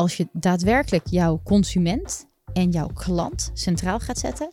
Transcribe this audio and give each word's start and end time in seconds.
als 0.00 0.16
je 0.16 0.28
daadwerkelijk 0.32 1.06
jouw 1.06 1.40
consument 1.44 2.28
en 2.52 2.70
jouw 2.70 2.86
klant 2.86 3.50
centraal 3.54 3.98
gaat 3.98 4.18
zetten, 4.18 4.48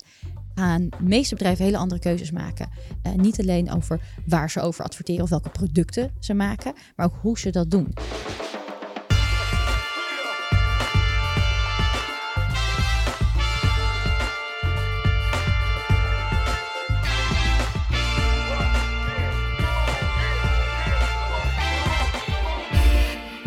gaan 0.54 0.88
de 0.88 1.02
meeste 1.02 1.34
bedrijven 1.34 1.64
hele 1.64 1.76
andere 1.76 2.00
keuzes 2.00 2.30
maken. 2.30 2.68
Uh, 3.02 3.12
niet 3.12 3.40
alleen 3.40 3.72
over 3.72 4.00
waar 4.26 4.50
ze 4.50 4.60
over 4.60 4.84
adverteren 4.84 5.22
of 5.22 5.30
welke 5.30 5.48
producten 5.48 6.10
ze 6.18 6.34
maken, 6.34 6.72
maar 6.96 7.06
ook 7.06 7.18
hoe 7.20 7.38
ze 7.38 7.50
dat 7.50 7.70
doen. 7.70 7.94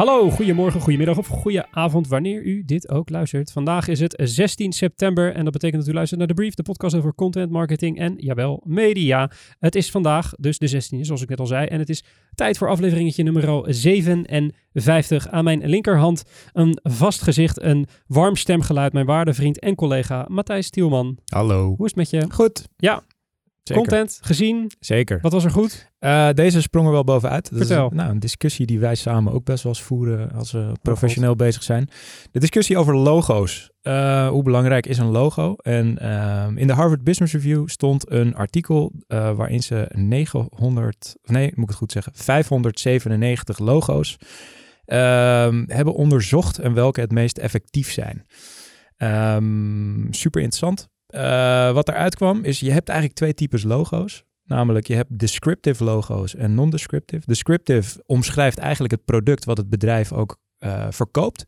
Hallo, 0.02 0.29
goedemorgen, 0.29 0.81
goedemiddag 0.81 1.17
of 1.17 1.27
goede 1.27 1.65
avond, 1.71 2.07
wanneer 2.07 2.43
u 2.43 2.63
dit 2.65 2.89
ook 2.89 3.09
luistert. 3.09 3.52
Vandaag 3.52 3.88
is 3.88 3.99
het 3.99 4.21
16 4.23 4.71
september 4.71 5.34
en 5.34 5.44
dat 5.44 5.53
betekent 5.53 5.81
dat 5.81 5.91
u 5.91 5.94
luistert 5.94 6.20
naar 6.20 6.27
de 6.27 6.34
Brief, 6.34 6.53
de 6.53 6.63
podcast 6.63 6.95
over 6.95 7.16
content 7.16 7.52
marketing 7.52 7.99
en, 7.99 8.13
jawel, 8.17 8.61
media. 8.66 9.31
Het 9.59 9.75
is 9.75 9.91
vandaag 9.91 10.34
dus 10.38 10.58
de 10.58 10.70
16e, 10.70 10.99
zoals 10.99 11.22
ik 11.22 11.30
net 11.30 11.39
al 11.39 11.45
zei, 11.45 11.66
en 11.67 11.80
het 11.80 11.89
is 11.89 12.03
tijd 12.35 12.58
voor 12.58 12.70
afleveringetje 12.70 13.23
nummer 13.23 13.73
57. 13.73 15.27
Aan 15.27 15.44
mijn 15.44 15.66
linkerhand 15.66 16.23
een 16.53 16.80
vast 16.83 17.22
gezicht, 17.22 17.61
een 17.61 17.88
warm 18.08 18.36
stemgeluid, 18.36 18.94
mijn 18.94 19.05
waarde 19.05 19.33
vriend 19.33 19.59
en 19.59 19.75
collega 19.75 20.25
Matthijs 20.27 20.66
Stielman. 20.66 21.17
Hallo. 21.25 21.75
Hoe 21.77 21.86
is 21.86 21.95
het 21.95 21.95
met 21.95 22.09
je? 22.09 22.31
Goed. 22.31 22.67
Ja, 22.77 23.03
Zeker. 23.73 23.89
Content 23.89 24.20
gezien. 24.21 24.71
Zeker. 24.80 25.20
Wat 25.21 25.31
was 25.31 25.43
er 25.43 25.52
goed? 25.52 25.91
Uh, 25.99 26.30
deze 26.34 26.61
sprong 26.61 26.85
er 26.85 26.91
wel 26.93 27.03
bovenuit. 27.03 27.49
Dat 27.49 27.59
Vertel. 27.59 27.88
Is, 27.88 27.95
nou, 27.95 28.09
een 28.09 28.20
discussie 28.20 28.66
die 28.66 28.80
wij 28.80 28.95
samen 28.95 29.34
ook 29.34 29.44
best 29.44 29.63
wel 29.63 29.71
eens 29.71 29.81
voeren 29.81 30.31
als 30.31 30.52
we 30.52 30.71
professioneel 30.81 31.35
bezig 31.35 31.63
zijn. 31.63 31.89
De 32.31 32.39
discussie 32.39 32.77
over 32.77 32.95
logo's. 32.95 33.70
Uh, 33.84 34.27
hoe 34.27 34.44
belangrijk 34.44 34.85
is 34.85 34.97
een 34.97 35.11
logo? 35.11 35.55
En 35.55 35.97
uh, 36.02 36.47
in 36.55 36.67
de 36.67 36.73
Harvard 36.73 37.03
Business 37.03 37.33
Review 37.33 37.67
stond 37.67 38.11
een 38.11 38.36
artikel 38.36 38.92
uh, 39.08 39.36
waarin 39.36 39.64
ze 39.64 39.89
900, 39.94 41.16
nee, 41.23 41.52
moet 41.55 41.64
ik 41.64 41.69
het 41.69 41.77
goed 41.77 41.92
zeggen, 41.92 42.11
597 42.16 43.59
logo's 43.59 44.17
ehm, 44.86 45.64
hebben 45.67 45.94
onderzocht 45.94 46.59
en 46.59 46.73
welke 46.73 46.99
het 46.99 47.11
meest 47.11 47.38
effectief 47.38 47.92
zijn. 47.92 48.25
Um, 48.97 50.08
super 50.11 50.42
interessant. 50.42 50.89
Uh, 51.12 51.72
wat 51.72 51.90
eruit 51.90 52.16
kwam 52.16 52.44
is, 52.44 52.59
je 52.59 52.72
hebt 52.72 52.90
eigenlijk 52.90 53.17
twee 53.20 53.34
types 53.34 53.64
logo's. 53.64 54.23
Namelijk, 54.44 54.88
je 54.88 54.95
hebt 54.95 55.20
descriptive 55.20 55.84
logo's 55.84 56.36
en 56.36 56.54
non-descriptive. 56.54 57.26
Descriptive 57.26 58.04
omschrijft 58.06 58.58
eigenlijk 58.58 58.94
het 58.94 59.06
product 59.06 59.45
wat 59.45 59.58
het 59.58 59.70
bedrijf 59.70 60.14
ook 60.14 60.39
uh, 60.59 60.88
verkoopt. 60.89 61.45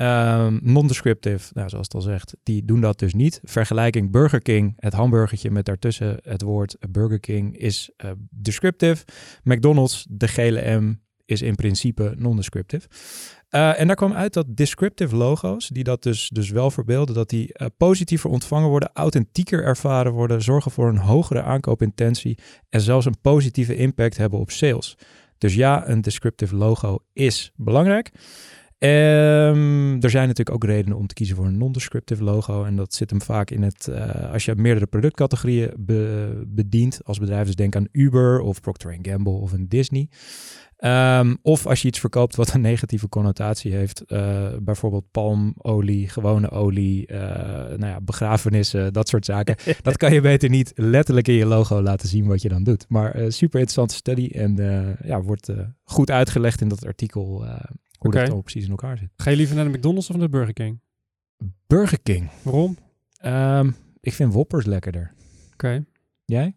Um, 0.00 0.60
non-descriptive, 0.62 1.50
nou, 1.54 1.68
zoals 1.68 1.86
het 1.86 1.94
al 1.94 2.00
zegt, 2.00 2.36
die 2.42 2.64
doen 2.64 2.80
dat 2.80 2.98
dus 2.98 3.14
niet. 3.14 3.40
Vergelijking 3.42 4.10
Burger 4.10 4.42
King, 4.42 4.72
het 4.76 4.92
hamburgertje 4.92 5.50
met 5.50 5.64
daartussen 5.64 6.18
het 6.22 6.42
woord 6.42 6.76
Burger 6.90 7.20
King, 7.20 7.56
is 7.56 7.90
uh, 8.04 8.10
descriptive. 8.30 9.04
McDonald's, 9.42 10.06
de 10.10 10.28
gele 10.28 10.78
M, 10.78 11.00
is 11.30 11.42
in 11.42 11.54
principe 11.54 12.14
non-descriptive. 12.16 12.88
Uh, 13.50 13.80
en 13.80 13.86
daar 13.86 13.96
kwam 13.96 14.12
uit 14.12 14.32
dat 14.32 14.56
descriptive 14.56 15.16
logo's, 15.16 15.68
die 15.68 15.84
dat 15.84 16.02
dus, 16.02 16.28
dus 16.28 16.50
wel 16.50 16.70
verbeelden, 16.70 17.14
dat 17.14 17.28
die 17.28 17.50
uh, 17.52 17.66
positiever 17.76 18.30
ontvangen 18.30 18.68
worden, 18.68 18.90
authentieker 18.92 19.64
ervaren 19.64 20.12
worden, 20.12 20.42
zorgen 20.42 20.70
voor 20.70 20.88
een 20.88 20.98
hogere 20.98 21.42
aankoopintentie 21.42 22.38
en 22.68 22.80
zelfs 22.80 23.06
een 23.06 23.20
positieve 23.20 23.76
impact 23.76 24.16
hebben 24.16 24.38
op 24.38 24.50
sales. 24.50 24.96
Dus 25.38 25.54
ja, 25.54 25.88
een 25.88 26.00
descriptive 26.00 26.56
logo 26.56 26.98
is 27.12 27.52
belangrijk. 27.56 28.10
Um, 28.82 30.02
er 30.02 30.10
zijn 30.10 30.26
natuurlijk 30.28 30.50
ook 30.50 30.64
redenen 30.64 30.98
om 30.98 31.06
te 31.06 31.14
kiezen 31.14 31.36
voor 31.36 31.46
een 31.46 31.58
non-descriptive 31.58 32.24
logo. 32.24 32.64
En 32.64 32.76
dat 32.76 32.94
zit 32.94 33.10
hem 33.10 33.22
vaak 33.22 33.50
in 33.50 33.62
het, 33.62 33.88
uh, 33.90 34.32
als 34.32 34.44
je 34.44 34.54
meerdere 34.54 34.86
productcategorieën 34.86 35.70
be, 35.78 36.42
bedient 36.46 37.00
als 37.04 37.18
bedrijf. 37.18 37.46
Dus 37.46 37.54
denk 37.54 37.76
aan 37.76 37.88
Uber 37.92 38.40
of 38.40 38.60
Procter 38.60 38.98
Gamble 39.02 39.32
of 39.32 39.52
een 39.52 39.68
Disney. 39.68 40.08
Um, 40.78 41.38
of 41.42 41.66
als 41.66 41.82
je 41.82 41.88
iets 41.88 41.98
verkoopt 41.98 42.36
wat 42.36 42.54
een 42.54 42.60
negatieve 42.60 43.08
connotatie 43.08 43.72
heeft, 43.72 44.02
uh, 44.06 44.48
bijvoorbeeld 44.62 45.10
palmolie, 45.10 46.08
gewone 46.08 46.50
olie, 46.50 47.12
uh, 47.12 47.18
nou 47.18 47.86
ja, 47.86 48.00
begrafenissen, 48.00 48.92
dat 48.92 49.08
soort 49.08 49.24
zaken. 49.24 49.56
dat 49.82 49.96
kan 49.96 50.12
je 50.12 50.20
beter 50.20 50.48
niet 50.48 50.72
letterlijk 50.74 51.28
in 51.28 51.34
je 51.34 51.46
logo 51.46 51.82
laten 51.82 52.08
zien 52.08 52.26
wat 52.26 52.42
je 52.42 52.48
dan 52.48 52.62
doet. 52.62 52.84
Maar 52.88 53.14
super 53.14 53.60
interessante 53.60 53.94
studie 53.94 54.32
en 54.32 54.56
ja, 55.02 55.22
wordt 55.22 55.52
goed 55.84 56.10
uitgelegd 56.10 56.60
in 56.60 56.68
dat 56.68 56.86
artikel 56.86 57.44
hoe 58.00 58.10
okay. 58.10 58.26
dat 58.26 58.42
precies 58.42 58.64
in 58.64 58.70
elkaar 58.70 58.98
zit. 58.98 59.10
Ga 59.16 59.30
je 59.30 59.36
liever 59.36 59.56
naar 59.56 59.64
de 59.64 59.70
McDonald's 59.70 60.08
of 60.08 60.16
naar 60.16 60.24
de 60.24 60.30
Burger 60.30 60.52
King? 60.52 60.80
Burger 61.66 62.00
King. 62.00 62.30
Waarom? 62.42 62.76
Um, 63.24 63.76
ik 64.00 64.12
vind 64.12 64.32
Whoppers 64.32 64.66
lekkerder. 64.66 65.14
Oké. 65.44 65.52
Okay. 65.52 65.84
Jij? 66.24 66.56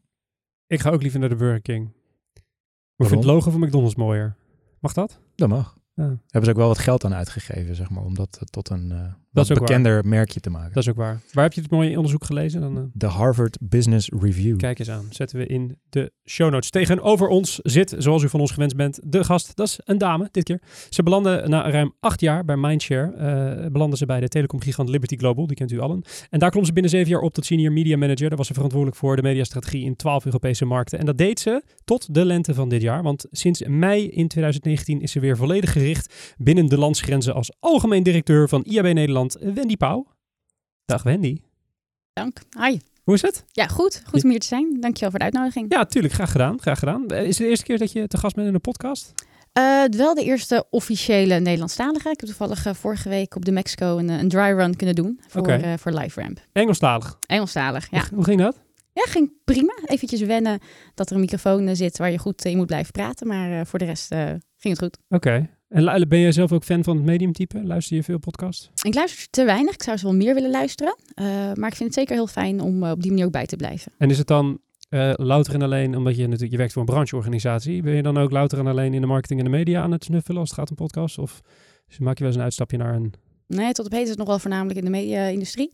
Ik 0.68 0.80
ga 0.80 0.90
ook 0.90 1.02
liever 1.02 1.20
naar 1.20 1.30
de 1.30 1.36
Burger 1.36 1.62
King. 1.62 1.94
Ik 2.96 3.06
vind 3.08 3.20
het 3.20 3.24
logo 3.24 3.52
van 3.52 3.59
McDonald's 3.59 3.96
mooier. 3.96 4.36
Mag 4.80 4.94
dat? 4.94 5.20
Dat 5.36 5.50
mag. 5.50 5.78
Ja. 5.94 6.03
Hebben 6.03 6.44
ze 6.44 6.50
ook 6.50 6.58
wel 6.58 6.68
wat 6.68 6.80
geld 6.80 7.03
aan 7.03 7.14
uitgegeven, 7.14 7.76
zeg 7.76 7.90
maar, 7.90 8.03
om 8.03 8.16
dat 8.16 8.40
tot 8.46 8.70
een 8.70 8.92
uh, 8.92 9.14
dat 9.34 9.50
is 9.50 9.58
bekender 9.58 9.94
waar. 9.94 10.08
merkje 10.08 10.40
te 10.40 10.50
maken. 10.50 10.74
Dat 10.74 10.84
is 10.84 10.90
ook 10.90 10.96
waar. 10.96 11.22
Waar 11.32 11.44
heb 11.44 11.54
je 11.54 11.62
het 11.62 11.72
mooie 11.72 11.96
onderzoek 11.96 12.26
gelezen? 12.26 12.62
Dan, 12.62 12.78
uh... 12.78 12.84
De 12.94 13.08
Harvard 13.08 13.58
Business 13.62 14.10
Review. 14.20 14.58
Kijk 14.58 14.80
eens 14.80 14.90
aan. 14.90 15.06
Zetten 15.10 15.38
we 15.38 15.46
in 15.46 15.78
de 15.90 16.12
show 16.26 16.52
notes. 16.52 16.70
Tegenover 16.70 17.28
ons 17.28 17.60
zit, 17.64 17.96
zoals 17.98 18.24
u 18.24 18.30
van 18.30 18.40
ons 18.40 18.52
gewend 18.52 18.76
bent, 18.76 19.00
de 19.04 19.24
gast. 19.24 19.56
Dat 19.56 19.68
is 19.68 19.80
een 19.84 19.98
dame 19.98 20.28
dit 20.32 20.44
keer. 20.44 20.62
Ze 20.90 21.04
belanden 21.04 21.50
na 21.50 21.70
ruim 21.72 21.94
acht 22.00 22.22
jaar 22.22 22.46
bij 22.46 22.58
Mindshare. 22.58 23.62
Uh, 23.64 23.72
belanden 23.72 23.98
ze 23.98 24.06
bij 24.06 24.20
de 24.20 24.28
telecomgigant 24.28 24.90
Liberty 24.90 25.18
Global. 25.18 25.48
Die 25.48 25.56
kent 25.56 25.72
u 25.72 25.80
allen. 25.80 26.04
En 26.30 26.40
daar 26.40 26.50
klom 26.50 26.66
ze 26.66 26.74
binnen 26.74 26.92
zeven 26.92 27.10
jaar 27.10 27.22
op 27.22 27.34
tot 27.34 27.46
senior 27.46 27.72
media 27.72 27.98
manager. 27.98 28.28
Daar 28.28 28.38
was 28.38 28.48
ze 28.48 28.54
verantwoordelijk 28.54 29.00
voor 29.00 29.16
de 29.16 29.22
mediastrategie 29.22 29.84
in 29.84 29.96
twaalf 29.96 30.26
Europese 30.26 30.66
markten. 30.66 31.00
En 31.00 31.06
dat 31.06 31.18
deed 31.18 31.40
ze 31.40 31.64
tot 31.84 32.14
de 32.14 32.26
lente 32.26 32.54
van 32.54 32.70
dit 32.70 32.82
jaar. 32.82 33.04
Want 33.04 33.26
sinds 33.32 33.64
mei 33.68 34.10
in 34.10 34.28
2019 34.28 35.02
is 35.02 35.12
ze 35.12 35.20
weer 35.20 35.38
volledig 35.38 35.72
gericht 35.72 36.36
binnen 36.38 36.66
de 36.66 36.78
landsgrenzen 36.78 37.34
als 37.34 37.52
algemeen 37.60 38.04
directeur 38.04 38.50
van 38.50 38.64
IAB 38.64 38.94
Nederland, 38.94 39.22
Wendy 39.31 39.78
Pauw. 39.78 40.07
Dag 40.85 41.03
Wendy. 41.03 41.41
Dank. 42.13 42.39
Hi. 42.59 42.79
Hoe 43.03 43.13
is 43.13 43.22
het? 43.22 43.44
Ja, 43.51 43.67
goed. 43.67 44.01
Goed 44.06 44.23
om 44.23 44.29
hier 44.29 44.39
te 44.39 44.47
zijn. 44.47 44.78
Dankjewel 44.79 45.09
voor 45.09 45.19
de 45.19 45.25
uitnodiging. 45.25 45.73
Ja, 45.73 45.85
tuurlijk. 45.85 46.13
Graag 46.13 46.31
gedaan. 46.31 46.61
Graag 46.61 46.79
gedaan. 46.79 47.07
Is 47.07 47.28
het 47.28 47.38
de 47.38 47.47
eerste 47.47 47.66
keer 47.66 47.78
dat 47.78 47.91
je 47.91 48.07
te 48.07 48.17
gast 48.17 48.35
bent 48.35 48.47
in 48.47 48.53
een 48.53 48.61
podcast? 48.61 49.13
Uh, 49.57 49.84
wel 49.97 50.13
de 50.13 50.23
eerste 50.23 50.66
officiële 50.69 51.39
Nederlandstalige. 51.39 52.09
Ik 52.09 52.19
heb 52.19 52.29
toevallig 52.29 52.66
uh, 52.66 52.73
vorige 52.73 53.09
week 53.09 53.35
op 53.35 53.45
de 53.45 53.51
Mexico 53.51 53.97
een, 53.97 54.09
een 54.09 54.29
dry 54.29 54.51
run 54.51 54.75
kunnen 54.75 54.95
doen 54.95 55.19
voor, 55.28 55.41
okay. 55.41 55.61
uh, 55.61 55.78
voor 55.78 55.91
LiveRamp. 55.91 56.40
Engelstalig? 56.51 57.17
Engelstalig, 57.28 57.91
ja. 57.91 58.00
Hoe, 58.00 58.16
hoe 58.16 58.23
ging 58.23 58.40
dat? 58.40 58.61
Ja, 58.94 59.03
ging 59.03 59.31
prima. 59.44 59.73
Eventjes 59.85 60.22
wennen 60.22 60.59
dat 60.94 61.09
er 61.09 61.16
een 61.16 61.22
microfoon 61.22 61.75
zit 61.75 61.97
waar 61.97 62.11
je 62.11 62.17
goed 62.17 62.45
in 62.45 62.57
moet 62.57 62.66
blijven 62.66 62.91
praten. 62.91 63.28
Maar 63.28 63.66
voor 63.66 63.79
de 63.79 63.85
rest 63.85 64.07
ging 64.57 64.78
het 64.78 64.79
goed. 64.79 64.97
Oké. 65.09 65.16
Okay. 65.16 65.50
En 65.73 66.07
ben 66.07 66.19
jij 66.19 66.31
zelf 66.31 66.51
ook 66.51 66.63
fan 66.63 66.84
van 66.84 66.95
het 66.95 67.06
mediumtype? 67.06 67.63
Luister 67.63 67.95
je 67.95 68.03
veel 68.03 68.19
podcasts? 68.19 68.69
Ik 68.81 68.94
luister 68.94 69.29
te 69.29 69.45
weinig. 69.45 69.73
Ik 69.73 69.84
zou 69.84 69.97
ze 69.97 70.06
wel 70.06 70.16
meer 70.16 70.34
willen 70.34 70.51
luisteren. 70.51 70.95
Uh, 71.16 71.25
maar 71.53 71.69
ik 71.69 71.75
vind 71.75 71.89
het 71.89 71.94
zeker 71.94 72.16
heel 72.16 72.28
fijn 72.28 72.61
om 72.61 72.84
uh, 72.84 72.91
op 72.91 73.01
die 73.01 73.11
manier 73.11 73.25
ook 73.25 73.31
bij 73.31 73.45
te 73.45 73.56
blijven. 73.56 73.91
En 73.97 74.09
is 74.09 74.17
het 74.17 74.28
dan 74.28 74.59
uh, 74.89 75.13
louter 75.16 75.53
en 75.53 75.61
alleen, 75.61 75.97
omdat 75.97 76.16
je 76.16 76.23
natuurlijk 76.23 76.51
je 76.51 76.57
werkt 76.57 76.73
voor 76.73 76.81
een 76.81 76.88
brancheorganisatie, 76.88 77.81
ben 77.81 77.94
je 77.94 78.01
dan 78.01 78.17
ook 78.17 78.31
louter 78.31 78.59
en 78.59 78.67
alleen 78.67 78.94
in 78.94 79.01
de 79.01 79.07
marketing 79.07 79.39
en 79.39 79.45
de 79.45 79.51
media 79.51 79.81
aan 79.81 79.91
het 79.91 80.03
snuffelen 80.03 80.39
als 80.39 80.50
het 80.50 80.59
gaat 80.59 80.69
om 80.69 80.75
podcasts? 80.75 81.17
Of 81.17 81.41
maak 82.00 82.17
je 82.17 82.19
wel 82.19 82.28
eens 82.28 82.38
een 82.38 82.44
uitstapje 82.44 82.78
naar 82.78 82.95
een 82.95 83.13
Nee, 83.56 83.72
tot 83.72 83.86
op 83.86 83.91
heden 83.91 84.03
is 84.03 84.09
het 84.09 84.19
nog 84.19 84.28
wel 84.28 84.40
voornamelijk 84.40 84.80
in 84.80 84.86
de 84.86 84.91
media-industrie. 84.91 85.72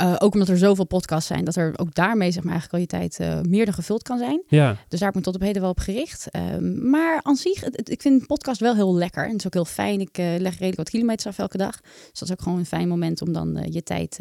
Uh, 0.00 0.16
ook 0.18 0.32
omdat 0.32 0.48
er 0.48 0.58
zoveel 0.58 0.84
podcasts 0.84 1.26
zijn, 1.26 1.44
dat 1.44 1.56
er 1.56 1.72
ook 1.76 1.94
daarmee 1.94 2.30
zeg 2.30 2.42
maar, 2.42 2.52
eigenlijk 2.52 2.90
al 2.90 2.98
je 2.98 3.06
tijd 3.06 3.18
uh, 3.20 3.40
meer 3.50 3.64
dan 3.64 3.74
gevuld 3.74 4.02
kan 4.02 4.18
zijn. 4.18 4.42
Ja. 4.46 4.70
Dus 4.88 4.98
daar 4.98 5.08
heb 5.08 5.08
ik 5.08 5.14
me 5.14 5.20
tot 5.20 5.34
op 5.34 5.40
heden 5.40 5.62
wel 5.62 5.70
op 5.70 5.78
gericht. 5.78 6.28
Um, 6.36 6.90
maar 6.90 7.20
aan 7.22 7.36
zich, 7.36 7.60
het, 7.60 7.76
het, 7.76 7.90
ik 7.90 8.02
vind 8.02 8.20
een 8.20 8.26
podcast 8.26 8.60
wel 8.60 8.74
heel 8.74 8.94
lekker. 8.94 9.24
En 9.24 9.30
het 9.30 9.38
is 9.38 9.46
ook 9.46 9.54
heel 9.54 9.64
fijn. 9.64 10.00
Ik 10.00 10.18
uh, 10.18 10.26
leg 10.38 10.52
redelijk 10.52 10.76
wat 10.76 10.90
kilometers 10.90 11.26
af 11.26 11.38
elke 11.38 11.56
dag. 11.56 11.80
Dus 11.80 12.18
dat 12.18 12.28
is 12.28 12.30
ook 12.30 12.42
gewoon 12.42 12.58
een 12.58 12.66
fijn 12.66 12.88
moment 12.88 13.22
om 13.22 13.32
dan 13.32 13.66
je 13.70 13.82
tijd 13.82 14.18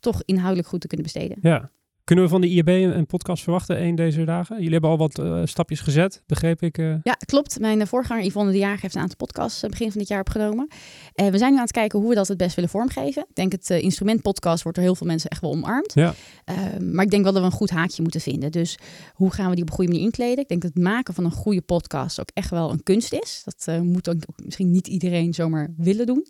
toch 0.00 0.22
inhoudelijk 0.24 0.68
goed 0.68 0.80
te 0.80 0.86
kunnen 0.86 1.06
besteden. 1.06 1.38
Ja. 1.40 1.70
Kunnen 2.06 2.24
we 2.24 2.30
van 2.30 2.40
de 2.40 2.48
IAB 2.48 2.68
een 2.68 3.06
podcast 3.06 3.42
verwachten 3.42 3.82
een 3.82 3.94
deze 3.94 4.24
dagen? 4.24 4.56
Jullie 4.56 4.72
hebben 4.72 4.90
al 4.90 4.98
wat 4.98 5.18
uh, 5.18 5.40
stapjes 5.44 5.80
gezet, 5.80 6.22
begreep 6.26 6.62
ik. 6.62 6.78
Uh... 6.78 6.94
Ja, 7.02 7.12
klopt. 7.12 7.60
Mijn 7.60 7.80
uh, 7.80 7.86
voorganger 7.86 8.24
Yvonne 8.24 8.52
de 8.52 8.58
Jager 8.58 8.80
heeft 8.80 8.94
een 8.94 9.00
aantal 9.00 9.16
podcasts 9.16 9.60
begin 9.60 9.90
van 9.90 9.98
dit 9.98 10.08
jaar 10.08 10.20
opgenomen. 10.20 10.68
En 11.14 11.32
we 11.32 11.38
zijn 11.38 11.50
nu 11.50 11.56
aan 11.56 11.62
het 11.62 11.72
kijken 11.72 11.98
hoe 11.98 12.08
we 12.08 12.14
dat 12.14 12.28
het 12.28 12.36
best 12.36 12.54
willen 12.54 12.70
vormgeven. 12.70 13.22
Ik 13.28 13.34
denk 13.34 13.52
het 13.52 13.70
instrument 13.70 14.22
podcast 14.22 14.62
wordt 14.62 14.78
door 14.78 14.86
heel 14.86 14.96
veel 14.96 15.06
mensen 15.06 15.30
echt 15.30 15.40
wel 15.40 15.50
omarmd. 15.50 15.94
Ja. 15.94 16.14
Ehm, 16.44 16.94
maar 16.94 17.04
ik 17.04 17.10
denk 17.10 17.22
wel 17.22 17.32
dat 17.32 17.42
we 17.42 17.48
een 17.48 17.54
goed 17.54 17.70
haakje 17.70 18.02
moeten 18.02 18.20
vinden. 18.20 18.52
Dus 18.52 18.78
hoe 19.12 19.32
gaan 19.32 19.48
we 19.48 19.54
die 19.54 19.62
op 19.62 19.68
een 19.70 19.76
goede 19.76 19.90
manier 19.90 20.06
inkleden? 20.06 20.38
Ik 20.38 20.48
denk 20.48 20.62
dat 20.62 20.74
het 20.74 20.82
maken 20.82 21.14
van 21.14 21.24
een 21.24 21.30
goede 21.30 21.62
podcast 21.62 22.20
ook 22.20 22.30
echt 22.34 22.50
wel 22.50 22.70
een 22.70 22.82
kunst 22.82 23.12
is. 23.12 23.42
Dat 23.44 23.82
moet 23.82 24.08
ook 24.08 24.16
misschien 24.44 24.70
niet 24.70 24.86
iedereen 24.86 25.34
zomaar 25.34 25.74
willen 25.76 26.06
doen. 26.06 26.26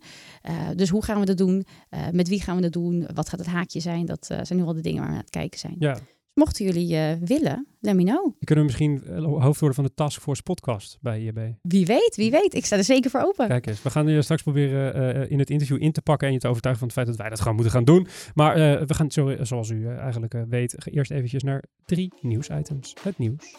dus 0.77 0.89
hoe 0.89 1.05
gaan 1.05 1.21
we 1.21 1.27
dat 1.27 1.39
doen? 1.39 1.67
met 2.13 2.29
wie 2.29 2.41
gaan 2.41 2.57
we 2.57 2.63
dat 2.63 2.73
doen? 2.73 3.07
Wat 3.15 3.29
gaat 3.29 3.39
het 3.39 3.49
haakje 3.49 3.81
zijn? 3.81 4.07
Dat 4.07 4.27
zijn 4.27 4.59
nu 4.59 4.65
al 4.65 4.75
de 4.75 4.81
dingen 4.81 4.99
waar 4.99 5.09
we 5.09 5.15
aan 5.15 5.21
het 5.21 5.31
kijken 5.31 5.59
zijn. 5.59 5.66
Ja. 5.79 5.99
mochten 6.35 6.65
jullie 6.65 6.97
eh, 6.97 7.13
willen, 7.25 7.67
let 7.81 7.95
me 7.95 8.03
know. 8.03 8.35
Je 8.39 8.47
kunnen 8.47 8.65
misschien 8.65 9.03
eh, 9.05 9.25
hoofd 9.25 9.61
worden 9.61 9.75
van 9.75 9.85
de 9.85 9.95
Taskforce 9.95 10.43
podcast 10.43 10.99
bij 11.01 11.21
IEB. 11.21 11.39
Wie 11.63 11.87
weet, 11.87 12.17
wie 12.17 12.31
weet. 12.31 12.55
Ik 12.55 12.65
sta 12.65 12.77
er 12.77 12.85
zeker 12.85 13.11
voor 13.11 13.21
open. 13.21 13.49
Kijk 13.49 13.67
eens, 13.67 13.83
we 13.83 13.91
gaan 13.91 14.09
je 14.09 14.23
straks 14.23 14.43
proberen 14.43 14.95
eh, 14.95 15.31
in 15.31 15.39
het 15.39 15.51
interview 15.51 15.83
in 15.83 15.93
te 15.93 16.03
pakken 16.03 16.27
en 16.27 16.33
je 16.35 16.41
te 16.41 16.49
overtuigen 16.49 16.89
van 16.89 16.89
het 16.95 16.99
feit 16.99 17.17
dat 17.17 17.27
wij 17.27 17.29
dat 17.29 17.41
gewoon 17.41 17.55
moeten 17.55 17.73
gaan 17.73 17.85
doen. 17.85 18.07
Maar 18.35 18.55
eh, 18.55 18.87
we 18.87 18.95
gaan, 18.95 19.11
zo, 19.11 19.37
zoals 19.41 19.71
u 19.71 19.87
eh, 19.87 19.99
eigenlijk 19.99 20.35
eh, 20.35 20.43
weet, 20.49 20.77
eerst 20.91 21.11
eventjes 21.11 21.43
naar 21.43 21.65
drie 21.85 22.13
nieuwsitems. 22.21 22.95
Het 23.03 23.19
nieuws. 23.19 23.57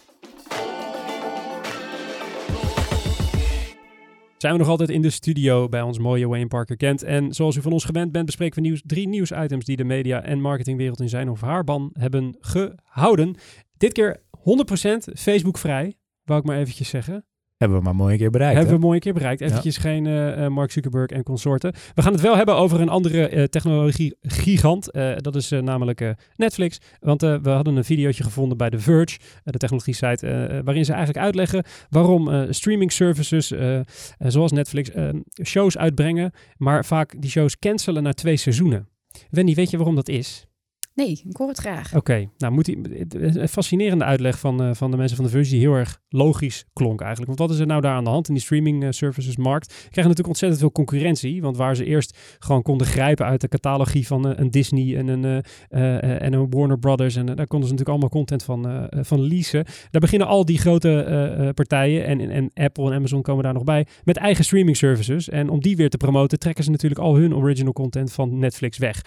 Zijn 4.37 4.53
we 4.53 4.59
nog 4.59 4.67
altijd 4.67 4.89
in 4.89 5.01
de 5.01 5.09
studio 5.09 5.69
bij 5.69 5.81
ons 5.81 5.99
mooie 5.99 6.27
Wayne 6.27 6.47
Parker 6.47 6.77
Kent. 6.77 7.03
En 7.03 7.33
zoals 7.33 7.55
u 7.55 7.61
van 7.61 7.71
ons 7.71 7.85
gewend 7.85 8.11
bent, 8.11 8.25
bespreken 8.25 8.61
we 8.61 8.67
nieuws, 8.67 8.81
drie 8.85 9.07
nieuwsitems 9.07 9.65
die 9.65 9.75
de 9.75 9.83
media- 9.83 10.23
en 10.23 10.41
marketingwereld 10.41 11.01
in 11.01 11.09
zijn 11.09 11.29
of 11.29 11.41
haar 11.41 11.63
ban 11.63 11.89
hebben 11.93 12.35
gehouden. 12.39 13.35
Dit 13.77 13.93
keer 13.93 14.23
100% 14.31 15.09
Facebook-vrij, 15.13 15.95
wou 16.23 16.39
ik 16.39 16.45
maar 16.45 16.57
eventjes 16.57 16.89
zeggen. 16.89 17.25
Hebben 17.57 17.77
we 17.77 17.83
maar 17.83 17.95
mooi 17.95 18.13
een 18.13 18.19
keer 18.19 18.29
bereikt. 18.29 18.55
Hebben 18.55 18.73
we 18.73 18.77
hè? 18.77 18.83
een 18.83 18.89
mooie 18.89 18.99
keer 18.99 19.13
bereikt. 19.13 19.41
Eventjes 19.41 19.77
geen 19.77 20.05
eh, 20.05 20.45
eh, 20.45 20.51
Mark 20.51 20.71
Zuckerberg 20.71 21.09
en 21.09 21.23
consorten. 21.23 21.73
We 21.95 22.01
gaan 22.01 22.11
het 22.11 22.21
wel 22.21 22.35
hebben 22.35 22.55
over 22.55 22.81
een 22.81 22.89
andere 22.89 23.27
eh, 23.27 23.43
technologie-gigant. 23.43 24.89
Dat 25.17 25.35
is 25.35 25.49
namelijk 25.49 26.15
Netflix. 26.35 26.77
Want 26.99 27.21
we 27.21 27.49
hadden 27.49 27.75
een 27.75 27.83
videootje 27.83 28.23
gevonden 28.23 28.57
bij 28.57 28.69
The 28.69 28.79
Verge, 28.79 29.17
de 29.43 29.57
technologie-site, 29.57 30.61
waarin 30.65 30.85
ze 30.85 30.93
eigenlijk 30.93 31.25
uitleggen 31.25 31.63
waarom 31.89 32.53
streaming 32.53 32.91
services 32.91 33.53
zoals 34.17 34.51
Netflix 34.51 34.89
shows 35.43 35.77
uitbrengen, 35.77 36.31
maar 36.57 36.85
vaak 36.85 37.21
die 37.21 37.29
shows 37.29 37.59
cancelen 37.59 38.03
na 38.03 38.13
twee 38.13 38.37
seizoenen. 38.37 38.87
Wendy, 39.29 39.55
weet 39.55 39.69
je 39.69 39.77
waarom 39.77 39.95
dat 39.95 40.09
is? 40.09 40.46
Nee, 40.97 41.21
ik 41.29 41.37
hoor 41.37 41.47
het 41.47 41.57
graag. 41.57 41.95
Oké, 41.95 42.29
nou 42.37 42.53
moet 42.53 42.65
die, 42.65 42.77
een 43.09 43.49
fascinerende 43.49 44.03
uitleg 44.03 44.39
van, 44.39 44.63
eh, 44.63 44.73
van 44.73 44.91
de 44.91 44.97
mensen 44.97 45.15
van 45.15 45.25
de 45.25 45.31
Verge 45.31 45.49
die 45.49 45.59
heel 45.59 45.73
erg 45.73 46.01
logisch 46.09 46.65
klonk 46.73 47.01
eigenlijk. 47.01 47.27
Want 47.27 47.49
wat 47.49 47.57
is 47.57 47.61
er 47.61 47.67
nou 47.67 47.81
daar 47.81 47.95
aan 47.95 48.03
de 48.03 48.09
hand 48.09 48.27
in 48.27 48.33
die 48.33 48.43
streaming 48.43 48.83
eh, 48.83 48.91
services 48.91 49.37
markt? 49.37 49.67
Krijgen 49.67 49.95
natuurlijk 49.95 50.27
ontzettend 50.27 50.61
veel 50.61 50.71
concurrentie, 50.71 51.41
want 51.41 51.57
waar 51.57 51.75
ze 51.75 51.85
eerst 51.85 52.17
gewoon 52.39 52.61
konden 52.61 52.87
grijpen 52.87 53.25
uit 53.25 53.41
de 53.41 53.47
catalogie 53.47 54.07
van 54.07 54.27
eh, 54.27 54.39
een 54.39 54.51
Disney 54.51 54.97
en 54.97 55.07
een, 55.07 55.43
en 56.19 56.33
een 56.33 56.49
Warner 56.49 56.79
Brothers 56.79 57.15
en 57.15 57.25
daar 57.25 57.47
konden 57.47 57.67
ze 57.67 57.73
natuurlijk 57.73 57.89
allemaal 57.89 58.09
content 58.09 58.43
van, 58.43 58.89
van 58.91 59.21
leasen. 59.21 59.65
Daar 59.91 60.01
beginnen 60.01 60.27
al 60.27 60.45
die 60.45 60.57
grote 60.57 61.51
partijen 61.55 62.05
en, 62.05 62.19
en, 62.19 62.29
en 62.29 62.51
Apple 62.53 62.85
en 62.85 62.93
Amazon 62.93 63.21
komen 63.21 63.43
daar 63.43 63.53
nog 63.53 63.63
bij 63.63 63.85
met 64.03 64.17
eigen 64.17 64.43
streaming 64.43 64.77
services. 64.77 65.29
En 65.29 65.49
om 65.49 65.61
die 65.61 65.75
weer 65.75 65.89
te 65.89 65.97
promoten 65.97 66.39
trekken 66.39 66.63
ze 66.63 66.71
natuurlijk 66.71 67.01
al 67.01 67.15
hun 67.15 67.35
original 67.35 67.73
content 67.73 68.13
van 68.13 68.39
Netflix 68.39 68.77
weg. 68.77 69.01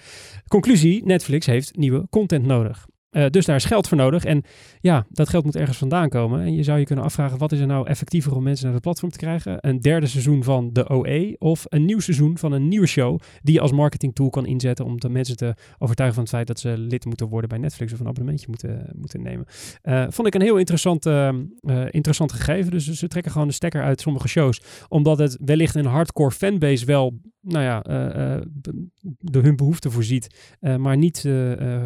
Conclusie, 0.49 1.05
Netflix 1.05 1.47
heeft 1.47 1.79
nieuwe 1.81 2.07
content 2.11 2.47
nodig. 2.47 2.87
Eh, 3.11 3.27
dus 3.31 3.47
daar 3.47 3.57
is 3.57 3.65
geld 3.65 3.89
voor 3.89 3.97
nodig. 3.97 4.25
En 4.25 4.43
ja, 4.81 5.07
dat 5.09 5.29
geld 5.29 5.45
moet 5.45 5.57
ergens 5.57 5.79
vandaan 5.79 6.09
komen. 6.09 6.41
En 6.41 6.55
je 6.55 6.63
zou 6.63 6.79
je 6.79 6.85
kunnen 6.85 7.05
afvragen, 7.05 7.39
wat 7.39 7.53
is 7.53 7.61
er 7.61 7.67
nou 7.67 7.87
effectiever 7.87 8.35
om 8.37 8.43
mensen 8.43 8.65
naar 8.65 8.75
het 8.75 8.83
platform 8.83 9.11
te 9.11 9.19
krijgen? 9.19 9.57
Een 9.61 9.81
derde 9.81 10.07
seizoen 10.07 10.45
van 10.45 10.73
de 10.73 10.93
OE 10.93 11.37
of 11.39 11.65
een 11.69 11.85
nieuw 11.85 11.99
seizoen 12.01 12.39
van 12.39 12.53
een 12.53 12.69
nieuwe 12.69 12.87
show 12.87 13.21
die 13.43 13.55
je 13.55 13.61
als 13.61 13.73
marketing 13.73 14.15
tool 14.15 14.31
kan 14.31 14.47
inzetten 14.47 14.85
om 14.85 15.01
de 15.01 15.09
mensen 15.09 15.37
te 15.37 15.55
overtuigen 15.79 16.15
van 16.15 16.25
het 16.25 16.35
feit 16.35 16.47
dat 16.47 16.61
ze 16.61 16.79
lid 16.79 17.05
moeten 17.05 17.29
worden 17.29 17.49
bij 17.49 17.59
Netflix 17.59 17.93
of 17.93 18.01
een 18.01 18.07
abonnementje 18.07 18.47
moeten, 18.49 18.91
moeten 18.97 19.23
nemen. 19.23 19.47
Eh, 19.83 20.05
vond 20.09 20.27
ik 20.27 20.35
een 20.35 20.43
heel 20.43 20.57
interessant, 20.57 21.07
eh, 21.07 21.35
interessant 21.91 22.33
gegeven. 22.33 22.71
Dus 22.71 22.85
ze 22.87 23.09
trekken 23.09 23.33
gewoon 23.33 23.49
de 23.49 23.55
stekker 23.55 23.83
uit 23.83 24.01
sommige 24.01 24.29
shows, 24.29 24.63
omdat 24.89 25.19
het 25.19 25.39
wellicht 25.45 25.75
een 25.75 25.87
hardcore 25.87 26.31
fanbase 26.31 26.85
wel 26.85 27.21
nou 27.41 27.65
ja, 27.65 27.83
eh, 27.83 28.35
eh, 28.35 28.43
de 29.19 29.39
hun 29.39 29.57
behoeften 29.57 29.93
voorziet, 29.93 30.55
eh, 30.61 30.77
maar 30.77 30.97
niet 30.97 31.19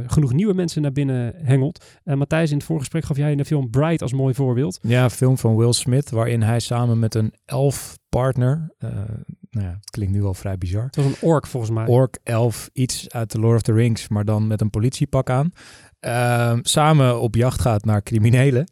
genoeg 0.07 0.33
nieuwe 0.33 0.55
mensen 0.55 0.83
naar 0.83 0.93
binnen 0.93 1.35
hengelt. 1.37 1.85
Matthijs, 2.05 2.51
in 2.51 2.57
het 2.57 2.67
vorige 2.67 2.85
gesprek 2.85 3.05
gaf 3.05 3.17
jij 3.17 3.35
de 3.35 3.45
film 3.45 3.71
Bright 3.71 4.03
als 4.03 4.13
mooi 4.13 4.35
voorbeeld. 4.35 4.79
Ja, 4.83 5.05
een 5.05 5.11
film 5.11 5.39
van 5.39 5.57
Will 5.57 5.73
Smith, 5.73 6.11
waarin 6.11 6.43
hij 6.43 6.61
samen 6.61 6.99
met 6.99 7.15
een 7.15 7.35
elf 7.45 7.99
partner, 8.09 8.75
nou 9.51 9.67
ja, 9.67 9.75
het 9.81 9.91
klinkt 9.91 10.15
nu 10.15 10.23
al 10.23 10.35
vrij 10.35 10.59
bizar, 10.59 10.85
Het 10.85 10.97
was 10.97 11.05
een 11.05 11.17
ork 11.21 11.47
volgens 11.47 11.73
mij. 11.73 11.87
ork, 11.87 12.19
elf, 12.23 12.71
iets 12.73 13.11
uit 13.11 13.29
The 13.29 13.39
Lord 13.39 13.55
of 13.55 13.63
the 13.63 13.73
Rings, 13.73 14.09
maar 14.09 14.25
dan 14.25 14.47
met 14.47 14.61
een 14.61 14.71
politiepak 14.71 15.31
aan, 15.31 15.53
ehm, 16.01 16.59
samen 16.63 17.21
op 17.21 17.35
jacht 17.35 17.61
gaat 17.61 17.85
naar 17.85 18.03
criminelen. 18.03 18.69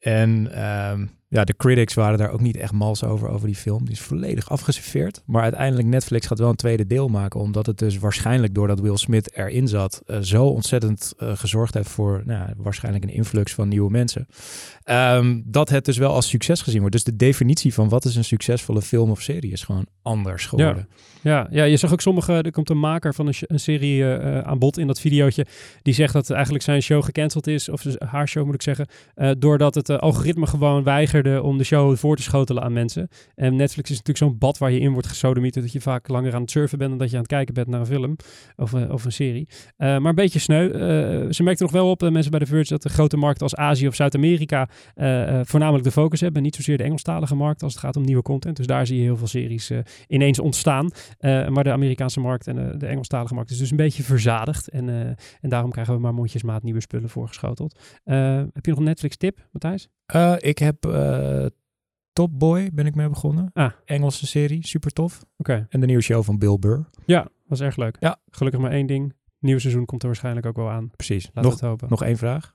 En 0.00 0.52
ehm, 0.52 1.06
ja, 1.34 1.44
de 1.44 1.56
critics 1.56 1.94
waren 1.94 2.18
daar 2.18 2.30
ook 2.30 2.40
niet 2.40 2.56
echt 2.56 2.72
mals 2.72 3.04
over, 3.04 3.28
over 3.28 3.46
die 3.46 3.56
film. 3.56 3.84
Die 3.84 3.92
is 3.92 4.00
volledig 4.00 4.50
afgeserveerd. 4.50 5.22
Maar 5.26 5.42
uiteindelijk 5.42 5.88
Netflix 5.88 6.26
gaat 6.26 6.38
wel 6.38 6.48
een 6.48 6.56
tweede 6.56 6.86
deel 6.86 7.08
maken, 7.08 7.40
omdat 7.40 7.66
het 7.66 7.78
dus 7.78 7.98
waarschijnlijk 7.98 8.54
doordat 8.54 8.80
Will 8.80 8.96
Smith 8.96 9.36
erin 9.36 9.68
zat, 9.68 10.02
eh, 10.06 10.18
zo 10.20 10.46
ontzettend 10.46 11.12
eh, 11.18 11.36
gezorgd 11.36 11.74
heeft 11.74 11.88
voor 11.88 12.22
nou, 12.24 12.38
ja, 12.38 12.54
waarschijnlijk 12.56 13.04
een 13.04 13.10
influx 13.10 13.54
van 13.54 13.68
nieuwe 13.68 13.90
mensen. 13.90 14.26
Ehm, 14.84 15.40
dat 15.44 15.68
het 15.68 15.84
dus 15.84 15.96
wel 15.96 16.12
als 16.12 16.28
succes 16.28 16.62
gezien 16.62 16.80
wordt. 16.80 16.94
Dus 16.94 17.04
de 17.04 17.16
definitie 17.16 17.74
van 17.74 17.88
wat 17.88 18.04
is 18.04 18.16
een 18.16 18.24
succesvolle 18.24 18.82
film 18.82 19.10
of 19.10 19.20
serie 19.20 19.52
is 19.52 19.62
gewoon 19.62 19.86
anders 20.02 20.46
geworden. 20.46 20.88
Ja, 21.22 21.48
ja, 21.50 21.64
je 21.64 21.76
zag 21.76 21.92
ook 21.92 22.00
sommige, 22.00 22.32
er 22.32 22.50
komt 22.50 22.70
een 22.70 22.78
maker 22.78 23.14
van 23.14 23.26
een, 23.26 23.60
serie 23.60 24.14
eh, 24.14 24.38
aan 24.38 24.58
bod 24.58 24.78
in 24.78 24.86
dat 24.86 25.00
videootje, 25.00 25.46
die 25.82 25.94
zegt 25.94 26.12
dat 26.12 26.30
eigenlijk 26.30 26.64
zijn 26.64 26.82
show 26.82 27.04
gecanceld 27.04 27.46
is, 27.46 27.68
of 27.68 27.84
haar 27.98 28.28
show 28.28 28.44
moet 28.44 28.54
ik 28.54 28.62
zeggen, 28.62 28.86
doordat 29.38 29.74
het 29.74 29.90
algoritme 29.90 30.46
gewoon 30.46 30.82
om 31.26 31.58
de 31.58 31.64
show 31.64 31.96
voor 31.96 32.16
te 32.16 32.22
schotelen 32.22 32.62
aan 32.62 32.72
mensen. 32.72 33.08
En 33.34 33.56
Netflix 33.56 33.90
is 33.90 33.96
natuurlijk 33.96 34.18
zo'n 34.18 34.38
bad 34.38 34.58
waar 34.58 34.70
je 34.70 34.80
in 34.80 34.92
wordt 34.92 35.06
gesodemieterd, 35.06 35.64
dat 35.64 35.72
je 35.72 35.80
vaak 35.80 36.08
langer 36.08 36.34
aan 36.34 36.40
het 36.40 36.50
surfen 36.50 36.78
bent 36.78 36.90
dan 36.90 36.98
dat 36.98 37.10
je 37.10 37.14
aan 37.14 37.22
het 37.22 37.30
kijken 37.30 37.54
bent 37.54 37.66
naar 37.66 37.80
een 37.80 37.86
film 37.86 38.16
of, 38.56 38.74
eh, 38.74 38.90
of 38.90 39.04
een 39.04 39.12
serie. 39.12 39.48
Eh, 39.76 39.88
maar 39.88 40.08
een 40.08 40.14
beetje 40.14 40.38
sneu. 40.38 40.70
Eh, 40.70 40.80
ze 41.30 41.42
merkten 41.42 41.64
nog 41.64 41.74
wel 41.74 41.90
op, 41.90 42.10
mensen 42.10 42.30
bij 42.30 42.40
de 42.40 42.46
Verge, 42.46 42.68
dat 42.68 42.82
de 42.82 42.88
grote 42.88 43.16
markten 43.16 43.42
als 43.42 43.54
Azië 43.54 43.86
of 43.86 43.94
Zuid-Amerika 43.94 44.68
voornamelijk 45.44 45.84
de 45.84 45.90
focus 45.90 46.20
hebben, 46.20 46.42
niet 46.42 46.54
zozeer 46.54 46.76
de 46.76 46.82
Engelstalige 46.82 47.34
markt 47.34 47.62
als 47.62 47.72
het 47.72 47.82
gaat 47.82 47.96
om 47.96 48.04
nieuwe 48.04 48.22
content. 48.22 48.56
Dus 48.56 48.66
daar 48.66 48.86
zie 48.86 48.96
je 48.96 49.02
heel 49.02 49.16
veel 49.16 49.26
series 49.26 49.70
ineens 50.08 50.38
ontstaan. 50.38 50.90
Maar 51.20 51.64
de 51.64 51.72
Amerikaanse 51.72 52.20
markt 52.20 52.46
en 52.46 52.78
de 52.78 52.86
Engelstalige 52.86 53.34
markt 53.34 53.50
is 53.50 53.58
dus 53.58 53.70
een 53.70 53.76
beetje 53.76 54.02
verzadigd. 54.02 54.68
En, 54.68 54.88
en 55.40 55.48
daarom 55.48 55.70
krijgen 55.70 55.94
we 55.94 56.00
maar 56.00 56.14
mondjesmaat 56.14 56.62
nieuwe 56.62 56.80
spullen 56.80 57.08
voorgeschoteld. 57.08 57.78
Heb 58.04 58.64
je 58.64 58.70
nog 58.70 58.78
een 58.78 58.84
Netflix-tip, 58.84 59.48
Matthijs? 59.52 59.88
Uh, 60.14 60.34
ik 60.38 60.58
heb 60.58 60.76
Top 62.12 62.38
Boy, 62.38 62.70
ben 62.72 62.86
ik 62.86 62.94
mee 62.94 63.08
begonnen. 63.08 63.50
Ah. 63.52 63.72
Engelse 63.84 64.26
serie, 64.26 64.66
super 64.66 64.90
tof. 64.90 65.16
Oké. 65.18 65.30
Okay. 65.36 65.66
En 65.68 65.80
de 65.80 65.86
nieuwe 65.86 66.02
show 66.02 66.24
van 66.24 66.38
Bill 66.38 66.58
Burr. 66.58 66.86
Ja, 67.06 67.28
was 67.46 67.60
erg 67.60 67.76
leuk. 67.76 67.96
Ja. 68.00 68.20
Gelukkig 68.30 68.60
maar 68.60 68.70
één 68.70 68.86
ding. 68.86 69.14
Nieuw 69.38 69.58
seizoen 69.58 69.84
komt 69.84 70.02
er 70.02 70.08
waarschijnlijk 70.08 70.46
ook 70.46 70.56
wel 70.56 70.70
aan. 70.70 70.90
Precies. 70.90 71.24
Laten 71.24 71.42
nog, 71.42 71.50
we 71.50 71.58
het 71.58 71.68
hopen. 71.68 71.88
Nog 71.88 72.02
één 72.02 72.16
vraag. 72.16 72.54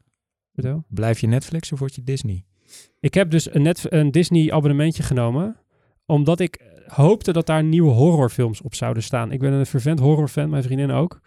Vertel. 0.53 0.83
Blijf 0.87 1.19
je 1.19 1.27
Netflix 1.27 1.71
of 1.71 1.79
word 1.79 1.95
je 1.95 2.03
Disney? 2.03 2.45
Ik 2.99 3.13
heb 3.13 3.31
dus 3.31 3.53
een, 3.53 3.61
net, 3.61 3.85
een 3.89 4.11
Disney 4.11 4.51
abonnementje 4.51 5.03
genomen. 5.03 5.57
Omdat 6.05 6.39
ik 6.39 6.68
hoopte 6.91 7.33
dat 7.33 7.45
daar 7.45 7.63
nieuwe 7.63 7.91
horrorfilms 7.91 8.61
op 8.61 8.75
zouden 8.75 9.03
staan. 9.03 9.31
Ik 9.31 9.39
ben 9.39 9.53
een 9.53 9.65
fervent 9.65 9.99
horrorfan, 9.99 10.49
mijn 10.49 10.63
vriendin 10.63 10.91
ook. 10.91 11.19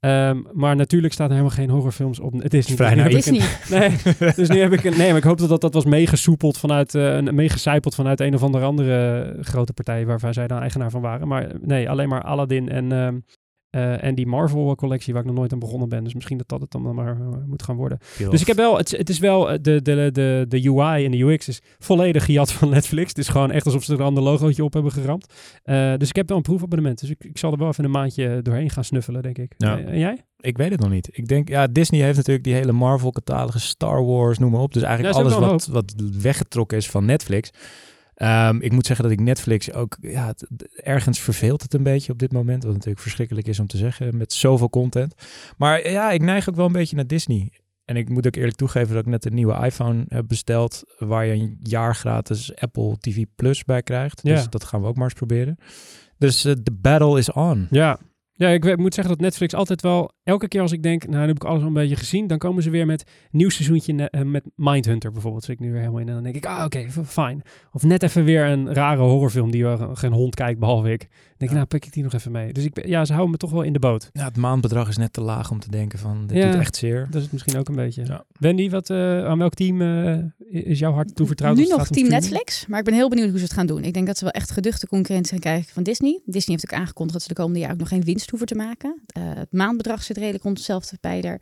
Um, 0.00 0.46
maar 0.52 0.76
natuurlijk 0.76 1.12
staat 1.12 1.26
er 1.26 1.36
helemaal 1.36 1.56
geen 1.56 1.70
horrorfilms 1.70 2.20
op 2.20 2.50
Disney. 2.50 2.76
Vrij 2.76 2.94
naar 2.94 3.08
Disney. 3.08 3.42
nee, 3.70 3.96
dus 4.36 4.48
nu 4.48 4.60
heb 4.60 4.72
ik 4.72 4.84
een, 4.84 4.96
nee, 4.96 5.08
maar 5.08 5.16
ik 5.16 5.22
hoopte 5.22 5.46
dat 5.46 5.60
dat 5.60 5.74
was 5.74 5.84
meegesoepeld 5.84 6.58
vanuit, 6.58 6.94
uh, 6.94 7.20
meegecijpeld 7.20 7.94
vanuit 7.94 8.20
een 8.20 8.34
of 8.34 8.42
andere 8.42 8.64
andere 8.64 9.36
grote 9.40 9.72
partij 9.72 10.06
waarvan 10.06 10.32
zij 10.32 10.46
dan 10.46 10.60
eigenaar 10.60 10.90
van 10.90 11.00
waren. 11.00 11.28
Maar 11.28 11.50
nee, 11.60 11.90
alleen 11.90 12.08
maar 12.08 12.22
Aladdin 12.22 12.68
en, 12.68 12.92
uh, 12.92 13.08
uh, 13.70 14.04
en 14.04 14.14
die 14.14 14.26
Marvel 14.26 14.74
collectie 14.74 15.12
waar 15.12 15.22
ik 15.22 15.28
nog 15.28 15.38
nooit 15.38 15.52
aan 15.52 15.58
begonnen 15.58 15.88
ben. 15.88 16.04
Dus 16.04 16.14
misschien 16.14 16.38
dat 16.38 16.48
dat 16.48 16.60
het 16.60 16.70
dan 16.70 16.94
maar 16.94 17.16
uh, 17.20 17.26
moet 17.46 17.62
gaan 17.62 17.76
worden. 17.76 17.98
Dus 18.30 18.40
ik 18.40 18.46
heb 18.46 18.56
wel, 18.56 18.76
het, 18.76 18.90
het 18.90 19.08
is 19.08 19.18
wel, 19.18 19.46
de, 19.46 19.82
de, 19.82 20.10
de, 20.12 20.44
de 20.48 20.70
UI 20.70 21.04
en 21.04 21.10
de 21.10 21.22
UX 21.22 21.48
is 21.48 21.60
volledig 21.78 22.24
gejat 22.24 22.52
van 22.52 22.68
Netflix. 22.78 23.08
Het 23.08 23.18
is 23.18 23.28
gewoon 23.28 23.50
echt 23.50 23.66
alsof 23.66 23.84
ze 23.84 23.92
er 23.92 23.98
een 23.98 24.04
ander 24.04 24.22
logootje 24.22 24.64
op 24.64 24.72
hebben 24.72 24.92
geramd. 24.92 25.34
Uh, 25.64 25.96
dus 25.96 26.08
ik 26.08 26.16
heb 26.16 26.28
wel 26.28 26.36
een 26.36 26.42
proefabonnement. 26.42 27.00
Dus 27.00 27.10
ik, 27.10 27.24
ik 27.24 27.38
zal 27.38 27.52
er 27.52 27.58
wel 27.58 27.68
even 27.68 27.84
een 27.84 27.90
maandje 27.90 28.42
doorheen 28.42 28.70
gaan 28.70 28.84
snuffelen, 28.84 29.22
denk 29.22 29.38
ik. 29.38 29.54
Ja. 29.56 29.78
En 29.78 29.98
jij? 29.98 30.24
Ik 30.40 30.56
weet 30.56 30.70
het 30.70 30.80
nog 30.80 30.90
niet. 30.90 31.08
Ik 31.12 31.26
denk, 31.26 31.48
ja, 31.48 31.66
Disney 31.66 32.00
heeft 32.00 32.16
natuurlijk 32.16 32.44
die 32.44 32.54
hele 32.54 32.72
Marvel-catalogus, 32.72 33.68
Star 33.68 34.04
Wars, 34.04 34.38
noem 34.38 34.50
maar 34.50 34.60
op. 34.60 34.72
Dus 34.72 34.82
eigenlijk 34.82 35.16
ja, 35.16 35.20
alles 35.20 35.36
wat, 35.36 35.66
wat 35.66 35.94
weggetrokken 36.20 36.76
is 36.76 36.90
van 36.90 37.04
Netflix. 37.04 37.50
Um, 38.22 38.60
ik 38.60 38.72
moet 38.72 38.86
zeggen 38.86 39.04
dat 39.04 39.14
ik 39.14 39.20
Netflix 39.20 39.72
ook, 39.72 39.96
ja, 40.00 40.26
het, 40.26 40.46
ergens 40.82 41.20
verveelt 41.20 41.62
het 41.62 41.74
een 41.74 41.82
beetje 41.82 42.12
op 42.12 42.18
dit 42.18 42.32
moment. 42.32 42.64
Wat 42.64 42.72
natuurlijk 42.72 43.00
verschrikkelijk 43.00 43.46
is 43.46 43.60
om 43.60 43.66
te 43.66 43.76
zeggen 43.76 44.16
met 44.16 44.32
zoveel 44.32 44.70
content. 44.70 45.14
Maar 45.56 45.90
ja, 45.90 46.10
ik 46.10 46.22
neig 46.22 46.48
ook 46.48 46.56
wel 46.56 46.66
een 46.66 46.72
beetje 46.72 46.96
naar 46.96 47.06
Disney. 47.06 47.52
En 47.84 47.96
ik 47.96 48.08
moet 48.08 48.26
ook 48.26 48.36
eerlijk 48.36 48.56
toegeven 48.56 48.94
dat 48.94 49.04
ik 49.04 49.10
net 49.10 49.24
een 49.24 49.34
nieuwe 49.34 49.64
iPhone 49.64 50.04
heb 50.08 50.28
besteld. 50.28 50.82
Waar 50.98 51.26
je 51.26 51.32
een 51.32 51.58
jaar 51.62 51.94
gratis 51.94 52.56
Apple 52.56 52.96
TV 52.98 53.24
Plus 53.34 53.64
bij 53.64 53.82
krijgt. 53.82 54.20
Ja. 54.22 54.34
Dus 54.34 54.48
dat 54.48 54.64
gaan 54.64 54.80
we 54.80 54.86
ook 54.86 54.96
maar 54.96 55.04
eens 55.04 55.14
proberen. 55.14 55.56
Dus 56.18 56.40
de 56.40 56.50
uh, 56.50 56.80
battle 56.80 57.18
is 57.18 57.32
on. 57.32 57.66
Ja, 57.70 57.98
ja, 58.32 58.48
ik 58.48 58.76
moet 58.76 58.94
zeggen 58.94 59.14
dat 59.14 59.22
Netflix 59.22 59.54
altijd 59.54 59.82
wel 59.82 60.12
elke 60.30 60.48
keer 60.48 60.60
als 60.60 60.72
ik 60.72 60.82
denk, 60.82 61.08
nou, 61.08 61.26
heb 61.26 61.36
ik 61.36 61.44
alles 61.44 61.60
al 61.62 61.66
een 61.66 61.72
beetje 61.72 61.96
gezien, 61.96 62.26
dan 62.26 62.38
komen 62.38 62.62
ze 62.62 62.70
weer 62.70 62.86
met 62.86 63.04
nieuw 63.30 63.48
seizoentje 63.48 64.10
eh, 64.10 64.22
met 64.22 64.44
Mindhunter 64.56 65.12
bijvoorbeeld. 65.12 65.44
Zit 65.44 65.54
ik 65.54 65.60
nu 65.60 65.70
weer 65.70 65.78
helemaal 65.80 66.00
in. 66.00 66.08
En 66.08 66.14
dan 66.14 66.22
denk 66.22 66.34
ik, 66.36 66.46
ah, 66.46 66.64
oké, 66.64 66.86
fijn. 67.06 67.42
Of 67.72 67.82
net 67.82 68.02
even 68.02 68.24
weer 68.24 68.44
een 68.46 68.74
rare 68.74 69.02
horrorfilm 69.02 69.50
die 69.50 69.64
er 69.64 69.96
geen 69.96 70.12
hond 70.12 70.34
kijkt, 70.34 70.58
behalve 70.60 70.92
ik. 70.92 71.00
Dan 71.00 71.08
denk 71.08 71.40
ik, 71.40 71.48
Ja. 71.48 71.54
nou, 71.54 71.66
pik 71.66 71.84
ik 71.86 71.92
die 71.92 72.02
nog 72.02 72.12
even 72.12 72.32
mee. 72.32 72.52
Dus 72.52 72.64
ik, 72.64 72.72
ben- 72.72 72.88
ja, 72.88 73.04
ze 73.04 73.12
houden 73.12 73.30
me 73.32 73.38
toch 73.38 73.50
wel 73.50 73.62
in 73.62 73.72
de 73.72 73.78
boot. 73.78 74.10
Ja, 74.12 74.24
het 74.24 74.36
maandbedrag 74.36 74.88
is 74.88 74.96
net 74.96 75.12
te 75.12 75.20
laag 75.20 75.50
om 75.50 75.60
te 75.60 75.70
denken 75.70 75.98
van, 75.98 76.26
dit 76.26 76.36
Ja. 76.36 76.50
doet 76.50 76.60
echt 76.60 76.76
zeer. 76.76 77.04
Dat 77.06 77.14
is 77.14 77.22
het 77.22 77.32
misschien 77.32 77.56
ook 77.58 77.68
een 77.68 77.74
beetje. 77.74 78.04
Ja. 78.06 78.24
Wendy, 78.38 78.70
wat, 78.70 78.90
eh, 78.90 79.24
aan 79.24 79.38
welk 79.38 79.54
team 79.54 79.80
eh, 79.80 80.18
is 80.64 80.78
jouw 80.78 80.92
hart 80.92 81.14
toevertrouwd? 81.14 81.56
Nu 81.56 81.66
nog 81.66 81.86
Team? 81.88 82.08
Netflix, 82.08 82.66
maar 82.66 82.78
ik 82.78 82.84
ben 82.84 82.94
heel 82.94 83.08
benieuwd 83.08 83.28
hoe 83.28 83.38
ze 83.38 83.44
het 83.44 83.52
gaan 83.52 83.66
doen. 83.66 83.84
Ik 83.84 83.92
denk 83.94 84.06
dat 84.06 84.18
ze 84.18 84.24
wel 84.24 84.32
echt 84.32 84.50
geduchte 84.50 84.86
concurrentie 84.86 85.30
gaan 85.32 85.40
krijgen 85.40 85.72
van 85.72 85.82
Disney. 85.82 86.20
Disney 86.24 86.56
heeft 86.60 86.72
ook 86.72 86.78
aangekondigd 86.80 87.12
dat 87.18 87.22
ze 87.22 87.28
de 87.28 87.40
komende 87.40 87.58
jaar 87.60 87.72
ook 87.72 87.78
nog 87.78 87.88
geen 87.88 88.04
winst 88.04 88.30
hoeven 88.30 88.48
te 88.48 88.54
maken. 88.54 89.00
Eh, 89.06 89.22
het 89.24 89.52
maandbedrag 89.52 90.02
zit 90.02 90.16
redelijk 90.20 90.44
rond 90.44 90.56
hetzelfde 90.56 90.96
pijler. 91.00 91.40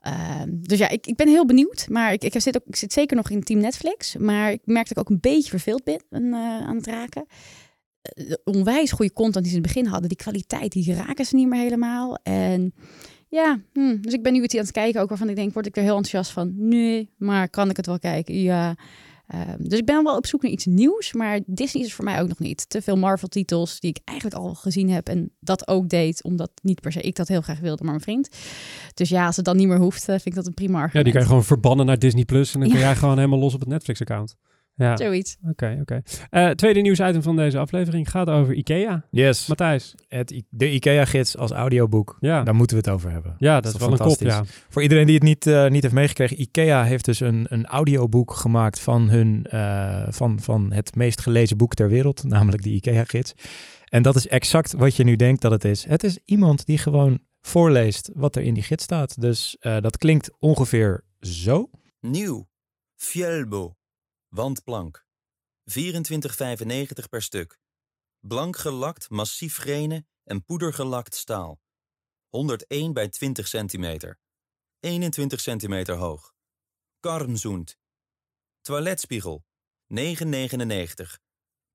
Ehm, 0.00 0.48
dus 0.50 0.78
ja, 0.78 0.88
ik, 0.88 1.06
ik 1.06 1.16
ben 1.16 1.28
heel 1.28 1.46
benieuwd. 1.46 1.86
Maar 1.88 2.12
ik, 2.12 2.24
ik, 2.24 2.40
zit 2.40 2.56
ook, 2.56 2.66
ik 2.66 2.76
zit 2.76 2.92
zeker 2.92 3.16
nog 3.16 3.30
in 3.30 3.42
Team 3.42 3.60
Netflix. 3.60 4.16
Maar 4.16 4.52
ik 4.52 4.60
merk 4.64 4.88
dat 4.88 4.96
ik 4.96 5.02
ook 5.02 5.10
een 5.10 5.20
beetje 5.20 5.50
verveeld 5.50 5.84
ben 5.84 6.02
eh, 6.10 6.66
aan 6.66 6.76
het 6.76 6.86
raken. 6.86 7.26
Eh, 8.02 8.32
onwijs 8.44 8.92
goede 8.92 9.12
content 9.12 9.44
die 9.44 9.52
ze 9.52 9.58
in 9.58 9.62
het 9.62 9.72
begin 9.72 9.90
hadden, 9.90 10.08
die 10.08 10.18
kwaliteit, 10.18 10.72
die 10.72 10.94
raken 10.94 11.24
ze 11.24 11.36
niet 11.36 11.48
meer 11.48 11.60
helemaal. 11.60 12.18
En 12.22 12.74
ja, 13.28 13.60
hm, 13.72 14.00
dus 14.00 14.12
ik 14.12 14.22
ben 14.22 14.32
nu 14.32 14.42
iets 14.42 14.54
aan 14.54 14.60
het 14.60 14.70
kijken, 14.70 15.00
ook 15.00 15.08
waarvan 15.08 15.28
ik 15.28 15.36
denk, 15.36 15.52
word 15.52 15.66
ik 15.66 15.76
er 15.76 15.82
heel 15.82 15.96
enthousiast 15.96 16.30
van? 16.30 16.52
Nee, 16.56 17.10
maar 17.16 17.48
kan 17.48 17.70
ik 17.70 17.76
het 17.76 17.86
wel 17.86 17.98
kijken? 17.98 18.42
Ja. 18.42 18.76
Ehm, 19.26 19.56
dus 19.58 19.78
ik 19.78 19.86
ben 19.86 20.04
wel 20.04 20.16
op 20.16 20.26
zoek 20.26 20.42
naar 20.42 20.52
iets 20.52 20.64
nieuws, 20.64 21.12
maar 21.12 21.40
Disney 21.46 21.82
is 21.84 21.94
voor 21.94 22.04
mij 22.04 22.20
ook 22.20 22.28
nog 22.28 22.38
niet. 22.38 22.68
Te 22.68 22.82
veel 22.82 22.96
Marvel-titels 22.96 23.80
die 23.80 23.90
ik 23.90 24.00
eigenlijk 24.04 24.40
al 24.40 24.54
gezien 24.54 24.90
heb 24.90 25.08
en 25.08 25.30
dat 25.40 25.68
ook 25.68 25.88
deed, 25.88 26.22
omdat 26.22 26.50
niet 26.62 26.80
per 26.80 26.92
se 26.92 27.00
ik 27.00 27.16
dat 27.16 27.28
heel 27.28 27.40
graag 27.40 27.58
wilde, 27.58 27.82
maar 27.82 27.92
mijn 27.92 28.04
vriend. 28.04 28.28
Dus 28.94 29.08
ja, 29.08 29.26
als 29.26 29.36
het 29.36 29.44
dan 29.44 29.56
niet 29.56 29.68
meer 29.68 29.78
hoeft, 29.78 30.00
eh, 30.00 30.06
vind 30.06 30.26
ik 30.26 30.34
dat 30.34 30.46
een 30.46 30.54
prima 30.54 30.90
Ja, 30.92 31.02
die 31.02 31.12
kan 31.12 31.20
je 31.20 31.26
gewoon 31.26 31.44
verbannen 31.44 31.86
naar 31.86 31.98
Disney 31.98 32.24
Plus 32.24 32.54
en 32.54 32.60
dan 32.60 32.68
kun 32.68 32.78
jij 32.78 32.96
gewoon 32.96 33.16
helemaal 33.16 33.38
los 33.38 33.54
op 33.54 33.60
het 33.60 33.68
Netflix-account. 33.68 34.36
Ja, 34.78 34.92
oké, 34.92 35.02
Zoiets. 35.04 35.36
oké. 35.50 36.02
Eh, 36.30 36.50
tweede 36.50 36.80
nieuwsitem 36.80 37.22
van 37.22 37.36
deze 37.36 37.58
aflevering 37.58 38.10
gaat 38.10 38.28
over 38.28 38.54
IKEA. 38.54 39.04
Yes, 39.10 39.46
Matthijs, 39.46 39.94
het, 40.08 40.42
de 40.48 40.72
IKEA-gids 40.72 41.36
als 41.36 41.50
audioboek. 41.50 42.16
ja, 42.20 42.42
Daar 42.42 42.54
moeten 42.54 42.76
we 42.76 42.82
het 42.82 42.92
over 42.92 43.10
hebben. 43.10 43.34
ja 43.38 43.54
dat, 43.54 43.64
is 43.64 43.70
toch 43.78 43.80
wel 43.80 43.90
een 43.90 44.06
kop, 44.06 44.20
ja. 44.20 44.30
fantastisch? 44.30 44.64
Voor 44.68 44.82
iedereen 44.82 45.06
die 45.06 45.14
het 45.14 45.22
niet, 45.24 45.46
eh, 45.46 45.68
niet 45.68 45.82
heeft 45.82 45.94
meegekregen, 45.94 46.40
IKEA 46.40 46.84
heeft 46.84 47.04
dus 47.04 47.20
een, 47.20 47.46
een 47.48 47.66
audioboek 47.66 48.32
gemaakt 48.32 48.80
van, 48.80 49.08
hun, 49.08 49.44
eh, 49.44 50.06
van, 50.08 50.40
van 50.40 50.72
het 50.72 50.94
meest 50.94 51.20
gelezen 51.20 51.56
boek 51.56 51.74
ter 51.74 51.88
wereld, 51.88 52.24
namelijk 52.34 52.62
de 52.62 52.70
IKEA-gids. 52.70 53.32
En 53.84 54.02
dat 54.02 54.16
is 54.16 54.28
exact 54.28 54.72
wat 54.72 54.96
je 54.96 55.04
nu 55.04 55.16
denkt 55.16 55.42
dat 55.42 55.50
het 55.50 55.64
is. 55.64 55.84
Het 55.84 56.04
is 56.04 56.18
iemand 56.24 56.66
die 56.66 56.78
gewoon 56.78 57.18
voorleest 57.40 58.10
wat 58.14 58.36
er 58.36 58.42
in 58.42 58.54
die 58.54 58.62
gids 58.62 58.84
staat. 58.84 59.20
Dus 59.20 59.56
eh, 59.60 59.80
dat 59.80 59.96
klinkt 59.98 60.30
ongeveer 60.38 61.04
zo. 61.20 61.70
Nieuw. 62.00 62.48
Fjellbo. 62.96 63.75
Wandplank. 64.36 65.06
24,95 65.64 67.08
per 67.10 67.22
stuk. 67.22 67.58
Blank 68.20 68.56
gelakt 68.56 69.10
massief 69.10 69.56
grenen 69.56 70.06
en 70.24 70.44
poedergelakt 70.44 71.14
staal. 71.14 71.60
101 72.28 72.92
bij 72.92 73.08
20 73.08 73.48
centimeter. 73.48 74.18
21 74.80 75.40
centimeter 75.40 75.94
hoog. 75.94 76.34
Karmzoend. 77.00 77.78
Toiletspiegel. 78.60 79.44
9,99. 79.94 81.18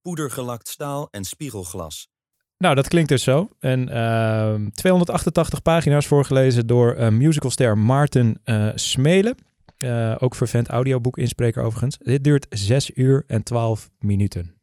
Poedergelakt 0.01 0.67
staal 0.67 1.07
en 1.11 1.23
spiegelglas. 1.23 2.09
Nou, 2.57 2.75
dat 2.75 2.87
klinkt 2.87 3.09
dus 3.09 3.23
zo. 3.23 3.49
En 3.59 3.89
ehm 3.89 4.69
288 4.69 5.61
pagina's 5.61 6.07
voorgelezen 6.07 6.67
door 6.67 6.95
uh, 6.95 7.09
musicalster 7.09 7.77
Maarten 7.77 8.39
eh, 8.43 8.71
Smelen. 8.75 9.37
Uh, 9.85 10.15
ook 10.19 10.35
vervent 10.35 10.67
audioboekinspreker 10.67 11.63
overigens. 11.63 11.97
Dit 11.97 12.23
duurt 12.23 12.45
6 12.49 12.91
uur 12.95 13.23
en 13.27 13.43
12 13.43 13.89
minuten. 13.99 14.55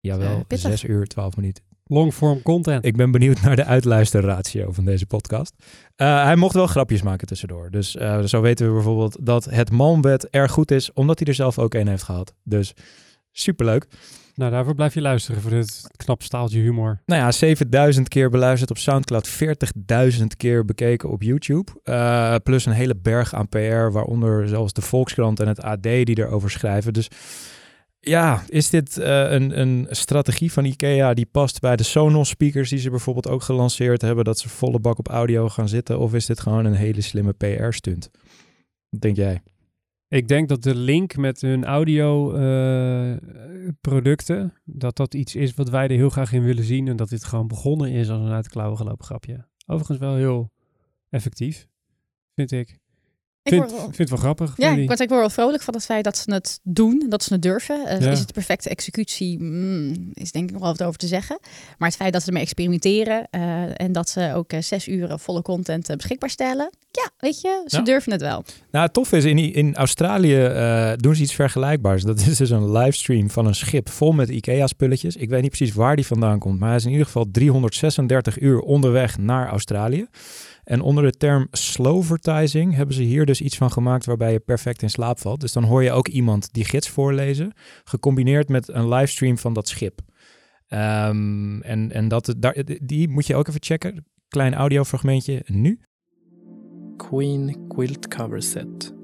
Jawel, 0.00 0.36
Uh, 0.36 0.44
pittig. 0.46 0.70
6 0.70 0.84
uur 0.84 1.06
12 1.06 1.36
minuten. 1.36 1.64
Longform 1.86 2.42
content. 2.42 2.84
Ik 2.84 2.96
ben 2.96 3.10
benieuwd 3.10 3.40
naar 3.40 3.56
de 3.56 3.64
uitluisterratio 3.64 4.72
van 4.72 4.84
deze 4.84 5.06
podcast. 5.06 5.54
Uh, 5.96 6.22
hij 6.24 6.36
mocht 6.36 6.54
wel 6.54 6.66
grapjes 6.66 7.02
maken 7.02 7.26
tussendoor. 7.26 7.70
Dus 7.70 7.96
uh, 7.96 8.22
zo 8.22 8.40
weten 8.40 8.66
we 8.66 8.72
bijvoorbeeld 8.72 9.16
dat 9.20 9.44
het 9.44 9.70
malmbed 9.70 10.28
erg 10.30 10.52
goed 10.52 10.70
is, 10.70 10.92
omdat 10.92 11.18
hij 11.18 11.28
er 11.28 11.34
zelf 11.34 11.58
ook 11.58 11.74
een 11.74 11.88
heeft 11.88 12.02
gehad. 12.02 12.34
Dus 12.44 12.72
superleuk. 13.32 13.86
Nou, 14.42 14.54
daarvoor 14.54 14.74
blijf 14.74 14.94
je 14.94 15.00
luisteren 15.00 15.40
voor 15.40 15.50
dit 15.50 15.90
knap 15.96 16.22
staaltje 16.22 16.60
humor. 16.60 17.00
Nou 17.06 17.20
ja, 17.20 17.32
7000 17.32 18.08
keer 18.08 18.30
beluisterd 18.30 18.70
op 18.70 18.78
Soundcloud, 18.78 19.28
40.000 20.18 20.26
keer 20.36 20.64
bekeken 20.64 21.10
op 21.10 21.22
YouTube. 21.22 21.72
Uh, 21.84 22.34
plus 22.42 22.66
een 22.66 22.72
hele 22.72 22.96
berg 22.96 23.34
aan 23.34 23.48
PR, 23.48 23.90
waaronder 23.90 24.48
zelfs 24.48 24.72
de 24.72 24.80
Volkskrant 24.80 25.40
en 25.40 25.48
het 25.48 25.62
AD 25.62 25.82
die 25.82 26.18
erover 26.18 26.50
schrijven. 26.50 26.92
Dus 26.92 27.08
ja, 28.00 28.42
is 28.48 28.70
dit 28.70 28.98
uh, 28.98 29.30
een, 29.30 29.60
een 29.60 29.86
strategie 29.90 30.52
van 30.52 30.64
IKEA 30.64 31.14
die 31.14 31.28
past 31.32 31.60
bij 31.60 31.76
de 31.76 31.82
Sonos 31.82 32.28
speakers 32.28 32.70
die 32.70 32.78
ze 32.78 32.90
bijvoorbeeld 32.90 33.28
ook 33.28 33.42
gelanceerd 33.42 34.02
hebben, 34.02 34.24
dat 34.24 34.38
ze 34.38 34.48
volle 34.48 34.80
bak 34.80 34.98
op 34.98 35.08
audio 35.08 35.48
gaan 35.48 35.68
zitten? 35.68 35.98
Of 35.98 36.14
is 36.14 36.26
dit 36.26 36.40
gewoon 36.40 36.64
een 36.64 36.74
hele 36.74 37.00
slimme 37.00 37.32
PR-stunt? 37.32 38.10
Denk 38.98 39.16
jij? 39.16 39.42
Ik 40.12 40.28
denk 40.28 40.48
dat 40.48 40.62
de 40.62 40.74
link 40.74 41.16
met 41.16 41.40
hun 41.40 41.64
audio 41.64 42.36
uh, 42.36 43.16
producten, 43.80 44.54
dat 44.64 44.96
dat 44.96 45.14
iets 45.14 45.34
is 45.36 45.54
wat 45.54 45.68
wij 45.68 45.84
er 45.88 45.96
heel 45.96 46.10
graag 46.10 46.32
in 46.32 46.42
willen 46.42 46.64
zien. 46.64 46.88
En 46.88 46.96
dat 46.96 47.08
dit 47.08 47.24
gewoon 47.24 47.46
begonnen 47.46 47.90
is 47.90 48.10
als 48.10 48.20
een 48.20 48.32
uit 48.32 48.52
gelopen 48.52 49.04
grapje. 49.04 49.46
Overigens 49.66 49.98
wel 49.98 50.14
heel 50.14 50.52
effectief, 51.08 51.68
vind 52.34 52.52
ik. 52.52 52.81
Ik 53.44 53.52
vind, 53.52 53.70
wel, 53.70 53.80
vind 53.80 53.96
het 53.98 54.08
wel 54.10 54.18
grappig. 54.18 54.52
Ja, 54.56 54.70
ik 54.70 54.86
word, 54.86 55.00
ik 55.00 55.08
word 55.08 55.20
wel 55.20 55.30
vrolijk 55.30 55.62
van 55.62 55.74
het 55.74 55.84
feit 55.84 56.04
dat 56.04 56.16
ze 56.16 56.32
het 56.34 56.60
doen, 56.62 57.06
dat 57.08 57.22
ze 57.22 57.32
het 57.32 57.42
durven. 57.42 57.80
Uh, 57.86 58.00
Ja. 58.00 58.10
Is 58.10 58.18
het 58.18 58.26
de 58.28 58.34
perfecte 58.34 58.68
executie? 58.68 59.38
Mm, 59.42 60.10
is 60.12 60.32
denk 60.32 60.44
ik 60.46 60.52
nog 60.52 60.60
wel 60.62 60.70
wat 60.70 60.82
over 60.82 60.98
te 60.98 61.06
zeggen. 61.06 61.38
Maar 61.78 61.88
het 61.88 61.96
feit 61.96 62.12
dat 62.12 62.20
ze 62.22 62.26
ermee 62.26 62.42
experimenteren 62.42 63.28
uh, 63.30 63.80
en 63.80 63.92
dat 63.92 64.08
ze 64.08 64.32
ook 64.34 64.52
uh, 64.52 64.60
zes 64.60 64.88
uur 64.88 65.18
volle 65.18 65.42
content 65.42 65.86
beschikbaar 65.96 66.30
stellen. 66.30 66.70
Ja, 66.90 67.10
weet 67.18 67.40
je, 67.40 67.62
ze 67.66 67.76
Ja. 67.76 67.82
durven 67.82 68.12
het 68.12 68.20
wel. 68.20 68.44
Nou, 68.70 68.84
het 68.84 68.92
tof 68.94 69.12
is, 69.12 69.24
in, 69.24 69.38
in 69.38 69.74
Australië 69.76 70.36
doen 70.96 71.14
ze 71.14 71.22
iets 71.22 71.34
vergelijkbaars. 71.34 72.02
Dat 72.02 72.20
is 72.20 72.36
dus 72.36 72.50
een 72.50 72.72
livestream 72.72 73.30
van 73.30 73.46
een 73.46 73.54
schip 73.54 73.88
vol 73.88 74.12
met 74.12 74.28
IKEA-spulletjes. 74.28 75.16
Ik 75.16 75.28
weet 75.28 75.42
niet 75.42 75.50
precies 75.56 75.74
waar 75.74 75.96
die 75.96 76.06
vandaan 76.06 76.38
komt, 76.38 76.58
maar 76.58 76.68
hij 76.68 76.76
is 76.78 76.84
in 76.84 76.90
ieder 76.90 77.06
geval 77.06 77.26
336 77.32 78.40
uur 78.40 78.60
onderweg 78.60 79.18
naar 79.18 79.48
Australië. 79.48 80.06
En 80.62 80.80
onder 80.80 81.04
de 81.04 81.16
term 81.16 81.46
slowvertising 81.50 82.74
hebben 82.74 82.94
ze 82.94 83.02
hier 83.02 83.26
dus 83.26 83.40
iets 83.40 83.56
van 83.56 83.70
gemaakt 83.70 84.06
waarbij 84.06 84.32
je 84.32 84.40
perfect 84.40 84.82
in 84.82 84.90
slaap 84.90 85.18
valt. 85.18 85.40
Dus 85.40 85.52
dan 85.52 85.64
hoor 85.64 85.82
je 85.82 85.92
ook 85.92 86.08
iemand 86.08 86.52
die 86.52 86.64
gids 86.64 86.88
voorlezen, 86.88 87.52
gecombineerd 87.84 88.48
met 88.48 88.68
een 88.68 88.88
livestream 88.88 89.38
van 89.38 89.52
dat 89.52 89.68
schip. 89.68 90.00
Um, 90.68 91.62
en 91.62 91.92
en 91.92 92.08
dat, 92.08 92.34
die 92.82 93.08
moet 93.08 93.26
je 93.26 93.34
ook 93.34 93.48
even 93.48 93.62
checken. 93.62 94.06
Klein 94.28 94.54
audiofragmentje 94.54 95.42
nu. 95.46 95.80
Queen 96.96 97.64
Quilt 97.68 98.08
Cover 98.08 98.42
Set. 98.42 98.94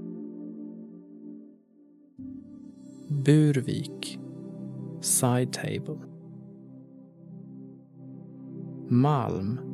Burvik. 3.08 4.18
Side 5.00 5.48
Table. 5.48 5.98
Malm. 8.88 9.67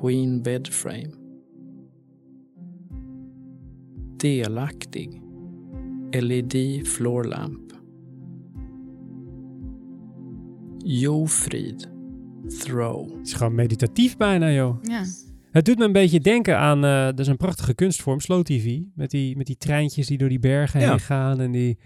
Queen 0.00 0.42
Bed 0.42 0.68
Frame. 0.68 1.10
Delaktig. 4.16 5.08
LED 6.10 6.88
Floor 6.88 7.26
Lamp. 7.26 7.72
Jofrid. 10.78 11.90
Throw. 12.58 13.16
Het 13.18 13.26
is 13.26 13.32
gewoon 13.32 13.54
meditatief 13.54 14.16
bijna, 14.16 14.50
joh. 14.50 14.82
Ja. 14.82 15.04
Het 15.50 15.64
doet 15.64 15.78
me 15.78 15.84
een 15.84 15.92
beetje 15.92 16.20
denken 16.20 16.58
aan, 16.58 16.84
uh, 16.84 17.04
dat 17.04 17.18
is 17.18 17.26
een 17.26 17.36
prachtige 17.36 17.74
kunstvorm, 17.74 18.20
slow 18.20 18.42
TV. 18.42 18.78
Met 18.94 19.10
die, 19.10 19.36
met 19.36 19.46
die 19.46 19.56
treintjes 19.56 20.06
die 20.06 20.18
door 20.18 20.28
die 20.28 20.38
bergen 20.38 20.80
Ja. 20.80 20.88
heen 20.88 21.00
gaan 21.00 21.40
en 21.40 21.50
die... 21.50 21.78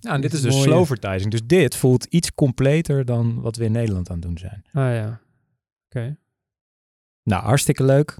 Ja, 0.00 0.12
en 0.12 0.20
dit 0.20 0.32
is 0.32 0.40
mooie- 0.42 0.54
dus 0.54 0.62
slowvertising. 0.62 1.30
Dus 1.30 1.46
dit 1.46 1.76
voelt 1.76 2.04
iets 2.04 2.34
completer 2.34 3.04
dan 3.04 3.40
wat 3.40 3.56
we 3.56 3.64
in 3.64 3.72
Nederland 3.72 4.08
aan 4.10 4.16
het 4.16 4.24
doen 4.24 4.38
zijn. 4.38 4.62
Ah 4.72 4.94
ja, 4.94 5.20
oké. 5.86 6.16
Nou, 7.24 7.42
hartstikke 7.44 7.84
leuk. 7.84 8.16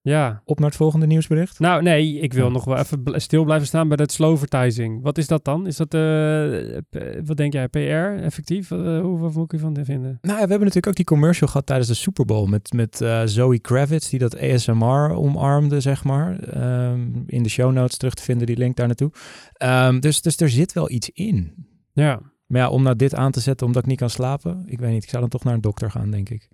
Ja. 0.00 0.42
Op 0.44 0.58
naar 0.58 0.68
het 0.68 0.76
volgende 0.78 1.06
nieuwsbericht. 1.06 1.58
Nou, 1.58 1.82
nee, 1.82 2.18
ik 2.18 2.32
wil 2.32 2.46
Ja. 2.46 2.52
nog 2.52 2.64
wel 2.64 2.76
even 2.76 3.20
stil 3.20 3.44
blijven 3.44 3.66
staan 3.66 3.88
bij 3.88 3.96
dat 3.96 4.12
slowvertising. 4.12 5.02
Wat 5.02 5.18
is 5.18 5.26
dat 5.26 5.44
dan? 5.44 5.66
Is 5.66 5.76
dat, 5.76 5.94
eh, 5.94 6.78
p- 6.90 7.26
wat 7.26 7.36
denk 7.36 7.52
jij, 7.52 7.68
PR 7.68 7.78
effectief? 8.22 8.70
Uh, 8.70 9.00
hoe, 9.00 9.18
wat 9.18 9.34
moet 9.34 9.44
ik 9.44 9.52
ervan 9.52 9.84
vinden? 9.84 10.18
Nou, 10.20 10.34
ja, 10.38 10.44
we 10.44 10.50
hebben 10.50 10.58
natuurlijk 10.58 10.86
ook 10.86 10.94
die 10.94 11.04
commercial 11.04 11.48
gehad 11.48 11.66
tijdens 11.66 11.88
de 11.88 11.94
Super 11.94 12.24
Bowl 12.24 12.46
met, 12.46 12.72
met 12.72 13.00
eh, 13.00 13.22
Zoe 13.24 13.58
Kravitz, 13.58 14.08
die 14.10 14.18
dat 14.18 14.40
ASMR 14.40 15.10
omarmde, 15.14 15.80
zeg 15.80 16.04
maar. 16.04 16.38
Ehm, 16.38 17.22
in 17.26 17.42
de 17.42 17.48
show 17.48 17.72
notes 17.72 17.96
terug 17.96 18.14
te 18.14 18.22
vinden, 18.22 18.46
die 18.46 18.56
link 18.56 18.76
daar 18.76 18.86
naartoe. 18.86 19.10
Ehm, 19.52 20.00
dus, 20.00 20.22
dus 20.22 20.36
er 20.36 20.50
zit 20.50 20.72
wel 20.72 20.90
iets 20.90 21.10
in. 21.10 21.66
Ja, 21.92 22.20
Maar 22.46 22.60
ja, 22.60 22.68
om 22.70 22.82
nou 22.82 22.96
dit 22.96 23.14
aan 23.14 23.30
te 23.32 23.40
zetten 23.40 23.66
omdat 23.66 23.82
ik 23.82 23.88
niet 23.88 23.98
kan 23.98 24.10
slapen, 24.10 24.62
ik 24.66 24.78
weet 24.78 24.90
niet, 24.92 25.02
ik 25.02 25.08
zou 25.08 25.20
dan 25.20 25.30
toch 25.30 25.44
naar 25.44 25.54
een 25.54 25.60
dokter 25.60 25.90
gaan, 25.90 26.10
denk 26.10 26.28
ik. 26.28 26.48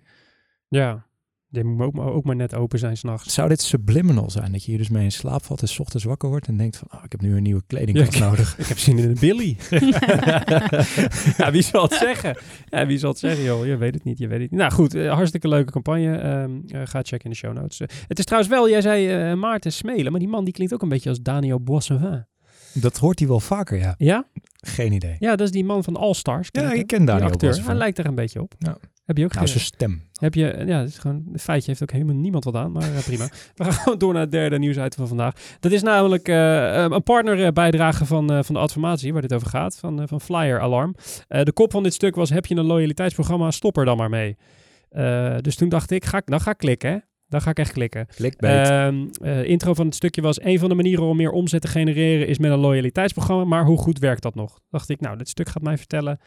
ja. 0.67 1.09
Die 1.51 1.63
moet 1.63 1.85
ook, 1.85 1.93
maar- 1.93 2.05
ook 2.07 2.23
maar 2.23 2.35
net 2.35 2.55
open 2.55 2.79
zijn 2.79 2.97
s'nachts. 2.97 3.33
Zou 3.33 3.49
dit 3.49 3.61
subliminal 3.61 4.29
zijn? 4.29 4.51
Dat 4.51 4.63
je 4.63 4.69
hier 4.69 4.79
dus 4.79 4.89
mee 4.89 5.03
in 5.03 5.11
slaap 5.11 5.43
valt 5.43 5.61
en 5.61 5.67
's 5.67 5.79
ochtends 5.79 6.05
wakker 6.05 6.29
wordt 6.29 6.47
en 6.47 6.57
denkt 6.57 6.77
van, 6.77 6.87
oh, 6.91 7.03
ik 7.03 7.11
heb 7.11 7.21
nu 7.21 7.35
een 7.35 7.43
nieuwe 7.43 7.63
kledingkast 7.67 8.19
nodig. 8.19 8.57
Ik 8.57 8.65
heb 8.65 8.77
zin 8.77 8.97
in 8.97 9.09
een 9.09 9.17
Billy. 9.19 9.57
ja, 11.37 11.51
wie 11.51 11.61
zal 11.61 11.83
het 11.83 11.93
zeggen? 11.93 12.37
Ja, 12.69 12.85
wie 12.85 12.97
zal 12.97 13.09
het 13.09 13.19
zeggen, 13.19 13.43
joh? 13.43 13.65
Je 13.65 13.77
weet 13.77 13.93
het 13.93 14.03
niet, 14.03 14.17
je 14.17 14.27
weet 14.27 14.41
het 14.41 14.51
niet. 14.51 14.59
Nou 14.59 14.71
goed, 14.71 14.93
eh, 14.93 15.13
hartstikke 15.13 15.47
leuke 15.47 15.71
campagne. 15.71 16.15
Ehm, 16.17 16.51
eh, 16.67 16.81
ga 16.83 16.99
checken 17.01 17.23
in 17.23 17.29
de 17.29 17.35
show 17.35 17.53
notes. 17.53 17.79
Eh, 17.79 17.87
het 18.07 18.19
is 18.19 18.25
trouwens 18.25 18.53
wel, 18.53 18.69
jij 18.69 18.81
zei 18.81 19.35
Maarten 19.35 19.71
Smelen, 19.73 20.11
maar 20.11 20.19
die 20.19 20.29
man 20.29 20.43
die 20.43 20.53
klinkt 20.53 20.73
ook 20.73 20.81
een 20.81 20.89
beetje 20.89 21.09
als 21.09 21.21
Daniel 21.21 21.59
Boissevin. 21.61 22.25
Dat 22.73 22.97
hoort 22.97 23.19
hij 23.19 23.27
wel 23.27 23.39
vaker, 23.39 23.77
ja. 23.77 23.95
Ja? 23.97 24.25
Geen 24.57 24.91
idee. 24.91 25.15
Ja, 25.19 25.29
dat 25.35 25.47
is 25.47 25.51
die 25.51 25.65
man 25.65 25.83
van 25.83 25.95
All 25.95 26.13
Stars. 26.13 26.49
Ja, 26.51 26.71
je 26.71 26.79
ik 26.79 26.87
ken 26.87 27.05
Daniel 27.05 27.27
acteur. 27.27 27.65
Hij 27.65 27.75
lijkt 27.75 27.97
er 27.97 28.05
een 28.05 28.15
beetje 28.15 28.41
op. 28.41 28.53
Ja. 28.57 28.77
Heb 29.05 29.17
je 29.17 29.23
ook 29.25 29.33
Nou, 29.33 29.47
zijn 29.47 29.59
stem. 29.63 30.01
Heb 30.13 30.33
je, 30.33 30.63
ja, 30.65 30.79
het 30.79 30.89
is 30.89 30.97
gewoon, 30.97 31.23
een 31.33 31.39
feitje 31.39 31.69
heeft 31.69 31.81
ook 31.83 31.91
helemaal 31.91 32.15
niemand 32.15 32.43
wat 32.43 32.55
aan, 32.55 32.71
maar 32.71 32.83
eh, 32.95 33.03
prima. 33.03 33.27
We 33.55 33.63
gaan 33.63 33.73
gewoon 33.73 33.97
door 33.97 34.13
naar 34.13 34.21
het 34.21 34.31
derde 34.31 34.59
nieuwsitem 34.59 34.91
van 34.97 35.07
vandaag. 35.07 35.33
Dat 35.59 35.71
is 35.71 35.81
namelijk 35.81 36.27
eh, 36.27 36.73
een 36.89 37.03
partnerbijdrage 37.03 38.05
van, 38.05 38.31
eh, 38.31 38.43
van 38.43 38.55
de 38.55 38.61
Adformatie, 38.61 39.13
waar 39.13 39.21
dit 39.21 39.33
over 39.33 39.47
gaat, 39.47 39.77
van, 39.77 40.01
eh, 40.01 40.07
van 40.07 40.21
Flyer 40.21 40.59
Alarm. 40.59 40.95
Eh, 41.27 41.43
de 41.43 41.51
kop 41.51 41.71
van 41.71 41.83
dit 41.83 41.93
stuk 41.93 42.15
was, 42.15 42.29
heb 42.29 42.45
je 42.45 42.55
een 42.55 42.65
loyaliteitsprogramma, 42.65 43.51
stop 43.51 43.77
er 43.77 43.85
dan 43.85 43.97
maar 43.97 44.09
mee. 44.09 44.37
Eh, 44.89 45.35
dus 45.41 45.55
toen 45.55 45.69
dacht 45.69 45.91
ik, 45.91 46.05
ga, 46.05 46.17
ik- 46.17 46.25
dan 46.25 46.41
ga 46.41 46.51
ik 46.51 46.57
klikken, 46.57 46.91
hè. 46.91 46.97
Dan 47.27 47.41
ga 47.41 47.49
ik 47.49 47.59
echt 47.59 47.71
klikken. 47.71 48.07
Clickbait. 48.15 48.67
Ehm, 48.69 49.05
eh, 49.21 49.43
intro 49.43 49.73
van 49.73 49.85
het 49.85 49.95
stukje 49.95 50.21
was: 50.21 50.41
een 50.43 50.59
van 50.59 50.69
de 50.69 50.75
manieren 50.75 51.03
om 51.03 51.17
meer 51.17 51.31
omzet 51.31 51.61
te 51.61 51.67
genereren 51.67 52.27
is 52.27 52.37
met 52.39 52.51
een 52.51 52.59
loyaliteitsprogramma. 52.59 53.43
Maar 53.43 53.65
hoe 53.65 53.77
goed 53.77 53.99
werkt 53.99 54.21
dat 54.21 54.35
nog? 54.35 54.59
Dacht 54.69 54.89
ik, 54.89 54.99
nou, 54.99 55.17
dit 55.17 55.29
stuk 55.29 55.49
gaat 55.49 55.61
mij 55.63 55.77
vertellen 55.77 56.19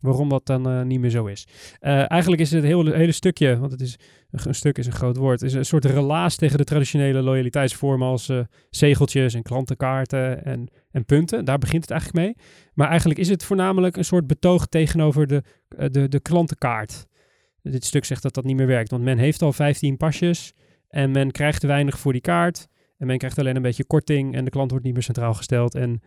waarom 0.00 0.28
dat 0.28 0.46
dan 0.46 0.68
eh, 0.68 0.82
niet 0.82 1.00
meer 1.00 1.10
zo 1.10 1.26
is. 1.26 1.46
Eh, 1.80 2.10
eigenlijk 2.10 2.42
is 2.42 2.50
het 2.50 2.64
hele, 2.64 2.94
hele 2.94 3.12
stukje, 3.12 3.58
want 3.58 3.72
het 3.72 3.80
is 3.80 3.96
een, 4.30 4.54
stuk 4.54 4.78
is 4.78 4.86
een 4.86 4.92
groot 4.92 5.16
woord, 5.16 5.42
is 5.42 5.52
een 5.52 5.64
soort 5.64 5.84
relaas 5.84 6.36
tegen 6.36 6.58
de 6.58 6.64
traditionele 6.64 7.22
loyaliteitsvormen 7.22 8.08
als 8.08 8.28
eh, 8.28 8.40
zegeltjes 8.70 9.34
en 9.34 9.42
klantenkaarten 9.42 10.44
en, 10.44 10.68
en 10.90 11.04
punten. 11.04 11.44
Daar 11.44 11.58
begint 11.58 11.82
het 11.82 11.90
eigenlijk 11.90 12.24
mee. 12.24 12.46
Maar 12.74 12.88
eigenlijk 12.88 13.20
is 13.20 13.28
het 13.28 13.44
voornamelijk 13.44 13.96
een 13.96 14.04
soort 14.04 14.26
betoog 14.26 14.66
tegenover 14.66 15.26
de, 15.26 15.42
de, 15.90 16.08
de 16.08 16.20
klantenkaart. 16.20 17.06
Dit 17.62 17.84
stuk 17.84 18.04
zegt 18.04 18.22
dat 18.22 18.34
dat 18.34 18.44
niet 18.44 18.56
meer 18.56 18.66
werkt, 18.66 18.90
want 18.90 19.02
men 19.02 19.18
heeft 19.18 19.42
al 19.42 19.52
15 19.52 19.96
pasjes 19.96 20.52
en 20.88 21.10
men 21.10 21.30
krijgt 21.30 21.60
te 21.60 21.66
weinig 21.66 21.98
voor 21.98 22.12
die 22.12 22.20
kaart. 22.20 22.68
En 22.98 23.06
men 23.06 23.18
krijgt 23.18 23.38
alleen 23.38 23.56
een 23.56 23.62
beetje 23.62 23.84
korting 23.84 24.34
en 24.34 24.44
de 24.44 24.50
klant 24.50 24.70
wordt 24.70 24.84
niet 24.84 24.94
meer 24.94 25.02
centraal 25.02 25.34
gesteld. 25.34 25.74
En 25.74 26.00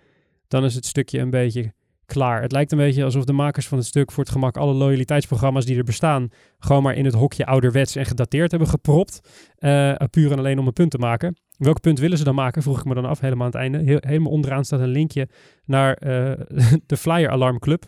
dan 0.47 0.63
is 0.63 0.75
het 0.75 0.85
stukje 0.85 1.19
een 1.19 1.29
beetje 1.29 1.73
klaar. 2.05 2.41
Het 2.41 2.51
lijkt 2.51 2.71
een 2.71 2.77
beetje 2.77 3.03
alsof 3.03 3.23
de 3.23 3.33
makers 3.33 3.67
van 3.67 3.77
het 3.77 3.87
stuk 3.87 4.11
voor 4.11 4.23
het 4.23 4.31
gemak 4.31 4.57
alle 4.57 4.73
loyaliteitsprogramma's 4.73 5.65
die 5.65 5.77
er 5.77 5.83
bestaan, 5.83 6.29
gewoon 6.59 6.83
maar 6.83 6.95
in 6.95 7.05
het 7.05 7.13
hokje 7.13 7.45
ouderwets 7.45 7.95
en 7.95 8.05
gedateerd 8.05 8.51
hebben 8.51 8.69
gepropt. 8.69 9.21
eh, 9.55 9.93
puur 10.09 10.31
en 10.31 10.37
alleen 10.37 10.59
om 10.59 10.67
een 10.67 10.73
punt 10.73 10.91
te 10.91 10.97
maken. 10.97 11.37
Welk 11.57 11.81
punt 11.81 11.99
willen 11.99 12.17
ze 12.17 12.23
dan 12.23 12.35
maken? 12.35 12.61
Vroeg 12.61 12.79
ik 12.79 12.85
me 12.85 12.93
dan 12.93 13.05
af, 13.05 13.19
helemaal 13.19 13.45
aan 13.45 13.51
het 13.51 13.61
einde. 13.61 13.77
Heel, 13.77 13.97
helemaal 13.99 14.31
onderaan 14.31 14.65
staat 14.65 14.79
een 14.79 14.87
linkje 14.87 15.27
naar 15.65 15.93
eh, 15.93 16.31
de 16.85 16.97
Flyer 16.97 17.29
Alarm 17.29 17.59
Club. 17.59 17.85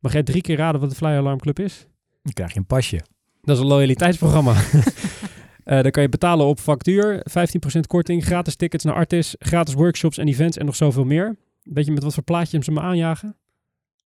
Mag 0.00 0.12
jij 0.12 0.22
drie 0.22 0.42
keer 0.42 0.56
raden 0.56 0.80
wat 0.80 0.90
de 0.90 0.96
Flyer 0.96 1.18
Alarm 1.18 1.38
Club 1.38 1.58
is? 1.58 1.86
Dan 2.22 2.32
krijg 2.32 2.52
je 2.52 2.58
een 2.58 2.66
pasje. 2.66 3.00
Dat 3.42 3.56
is 3.56 3.62
een 3.62 3.68
loyaliteitsprogramma. 3.68 4.54
Eh 5.68 5.82
dan 5.82 5.90
kan 5.90 6.02
je 6.02 6.08
betalen 6.08 6.46
op 6.46 6.60
factuur, 6.60 7.22
15% 7.76 7.80
korting, 7.86 8.24
gratis 8.24 8.56
tickets 8.56 8.84
naar 8.84 8.94
Artis, 8.94 9.34
gratis 9.38 9.74
workshops 9.74 10.18
en 10.18 10.28
events 10.28 10.56
en 10.56 10.66
nog 10.66 10.76
zoveel 10.76 11.04
meer. 11.04 11.36
Weet 11.62 11.86
je 11.86 11.92
met 11.92 12.02
wat 12.02 12.14
voor 12.14 12.22
plaatje 12.22 12.64
ze 12.64 12.70
me 12.70 12.80
aanjagen? 12.80 13.36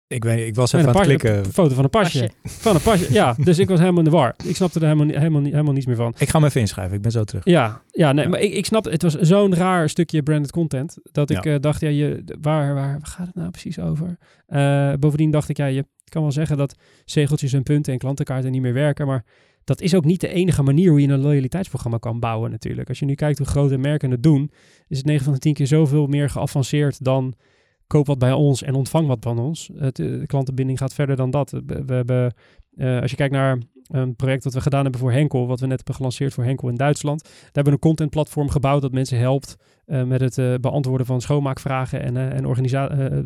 Ik, 0.08 0.24
weet, 0.24 0.46
ik 0.46 0.54
was 0.54 0.72
even 0.72 0.88
een 0.88 0.94
aan 0.94 1.00
het 1.00 1.06
pasje- 1.08 1.18
klikken. 1.18 1.44
Een 1.46 1.52
foto 1.52 1.74
van 1.74 1.84
een 1.84 1.90
pasje. 1.90 2.30
Pasje. 2.42 2.58
Van 2.60 2.74
een 2.74 2.80
pasje, 2.82 3.12
ja. 3.12 3.34
Dus 3.44 3.58
ik 3.58 3.68
was 3.68 3.78
helemaal 3.78 3.98
in 3.98 4.04
de 4.04 4.10
war. 4.16 4.34
Ik 4.44 4.56
snapte 4.56 4.80
er 4.80 4.86
helemaal, 4.86 5.06
helemaal, 5.18 5.42
helemaal 5.42 5.72
niets 5.72 5.86
meer 5.86 5.96
van. 5.96 6.14
Ik 6.18 6.28
ga 6.28 6.38
hem 6.38 6.46
even 6.48 6.60
inschrijven. 6.60 6.96
Ik 6.96 7.02
ben 7.02 7.10
zo 7.10 7.24
terug. 7.24 7.44
Ja, 7.44 7.82
ja, 7.90 8.12
nee, 8.12 8.24
Ja. 8.24 8.30
maar 8.30 8.40
ik, 8.40 8.52
ik 8.52 8.66
snap, 8.66 8.84
het 8.84 9.02
was 9.02 9.14
zo'n 9.14 9.54
raar 9.54 9.88
stukje 9.88 10.22
branded 10.22 10.50
content, 10.50 10.96
dat 11.12 11.30
ik 11.30 11.44
Ja. 11.44 11.54
eh, 11.54 11.60
dacht, 11.60 11.80
ja, 11.80 11.88
je, 11.88 12.22
waar, 12.40 12.74
waar, 12.74 12.98
waar 12.98 12.98
gaat 13.02 13.26
het 13.26 13.34
nou 13.34 13.50
precies 13.50 13.78
over? 13.78 14.18
Eh, 14.46 14.92
bovendien 14.98 15.30
dacht 15.30 15.48
ik, 15.48 15.56
ja, 15.56 15.66
je 15.66 15.86
kan 16.04 16.22
wel 16.22 16.32
zeggen 16.32 16.56
dat 16.56 16.74
zegeltjes 17.04 17.52
en 17.52 17.62
punten 17.62 17.92
en 17.92 17.98
klantenkaarten 17.98 18.50
niet 18.50 18.62
meer 18.62 18.72
werken, 18.72 19.06
maar 19.06 19.24
dat 19.64 19.80
is 19.80 19.94
ook 19.94 20.04
niet 20.04 20.20
de 20.20 20.28
enige 20.28 20.62
manier 20.62 20.90
hoe 20.90 21.00
je 21.00 21.08
een 21.08 21.20
loyaliteitsprogramma 21.20 21.98
kan 21.98 22.20
bouwen 22.20 22.50
natuurlijk. 22.50 22.88
Als 22.88 22.98
je 22.98 23.04
nu 23.04 23.14
kijkt 23.14 23.38
hoe 23.38 23.46
grote 23.46 23.76
merken 23.78 24.10
het 24.10 24.22
doen, 24.22 24.50
is 24.88 24.96
het 24.96 25.06
9 25.06 25.24
van 25.24 25.32
de 25.32 25.38
10 25.38 25.54
keer 25.54 25.66
zoveel 25.66 26.06
meer 26.06 26.30
geavanceerd 26.30 27.04
dan 27.04 27.34
koop 27.88 28.06
wat 28.06 28.18
bij 28.18 28.32
ons 28.32 28.62
en 28.62 28.74
ontvang 28.74 29.06
wat 29.06 29.18
van 29.20 29.38
ons. 29.38 29.70
Het, 29.74 29.98
eh, 29.98 30.06
de 30.06 30.26
klantenbinding 30.26 30.78
gaat 30.78 30.94
verder 30.94 31.16
dan 31.16 31.30
dat. 31.30 31.50
We, 31.50 31.94
hebben, 31.94 32.34
eh, 32.76 33.00
als 33.00 33.10
je 33.10 33.16
kijkt 33.16 33.32
naar 33.32 33.58
een 33.88 34.16
project 34.16 34.42
dat 34.42 34.54
we 34.54 34.60
gedaan 34.60 34.82
hebben 34.82 35.00
voor 35.00 35.12
Henkel, 35.12 35.46
wat 35.46 35.60
we 35.60 35.66
net 35.66 35.76
hebben 35.76 35.94
gelanceerd 35.94 36.34
voor 36.34 36.44
Henkel 36.44 36.68
in 36.68 36.74
Duitsland. 36.74 37.22
Daar 37.22 37.32
hebben 37.42 37.64
we 37.64 37.70
een 37.70 37.78
contentplatform 37.78 38.48
gebouwd 38.48 38.82
dat 38.82 38.92
mensen 38.92 39.18
helpt 39.18 39.56
eh, 39.84 40.04
met 40.04 40.20
het 40.20 40.60
beantwoorden 40.60 41.06
van 41.06 41.20
schoonmaakvragen 41.20 42.02
en, 42.02 42.16
en 42.16 42.44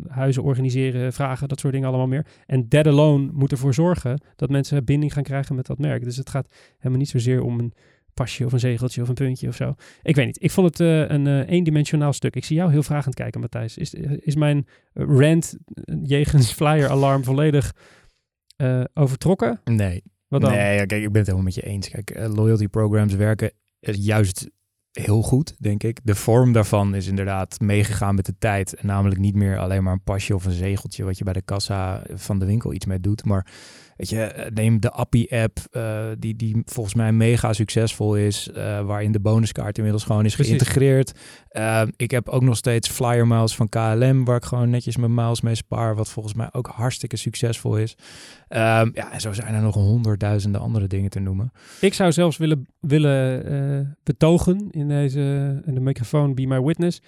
huizen 0.07 0.43
organiseren, 0.43 1.13
vragen, 1.13 1.47
dat 1.47 1.59
soort 1.59 1.73
dingen 1.73 1.87
allemaal 1.87 2.07
meer. 2.07 2.25
En 2.45 2.67
that 2.67 2.87
alone 2.87 3.29
moet 3.33 3.51
ervoor 3.51 3.73
zorgen 3.73 4.21
dat 4.35 4.49
mensen 4.49 4.85
binding 4.85 5.13
gaan 5.13 5.23
krijgen 5.23 5.55
met 5.55 5.65
dat 5.65 5.77
merk. 5.77 6.03
Dus 6.03 6.17
het 6.17 6.29
gaat 6.29 6.53
helemaal 6.77 6.99
niet 6.99 7.09
zozeer 7.09 7.43
om 7.43 7.59
een 7.59 7.73
pasje 8.13 8.45
of 8.45 8.53
een 8.53 8.59
zegeltje 8.59 9.01
of 9.01 9.07
een 9.07 9.13
puntje 9.13 9.47
of 9.47 9.55
zo. 9.55 9.75
Ik 10.03 10.15
weet 10.15 10.25
niet. 10.25 10.43
Ik 10.43 10.51
vond 10.51 10.67
het 10.67 10.79
eh, 10.79 11.09
een 11.15 11.27
eh, 11.27 11.49
eendimensionaal 11.49 12.13
stuk. 12.13 12.35
Ik 12.35 12.45
zie 12.45 12.55
jou 12.55 12.71
heel 12.71 12.83
vragend 12.83 13.15
kijken, 13.15 13.41
Matthijs. 13.41 13.77
Is, 13.77 13.93
is 14.19 14.35
mijn 14.35 14.67
rant 14.93 15.57
eh, 15.73 15.95
jegens 16.03 16.53
flyer 16.59 16.89
alarm 16.89 17.23
volledig 17.23 17.73
overtrokken? 18.93 19.61
Nee. 19.63 20.03
Wat 20.27 20.41
dan? 20.41 20.51
Nee, 20.51 20.75
ja, 20.75 20.85
kijk, 20.85 21.03
ik 21.03 21.11
ben 21.11 21.17
het 21.17 21.25
helemaal 21.25 21.43
met 21.43 21.55
je 21.55 21.61
eens. 21.61 21.89
Kijk, 21.89 22.19
loyalty 22.27 22.67
programs 22.67 23.13
werken 23.13 23.51
juist 23.79 24.49
heel 24.91 25.21
goed, 25.21 25.55
denk 25.59 25.83
ik. 25.83 25.99
De 26.03 26.15
vorm 26.15 26.51
daarvan 26.51 26.95
is 26.95 27.07
inderdaad 27.07 27.59
meegegaan 27.59 28.15
met 28.15 28.25
de 28.25 28.35
tijd. 28.37 28.75
En 28.75 28.87
namelijk 28.87 29.19
niet 29.19 29.35
meer 29.35 29.57
alleen 29.57 29.83
maar 29.83 29.93
een 29.93 30.03
pasje 30.03 30.35
of 30.35 30.45
een 30.45 30.51
zegeltje 30.51 31.03
wat 31.03 31.17
je 31.17 31.23
bij 31.23 31.33
de 31.33 31.41
kassa 31.41 32.03
van 32.13 32.39
de 32.39 32.45
winkel 32.45 32.73
iets 32.73 32.85
mee 32.85 32.99
doet. 32.99 33.25
Maar 33.25 33.47
weet 33.97 34.09
je, 34.09 34.21
eh, 34.21 34.51
neem 34.53 34.79
de 34.79 34.91
Appie-app, 34.91 35.57
eh, 35.71 36.05
die, 36.19 36.35
die 36.35 36.61
volgens 36.65 36.95
mij 36.95 37.11
mega 37.11 37.53
succesvol 37.53 38.15
is, 38.15 38.49
eh, 38.49 38.81
waarin 38.85 39.11
de 39.11 39.19
bonuskaart 39.19 39.77
inmiddels 39.77 40.03
gewoon 40.03 40.25
is 40.25 40.35
Precies. 40.35 40.53
geïntegreerd. 40.53 41.11
Eh, 41.49 41.81
ik 41.95 42.11
heb 42.11 42.29
ook 42.29 42.41
nog 42.41 42.57
steeds 42.57 42.89
Flyer 42.89 43.27
Miles 43.27 43.55
van 43.55 43.69
KLM, 43.69 44.25
waar 44.25 44.37
ik 44.37 44.45
gewoon 44.45 44.69
netjes 44.69 44.97
mijn 44.97 45.13
miles 45.13 45.41
mee 45.41 45.55
spaar, 45.55 45.95
wat 45.95 46.09
volgens 46.09 46.33
mij 46.33 46.49
ook 46.51 46.67
hartstikke 46.67 47.17
succesvol 47.17 47.77
is. 47.77 47.95
Ehm, 48.47 48.89
ja, 48.93 49.11
en 49.11 49.21
zo 49.21 49.33
zijn 49.33 49.53
er 49.53 49.61
nog 49.61 49.75
honderdduizenden 49.75 50.61
andere 50.61 50.87
dingen 50.87 51.09
te 51.09 51.19
noemen. 51.19 51.51
Ik 51.81 51.93
zou 51.93 52.11
zelfs 52.11 52.37
willen, 52.37 52.67
willen 52.79 53.97
betogen 54.03 54.67
in, 54.71 54.87
deze, 54.87 55.61
in 55.65 55.73
de 55.73 55.79
microfoon 55.79 56.35
Be 56.35 56.45
My 56.47 56.61
Witness, 56.61 57.01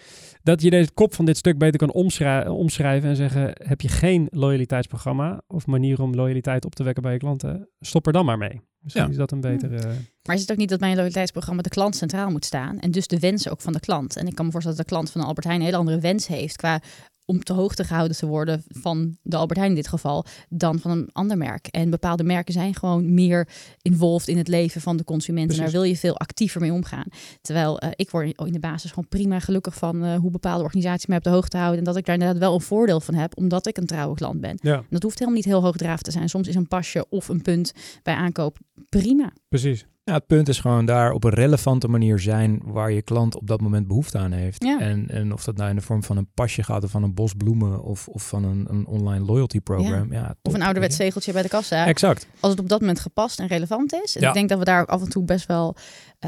dat 0.44 0.62
je 0.62 0.70
deze 0.70 0.92
kop 0.94 1.14
van 1.14 1.26
dit 1.26 1.38
stuk 1.38 1.58
beter 1.58 1.80
kan 1.80 1.92
omschrij- 1.92 2.48
omschrijven 2.48 3.10
en 3.10 3.16
zeggen, 3.16 3.52
heb 3.64 3.82
je 3.82 3.88
geen 3.88 4.28
loyaliteitsprogramma 4.32 5.42
of 5.48 5.68
manier 5.68 6.02
om 6.02 6.16
loyaliteit 6.16 6.66
op 6.66 6.75
te 6.76 6.84
wekken 6.84 7.04
bij 7.04 7.12
je 7.14 7.20
klanten, 7.20 7.70
stop 7.80 8.08
er 8.08 8.14
dan 8.14 8.26
maar 8.26 8.38
mee. 8.38 8.62
Misschien 8.80 9.04
Ja. 9.06 9.10
is 9.12 9.18
dat 9.18 9.32
een 9.32 9.42
betere... 9.42 9.94
Maar 10.24 10.36
is 10.36 10.42
het 10.42 10.52
ook 10.52 10.58
niet 10.58 10.70
dat 10.70 10.80
mijn 10.80 10.94
loyaliteitsprogramma 10.94 11.62
de 11.62 11.70
klant 11.70 11.96
centraal 11.96 12.30
moet 12.32 12.46
staan 12.46 12.80
en 12.80 12.92
dus 12.92 13.08
de 13.08 13.20
wensen 13.20 13.52
ook 13.52 13.62
van 13.62 13.74
de 13.74 13.80
klant? 13.80 14.16
En 14.16 14.28
ik 14.28 14.36
kan 14.36 14.46
me 14.46 14.52
voorstellen 14.52 14.78
dat 14.78 14.88
de 14.88 14.94
klant 14.94 15.12
van 15.12 15.22
de 15.22 15.28
Albert 15.28 15.46
Heijn 15.46 15.60
een 15.60 15.66
hele 15.66 15.78
andere 15.78 16.00
wens 16.00 16.28
heeft 16.28 16.56
qua 16.56 16.82
om 17.26 17.44
te 17.44 17.54
hoogte 17.54 17.84
gehouden 17.84 18.18
te 18.18 18.26
worden 18.26 18.64
van 18.68 19.18
de 19.22 19.36
Albert 19.36 19.58
Heijn 19.58 19.72
in 19.72 19.78
dit 19.78 19.88
geval 19.88 20.26
dan 20.50 20.80
van 20.80 20.92
een 20.92 21.10
ander 21.12 21.38
merk. 21.38 21.68
En 21.68 21.90
bepaalde 21.90 22.24
merken 22.24 22.54
zijn 22.54 22.76
gewoon 22.76 23.14
meer 23.14 23.48
involved 23.82 24.28
in 24.28 24.38
het 24.38 24.48
leven 24.48 24.82
van 24.82 24.98
de 24.98 25.04
consument. 25.04 25.52
En 25.52 25.58
daar 25.58 25.72
wil 25.72 25.84
je 25.84 25.98
veel 25.98 26.18
actiever 26.18 26.62
mee 26.62 26.74
omgaan. 26.74 27.06
Terwijl 27.42 27.80
eh, 27.80 27.90
ik 27.96 28.10
word 28.10 28.38
in 28.46 28.54
de 28.54 28.60
basis 28.60 28.90
gewoon 28.90 29.08
prima 29.10 29.40
gelukkig 29.40 29.76
van 29.76 30.04
eh, 30.04 30.16
hoe 30.16 30.32
bepaalde 30.32 30.64
organisaties 30.64 31.06
mij 31.06 31.18
op 31.18 31.24
de 31.24 31.30
hoogte 31.30 31.58
houden. 31.58 31.80
En 31.80 31.86
dat 31.86 31.98
ik 31.98 32.06
daar 32.06 32.16
inderdaad 32.16 32.40
wel 32.40 32.54
een 32.54 32.62
voordeel 32.62 33.00
van 33.00 33.14
heb, 33.14 33.38
omdat 33.38 33.68
ik 33.68 33.78
een 33.78 33.86
trouwe 33.86 34.16
klant 34.16 34.42
ben. 34.42 34.58
Ja, 34.62 34.76
En 34.76 34.86
dat 34.90 35.04
hoeft 35.04 35.20
helemaal 35.20 35.40
niet 35.40 35.50
heel 35.50 35.62
hoogdravend 35.62 36.04
te 36.04 36.12
zijn. 36.12 36.30
Soms 36.30 36.48
is 36.48 36.56
een 36.56 36.68
pasje 36.68 37.06
of 37.10 37.28
een 37.28 37.42
punt 37.42 37.74
bij 38.04 38.14
aankoop 38.14 38.58
prima. 38.90 39.34
precies. 39.50 39.86
Ja, 40.06 40.14
het 40.14 40.28
punt 40.28 40.48
is 40.48 40.60
gewoon 40.60 40.86
daar 40.86 41.12
op 41.12 41.24
een 41.24 41.34
relevante 41.34 41.88
manier 41.88 42.20
zijn 42.20 42.62
waar 42.66 42.92
je 42.92 43.02
klant 43.02 43.36
op 43.36 43.48
dat 43.48 43.62
moment 43.62 43.88
behoefte 43.88 44.18
aan 44.18 44.32
heeft. 44.32 44.64
Ja. 44.64 44.80
En, 44.80 45.10
en 45.10 45.34
of 45.34 45.44
dat 45.44 45.58
nou 45.58 45.70
in 45.70 45.76
de 45.76 45.82
vorm 45.82 46.04
van 46.04 46.18
een 46.18 46.30
pasje 46.34 46.64
gaat 46.64 46.84
of 46.84 46.92
van 46.92 47.04
een 47.04 47.14
bos 47.14 47.34
bloemen 47.34 47.84
of, 47.84 48.08
of 48.08 48.28
van 48.28 48.44
een, 48.44 48.66
een 48.70 48.86
online 48.86 49.26
loyalty 49.26 49.60
program. 49.60 50.12
Ja. 50.14 50.36
Of 50.42 50.54
een 50.54 50.62
ouderwets 50.62 50.96
zegeltje 50.96 51.32
bij 51.34 51.42
de 51.42 51.48
kassa. 51.48 51.86
Exact. 51.86 52.28
als 52.40 52.52
het 52.52 52.60
op 52.62 52.70
dat 52.70 52.80
moment 52.80 53.00
gepast 53.00 53.40
en 53.40 53.48
relevant 53.48 53.94
is. 53.94 54.16
En 54.16 54.22
Ja. 54.22 54.28
ik 54.28 54.34
denk 54.34 54.50
dat 54.50 54.60
we 54.60 54.66
daar 54.66 54.86
af 54.86 55.02
en 55.02 55.10
toe 55.10 55.24
best 55.24 55.46
wel 55.46 55.76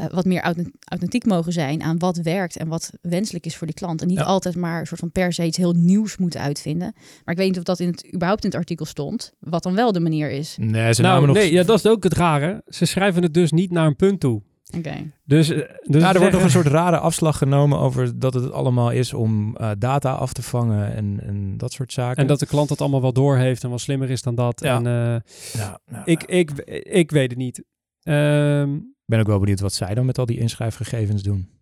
eh, 0.02 0.10
wat 0.14 0.24
meer 0.24 0.40
authent- 0.40 0.70
authentiek 0.84 1.24
mogen 1.26 1.52
zijn 1.52 1.82
aan 1.82 1.98
wat 1.98 2.16
werkt 2.16 2.56
en 2.56 2.68
wat 2.68 2.90
wenselijk 3.00 3.46
is 3.46 3.56
voor 3.56 3.66
die 3.66 3.76
klant. 3.76 4.00
En 4.02 4.06
niet 4.08 4.18
Ja. 4.18 4.24
altijd 4.24 4.56
maar 4.56 4.80
een 4.80 4.86
soort 4.86 5.00
van 5.00 5.10
per 5.12 5.32
se 5.32 5.44
iets 5.44 5.56
heel 5.56 5.72
nieuws 5.72 6.16
moeten 6.16 6.40
uitvinden. 6.40 6.92
Maar 7.24 7.34
ik 7.34 7.36
weet 7.40 7.48
niet 7.48 7.58
of 7.58 7.64
dat 7.64 7.80
in 7.80 7.88
het, 7.88 8.06
überhaupt 8.14 8.44
in 8.44 8.50
het 8.50 8.58
artikel 8.58 8.86
stond, 8.86 9.32
wat 9.40 9.62
dan 9.62 9.74
wel 9.74 9.92
de 9.92 10.00
manier 10.00 10.30
is. 10.30 10.56
Nee, 10.60 10.92
ze 10.92 11.02
Nou, 11.02 11.14
namen 11.14 11.28
nog... 11.28 11.36
nee, 11.36 11.52
ja, 11.52 11.62
dat 11.62 11.78
is 11.78 11.86
ook 11.86 12.04
het 12.04 12.14
rare. 12.14 12.62
Ze 12.66 12.84
schrijven 12.84 13.22
het 13.22 13.34
dus 13.34 13.52
niet 13.52 13.70
naar 13.70 13.86
een 13.86 13.96
punt 13.96 14.20
toe. 14.20 14.42
Oké. 14.76 14.94
Dus, 15.24 15.48
eh, 15.50 15.56
dus 15.82 16.02
Ja, 16.02 16.12
er 16.12 16.18
wordt 16.18 16.34
nog 16.34 16.42
een 16.42 16.50
soort 16.50 16.66
rare 16.66 16.98
afslag 16.98 17.38
genomen 17.38 17.78
over 17.78 18.18
dat 18.18 18.34
het 18.34 18.52
allemaal 18.52 18.90
is 18.90 19.14
om 19.14 19.56
eh, 19.56 19.70
data 19.78 20.12
af 20.12 20.32
te 20.32 20.42
vangen 20.42 20.94
en, 20.94 21.20
en 21.22 21.54
dat 21.56 21.72
soort 21.72 21.92
zaken. 21.92 22.16
En 22.22 22.26
dat 22.26 22.38
de 22.38 22.46
klant 22.46 22.68
dat 22.68 22.80
allemaal 22.80 23.00
wel 23.00 23.12
door 23.12 23.36
heeft 23.36 23.62
en 23.62 23.68
wel 23.68 23.78
slimmer 23.78 24.10
is 24.10 24.22
dan 24.22 24.34
dat. 24.34 24.60
Ja. 24.60 24.76
En, 24.76 24.86
eh, 24.86 25.60
Ja, 25.60 25.80
nou, 25.86 26.02
ik, 26.04 26.22
ik, 26.22 26.50
ik 26.82 27.10
weet 27.10 27.30
het 27.30 27.38
niet. 27.38 27.64
Ehm, 28.02 28.74
Ik 28.74 28.82
ben 29.08 29.20
ook 29.20 29.26
wel 29.26 29.38
benieuwd 29.38 29.60
wat 29.60 29.72
zij 29.72 29.94
dan 29.94 30.06
met 30.06 30.18
al 30.18 30.26
die 30.26 30.38
inschrijfgegevens 30.38 31.22
doen. 31.22 31.56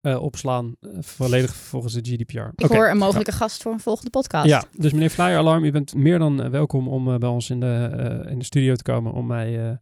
eh, 0.00 0.22
opslaan, 0.22 0.74
eh, 0.80 0.90
volledig 1.00 1.54
volgens 1.54 1.92
de 1.92 2.00
GDPR. 2.00 2.38
Ik 2.56 2.66
hoor 2.66 2.88
een 2.88 2.96
mogelijke 2.96 3.32
gast 3.32 3.62
voor 3.62 3.72
een 3.72 3.80
volgende 3.80 4.10
podcast. 4.10 4.46
Ja, 4.48 4.64
dus 4.76 4.92
meneer 4.92 5.10
Flyer 5.10 5.36
Alarm, 5.36 5.64
u 5.64 5.70
bent 5.70 5.94
meer 5.94 6.18
dan 6.18 6.42
eh, 6.42 6.50
welkom 6.50 6.88
om 6.88 7.18
bij 7.18 7.28
ons 7.28 7.50
in 7.50 7.60
de, 7.60 7.90
eh, 8.24 8.30
in 8.32 8.38
de 8.38 8.44
studio 8.44 8.74
te 8.74 8.82
komen 8.82 9.12
om 9.12 9.26
mij 9.26 9.78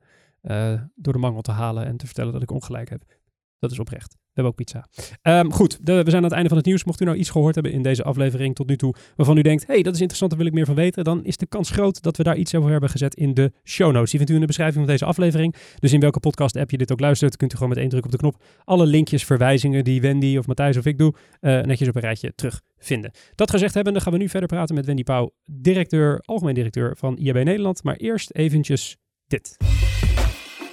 door 0.94 1.12
de 1.12 1.18
mangel 1.18 1.40
te 1.40 1.50
halen 1.50 1.84
en 1.86 1.96
te 1.96 2.06
vertellen 2.06 2.32
dat 2.32 2.42
ik 2.42 2.50
ongelijk 2.50 2.88
heb. 2.90 3.02
Dat 3.58 3.70
is 3.70 3.78
oprecht. 3.78 4.16
Hebben 4.44 4.52
ook 4.52 4.66
pizza. 4.66 4.88
Ehm, 5.22 5.50
goed, 5.50 5.78
we 5.84 6.02
zijn 6.04 6.16
aan 6.16 6.22
het 6.22 6.32
einde 6.32 6.48
van 6.48 6.56
het 6.56 6.66
nieuws. 6.66 6.84
Mocht 6.84 7.00
u 7.00 7.04
nou 7.04 7.16
iets 7.16 7.30
gehoord 7.30 7.54
hebben 7.54 7.72
in 7.72 7.82
deze 7.82 8.02
aflevering 8.02 8.54
tot 8.54 8.68
nu 8.68 8.76
toe 8.76 8.94
waarvan 9.16 9.36
u 9.36 9.42
denkt, 9.42 9.66
hey, 9.66 9.82
dat 9.82 9.94
is 9.94 10.00
interessant, 10.00 10.30
daar 10.30 10.40
wil 10.40 10.48
ik 10.48 10.54
meer 10.54 10.66
van 10.66 10.74
weten, 10.74 11.04
dan 11.04 11.24
is 11.24 11.36
de 11.36 11.46
kans 11.46 11.70
groot 11.70 12.02
dat 12.02 12.16
we 12.16 12.22
daar 12.22 12.36
iets 12.36 12.54
over 12.54 12.70
hebben 12.70 12.90
gezet 12.90 13.14
in 13.14 13.34
de 13.34 13.52
show 13.64 13.92
notes. 13.92 14.10
Die 14.10 14.18
vindt 14.18 14.30
u 14.30 14.34
in 14.34 14.40
de 14.40 14.46
beschrijving 14.46 14.78
van 14.78 14.92
deze 14.92 15.04
aflevering. 15.04 15.54
Dus 15.78 15.92
in 15.92 16.00
welke 16.00 16.20
podcast 16.20 16.56
app 16.56 16.70
je 16.70 16.76
dit 16.76 16.92
ook 16.92 17.00
luistert, 17.00 17.36
kunt 17.36 17.52
u 17.52 17.54
gewoon 17.54 17.68
met 17.68 17.78
één 17.78 17.88
druk 17.88 18.04
op 18.04 18.10
de 18.10 18.16
knop 18.16 18.42
alle 18.64 18.86
linkjes, 18.86 19.24
verwijzingen 19.24 19.84
die 19.84 20.00
Wendy 20.00 20.36
of 20.38 20.46
Matthijs 20.46 20.76
of 20.76 20.86
ik 20.86 20.98
doe, 20.98 21.14
eh, 21.40 21.60
netjes 21.60 21.88
op 21.88 21.94
een 21.94 22.00
rijtje 22.00 22.32
terugvinden. 22.34 23.10
Dat 23.34 23.50
gezegd 23.50 23.74
hebbende 23.74 24.00
gaan 24.00 24.12
we 24.12 24.18
nu 24.18 24.28
verder 24.28 24.48
praten 24.48 24.74
met 24.74 24.86
Wendy 24.86 25.02
Pauw, 25.02 25.30
directeur, 25.44 26.20
algemeen 26.24 26.54
directeur 26.54 26.96
van 26.96 27.16
IAB 27.16 27.44
Nederland. 27.44 27.82
Maar 27.82 27.96
eerst 27.96 28.30
eventjes 28.34 28.96
dit. 29.26 29.56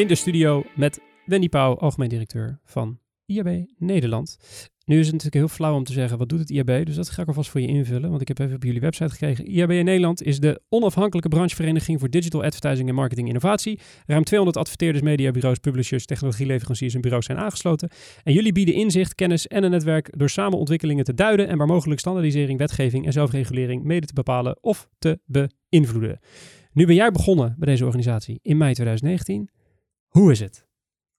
In 0.00 0.06
de 0.06 0.14
studio 0.14 0.64
met 0.74 1.00
Wendy 1.24 1.48
Pauw, 1.48 1.76
algemeen 1.76 2.08
directeur 2.08 2.58
van 2.64 2.98
IAB 3.26 3.64
Nederland. 3.78 4.36
Nu 4.84 4.98
is 4.98 5.06
het 5.06 5.14
natuurlijk 5.14 5.34
heel 5.34 5.56
flauw 5.56 5.74
om 5.74 5.84
te 5.84 5.92
zeggen, 5.92 6.18
wat 6.18 6.28
doet 6.28 6.38
het 6.38 6.50
IAB? 6.50 6.86
Dus 6.86 6.94
dat 6.94 7.08
ga 7.10 7.22
ik 7.22 7.28
alvast 7.28 7.50
voor 7.50 7.60
je 7.60 7.66
invullen, 7.66 8.10
want 8.10 8.20
ik 8.20 8.28
heb 8.28 8.38
even 8.38 8.54
op 8.54 8.62
jullie 8.62 8.80
website 8.80 9.10
gekregen. 9.10 9.46
IAB 9.46 9.68
Nederland 9.68 10.22
is 10.22 10.40
de 10.40 10.60
onafhankelijke 10.68 11.28
branchevereniging 11.28 12.00
voor 12.00 12.10
digital 12.10 12.44
advertising 12.44 12.88
en 12.88 12.94
marketing 12.94 13.28
innovatie. 13.28 13.80
Ruim 14.06 14.24
200 14.24 14.58
adverteerders, 14.58 15.04
mediabureaus, 15.04 15.58
publishers, 15.58 16.04
technologieleveranciers 16.04 16.94
en 16.94 17.00
bureaus 17.00 17.24
zijn 17.24 17.38
aangesloten. 17.38 17.90
En 18.22 18.32
jullie 18.32 18.52
bieden 18.52 18.74
inzicht, 18.74 19.14
kennis 19.14 19.46
en 19.46 19.64
een 19.64 19.70
netwerk 19.70 20.18
door 20.18 20.30
samen 20.30 20.58
ontwikkelingen 20.58 21.04
te 21.04 21.14
duiden 21.14 21.48
en 21.48 21.58
waar 21.58 21.66
mogelijk 21.66 22.00
standaardisering, 22.00 22.58
wetgeving 22.58 23.06
en 23.06 23.12
zelfregulering 23.12 23.82
mede 23.84 24.06
te 24.06 24.14
bepalen 24.14 24.58
of 24.60 24.88
te 24.98 25.20
beïnvloeden. 25.24 26.18
Nu 26.72 26.86
ben 26.86 26.94
jij 26.94 27.10
begonnen 27.10 27.54
bij 27.58 27.68
deze 27.68 27.84
organisatie 27.84 28.38
in 28.42 28.56
mei 28.56 28.74
2019. 28.74 29.50
Hoe 30.10 30.30
is 30.30 30.40
het? 30.40 30.64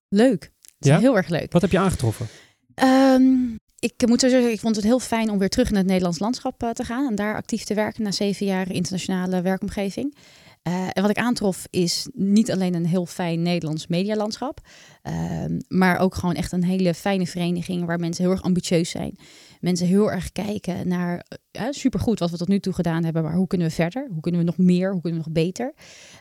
Leuk. 0.08 0.44
Het 0.44 0.76
is 0.80 0.88
Ja? 0.88 1.00
heel 1.00 1.18
erg 1.18 1.28
leuk. 1.28 1.52
Wat 1.52 1.62
heb 1.62 1.72
je 1.72 1.80
aangetroffen? 1.80 2.28
Ehm, 2.74 3.56
ik 3.80 3.94
moet 4.08 4.20
zo 4.20 4.30
zeggen, 4.30 4.52
ik 4.52 4.60
vond 4.60 4.76
het 4.76 4.86
heel 4.86 5.00
fijn 5.00 5.30
om 5.30 5.38
weer 5.38 5.50
terug 5.50 5.70
in 5.70 5.76
het 5.76 5.86
Nederlands 5.86 6.20
landschap 6.20 6.64
eh, 6.64 6.70
te 6.70 6.84
gaan 6.84 7.08
en 7.08 7.16
daar 7.16 7.36
actief 7.36 7.64
te 7.64 7.74
werken 7.74 8.04
na 8.04 8.12
zeven 8.12 8.46
jaar 8.46 8.72
internationale 8.72 9.42
werkomgeving. 9.42 10.16
Eh, 10.62 10.88
en 10.94 11.02
wat 11.02 11.10
ik 11.10 11.18
aantrof 11.18 11.68
is 11.70 12.08
niet 12.14 12.52
alleen 12.52 12.74
een 12.74 12.86
heel 12.86 13.06
fijn 13.06 13.42
Nederlands 13.42 13.88
medialandschap, 13.88 14.60
ehm, 15.02 15.60
maar 15.68 16.00
ook 16.00 16.16
gewoon 16.16 16.36
echt 16.36 16.52
een 16.52 16.64
hele 16.64 16.94
fijne 16.94 17.28
vereniging 17.28 17.86
waar 17.86 18.00
mensen 18.00 18.24
heel 18.24 18.34
erg 18.34 18.42
ambitieus 18.42 18.90
zijn. 18.90 19.18
Mensen 19.60 19.88
heel 19.88 20.12
erg 20.12 20.32
kijken 20.32 20.88
naar, 20.88 21.26
uh, 21.52 21.64
supergoed 21.70 22.20
wat 22.20 22.32
we 22.32 22.38
tot 22.38 22.48
nu 22.48 22.60
toe 22.60 22.74
gedaan 22.74 23.04
hebben, 23.04 23.24
maar 23.24 23.36
hoe 23.36 23.48
kunnen 23.48 23.68
we 23.68 23.74
verder? 23.74 24.08
Hoe 24.12 24.20
kunnen 24.20 24.40
we 24.40 24.46
nog 24.46 24.58
meer? 24.58 24.92
Hoe 24.92 25.02
kunnen 25.02 25.20
we 25.20 25.26
nog 25.26 25.44
beter? 25.44 25.74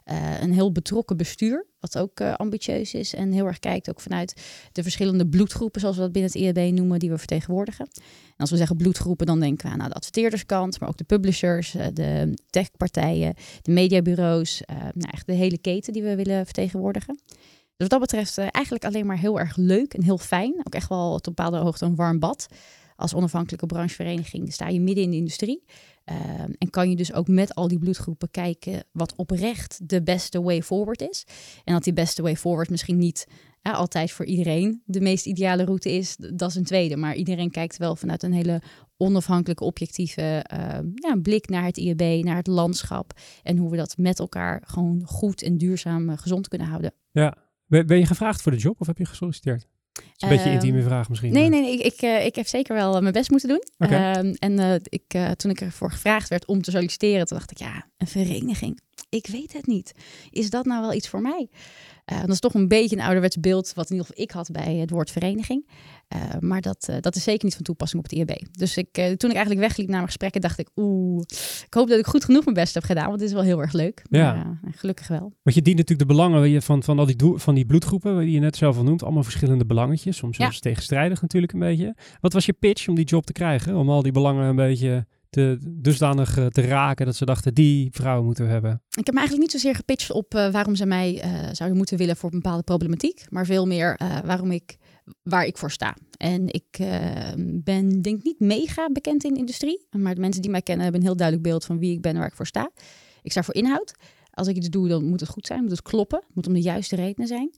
Uh, 0.04 0.40
een 0.40 0.52
heel 0.52 0.72
betrokken 0.72 1.16
bestuur, 1.16 1.66
wat 1.80 1.98
ook 1.98 2.20
ambitieus 2.20 2.94
is 2.94 3.14
en 3.14 3.32
heel 3.32 3.46
erg 3.46 3.58
kijkt 3.58 3.90
ook 3.90 4.00
vanuit 4.00 4.42
de 4.72 4.82
verschillende 4.82 5.28
bloedgroepen, 5.28 5.80
zoals 5.80 5.96
we 5.96 6.02
dat 6.02 6.12
binnen 6.12 6.30
het 6.32 6.40
IAB 6.40 6.72
noemen, 6.72 6.98
die 6.98 7.10
we 7.10 7.18
vertegenwoordigen. 7.18 7.88
En 7.94 8.36
als 8.36 8.50
we 8.50 8.56
zeggen 8.56 8.76
bloedgroepen, 8.76 9.26
dan 9.26 9.40
denken 9.40 9.66
we 9.66 9.72
aan 9.72 9.78
nou, 9.78 9.90
de 9.90 9.96
adverteerderskant, 9.96 10.80
maar 10.80 10.88
ook 10.88 10.96
de 10.96 11.04
publishers, 11.04 11.76
de 11.92 12.38
techpartijen, 12.50 13.34
de 13.62 13.72
mediabureaus, 13.72 14.62
nou, 14.66 15.10
echt 15.10 15.26
de 15.26 15.32
hele 15.32 15.58
keten 15.58 15.92
die 15.92 16.02
we 16.02 16.16
willen 16.16 16.44
vertegenwoordigen. 16.44 17.18
Dus 17.80 17.88
wat 17.88 18.00
dat 18.00 18.10
betreft 18.10 18.38
uh, 18.38 18.46
eigenlijk 18.50 18.84
alleen 18.84 19.06
maar 19.06 19.18
heel 19.18 19.38
erg 19.38 19.56
leuk 19.56 19.94
en 19.94 20.02
heel 20.02 20.18
fijn. 20.18 20.54
Ook 20.58 20.74
echt 20.74 20.88
wel 20.88 21.18
tot 21.18 21.34
bepaalde 21.34 21.56
hoogte 21.56 21.84
een 21.84 21.94
warm 21.94 22.18
bad. 22.18 22.46
Als 22.96 23.14
onafhankelijke 23.14 23.66
branchevereniging 23.66 24.52
sta 24.52 24.68
je 24.68 24.80
midden 24.80 25.04
in 25.04 25.10
de 25.10 25.16
industrie. 25.16 25.64
Uh, 26.10 26.16
en 26.58 26.70
kan 26.70 26.90
je 26.90 26.96
dus 26.96 27.12
ook 27.12 27.28
met 27.28 27.54
al 27.54 27.68
die 27.68 27.78
bloedgroepen 27.78 28.30
kijken 28.30 28.84
wat 28.92 29.16
oprecht 29.16 29.88
de 29.88 30.02
beste 30.02 30.42
way 30.42 30.62
forward 30.62 31.00
is. 31.00 31.24
En 31.64 31.74
dat 31.74 31.84
die 31.84 31.92
beste 31.92 32.22
way 32.22 32.36
forward 32.36 32.70
misschien 32.70 32.98
niet 32.98 33.26
altijd 33.62 34.10
voor 34.10 34.24
iedereen 34.24 34.82
de 34.84 35.00
meest 35.00 35.26
ideale 35.26 35.64
route 35.64 35.92
is, 35.92 36.16
dat 36.16 36.50
is 36.50 36.54
een 36.54 36.64
tweede. 36.64 36.96
Maar 36.96 37.14
iedereen 37.14 37.50
kijkt 37.50 37.76
wel 37.76 37.96
vanuit 37.96 38.22
een 38.22 38.32
hele 38.32 38.62
onafhankelijke, 38.96 39.64
objectieve 39.64 40.44
uh, 40.52 40.78
ja, 40.94 41.16
blik 41.22 41.48
naar 41.48 41.64
het 41.64 41.76
IAB, 41.76 42.24
naar 42.24 42.36
het 42.36 42.46
landschap. 42.46 43.12
En 43.42 43.56
hoe 43.56 43.70
we 43.70 43.76
dat 43.76 43.96
met 43.96 44.18
elkaar 44.18 44.62
gewoon 44.66 45.02
goed 45.04 45.42
en 45.42 45.58
duurzaam 45.58 46.10
uh, 46.10 46.18
gezond 46.18 46.48
kunnen 46.48 46.68
houden. 46.68 46.92
Ja, 47.10 47.36
ben 47.70 47.98
je 47.98 48.06
gevraagd 48.06 48.42
voor 48.42 48.52
de 48.52 48.58
job 48.58 48.80
of 48.80 48.86
heb 48.86 48.98
je 48.98 49.06
gesolliciteerd? 49.06 49.66
Dat 49.92 50.04
is 50.16 50.22
een 50.22 50.28
beetje 50.28 50.46
een 50.46 50.54
intieme 50.54 50.82
vraag 50.82 51.08
misschien. 51.08 51.32
Nee, 51.32 51.48
nee, 51.48 51.60
nee 51.60 51.72
ik, 51.72 51.92
ik, 51.92 52.02
uh, 52.02 52.24
ik 52.24 52.34
heb 52.34 52.46
zeker 52.46 52.74
wel 52.74 53.00
mijn 53.00 53.12
best 53.12 53.30
moeten 53.30 53.48
doen. 53.48 53.62
Okay. 53.78 54.24
Uh, 54.24 54.34
en 54.38 54.58
uh, 54.58 54.74
ik, 54.74 55.36
toen 55.36 55.50
ik 55.50 55.60
ervoor 55.60 55.90
gevraagd 55.90 56.28
werd 56.28 56.46
om 56.46 56.62
te 56.62 56.70
solliciteren, 56.70 57.26
toen 57.26 57.38
dacht 57.38 57.50
ik, 57.50 57.58
ja, 57.58 57.86
een 57.96 58.06
vereniging. 58.06 58.80
Ik 59.08 59.26
weet 59.26 59.52
het 59.52 59.66
niet. 59.66 59.92
Is 60.30 60.50
dat 60.50 60.64
nou 60.64 60.80
wel 60.80 60.92
iets 60.92 61.08
voor 61.08 61.20
mij? 61.20 61.48
Dat 62.04 62.28
is 62.28 62.40
toch 62.40 62.54
een 62.54 62.68
beetje 62.68 62.96
een 62.96 63.02
ouderwets 63.02 63.40
beeld 63.40 63.72
wat 63.74 63.90
in 63.90 63.96
ieder 63.96 64.06
geval 64.06 64.24
ik 64.24 64.30
had 64.30 64.50
bij 64.50 64.74
het 64.74 64.90
woord 64.90 65.10
vereniging. 65.10 65.68
Uh, 66.14 66.40
maar 66.40 66.60
dat, 66.60 66.86
uh, 66.90 66.96
dat 67.00 67.16
is 67.16 67.22
zeker 67.22 67.44
niet 67.44 67.54
van 67.54 67.64
toepassing 67.64 68.04
op 68.04 68.10
het 68.10 68.18
IAB. 68.18 68.38
Dus 68.50 68.76
ik, 68.76 68.92
toen 68.92 69.30
ik 69.30 69.36
eigenlijk 69.36 69.60
wegliep 69.60 69.86
naar 69.86 69.96
mijn 69.96 70.06
gesprekken, 70.06 70.40
dacht 70.40 70.58
ik, 70.58 70.68
oeh, 70.76 71.22
ik 71.66 71.74
hoop 71.74 71.88
dat 71.88 71.98
ik 71.98 72.06
goed 72.06 72.24
genoeg 72.24 72.44
mijn 72.44 72.56
best 72.56 72.74
heb 72.74 72.84
gedaan, 72.84 73.06
want 73.06 73.18
dit 73.18 73.28
is 73.28 73.34
wel 73.34 73.42
heel 73.42 73.60
erg 73.60 73.72
leuk. 73.72 74.02
Ja. 74.10 74.34
Maar, 74.34 74.72
gelukkig 74.74 75.08
wel. 75.08 75.32
Want 75.42 75.56
je 75.56 75.62
dient 75.62 75.76
natuurlijk 75.76 76.08
de 76.08 76.14
belangen 76.14 76.62
van, 76.62 76.82
van 76.82 76.98
al 76.98 77.06
die, 77.06 77.16
van 77.34 77.54
die 77.54 77.66
bloedgroepen, 77.66 78.18
die 78.18 78.30
je 78.30 78.40
net 78.40 78.56
zelf 78.56 78.76
al 78.76 78.82
noemt, 78.82 79.02
allemaal 79.02 79.22
verschillende 79.22 79.66
belangetjes, 79.66 80.16
soms 80.16 80.36
zelfs 80.36 80.54
ja. 80.54 80.60
tegenstrijdig 80.60 81.22
natuurlijk 81.22 81.52
een 81.52 81.58
beetje. 81.58 81.96
Wat 82.20 82.32
was 82.32 82.46
je 82.46 82.52
pitch 82.52 82.88
om 82.88 82.94
die 82.94 83.04
job 83.04 83.26
te 83.26 83.32
krijgen, 83.32 83.76
om 83.76 83.90
al 83.90 84.02
die 84.02 84.12
belangen 84.12 84.44
een 84.44 84.56
beetje 84.56 85.06
te, 85.30 85.58
dusdanig 85.60 86.34
te 86.48 86.60
raken 86.60 87.06
dat 87.06 87.16
ze 87.16 87.24
dachten, 87.24 87.54
die 87.54 87.88
vrouw 87.92 88.22
moeten 88.22 88.44
we 88.44 88.50
hebben? 88.50 88.82
Ik 88.88 89.06
heb 89.06 89.14
me 89.14 89.20
eigenlijk 89.20 89.40
niet 89.40 89.60
zozeer 89.60 89.74
gepitcht 89.74 90.10
op 90.10 90.32
waarom 90.32 90.74
ze 90.74 90.86
mij 90.86 91.22
zouden 91.52 91.78
moeten 91.78 91.98
willen 91.98 92.16
voor 92.16 92.32
een 92.32 92.40
bepaalde 92.40 92.62
problematiek, 92.62 93.24
maar 93.28 93.46
veel 93.46 93.66
meer 93.66 94.00
waarom 94.24 94.50
ik, 94.50 94.76
waar 95.22 95.46
ik 95.46 95.58
voor 95.58 95.70
sta. 95.70 95.96
En 96.16 96.46
ik 96.46 96.78
ben 97.64 98.02
denk 98.02 98.22
niet 98.22 98.40
mega 98.40 98.90
bekend 98.92 99.24
in 99.24 99.32
de 99.32 99.38
industrie, 99.38 99.86
maar 99.90 100.14
de 100.14 100.20
mensen 100.20 100.42
die 100.42 100.50
mij 100.50 100.62
kennen 100.62 100.82
hebben 100.82 101.00
een 101.00 101.06
heel 101.06 101.16
duidelijk 101.16 101.48
beeld 101.48 101.64
van 101.64 101.78
wie 101.78 101.92
ik 101.92 102.00
ben 102.00 102.12
en 102.12 102.18
waar 102.18 102.28
ik 102.28 102.34
voor 102.34 102.46
sta. 102.46 102.70
Ik 103.22 103.30
sta 103.30 103.42
voor 103.42 103.54
inhoud. 103.54 103.94
Als 104.30 104.48
ik 104.48 104.56
iets 104.56 104.68
doe, 104.68 104.88
dan 104.88 105.04
moet 105.04 105.20
het 105.20 105.28
goed 105.28 105.46
zijn, 105.46 105.60
moet 105.60 105.70
het 105.70 105.82
kloppen, 105.82 106.22
moet 106.32 106.46
om 106.46 106.52
de 106.52 106.60
juiste 106.60 106.96
redenen 106.96 107.28
zijn. 107.28 107.54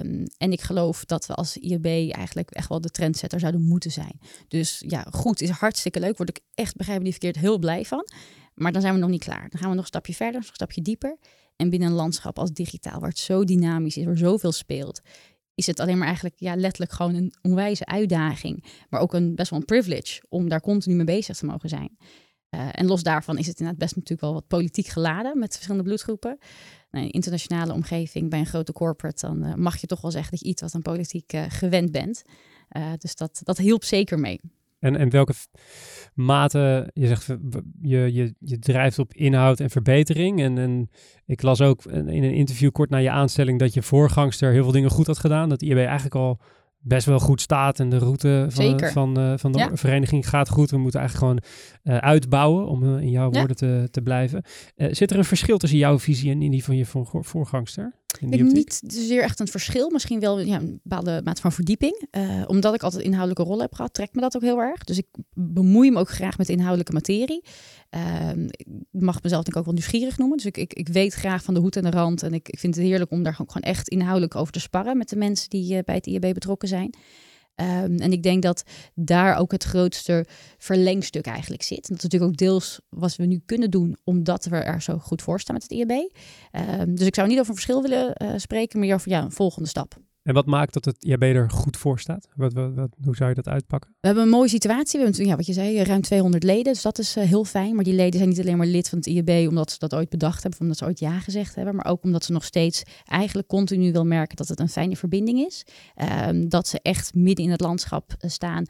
Um, 0.00 0.24
en 0.36 0.52
ik 0.52 0.60
geloof 0.60 1.04
dat 1.04 1.26
we 1.26 1.34
als 1.34 1.56
IAB 1.56 1.86
eigenlijk 1.86 2.50
echt 2.50 2.68
wel 2.68 2.80
de 2.80 2.90
trendsetter 2.90 3.40
zouden 3.40 3.62
moeten 3.62 3.90
zijn. 3.90 4.20
Dus 4.48 4.84
ja, 4.86 5.06
goed 5.10 5.40
is 5.40 5.50
hartstikke 5.50 6.00
leuk. 6.00 6.16
Word 6.16 6.28
ik 6.28 6.40
echt, 6.54 6.76
begrijp 6.76 7.02
niet 7.02 7.10
verkeerd, 7.10 7.36
heel 7.36 7.58
blij 7.58 7.84
van. 7.84 8.06
Maar 8.54 8.72
dan 8.72 8.80
zijn 8.80 8.94
we 8.94 9.00
nog 9.00 9.10
niet 9.10 9.24
klaar. 9.24 9.48
Dan 9.48 9.60
gaan 9.60 9.68
we 9.68 9.74
nog 9.74 9.84
een 9.84 9.86
stapje 9.86 10.14
verder, 10.14 10.40
nog 10.40 10.48
een 10.48 10.54
stapje 10.54 10.82
dieper. 10.82 11.18
En 11.56 11.70
binnen 11.70 11.88
een 11.88 11.94
landschap 11.94 12.38
als 12.38 12.52
digitaal, 12.52 13.00
waar 13.00 13.08
het 13.08 13.18
zo 13.18 13.44
dynamisch 13.44 13.96
is, 13.96 14.04
waar 14.04 14.16
zoveel 14.16 14.52
speelt, 14.52 15.00
is 15.54 15.66
het 15.66 15.80
alleen 15.80 15.98
maar 15.98 16.06
eigenlijk 16.06 16.36
ja, 16.38 16.56
letterlijk 16.56 16.92
gewoon 16.92 17.14
een 17.14 17.34
onwijze 17.42 17.86
uitdaging. 17.86 18.64
Maar 18.88 19.00
ook 19.00 19.14
een 19.14 19.34
best 19.34 19.50
wel 19.50 19.58
een 19.58 19.64
privilege 19.64 20.22
om 20.28 20.48
daar 20.48 20.60
continu 20.60 20.94
mee 20.94 21.04
bezig 21.04 21.36
te 21.36 21.46
mogen 21.46 21.68
zijn. 21.68 21.96
Uh, 22.50 22.68
en 22.72 22.86
los 22.86 23.02
daarvan 23.02 23.38
is 23.38 23.46
het 23.46 23.58
inderdaad 23.58 23.82
best 23.82 23.94
natuurlijk 23.94 24.20
wel 24.20 24.32
wat 24.32 24.46
politiek 24.46 24.86
geladen 24.86 25.38
met 25.38 25.52
verschillende 25.52 25.84
bloedgroepen. 25.84 26.38
Nou, 26.90 27.04
in 27.04 27.10
een 27.10 27.10
internationale 27.10 27.72
omgeving 27.72 28.30
bij 28.30 28.38
een 28.38 28.46
grote 28.46 28.72
corporate, 28.72 29.26
dan 29.26 29.44
uh, 29.44 29.54
mag 29.54 29.76
je 29.76 29.86
toch 29.86 30.00
wel 30.00 30.10
zeggen 30.10 30.30
dat 30.30 30.40
je 30.40 30.46
iets 30.46 30.62
wat 30.62 30.74
aan 30.74 30.82
politiek 30.82 31.32
uh, 31.32 31.44
gewend 31.48 31.92
bent. 31.92 32.22
dus 32.98 33.14
dat, 33.14 33.40
dat 33.44 33.58
hielp 33.58 33.84
zeker 33.84 34.18
mee. 34.18 34.40
En, 34.84 34.96
en 34.96 35.10
welke 35.10 35.32
mate, 36.14 36.90
je 36.92 37.06
zegt, 37.06 37.26
je, 37.80 38.12
je, 38.12 38.34
je 38.38 38.58
drijft 38.58 38.98
op 38.98 39.14
inhoud 39.14 39.60
en 39.60 39.70
verbetering. 39.70 40.40
En, 40.40 40.58
en 40.58 40.90
ik 41.26 41.42
las 41.42 41.60
ook 41.60 41.84
in 41.84 42.08
een 42.08 42.34
interview 42.34 42.70
kort 42.70 42.90
na 42.90 42.96
je 42.98 43.10
aanstelling 43.10 43.58
dat 43.58 43.74
je 43.74 43.82
voorgangster 43.82 44.52
heel 44.52 44.62
veel 44.62 44.72
dingen 44.72 44.90
goed 44.90 45.06
had 45.06 45.18
gedaan. 45.18 45.48
Dat 45.48 45.62
IAB 45.62 45.76
eigenlijk 45.78 46.14
al 46.14 46.40
best 46.78 47.06
wel 47.06 47.18
goed 47.20 47.40
staat 47.40 47.80
en 47.80 47.88
de 47.88 47.98
route 47.98 48.46
van, 48.48 48.64
Zeker. 48.64 48.92
van, 48.92 49.18
eh, 49.18 49.32
van 49.36 49.52
de 49.52 49.58
Ja. 49.58 49.70
vereniging 49.76 50.28
gaat 50.28 50.48
goed. 50.48 50.70
We 50.70 50.78
moeten 50.78 51.00
eigenlijk 51.00 51.28
gewoon 51.28 51.42
eh, 51.82 52.08
uitbouwen, 52.08 52.66
om 52.66 52.82
eh, 52.96 53.02
in 53.02 53.10
jouw 53.10 53.30
Ja. 53.32 53.38
woorden 53.38 53.56
te, 53.56 53.88
te 53.90 54.02
blijven. 54.02 54.42
Zit 54.76 55.10
er 55.10 55.18
een 55.18 55.24
verschil 55.24 55.58
tussen 55.58 55.78
jouw 55.78 55.98
visie 55.98 56.30
en 56.30 56.38
die 56.38 56.64
van 56.64 56.76
je 56.76 56.86
voor, 56.86 57.24
voorgangster? 57.24 58.02
In 58.20 58.26
Ik 58.26 58.32
die 58.32 58.42
optiek? 58.42 58.56
niet 58.56 58.92
zozeer 58.92 59.22
echt 59.22 59.40
een 59.40 59.48
verschil. 59.48 59.90
Misschien 59.90 60.20
wel 60.20 60.40
ja, 60.40 60.56
een 60.56 60.80
bepaalde 60.82 61.20
mate 61.24 61.40
van 61.40 61.52
verdieping. 61.52 62.06
Eh, 62.10 62.42
omdat 62.46 62.74
ik 62.74 62.82
altijd 62.82 63.02
inhoudelijke 63.02 63.42
rol 63.42 63.60
heb 63.60 63.74
gehad, 63.74 63.94
trekt 63.94 64.14
me 64.14 64.20
dat 64.20 64.36
ook 64.36 64.42
heel 64.42 64.60
erg. 64.60 64.84
Dus 64.84 64.98
ik 64.98 65.06
bemoei 65.34 65.90
me 65.90 65.98
ook 65.98 66.08
graag 66.10 66.38
met 66.38 66.48
inhoudelijke 66.48 66.92
materie. 66.92 67.44
Ehm, 67.90 68.44
ik 68.46 68.66
mag 68.90 69.22
mezelf 69.22 69.42
denk 69.42 69.46
ik 69.46 69.56
ook 69.56 69.64
wel 69.64 69.74
nieuwsgierig 69.74 70.18
noemen. 70.18 70.36
Dus 70.36 70.46
ik, 70.46 70.56
ik, 70.56 70.74
ik 70.74 70.88
weet 70.88 71.14
graag 71.14 71.42
van 71.44 71.54
de 71.54 71.60
hoed 71.60 71.76
en 71.76 71.82
de 71.82 71.90
rand. 71.90 72.22
En 72.22 72.34
ik, 72.34 72.48
ik 72.48 72.58
vind 72.58 72.74
het 72.74 72.84
heerlijk 72.84 73.10
om 73.10 73.22
daar 73.22 73.34
gewoon 73.34 73.50
gewoon 73.52 73.72
echt 73.72 73.88
inhoudelijk 73.88 74.34
over 74.34 74.52
te 74.52 74.60
sparren 74.60 74.96
met 74.96 75.08
de 75.08 75.16
mensen 75.16 75.50
die 75.50 75.76
eh, 75.76 75.84
bij 75.84 75.94
het 75.94 76.06
IAB 76.06 76.34
betrokken 76.34 76.68
zijn. 76.68 76.94
Ehm, 77.54 77.96
en 77.96 78.12
ik 78.12 78.22
denk 78.22 78.42
dat 78.42 78.62
daar 78.94 79.36
ook 79.36 79.52
het 79.52 79.64
grootste 79.64 80.26
verlengstuk 80.58 81.26
eigenlijk 81.26 81.62
zit. 81.62 81.88
Dat 81.88 81.96
is 81.96 82.02
natuurlijk 82.02 82.30
ook 82.30 82.36
deels 82.36 82.80
wat 82.88 83.16
we 83.16 83.24
nu 83.24 83.42
kunnen 83.46 83.70
doen, 83.70 83.96
omdat 84.04 84.44
we 84.44 84.56
er 84.56 84.82
zo 84.82 84.98
goed 84.98 85.22
voor 85.22 85.40
staan 85.40 85.54
met 85.54 85.62
het 85.62 85.72
IAB. 85.72 86.10
Ehm, 86.50 86.94
dus 86.94 87.06
ik 87.06 87.14
zou 87.14 87.28
niet 87.28 87.38
over 87.38 87.50
een 87.50 87.56
verschil 87.56 87.82
willen 87.82 88.14
eh, 88.14 88.32
spreken, 88.36 88.78
maar 88.78 88.94
over 88.94 89.08
ja, 89.08 89.22
een 89.22 89.32
volgende 89.32 89.68
stap. 89.68 89.96
En 90.24 90.34
wat 90.34 90.46
maakt 90.46 90.72
dat 90.72 90.84
het 90.84 91.04
IAB 91.04 91.22
er 91.22 91.50
goed 91.50 91.76
voor 91.76 92.00
staat? 92.00 92.28
Wat, 92.36 92.52
wat, 92.52 92.96
hoe 93.04 93.16
zou 93.16 93.28
je 93.28 93.34
dat 93.34 93.48
uitpakken? 93.48 93.90
We 94.00 94.06
hebben 94.06 94.24
een 94.24 94.30
mooie 94.30 94.48
situatie. 94.48 94.98
We 95.00 95.04
hebben 95.04 95.26
ja, 95.26 95.36
wat 95.36 95.46
je 95.46 95.52
zei, 95.52 95.82
ruim 95.82 96.00
200 96.00 96.42
leden. 96.42 96.72
Dus 96.72 96.82
dat 96.82 96.98
is 96.98 97.16
eh, 97.16 97.24
heel 97.24 97.44
fijn. 97.44 97.74
Maar 97.74 97.84
die 97.84 97.94
leden 97.94 98.18
zijn 98.18 98.28
niet 98.28 98.40
alleen 98.40 98.56
maar 98.56 98.66
lid 98.66 98.88
van 98.88 98.98
het 98.98 99.06
IAB 99.06 99.48
omdat 99.48 99.70
ze 99.70 99.78
dat 99.78 99.94
ooit 99.94 100.08
bedacht 100.08 100.42
hebben, 100.42 100.52
of 100.52 100.60
omdat 100.60 100.76
ze 100.76 100.84
ooit 100.84 100.98
ja 100.98 101.18
gezegd 101.18 101.54
hebben. 101.54 101.74
Maar 101.74 101.86
ook 101.86 102.02
omdat 102.02 102.24
ze 102.24 102.32
nog 102.32 102.44
steeds 102.44 102.82
eigenlijk 103.04 103.48
continu 103.48 103.92
wil 103.92 104.04
merken 104.04 104.36
dat 104.36 104.48
het 104.48 104.60
een 104.60 104.68
fijne 104.68 104.96
verbinding 104.96 105.38
is. 105.38 105.66
Ehm, 105.94 106.48
dat 106.48 106.68
ze 106.68 106.80
echt 106.82 107.14
midden 107.14 107.44
in 107.44 107.50
het 107.50 107.60
landschap 107.60 108.14
eh, 108.18 108.30
staan. 108.30 108.64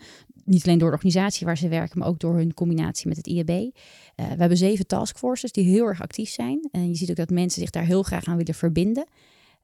Niet 0.44 0.66
alleen 0.66 0.78
door 0.78 0.88
de 0.88 0.94
organisatie 0.94 1.46
waar 1.46 1.58
ze 1.58 1.68
werken, 1.68 1.98
maar 1.98 2.08
ook 2.08 2.18
door 2.18 2.34
hun 2.34 2.54
combinatie 2.54 3.08
met 3.08 3.16
het 3.16 3.26
IAB. 3.26 3.48
Eh, 3.50 3.70
we 4.14 4.36
hebben 4.36 4.58
zeven 4.58 4.86
taskforces 4.86 5.52
die 5.52 5.64
heel 5.64 5.86
erg 5.86 6.02
actief 6.02 6.30
zijn. 6.30 6.68
En 6.70 6.88
je 6.88 6.94
ziet 6.94 7.10
ook 7.10 7.16
dat 7.16 7.30
mensen 7.30 7.60
zich 7.60 7.70
daar 7.70 7.84
heel 7.84 8.02
graag 8.02 8.24
aan 8.24 8.36
willen 8.36 8.54
verbinden. 8.54 9.06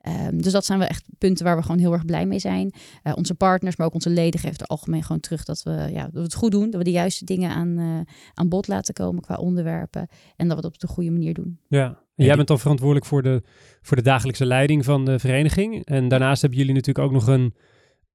Ehm, 0.01 0.39
dus 0.39 0.53
dat 0.53 0.65
zijn 0.65 0.79
wel 0.79 0.89
echt 0.89 1.05
punten 1.19 1.45
waar 1.45 1.57
we 1.57 1.63
gewoon 1.63 1.79
heel 1.79 1.93
erg 1.93 2.05
blij 2.05 2.27
mee 2.27 2.39
zijn. 2.39 2.73
Eh, 3.03 3.13
onze 3.17 3.35
partners, 3.35 3.77
maar 3.77 3.87
ook 3.87 3.95
onze 3.95 4.11
leden 4.11 4.41
geven 4.41 4.59
er 4.59 4.67
algemeen 4.67 5.03
gewoon 5.03 5.21
terug 5.21 5.45
dat 5.45 5.63
we, 5.63 5.71
ja, 5.71 6.03
dat 6.03 6.13
we 6.13 6.21
het 6.21 6.35
goed 6.35 6.51
doen. 6.51 6.71
Dat 6.71 6.79
we 6.79 6.85
de 6.85 6.91
juiste 6.91 7.25
dingen 7.25 7.51
aan, 7.51 7.79
eh, 7.79 8.15
aan 8.35 8.49
bod 8.49 8.69
laten 8.69 8.95
komen 8.95 9.23
qua 9.23 9.35
onderwerpen. 9.35 10.09
En 10.37 10.49
dat 10.49 10.57
we 10.61 10.67
het 10.67 10.75
op 10.75 10.79
de 10.81 10.87
goede 10.87 11.11
manier 11.11 11.35
doen. 11.35 11.59
Ja, 11.69 11.87
en 12.17 12.25
jij 12.25 12.37
bent 12.37 12.49
dan 12.49 12.59
verantwoordelijk 12.59 13.07
voor 13.07 13.23
de, 13.23 13.43
voor 13.83 13.97
de 13.97 14.03
dagelijkse 14.03 14.47
leiding 14.47 14.85
van 14.85 15.05
de 15.05 15.19
vereniging. 15.19 15.85
En 15.85 16.09
daarnaast 16.09 16.41
hebben 16.41 16.59
jullie 16.59 16.75
natuurlijk 16.75 17.07
ook 17.07 17.13
nog 17.13 17.27
een, 17.27 17.55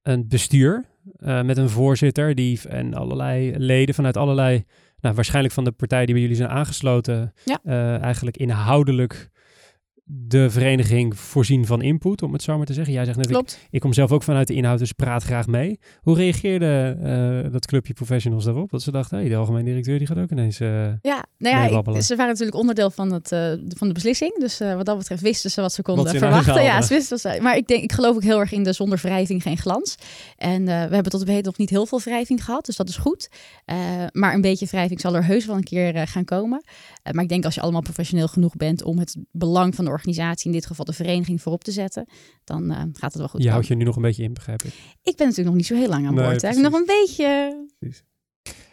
een 0.02 0.28
bestuur 0.28 0.86
eh, 1.18 1.42
met 1.42 1.58
een 1.58 1.70
voorzitter 1.70 2.36
die, 2.36 2.60
en 2.70 2.94
allerlei 2.94 3.58
leden 3.58 3.96
vanuit 3.96 4.18
allerlei, 4.18 4.64
nou, 5.00 5.16
waarschijnlijk 5.16 5.54
van 5.54 5.64
de 5.64 5.72
partijen 5.72 6.06
die 6.06 6.14
bij 6.14 6.24
jullie 6.24 6.38
zijn 6.38 6.50
aangesloten, 6.50 7.34
Ja. 7.46 7.60
eigenlijk 8.00 8.38
inhoudelijk 8.38 9.30
de 10.08 10.50
vereniging 10.50 11.18
voorzien 11.20 11.66
van 11.66 11.82
input, 11.82 12.22
om 12.22 12.34
het 12.34 12.42
zo 12.44 12.58
maar 12.58 12.66
te 12.66 12.74
zeggen. 12.74 12.94
Jij 12.94 13.06
zegt 13.06 13.18
net, 13.18 13.26
ik, 13.26 13.32
Klopt. 13.32 13.60
ik 13.70 13.80
kom 13.80 13.94
zelf 13.94 14.12
ook 14.12 14.24
vanuit 14.24 14.48
de 14.48 14.54
inhoud, 14.54 14.80
dus 14.80 14.92
praat 14.92 15.24
graag 15.24 15.48
mee. 15.48 15.80
Hoe 16.02 16.16
reageerde 16.16 16.98
eh, 17.46 17.52
dat 17.52 17.66
clubje 17.66 17.94
professionals 17.94 18.44
daarop? 18.46 18.70
Dat 18.72 18.82
ze 18.82 18.92
dachten, 18.92 19.18
hey, 19.18 19.30
de 19.30 19.36
algemeen 19.36 19.66
directeur 19.66 19.98
die 19.98 20.08
gaat 20.08 20.18
ook 20.18 20.32
ineens... 20.32 20.60
eh, 20.60 20.70
Ja, 21.02 21.26
nou 21.38 21.56
ja, 21.56 21.64
ik- 21.96 22.02
ze 22.02 22.16
waren 22.16 22.32
natuurlijk 22.32 22.58
onderdeel 22.58 22.90
van, 22.92 23.12
het, 23.14 23.32
eh, 23.32 23.52
van 23.68 23.88
de 23.88 23.94
beslissing. 23.94 24.40
Dus 24.40 24.60
wat 24.60 24.86
dat 24.86 24.98
betreft 24.98 25.22
wisten 25.22 25.52
ze 25.52 25.62
wat 25.62 25.74
ze 25.74 25.82
konden 25.82 26.04
Wat 26.06 26.16
verwachten. 26.18 26.64
Ja, 26.64 26.82
ze 26.82 26.94
wisten 26.94 27.18
ze, 27.18 27.40
maar 27.42 27.58
ik, 27.58 27.68
denk, 27.68 27.84
ik 27.84 27.92
geloof 27.92 28.16
ook 28.16 28.24
heel 28.24 28.40
erg 28.40 28.52
in 28.52 28.64
de 28.64 28.74
zonder 28.74 29.00
wrijving 29.02 29.42
geen 29.42 29.58
glans. 29.58 29.96
En 30.38 30.66
we 30.66 30.72
hebben 30.72 31.04
tot 31.12 31.22
op 31.22 31.28
heden 31.28 31.44
nog 31.44 31.58
niet 31.58 31.70
heel 31.70 31.86
veel 31.86 32.00
wrijving 32.00 32.44
gehad, 32.44 32.66
dus 32.66 32.76
dat 32.76 32.90
is 32.90 32.98
goed. 32.98 33.30
Maar 34.12 34.34
een 34.34 34.42
beetje 34.42 34.66
wrijving 34.66 35.00
zal 35.00 35.16
er 35.16 35.26
heus 35.26 35.46
wel 35.46 35.56
een 35.56 35.64
keer 35.64 36.08
gaan 36.08 36.26
komen. 36.26 36.64
Maar 37.12 37.24
ik 37.24 37.30
denk 37.30 37.46
als 37.46 37.56
je 37.56 37.62
allemaal 37.62 37.82
professioneel 37.82 38.28
genoeg 38.28 38.56
bent 38.56 38.84
om 38.84 39.00
het 39.00 39.16
belang 39.32 39.76
van 39.76 39.86
de 39.86 39.92
organisatie, 39.96 40.46
in 40.46 40.52
dit 40.52 40.66
geval 40.66 40.86
de 40.86 40.94
vereniging, 40.94 41.42
voorop 41.42 41.64
te 41.64 41.72
zetten, 41.72 42.08
dan 42.44 42.72
eh, 42.72 42.78
gaat 42.78 43.12
het 43.12 43.16
wel 43.16 43.28
goed 43.28 43.44
je 43.44 43.50
houdt 43.50 43.68
je 43.68 43.76
nu 43.76 43.84
nog 43.84 43.96
een 43.96 44.02
beetje 44.02 44.24
in, 44.24 44.34
begrijp 44.34 44.64
ik. 44.64 44.74
Ik 45.04 45.16
ben 45.16 45.28
natuurlijk 45.28 45.46
nog 45.48 45.56
niet 45.56 45.66
zo 45.66 45.76
heel 45.76 45.90
lang 45.90 46.08
aan 46.08 46.14
Nee, 46.14 46.26
boord. 46.26 46.44
Ik 46.44 46.58
nog 46.58 46.74
een 46.74 46.86
beetje... 46.86 47.58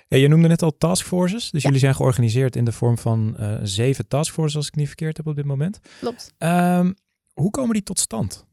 Ja, 0.09 0.19
je 0.19 0.29
noemde 0.29 0.49
net 0.49 0.63
al 0.63 0.77
taskforces. 0.79 1.51
Dus 1.51 1.63
Ja. 1.63 1.69
jullie 1.69 1.79
zijn 1.85 1.95
georganiseerd 1.95 2.57
in 2.57 2.65
de 2.65 2.73
vorm 2.73 2.99
van 2.99 3.37
eh, 3.37 3.59
zeven 3.63 4.09
taskforces, 4.09 4.57
als 4.57 4.67
ik 4.67 4.75
niet 4.75 4.87
verkeerd 4.87 5.17
heb 5.17 5.27
op 5.27 5.37
dit 5.37 5.45
moment. 5.45 5.81
Klopt. 6.01 6.35
Ehm, 6.39 6.93
hoe 7.33 7.51
komen 7.51 7.73
die 7.73 7.83
tot 7.83 7.99
stand? 7.99 8.45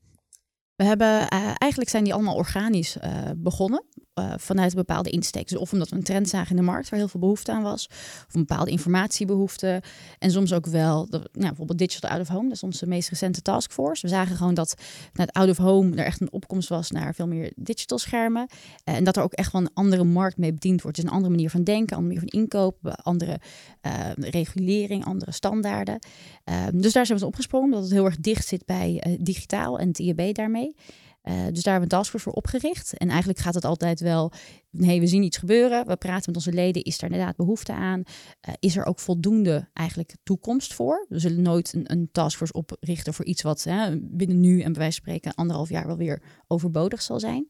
We 0.76 0.84
hebben 0.84 1.28
eh, 1.30 1.52
eigenlijk 1.58 1.90
zijn 1.90 2.04
die 2.04 2.14
allemaal 2.14 2.36
organisch 2.36 2.98
eh, 2.98 3.12
begonnen. 3.38 3.84
Eh, 4.14 4.34
vanuit 4.38 4.72
een 4.72 4.78
bepaalde 4.78 5.10
insteek. 5.10 5.48
Dus 5.48 5.58
of 5.58 5.74
omdat 5.74 5.90
we 5.90 5.96
een 5.96 6.04
trend 6.04 6.30
zagen 6.30 6.50
in 6.50 6.56
de 6.56 6.62
markt 6.62 6.90
waar 6.90 7.00
heel 7.00 7.08
veel 7.08 7.20
behoefte 7.20 7.52
aan 7.52 7.64
was. 7.64 7.88
Of 8.28 8.34
een 8.34 8.46
bepaalde 8.46 8.72
informatiebehoefte. 8.72 9.82
En 10.20 10.32
soms 10.32 10.54
ook 10.54 10.66
wel, 10.66 11.08
nou, 11.10 11.24
bijvoorbeeld 11.32 11.78
Digital 11.78 12.10
Out 12.10 12.22
of 12.22 12.28
Home. 12.28 12.44
Dat 12.44 12.56
is 12.56 12.64
onze 12.64 12.88
meest 12.88 13.10
recente 13.10 13.42
taskforce. 13.42 14.02
We 14.02 14.08
zagen 14.08 14.36
gewoon 14.36 14.54
dat 14.54 14.74
naar 15.14 15.26
het 15.26 15.36
Out 15.36 15.50
of 15.50 15.58
Home 15.58 15.96
er 15.96 16.06
echt 16.06 16.22
een 16.22 16.32
opkomst 16.32 16.70
was 16.70 16.92
naar 16.92 17.16
veel 17.16 17.28
meer 17.28 17.52
digital 17.56 17.98
schermen. 17.98 18.48
Eh, 18.84 18.96
en 18.96 19.04
dat 19.04 19.18
er 19.18 19.24
ook 19.24 19.34
echt 19.34 19.52
wel 19.52 19.62
een 19.62 19.74
andere 19.74 20.04
markt 20.04 20.38
mee 20.38 20.54
bediend 20.54 20.82
wordt. 20.82 20.98
Dus 20.98 21.06
een 21.06 21.14
andere 21.14 21.32
manier 21.32 21.50
van 21.50 21.64
denken, 21.64 21.98
een 21.98 22.04
andere 22.04 22.16
manier 22.16 22.32
van 22.32 22.42
inkopen. 22.42 22.96
Andere 22.96 23.40
eh, 23.82 24.10
regulering, 24.16 25.06
andere 25.06 25.32
standaarden. 25.32 26.00
Ehm, 26.44 26.78
dus 26.80 26.94
daar 26.94 27.06
zijn 27.06 27.18
we 27.18 27.24
op 27.24 27.32
opgesprongen. 27.32 27.68
Omdat 27.68 27.84
het 27.84 27.94
heel 27.94 28.06
erg 28.06 28.18
dicht 28.18 28.48
zit 28.48 28.66
bij 28.66 29.18
digitaal 29.22 29.80
en 29.80 29.92
IAB 29.94 30.36
daarmee. 30.36 30.76
Eh, 31.22 31.34
dus 31.34 31.64
daar 31.64 31.74
hebben 31.74 31.90
we 31.90 31.96
een 31.96 32.02
taskforce 32.02 32.26
voor 32.26 32.34
opgericht. 32.34 32.98
En 32.98 33.10
eigenlijk 33.10 33.40
gaat 33.40 33.54
het 33.54 33.66
altijd 33.66 34.00
wel, 34.00 34.32
nee, 34.70 35.00
we 35.00 35.08
zien 35.08 35.24
iets 35.24 35.38
gebeuren. 35.38 35.88
We 35.88 35.96
praten 35.96 36.24
met 36.26 36.36
onze 36.36 36.54
leden, 36.54 36.84
is 36.84 36.98
er 36.98 37.04
inderdaad 37.04 37.36
behoefte 37.36 37.74
aan? 37.74 38.04
Eh, 38.40 38.54
is 38.60 38.78
er 38.78 38.86
ook 38.86 39.00
voldoende 39.00 39.70
eigenlijk 39.74 40.16
toekomst 40.24 40.74
voor? 40.74 41.06
We 41.10 41.20
zullen 41.20 41.42
nooit 41.42 41.74
een, 41.74 41.92
een 41.92 42.10
taskforce 42.12 42.54
oprichten 42.54 43.14
voor 43.14 43.26
iets 43.26 43.42
wat 43.42 43.64
hè, 43.64 43.98
binnen 44.02 44.40
nu 44.40 44.62
en 44.62 44.72
bij 44.72 44.82
wijze 44.82 45.02
van 45.02 45.12
spreken 45.12 45.34
anderhalf 45.36 45.70
jaar 45.70 45.88
wel 45.88 45.98
weer 45.98 46.22
overbodig 46.48 47.02
zal 47.02 47.20
zijn. 47.20 47.48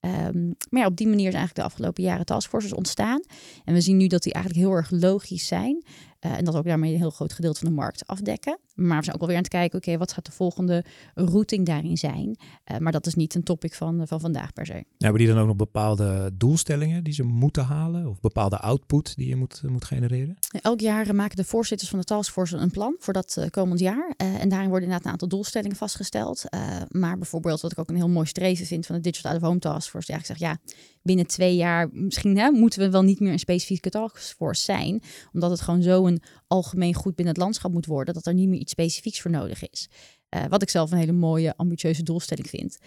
Ehm, 0.00 0.46
maar 0.46 0.80
ja, 0.80 0.86
op 0.86 0.96
die 0.96 1.06
manier 1.06 1.30
zijn 1.30 1.42
eigenlijk 1.42 1.54
de 1.54 1.74
afgelopen 1.74 2.02
jaren 2.02 2.26
taskforces 2.26 2.72
ontstaan. 2.72 3.20
En 3.64 3.74
we 3.74 3.80
zien 3.80 3.96
nu 3.96 4.06
dat 4.06 4.22
die 4.22 4.32
eigenlijk 4.32 4.66
heel 4.66 4.76
erg 4.76 4.90
logisch 4.90 5.46
zijn. 5.46 5.84
Eh, 6.22 6.38
en 6.38 6.44
dat 6.44 6.56
ook 6.56 6.64
daarmee 6.64 6.92
een 6.92 6.98
heel 6.98 7.10
groot 7.10 7.32
gedeelte 7.32 7.58
van 7.58 7.68
de 7.68 7.74
markt 7.74 8.06
afdekken. 8.06 8.58
Maar 8.74 8.98
we 8.98 9.04
zijn 9.04 9.16
ook 9.16 9.20
alweer 9.20 9.36
aan 9.36 9.42
het 9.42 9.52
kijken, 9.52 9.78
oké, 9.78 9.98
wat 9.98 10.12
gaat 10.12 10.26
de 10.26 10.32
volgende 10.32 10.84
routing 11.14 11.66
daarin 11.66 11.96
zijn? 11.96 12.36
Eh, 12.64 12.78
maar 12.78 12.92
dat 12.92 13.06
is 13.06 13.14
niet 13.14 13.34
een 13.34 13.42
topic 13.42 13.74
van, 13.74 14.06
van 14.06 14.20
vandaag 14.20 14.52
per 14.52 14.66
se. 14.66 14.84
Hebben 14.98 15.20
die 15.20 15.28
dan 15.28 15.38
ook 15.38 15.46
nog 15.46 15.56
bepaalde 15.56 16.30
doelstellingen 16.34 17.04
die 17.04 17.12
ze 17.12 17.22
moeten 17.22 17.64
halen? 17.64 18.06
Of 18.06 18.20
bepaalde 18.20 18.58
output 18.58 19.16
die 19.16 19.28
je 19.28 19.36
moet, 19.36 19.62
moet 19.66 19.84
genereren? 19.84 20.38
Elk 20.60 20.80
jaar 20.80 21.06
eh, 21.06 21.12
maken 21.12 21.36
de 21.36 21.44
voorzitters 21.44 21.90
van 21.90 21.98
de 21.98 22.04
taskforce 22.04 22.56
een 22.56 22.70
plan 22.70 22.96
voor 22.98 23.12
dat 23.12 23.36
eh, 23.36 23.50
komend 23.50 23.80
jaar. 23.80 24.14
Eh, 24.16 24.40
en 24.40 24.48
daarin 24.48 24.68
worden 24.68 24.88
inderdaad 24.88 25.04
een 25.06 25.12
aantal 25.12 25.28
doelstellingen 25.28 25.76
vastgesteld. 25.76 26.48
Eh, 26.48 26.60
maar 26.88 27.18
bijvoorbeeld, 27.18 27.60
wat 27.60 27.72
ik 27.72 27.78
ook 27.78 27.88
een 27.88 27.96
heel 27.96 28.08
mooi 28.08 28.26
streven 28.26 28.66
vind 28.66 28.86
van 28.86 28.94
de 28.94 29.00
Digital 29.00 29.30
Out 29.30 29.40
of 29.40 29.46
Home 29.46 29.60
Taskforce, 29.60 30.06
die 30.06 30.16
eigenlijk 30.16 30.40
zegt, 30.40 30.52
ja, 30.52 30.74
binnen 31.02 31.26
twee 31.26 31.56
jaar 31.56 31.88
misschien 31.92 32.38
hè, 32.38 32.50
moeten 32.50 32.80
we 32.80 32.90
wel 32.90 33.02
niet 33.02 33.20
meer 33.20 33.32
een 33.32 33.38
specifieke 33.38 33.90
taskforce 33.90 34.62
zijn, 34.62 35.02
omdat 35.32 35.50
het 35.50 35.60
gewoon 35.60 35.82
zo 35.82 36.06
een 36.06 36.22
algemeen 36.46 36.94
goed 36.94 37.14
binnen 37.14 37.34
het 37.34 37.42
landschap 37.42 37.72
moet 37.72 37.86
worden, 37.86 38.14
dat 38.14 38.26
er 38.26 38.34
niet 38.34 38.48
meer 38.48 38.60
iets 38.60 38.72
specifieks 38.72 39.20
voor 39.20 39.30
nodig 39.30 39.68
is. 39.68 39.88
Eh, 40.28 40.44
wat 40.48 40.62
ik 40.62 40.70
zelf 40.70 40.90
een 40.90 40.98
hele 40.98 41.12
mooie, 41.12 41.56
ambitieuze 41.56 42.02
doelstelling 42.02 42.48
vind. 42.48 42.78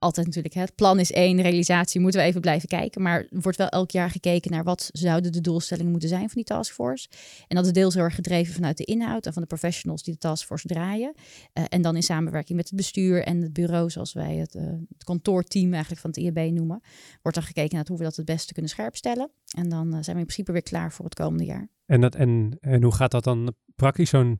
Altijd 0.00 0.26
natuurlijk, 0.26 0.54
het 0.54 0.74
plan 0.74 0.98
is 0.98 1.12
één, 1.12 1.40
realisatie 1.40 2.00
moeten 2.00 2.20
we 2.20 2.26
even 2.26 2.40
blijven 2.40 2.68
kijken. 2.68 3.02
Maar 3.02 3.18
er 3.18 3.40
wordt 3.40 3.58
wel 3.58 3.68
elk 3.68 3.90
jaar 3.90 4.10
gekeken 4.10 4.50
naar 4.50 4.64
wat 4.64 4.90
zouden 4.92 5.32
de 5.32 5.40
doelstellingen 5.40 5.90
moeten 5.90 6.08
zijn 6.08 6.28
van 6.28 6.34
die 6.34 6.44
taskforce. 6.44 7.08
En 7.48 7.56
dat 7.56 7.66
is 7.66 7.72
deels 7.72 7.94
heel 7.94 8.02
erg 8.02 8.14
gedreven 8.14 8.54
vanuit 8.54 8.76
de 8.76 8.84
inhoud 8.84 9.26
en 9.26 9.32
van 9.32 9.42
de 9.42 9.48
professionals 9.48 10.02
die 10.02 10.12
de 10.12 10.18
taskforce 10.18 10.66
draaien. 10.66 11.14
Eh, 11.52 11.64
en 11.68 11.82
dan 11.82 11.96
in 11.96 12.02
samenwerking 12.02 12.58
met 12.58 12.68
het 12.68 12.76
bestuur 12.76 13.22
en 13.24 13.42
het 13.42 13.52
bureau, 13.52 13.90
zoals 13.90 14.12
wij 14.12 14.36
het, 14.36 14.54
eh, 14.54 14.62
het 14.92 15.04
kantoorteam 15.04 15.72
eigenlijk 15.72 16.00
van 16.00 16.10
het 16.10 16.18
IAB 16.18 16.50
noemen. 16.50 16.80
Wordt 17.22 17.36
er 17.36 17.44
gekeken 17.44 17.76
naar 17.76 17.86
hoe 17.88 17.98
we 17.98 18.04
dat 18.04 18.16
het 18.16 18.26
beste 18.26 18.52
kunnen 18.52 18.70
scherpstellen. 18.70 19.30
En 19.56 19.68
dan 19.68 19.86
eh, 19.86 19.92
zijn 19.92 20.16
we 20.16 20.22
in 20.22 20.26
principe 20.26 20.52
weer 20.52 20.62
klaar 20.62 20.92
voor 20.92 21.04
het 21.04 21.14
komende 21.14 21.44
jaar. 21.44 21.68
En, 21.86 22.00
dat, 22.00 22.14
en, 22.14 22.58
hoe 22.82 22.94
gaat 22.94 23.10
dat 23.10 23.24
dan 23.24 23.54
praktisch? 23.74 24.10
Zo'n 24.10 24.38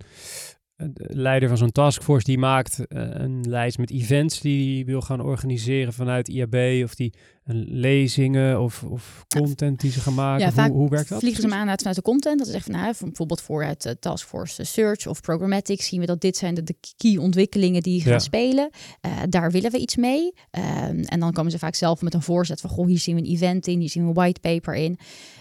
leider 0.96 1.48
van 1.48 1.58
zo'n 1.58 1.72
taskforce 1.72 2.24
die 2.24 2.38
maakt 2.38 2.86
eh, 2.86 3.02
een 3.12 3.40
lijst 3.48 3.78
met 3.78 3.90
events 3.90 4.40
die 4.40 4.74
hij 4.74 4.84
wil 4.84 5.00
gaan 5.00 5.20
organiseren 5.20 5.92
vanuit 5.92 6.28
IAB. 6.28 6.84
Of 6.84 6.94
die 6.94 7.12
lezingen 7.44 8.61
of, 8.61 8.83
of 8.83 9.24
content 9.29 9.81
die 9.81 9.90
ze 9.90 10.00
gaan 10.00 10.14
maken? 10.14 10.53
Ja, 10.55 10.68
Hoe- 10.68 10.76
hoe, 10.79 10.88
werkt 10.88 11.09
dat? 11.09 11.18
vliegen 11.18 11.42
ze 11.42 11.48
hem 11.48 11.57
aan 11.59 11.68
uit- 11.68 11.79
vanuit 11.79 11.96
de 11.96 12.03
content. 12.03 12.38
Dat 12.38 12.48
is 12.48 12.55
echt 12.55 12.64
van, 12.64 12.74
nou, 12.74 12.94
bijvoorbeeld 13.00 13.40
vooruit 13.40 13.85
uh, 13.87 13.92
Taskforce 14.00 14.64
Search 14.64 15.07
of 15.07 15.20
Programmatic 15.20 15.83
zien 15.83 16.00
we 16.00 16.07
dat 16.07 16.20
dit 16.20 16.37
zijn 16.37 16.55
de, 16.55 16.62
de 16.62 16.74
key 16.96 17.16
ontwikkelingen 17.16 17.83
die 17.83 18.00
gaan 18.03 18.12
Ja. 18.12 18.18
spelen. 18.18 18.70
Eh, 19.00 19.12
daar 19.29 19.50
willen 19.50 19.70
we 19.70 19.79
iets 19.79 19.96
mee. 19.96 20.33
Ehm, 20.50 21.00
en 21.00 21.20
dan 21.20 21.33
komen 21.33 21.50
ze 21.53 21.59
vaak 21.59 21.74
zelf 21.74 22.03
met 22.03 22.14
een 22.14 22.22
voorzet 22.22 22.61
van, 22.61 22.70
goh, 22.70 22.87
hier 22.87 22.98
zien 22.98 23.14
we 23.14 23.20
een 23.20 23.29
event 23.35 23.66
in, 23.66 23.81
hier 23.81 23.90
zien 23.90 24.03
we 24.03 24.09
een 24.09 24.14
whitepaper 24.14 24.74
in. 24.74 24.98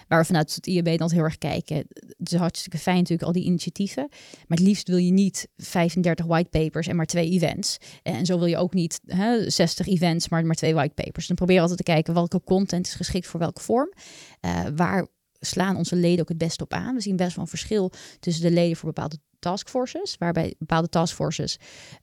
Waar 0.08 0.20
we 0.20 0.26
vanuit 0.26 0.54
het 0.54 0.66
IAB 0.66 0.98
dan 0.98 1.10
heel 1.12 1.22
erg 1.22 1.38
kijken. 1.38 1.76
Het 2.18 2.32
is 2.32 2.38
hartstikke 2.38 2.78
fijn 2.78 2.96
natuurlijk, 2.96 3.22
al 3.22 3.32
die 3.32 3.44
initiatieven. 3.44 4.06
Maar 4.46 4.58
het 4.58 4.66
liefst 4.66 4.88
wil 4.88 4.96
je 4.96 5.10
niet 5.10 5.48
35 5.56 6.26
whitepapers 6.26 6.86
en 6.86 6.96
maar 6.96 7.06
twee 7.06 7.30
events. 7.30 7.76
En 8.02 8.26
zo 8.26 8.38
wil 8.38 8.46
je 8.46 8.56
ook 8.56 8.74
niet 8.74 9.00
hè, 9.06 9.50
60 9.50 9.86
events, 9.88 10.28
maar 10.28 10.44
maar 10.46 10.54
twee 10.54 10.74
whitepapers. 10.74 11.26
Dan 11.26 11.36
probeer 11.36 11.54
je 11.54 11.60
altijd 11.60 11.78
te 11.78 11.89
kijken 11.92 12.14
welke 12.14 12.40
content 12.44 12.86
is 12.86 12.94
geschikt 12.94 13.26
voor 13.26 13.40
welke 13.40 13.60
vorm. 13.60 13.92
Eh, 14.40 14.60
waar 14.76 15.06
slaan 15.40 15.76
onze 15.76 15.96
leden 15.96 16.20
ook 16.20 16.28
het 16.28 16.38
best 16.38 16.60
op 16.60 16.72
aan. 16.72 16.94
We 16.94 17.00
zien 17.00 17.16
best 17.16 17.34
wel 17.34 17.44
een 17.44 17.50
verschil 17.50 17.92
tussen 18.20 18.42
de 18.42 18.50
leden 18.50 18.76
voor 18.76 18.92
bepaalde 18.92 19.18
taskforces, 19.38 20.16
waarbij 20.18 20.54
bepaalde 20.58 20.88
taskforces 20.88 21.58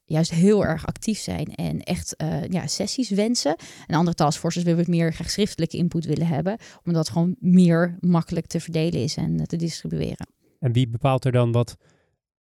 juist 0.05 0.31
heel 0.31 0.65
erg 0.65 0.85
actief 0.85 1.19
zijn 1.19 1.55
en 1.55 1.81
echt 1.81 2.15
eh, 2.15 2.47
ja, 2.47 2.67
sessies 2.67 3.09
wensen. 3.09 3.55
En 3.87 3.95
andere 3.95 4.15
taskforces 4.15 4.63
willen 4.63 4.79
het 4.79 4.87
meer 4.87 5.13
graag 5.13 5.29
schriftelijke 5.29 5.77
input 5.77 6.05
willen 6.05 6.27
hebben, 6.27 6.57
omdat 6.83 7.05
het 7.05 7.13
gewoon 7.13 7.35
meer 7.39 7.97
makkelijk 7.99 8.45
te 8.45 8.59
verdelen 8.59 9.01
is 9.01 9.15
en 9.15 9.47
te 9.47 9.55
distribueren. 9.55 10.27
En 10.59 10.71
wie 10.71 10.87
bepaalt 10.87 11.25
er 11.25 11.31
dan 11.31 11.51
wat? 11.51 11.75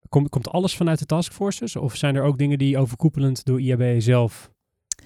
Komt, 0.09 0.29
komt 0.29 0.49
alles 0.49 0.77
vanuit 0.77 0.99
de 0.99 1.07
taskforces? 1.07 1.77
Of 1.77 1.97
zijn 1.97 2.15
er 2.15 2.23
ook 2.23 2.39
dingen 2.39 2.59
die 2.59 2.79
overkoepelend 2.79 3.45
door 3.45 3.61
IAB 3.61 4.01
zelf 4.01 4.51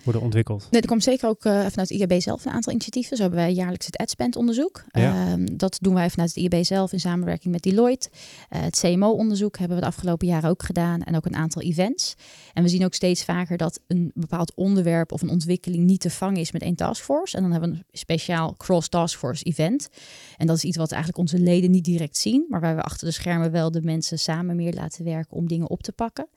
worden 0.04 0.22
ontwikkeld? 0.22 0.66
Nee, 0.70 0.80
er 0.80 0.88
komt 0.88 1.02
zeker 1.02 1.28
ook 1.28 1.44
uh, 1.44 1.52
vanuit 1.52 1.88
het 1.88 1.90
IAB 1.90 2.20
zelf 2.20 2.44
een 2.44 2.52
aantal 2.52 2.72
initiatieven. 2.72 3.16
Zo 3.16 3.22
hebben 3.22 3.40
wij 3.40 3.52
jaarlijks 3.52 3.86
het 3.86 3.96
AdSpend 3.96 4.36
onderzoek. 4.36 4.84
Ja. 4.90 5.32
Um, 5.32 5.56
dat 5.56 5.78
doen 5.80 5.94
wij 5.94 6.10
vanuit 6.10 6.34
het 6.34 6.38
IAB 6.38 6.64
zelf 6.64 6.92
in 6.92 7.00
samenwerking 7.00 7.52
met 7.52 7.62
Deloitte. 7.62 8.08
Uh, 8.12 8.60
het 8.62 8.78
CMO-onderzoek 8.80 9.58
hebben 9.58 9.76
we 9.76 9.82
de 9.82 9.88
afgelopen 9.88 10.26
jaren 10.26 10.50
ook 10.50 10.62
gedaan. 10.62 11.02
En 11.02 11.16
ook 11.16 11.24
een 11.24 11.36
aantal 11.36 11.62
events. 11.62 12.14
En 12.52 12.62
we 12.62 12.68
zien 12.68 12.84
ook 12.84 12.94
steeds 12.94 13.24
vaker 13.24 13.56
dat 13.56 13.80
een 13.86 14.10
bepaald 14.14 14.54
onderwerp 14.54 15.12
of 15.12 15.22
een 15.22 15.30
ontwikkeling 15.30 15.84
niet 15.84 16.00
te 16.00 16.10
vangen 16.10 16.40
is 16.40 16.52
met 16.52 16.62
één 16.62 16.74
taskforce. 16.74 17.36
En 17.36 17.42
dan 17.42 17.52
hebben 17.52 17.70
we 17.70 17.76
een 17.76 17.84
speciaal 17.92 18.54
cross-taskforce 18.56 19.44
event. 19.44 19.88
En 20.36 20.46
dat 20.46 20.56
is 20.56 20.64
iets 20.64 20.76
wat 20.76 20.92
eigenlijk 20.92 21.20
onze 21.20 21.38
leden 21.38 21.70
niet 21.70 21.84
direct 21.84 22.16
zien. 22.16 22.46
Maar 22.48 22.60
waar 22.60 22.76
we 22.76 22.82
achter 22.82 23.06
de 23.06 23.12
schermen 23.12 23.50
wel 23.50 23.70
de 23.70 23.82
mensen 23.82 24.18
samen 24.18 24.56
meer 24.56 24.74
laten 24.74 25.04
werken 25.04 25.36
om 25.36 25.48
dingen 25.48 25.70
op 25.70 25.82
te 25.82 25.92
pakken. 25.92 26.28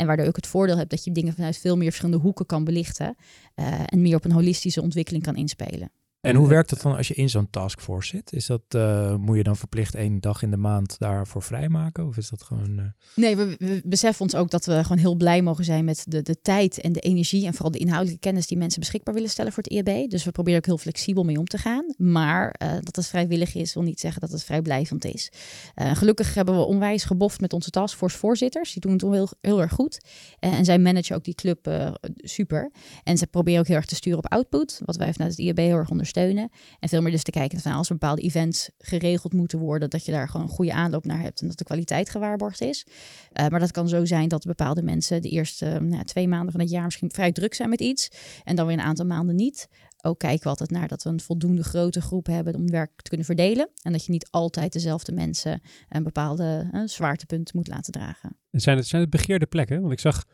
En 0.00 0.06
waardoor 0.06 0.24
je 0.24 0.30
ook 0.30 0.36
het 0.36 0.46
voordeel 0.46 0.76
hebt 0.76 0.90
dat 0.90 1.04
je 1.04 1.12
dingen 1.12 1.34
vanuit 1.34 1.58
veel 1.58 1.76
meer 1.76 1.88
verschillende 1.88 2.22
hoeken 2.22 2.46
kan 2.46 2.64
belichten. 2.64 3.16
Uh, 3.54 3.80
en 3.84 4.02
meer 4.02 4.16
op 4.16 4.24
een 4.24 4.32
holistische 4.32 4.82
ontwikkeling 4.82 5.24
kan 5.24 5.36
inspelen. 5.36 5.90
En 6.20 6.36
hoe 6.36 6.48
werkt 6.48 6.70
dat 6.70 6.80
dan 6.82 6.96
als 6.96 7.08
je 7.08 7.14
in 7.14 7.28
zo'n 7.28 7.50
taskforce 7.50 8.08
zit? 8.16 8.32
Is 8.32 8.46
dat, 8.46 8.62
uh, 8.76 9.14
moet 9.14 9.36
je 9.36 9.42
dan 9.42 9.56
verplicht 9.56 9.94
één 9.94 10.20
dag 10.20 10.42
in 10.42 10.50
de 10.50 10.56
maand 10.56 10.98
daarvoor 10.98 11.42
vrijmaken? 11.42 12.06
Of 12.06 12.16
is 12.16 12.28
dat 12.28 12.42
gewoon... 12.42 12.78
Uh... 12.78 12.84
Nee, 13.14 13.36
we, 13.36 13.80
beseffen 13.84 14.22
ons 14.22 14.34
ook 14.34 14.50
dat 14.50 14.64
we 14.64 14.82
gewoon 14.82 14.98
heel 14.98 15.14
blij 15.14 15.42
mogen 15.42 15.64
zijn 15.64 15.84
met 15.84 16.04
de, 16.08 16.22
de 16.22 16.40
tijd 16.40 16.80
en 16.80 16.92
de 16.92 17.00
energie. 17.00 17.46
En 17.46 17.52
vooral 17.52 17.70
de 17.70 17.78
inhoudelijke 17.78 18.20
kennis 18.20 18.46
die 18.46 18.58
mensen 18.58 18.80
beschikbaar 18.80 19.14
willen 19.14 19.30
stellen 19.30 19.52
voor 19.52 19.62
het 19.62 19.72
IAB. 19.72 20.10
Dus 20.10 20.24
we 20.24 20.30
proberen 20.30 20.58
ook 20.58 20.66
heel 20.66 20.78
flexibel 20.78 21.24
mee 21.24 21.38
om 21.38 21.46
te 21.46 21.58
gaan. 21.58 21.94
Maar 21.96 22.54
uh, 22.62 22.72
dat 22.80 22.96
het 22.96 23.06
vrijwillig 23.06 23.54
is, 23.54 23.74
wil 23.74 23.82
niet 23.82 24.00
zeggen 24.00 24.20
dat 24.20 24.30
het 24.30 24.44
vrijblijvend 24.44 25.04
is. 25.04 25.32
Gelukkig 25.74 26.34
hebben 26.34 26.56
we 26.56 26.64
onwijs 26.64 27.04
geboft 27.04 27.40
met 27.40 27.52
onze 27.52 27.70
taskforce 27.70 28.18
voorzitters. 28.18 28.72
Die 28.72 28.80
doen 28.80 28.92
het 28.92 29.02
heel, 29.02 29.28
heel 29.40 29.60
erg 29.60 29.72
goed. 29.72 30.00
en 30.38 30.64
zij 30.64 30.78
managen 30.78 31.16
ook 31.16 31.24
die 31.24 31.34
club 31.34 31.90
super. 32.16 32.70
En 33.04 33.18
ze 33.18 33.26
proberen 33.26 33.60
ook 33.60 33.66
heel 33.66 33.76
erg 33.76 33.84
te 33.84 33.94
sturen 33.94 34.18
op 34.18 34.32
output. 34.32 34.80
Wat 34.84 34.96
wij 34.96 35.12
vanuit 35.12 35.30
het 35.30 35.40
IAB 35.40 35.56
heel 35.56 35.76
erg 35.76 35.90
ondersteunen. 35.90 36.07
En 36.14 36.88
veel 36.88 37.02
meer 37.02 37.10
dus 37.10 37.22
te 37.22 37.30
kijken 37.30 37.60
van 37.60 37.72
als 37.72 37.88
bepaalde 37.88 38.22
events 38.22 38.70
geregeld 38.78 39.32
moeten 39.32 39.58
worden, 39.58 39.90
dat 39.90 40.04
je 40.04 40.12
daar 40.12 40.28
gewoon 40.28 40.46
een 40.46 40.52
goede 40.52 40.72
aanloop 40.72 41.04
naar 41.04 41.20
hebt 41.20 41.40
en 41.40 41.48
dat 41.48 41.58
de 41.58 41.64
kwaliteit 41.64 42.10
gewaarborgd 42.10 42.60
is. 42.60 42.86
Uh, 42.86 43.46
maar 43.46 43.60
dat 43.60 43.70
kan 43.70 43.88
zo 43.88 44.04
zijn 44.04 44.28
dat 44.28 44.44
bepaalde 44.44 44.82
mensen 44.82 45.22
de 45.22 45.28
eerste 45.28 45.80
nou, 45.80 46.04
twee 46.04 46.28
maanden 46.28 46.52
van 46.52 46.60
het 46.60 46.70
jaar 46.70 46.84
misschien 46.84 47.10
vrij 47.10 47.32
druk 47.32 47.54
zijn 47.54 47.68
met 47.68 47.80
iets 47.80 48.08
en 48.44 48.56
dan 48.56 48.66
weer 48.66 48.78
een 48.78 48.84
aantal 48.84 49.06
maanden 49.06 49.34
niet. 49.34 49.68
Ook 50.02 50.18
kijken 50.18 50.42
we 50.42 50.48
altijd 50.48 50.70
naar 50.70 50.88
dat 50.88 51.02
we 51.02 51.10
een 51.10 51.20
voldoende 51.20 51.62
grote 51.62 52.00
groep 52.00 52.26
hebben 52.26 52.54
om 52.54 52.70
werk 52.70 52.90
te 52.96 53.08
kunnen 53.08 53.26
verdelen. 53.26 53.68
En 53.82 53.92
dat 53.92 54.04
je 54.04 54.12
niet 54.12 54.28
altijd 54.30 54.72
dezelfde 54.72 55.12
mensen 55.12 55.60
een 55.88 56.02
bepaalde 56.02 56.68
uh, 56.72 56.82
zwaartepunt 56.84 57.54
moet 57.54 57.68
laten 57.68 57.92
dragen. 57.92 58.36
En 58.50 58.60
zijn 58.60 58.76
het, 58.76 58.86
zijn 58.86 59.02
het 59.02 59.10
begeerde 59.10 59.46
plekken? 59.46 59.80
Want 59.80 59.92
ik 59.92 60.00
zag 60.00 60.24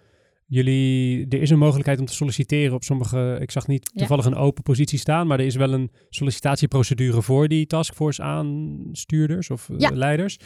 jullie, 0.46 1.26
er 1.28 1.40
is 1.40 1.50
een 1.50 1.58
mogelijkheid 1.58 1.98
om 1.98 2.06
te 2.06 2.14
solliciteren 2.14 2.74
op 2.74 2.82
sommige, 2.82 3.38
ik 3.40 3.50
zag 3.50 3.66
niet 3.66 3.90
toevallig 3.94 4.24
ja. 4.24 4.30
een 4.30 4.36
open 4.36 4.62
positie 4.62 4.98
staan, 4.98 5.26
maar 5.26 5.38
er 5.38 5.46
is 5.46 5.56
wel 5.56 5.72
een 5.72 5.90
sollicitatieprocedure 6.08 7.22
voor 7.22 7.48
die 7.48 7.66
taskforce 7.66 8.22
aanstuurders 8.22 9.50
of 9.50 9.68
ja. 9.76 9.90
leiders. 9.90 10.38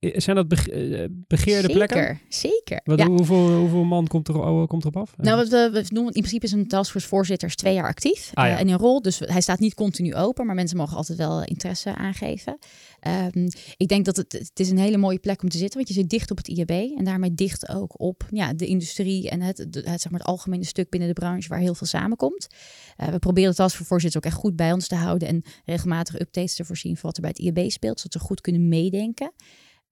Zijn 0.00 0.36
dat 0.36 0.48
bege 0.48 1.10
begeerde 1.26 1.60
zeker, 1.60 1.74
plekken? 1.74 2.20
Zeker, 2.28 2.80
Wat, 2.84 2.98
ja. 2.98 3.06
hoeveel, 3.06 3.54
hoeveel 3.54 3.84
man 3.84 4.06
komt, 4.06 4.28
er, 4.28 4.40
oh, 4.40 4.66
komt 4.66 4.82
erop 4.82 4.96
af? 4.96 5.16
Nou, 5.16 5.36
wat 5.36 5.48
we, 5.48 5.70
we 5.72 5.84
noemen, 5.88 6.12
in 6.12 6.20
principe 6.20 6.44
is 6.44 6.52
een 6.52 6.68
taskforce 6.68 7.08
voorzitter 7.08 7.54
twee 7.54 7.74
jaar 7.74 7.86
actief 7.86 8.30
ah, 8.34 8.46
ja. 8.46 8.52
uh, 8.52 8.60
en 8.60 8.68
in 8.68 8.74
rol. 8.74 9.02
Dus 9.02 9.18
hij 9.18 9.40
staat 9.40 9.58
niet 9.58 9.74
continu 9.74 10.14
open, 10.14 10.46
maar 10.46 10.54
mensen 10.54 10.76
mogen 10.76 10.96
altijd 10.96 11.18
wel 11.18 11.44
interesse 11.44 11.94
aangeven. 11.94 12.58
Um, 13.34 13.48
ik 13.76 13.88
denk 13.88 14.04
dat 14.04 14.16
het, 14.16 14.32
het 14.32 14.60
is 14.60 14.70
een 14.70 14.78
hele 14.78 14.96
mooie 14.96 15.18
plek 15.18 15.42
om 15.42 15.48
te 15.48 15.58
zitten, 15.58 15.76
want 15.76 15.88
je 15.88 15.94
zit 15.94 16.10
dicht 16.10 16.30
op 16.30 16.36
het 16.36 16.48
IAB 16.48 16.70
en 16.70 17.04
daarmee 17.04 17.34
dicht 17.34 17.68
ook 17.68 18.00
op 18.00 18.26
ja, 18.30 18.52
de 18.52 18.66
industrie 18.66 19.30
en 19.30 19.40
het, 19.40 19.58
het, 19.58 19.74
het, 19.74 20.00
zeg 20.00 20.10
maar 20.10 20.20
het 20.20 20.28
algemene 20.28 20.64
stuk 20.64 20.90
binnen 20.90 21.08
de 21.08 21.20
branche 21.20 21.48
waar 21.48 21.58
heel 21.58 21.74
veel 21.74 21.86
samenkomt. 21.86 22.46
Uh, 22.96 23.08
we 23.08 23.18
proberen 23.18 23.50
het 23.50 23.60
als 23.60 23.76
voorzitter 23.76 24.20
ook 24.20 24.26
echt 24.26 24.40
goed 24.40 24.56
bij 24.56 24.72
ons 24.72 24.88
te 24.88 24.94
houden 24.94 25.28
en 25.28 25.42
regelmatig 25.64 26.20
updates 26.20 26.54
te 26.54 26.64
voorzien 26.64 26.96
van 26.96 27.02
wat 27.02 27.16
er 27.16 27.22
bij 27.22 27.30
het 27.30 27.38
IAB 27.38 27.70
speelt, 27.70 28.00
zodat 28.00 28.20
we 28.22 28.28
goed 28.28 28.40
kunnen 28.40 28.68
meedenken. 28.68 29.32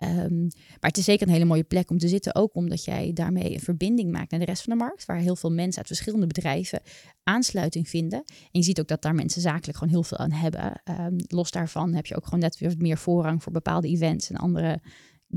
Um, 0.05 0.49
maar 0.81 0.91
het 0.91 0.99
is 0.99 1.05
zeker 1.05 1.27
een 1.27 1.33
hele 1.33 1.45
mooie 1.45 1.65
plek 1.65 1.91
om 1.91 1.99
te 1.99 2.09
zitten, 2.09 2.35
ook 2.35 2.55
omdat 2.55 2.85
jij 2.85 3.13
daarmee 3.13 3.53
een 3.53 3.61
verbinding 3.61 4.11
maakt 4.11 4.31
naar 4.31 4.41
de 4.41 4.47
rest 4.47 4.63
van 4.63 4.79
de 4.79 4.85
markt, 4.85 5.05
waar 5.05 5.17
heel 5.17 5.37
veel 5.37 5.53
mensen 5.53 5.79
uit 5.79 5.87
verschillende 5.87 6.27
bedrijven 6.27 6.81
aansluiting 7.23 7.89
vinden. 7.89 8.19
En 8.27 8.51
je 8.51 8.63
ziet 8.63 8.81
ook 8.81 8.89
dat 8.89 9.03
daar 9.03 9.15
mensen 9.15 9.41
zakelijk 9.41 9.79
gewoon 9.79 9.93
heel 9.93 10.03
veel 10.03 10.19
aan 10.19 10.33
hebben. 10.33 10.83
Um, 11.01 11.17
los 11.27 11.51
daarvan 11.51 11.95
heb 11.95 12.07
je 12.07 12.17
ook 12.17 12.25
gewoon 12.25 12.41
net 12.41 12.59
weer 12.59 12.75
meer 12.79 12.99
voorrang 12.99 13.43
voor 13.43 13.53
bepaalde 13.53 13.89
events 13.89 14.31
en 14.31 14.37
andere 14.37 14.81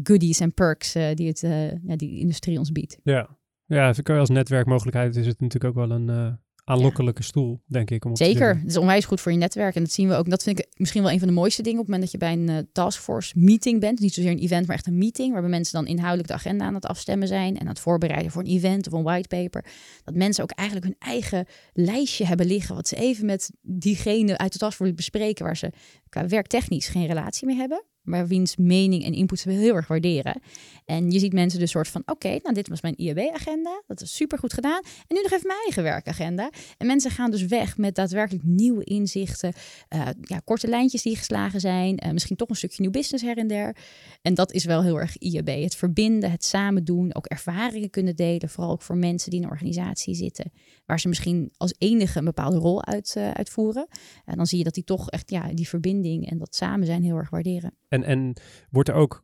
goodies 0.04 0.40
en 0.40 0.54
perks 0.54 0.96
uh, 0.96 1.14
die, 1.14 1.28
het, 1.28 1.44
uh, 1.44 1.72
ja, 1.72 1.96
die 1.96 2.20
industrie 2.20 2.60
ons 2.60 2.72
biedt. 2.72 2.98
Ja, 3.04 3.38
ja 3.66 3.94
als 4.06 4.30
netwerkmogelijkheid 4.30 5.16
is 5.16 5.26
het 5.26 5.40
natuurlijk 5.40 5.78
ook 5.78 5.88
wel 5.88 5.98
een 5.98 6.08
uh, 6.10 6.34
aanlokkelijke 6.68 7.22
ja. 7.22 7.28
stoel, 7.28 7.62
denk 7.66 7.92
ik. 7.92 8.06
Om 8.06 8.12
op 8.12 8.18
Zeker, 8.18 8.54
te 8.54 8.60
het 8.60 8.68
is 8.68 8.78
onwijs 8.78 9.06
goed 9.06 9.22
voor 9.22 9.32
je 9.32 9.38
netwerk. 9.38 9.76
En 9.76 9.84
dat 9.84 9.92
zien 9.92 10.08
we 10.08 10.16
ook. 10.16 10.30
Dat 10.30 10.44
vind 10.44 10.60
ik 10.60 10.68
misschien 10.74 11.02
wel 11.02 11.12
een 11.12 11.20
van 11.20 11.28
de 11.28 11.34
mooiste 11.34 11.62
dingen 11.62 11.80
op 11.80 11.86
het 11.86 11.96
moment 11.96 12.12
dat 12.12 12.22
je 12.22 12.28
bij 12.28 12.34
een 12.34 12.64
uh, 12.64 12.72
taskforce 12.72 13.34
meeting 13.40 13.80
bent. 13.80 14.00
Niet 14.00 14.14
zozeer 14.14 14.32
een 14.32 14.40
event, 14.40 14.68
maar 14.68 14.76
echt 14.76 14.88
een 14.88 14.98
meeting. 14.98 15.32
Waarbij 15.32 15.50
mensen 15.50 15.74
dan 15.74 15.88
inhoudelijk 15.88 16.28
de 16.28 16.34
agenda 16.34 16.66
aan 16.66 16.74
het 16.74 16.86
afstemmen 16.86 17.28
zijn. 17.28 17.56
En 17.56 17.62
aan 17.62 17.68
het 17.68 17.80
voorbereiden 17.80 18.32
voor 18.32 18.42
een 18.42 18.48
event 18.48 18.88
of 18.88 18.94
een 18.94 19.04
whitepaper. 19.04 19.66
Dat 20.04 20.16
mensen 20.16 20.44
ook 20.44 20.52
eigenlijk 20.52 20.88
hun 20.88 20.96
eigen 21.00 21.46
lijstje 21.74 22.26
hebben 22.26 22.46
liggen. 22.46 22.76
Wat 22.76 22.88
ze 22.88 22.96
even 22.96 23.26
met 23.26 23.52
diegene 23.62 24.38
uit 24.38 24.54
de 24.54 24.60
taskforce 24.60 24.94
bespreken. 24.94 25.46
Waar 25.46 25.58
ze 25.58 25.72
qua 26.10 26.28
werktechnisch 26.28 26.88
geen 26.88 27.06
relatie 27.06 27.48
mee 27.48 27.56
hebben 27.56 27.84
maar 28.08 28.28
wiens 28.28 28.56
mening 28.56 29.04
en 29.04 29.14
input 29.14 29.40
ze 29.40 29.50
heel 29.50 29.76
erg 29.76 29.88
waarderen. 29.88 30.42
En 30.86 31.12
je 31.12 31.20
ziet 31.20 31.34
mensen 31.34 31.60
dus 31.60 31.72
soort 31.72 31.88
van, 31.88 32.02
oké, 32.06 32.28
nou 32.28 32.54
dit 32.54 32.68
was 32.68 32.82
mijn 32.82 32.96
IAB-agenda, 32.98 33.84
dat 33.88 34.02
is 34.02 34.16
super 34.16 34.38
goed 34.38 34.54
gedaan. 34.54 34.82
En 34.84 35.16
nu 35.16 35.22
nog 35.22 35.32
even 35.32 35.48
mijn 35.48 35.60
eigen 35.64 35.84
werkagenda. 35.84 36.52
En 36.78 36.88
mensen 36.88 37.12
gaan 37.12 37.32
dus 37.32 37.46
weg 37.46 37.78
met 37.78 37.96
daadwerkelijk 37.96 38.44
nieuwe 38.46 38.84
inzichten, 38.84 39.54
uh, 39.96 40.08
ja, 40.22 40.40
korte 40.40 40.68
lijntjes 40.68 41.02
die 41.02 41.16
geslagen 41.16 41.60
zijn, 41.60 42.06
uh, 42.06 42.12
misschien 42.12 42.36
toch 42.36 42.50
een 42.50 42.56
stukje 42.56 42.82
nieuw 42.82 42.92
business 42.92 43.24
her 43.24 43.38
en 43.38 43.48
der. 43.48 43.76
En 44.22 44.34
dat 44.34 44.52
is 44.52 44.66
wel 44.66 44.84
heel 44.84 45.00
erg 45.00 45.18
IAB, 45.18 45.48
het 45.48 45.76
verbinden, 45.76 46.32
het 46.32 46.44
samen 46.44 46.84
doen, 46.84 47.16
ook 47.16 47.26
ervaringen 47.26 47.90
kunnen 47.90 48.16
delen, 48.16 48.50
vooral 48.50 48.72
ook 48.72 48.82
voor 48.82 48.98
mensen 48.98 49.30
die 49.30 49.40
in 49.40 49.46
een 49.46 49.52
organisatie 49.52 50.16
zitten, 50.16 50.52
waar 50.86 51.00
ze 51.00 51.08
misschien 51.08 51.52
als 51.58 51.76
enige 51.78 52.20
een 52.20 52.26
bepaalde 52.26 52.58
rol 52.58 52.86
uit, 52.86 53.16
uh, 53.18 53.32
uitvoeren. 53.32 53.88
En 54.26 54.38
dan 54.38 54.46
zie 54.46 54.58
je 54.58 54.64
dat 54.64 54.74
die 54.74 54.84
toch 54.84 55.10
echt 55.10 55.30
ja, 55.30 55.54
die 55.54 55.68
verbinding 55.68 56.30
en 56.30 56.38
dat 56.38 56.56
samen 56.56 56.86
zijn 56.86 57.04
heel 57.04 57.16
erg 57.16 57.30
waarderen. 57.30 57.74
En, 58.04 58.34
wordt 58.70 58.90
er 58.90 58.96
ook, 58.96 59.24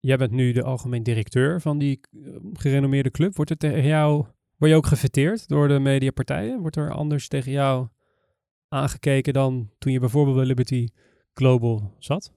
jij 0.00 0.16
bent 0.16 0.30
nu 0.30 0.52
de 0.52 0.62
algemeen 0.62 1.02
directeur 1.02 1.60
van 1.60 1.78
die 1.78 2.00
uh, 2.10 2.36
gerenommeerde 2.52 3.10
club. 3.10 3.36
Wordt 3.36 3.50
er 3.50 3.56
tegen 3.56 3.86
jou, 3.86 4.26
word 4.56 4.70
je 4.70 4.76
ook 4.76 4.86
gefeteerd 4.86 5.48
door 5.48 5.68
de 5.68 5.78
mediapartijen? 5.78 6.60
Wordt 6.60 6.76
er 6.76 6.90
anders 6.90 7.28
tegen 7.28 7.52
jou 7.52 7.88
aangekeken 8.68 9.32
dan 9.32 9.70
toen 9.78 9.92
je 9.92 10.00
bijvoorbeeld 10.00 10.36
bij 10.36 10.46
Liberty 10.46 10.88
Global 11.34 11.94
zat? 11.98 12.32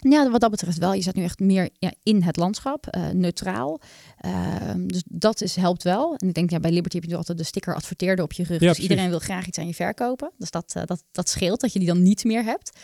Ja, 0.00 0.30
wat 0.30 0.40
dat 0.40 0.50
betreft 0.50 0.78
wel. 0.78 0.92
Je 0.92 1.02
zit 1.02 1.14
nu 1.14 1.22
echt 1.22 1.38
meer 1.38 1.70
ja, 1.78 1.92
in 2.02 2.22
het 2.22 2.36
landschap, 2.36 2.96
uh, 2.96 3.08
neutraal. 3.08 3.80
Uh, 4.26 4.70
dus 4.76 5.02
dat 5.06 5.40
is, 5.40 5.56
helpt 5.56 5.82
wel. 5.82 6.14
En 6.16 6.28
ik 6.28 6.34
denk, 6.34 6.50
ja, 6.50 6.60
bij 6.60 6.70
Liberty 6.70 6.96
heb 6.96 7.08
je 7.08 7.16
altijd 7.16 7.38
de 7.38 7.44
sticker 7.44 7.74
adverteerde 7.74 8.22
op 8.22 8.32
je 8.32 8.44
rug. 8.44 8.60
Ja, 8.60 8.68
dus 8.68 8.78
iedereen 8.78 9.08
wil 9.08 9.18
graag 9.18 9.46
iets 9.46 9.58
aan 9.58 9.66
je 9.66 9.74
verkopen. 9.74 10.30
Dus 10.38 10.50
dat, 10.50 10.74
uh, 10.76 10.82
dat, 10.84 11.04
dat 11.12 11.28
scheelt 11.28 11.60
dat 11.60 11.72
je 11.72 11.78
die 11.78 11.88
dan 11.88 12.02
niet 12.02 12.24
meer 12.24 12.44
hebt. 12.44 12.78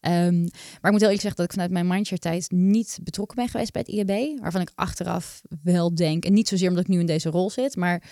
Um, 0.00 0.40
maar 0.40 0.50
ik 0.82 0.90
moet 0.90 1.00
heel 1.00 1.00
eerlijk 1.00 1.20
zeggen 1.20 1.36
dat 1.36 1.44
ik 1.44 1.52
vanuit 1.52 1.70
mijn 1.70 1.86
mindshare 1.86 2.20
tijd 2.20 2.50
niet 2.50 2.98
betrokken 3.02 3.36
ben 3.36 3.48
geweest 3.48 3.72
bij 3.72 3.84
het 3.86 3.94
IAB. 3.94 4.40
Waarvan 4.40 4.60
ik 4.60 4.70
achteraf 4.74 5.40
wel 5.62 5.94
denk, 5.94 6.24
en 6.24 6.32
niet 6.32 6.48
zozeer 6.48 6.68
omdat 6.68 6.84
ik 6.84 6.90
nu 6.90 7.00
in 7.00 7.06
deze 7.06 7.30
rol 7.30 7.50
zit, 7.50 7.76
maar 7.76 8.02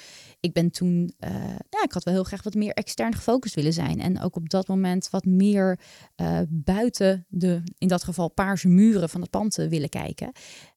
ik 0.47 0.53
ben 0.53 0.71
toen, 0.71 1.13
uh, 1.25 1.31
ja, 1.69 1.83
ik 1.83 1.93
had 1.93 2.05
wel 2.05 2.15
heel 2.15 2.25
graag 2.25 2.43
wat 2.43 2.55
meer 2.55 2.73
extern 2.73 3.15
gefocust 3.15 3.55
willen 3.55 3.73
zijn. 3.73 4.01
En 4.01 4.21
ook 4.21 4.37
op 4.37 4.51
dat 4.51 4.69
moment 4.69 5.11
wat 5.11 5.25
meer 5.25 5.79
uh, 6.17 6.41
buiten 6.49 7.27
de, 7.29 7.63
in 7.79 7.89
dat 7.89 8.05
geval, 8.05 8.31
paarse 8.31 8.69
muren 8.69 9.09
van 9.09 9.21
het 9.21 9.31
pand 9.31 9.55
willen 9.55 9.89
kijken. 9.89 10.33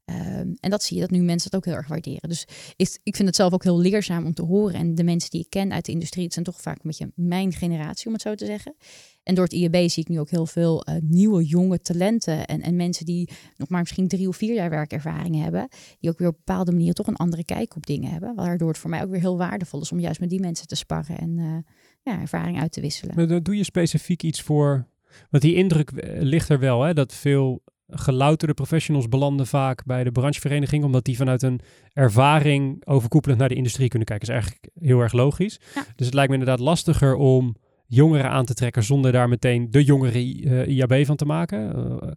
Um, 0.10 0.58
en 0.60 0.70
dat 0.70 0.84
zie 0.84 0.96
je 0.96 1.02
dat 1.02 1.12
nu 1.12 1.22
mensen 1.22 1.50
het 1.52 1.56
ook 1.56 1.66
heel 1.66 1.76
erg 1.76 1.88
waarderen. 1.88 2.30
Dus 2.30 2.48
ik, 2.76 3.00
ik 3.04 3.16
vind 3.16 3.28
het 3.28 3.38
zelf 3.38 3.54
ook 3.54 3.64
heel 3.64 3.80
leerzaam 3.80 4.26
om 4.26 4.34
te 4.34 4.44
horen. 4.44 4.76
En 4.76 4.96
de 4.96 5.04
mensen 5.04 5.30
die 5.30 5.42
ik 5.42 5.50
ken 5.50 5.74
uit 5.74 5.86
de 5.86 5.92
industrie, 5.92 6.24
het 6.24 6.34
zijn 6.34 6.46
toch 6.46 6.62
vaak 6.62 6.76
een 6.76 6.82
beetje 6.84 7.12
mijn 7.16 7.54
generatie, 7.54 8.08
om 8.08 8.14
het 8.14 8.22
zo 8.22 8.36
te 8.36 8.46
zeggen. 8.46 8.76
En 9.24 9.36
door 9.36 9.44
het 9.44 9.54
IAB 9.54 9.90
zie 9.90 10.04
ik 10.04 10.10
nu 10.10 10.20
ook 10.20 10.30
heel 10.30 10.46
veel 10.46 10.90
uh, 10.90 10.96
nieuwe, 11.02 11.46
jonge 11.46 11.80
talenten. 11.80 12.46
En, 12.46 12.62
en 12.62 12.76
mensen 12.76 13.06
die 13.06 13.30
nog 13.58 13.70
maar 13.70 13.80
misschien 13.80 14.08
drie 14.08 14.28
of 14.28 14.36
vier 14.36 14.54
jaar 14.54 14.70
werkervaring 14.70 15.42
hebben. 15.42 15.68
Die 16.00 16.10
ook 16.10 16.18
weer 16.20 16.28
op 16.28 16.38
bepaalde 16.46 16.72
manier 16.72 16.94
toch 16.94 17.08
een 17.08 17.16
andere 17.16 17.44
kijk 17.44 17.76
op 17.76 17.86
dingen 17.86 18.12
hebben. 18.12 18.36
Waardoor 18.36 18.68
het 18.68 18.78
voor 18.78 18.90
mij 18.90 19.04
ook 19.04 19.10
weer 19.10 19.20
heel 19.20 19.38
waardevol 19.38 19.82
is 19.82 19.92
om 19.92 20.00
juist 20.00 20.20
met 20.20 20.30
die 20.30 20.40
mensen 20.40 20.68
te 20.68 20.76
sparren 20.76 21.18
en 21.18 21.38
uh, 21.38 21.58
ja, 22.02 22.22
ervaring 22.22 22.60
uit 22.60 22.72
te 22.72 22.82
wisselen. 22.82 23.16
Maar 23.16 23.44
doe 23.44 23.58
je 23.58 23.64
specifiek 23.64 24.24
iets 24.24 24.42
voor. 24.42 24.88
Want 25.30 25.44
die 25.44 25.56
indruk 25.56 25.92
eh, 25.92 26.22
ligt 26.22 26.50
er 26.50 26.60
wel, 26.60 26.82
hè, 26.82 26.94
dat 26.94 27.14
veel 27.14 27.64
gelouterde 27.90 28.54
professionals 28.54 29.08
belanden 29.08 29.48
vaak 29.48 29.86
bij 29.86 30.04
de 30.04 30.12
branchevereniging, 30.12 30.84
omdat 30.84 31.06
die 31.06 31.18
vanuit 31.18 31.42
een 31.42 31.60
ervaring 31.94 32.86
overkoepelend 32.86 33.40
naar 33.40 33.50
de 33.50 33.56
industrie 33.56 33.88
kunnen 33.88 34.08
kijken. 34.08 34.28
Dat 34.28 34.36
is 34.36 34.42
eigenlijk 34.44 34.74
heel 34.86 35.00
erg 35.00 35.14
logisch. 35.14 35.60
Ja. 35.76 35.86
Dus 35.96 36.06
het 36.06 36.16
lijkt 36.16 36.32
me 36.32 36.38
inderdaad 36.38 36.66
lastiger 36.66 37.16
om 37.16 37.56
jongeren 37.86 38.30
aan 38.30 38.46
te 38.46 38.54
trekken 38.54 38.84
zonder 38.84 39.12
daar 39.12 39.30
meteen 39.30 39.72
de 39.72 39.84
jongere 39.84 40.36
uh, 40.36 40.68
IAB 40.68 41.06
van 41.06 41.16
te 41.16 41.26
maken. 41.26 41.78
Uh, 41.78 42.12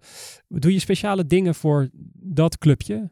doe 0.48 0.72
je 0.72 0.78
speciale 0.78 1.26
dingen 1.26 1.54
voor 1.54 1.88
dat 2.14 2.58
clubje? 2.58 3.10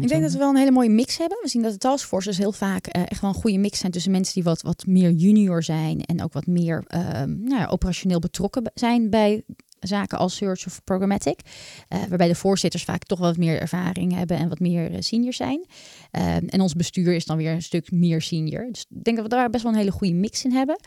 Ik 0.00 0.08
denk 0.08 0.22
dat 0.22 0.32
we 0.32 0.38
wel 0.38 0.48
een 0.48 0.56
hele 0.56 0.70
mooie 0.70 0.90
mix 0.90 1.18
hebben. 1.18 1.38
We 1.42 1.48
zien 1.48 1.62
dat 1.62 1.72
de 1.72 1.78
taskforces 1.78 2.38
heel 2.38 2.52
vaak 2.52 2.96
uh, 2.96 3.02
echt 3.08 3.20
wel 3.20 3.30
een 3.30 3.40
goede 3.40 3.58
mix 3.58 3.78
zijn 3.78 3.92
tussen 3.92 4.10
mensen 4.10 4.34
die 4.34 4.42
wat, 4.42 4.62
wat 4.62 4.86
meer 4.86 5.10
junior 5.10 5.62
zijn 5.62 6.00
en 6.00 6.22
ook 6.22 6.32
wat 6.32 6.46
meer 6.46 6.84
nou 7.26 7.48
ja, 7.48 7.66
operationeel 7.66 8.18
betrokken 8.18 8.70
zijn 8.74 9.10
bij 9.10 9.44
zaken 9.80 10.18
als 10.18 10.36
search 10.36 10.66
of 10.66 10.84
programmatic. 10.84 11.40
Uh, 11.88 12.04
waarbij 12.04 12.28
de 12.28 12.34
voorzitters 12.34 12.84
vaak 12.84 13.04
toch 13.04 13.18
wat 13.18 13.36
meer 13.36 13.60
ervaring 13.60 14.14
hebben 14.14 14.36
en 14.36 14.48
wat 14.48 14.58
meer 14.58 14.90
uh, 14.90 14.96
senior 15.00 15.32
zijn. 15.32 15.66
Uh, 16.12 16.36
en 16.36 16.60
ons 16.60 16.74
bestuur 16.74 17.14
is 17.14 17.24
dan 17.24 17.36
weer 17.36 17.52
een 17.52 17.62
stuk 17.62 17.90
meer 17.90 18.22
senior. 18.22 18.68
Dus 18.72 18.86
ik 18.88 19.04
denk 19.04 19.16
dat 19.16 19.26
we 19.26 19.36
daar 19.36 19.50
best 19.50 19.62
wel 19.62 19.72
een 19.72 19.78
hele 19.78 19.90
goede 19.90 20.14
mix 20.14 20.44
in 20.44 20.52
hebben. 20.52 20.78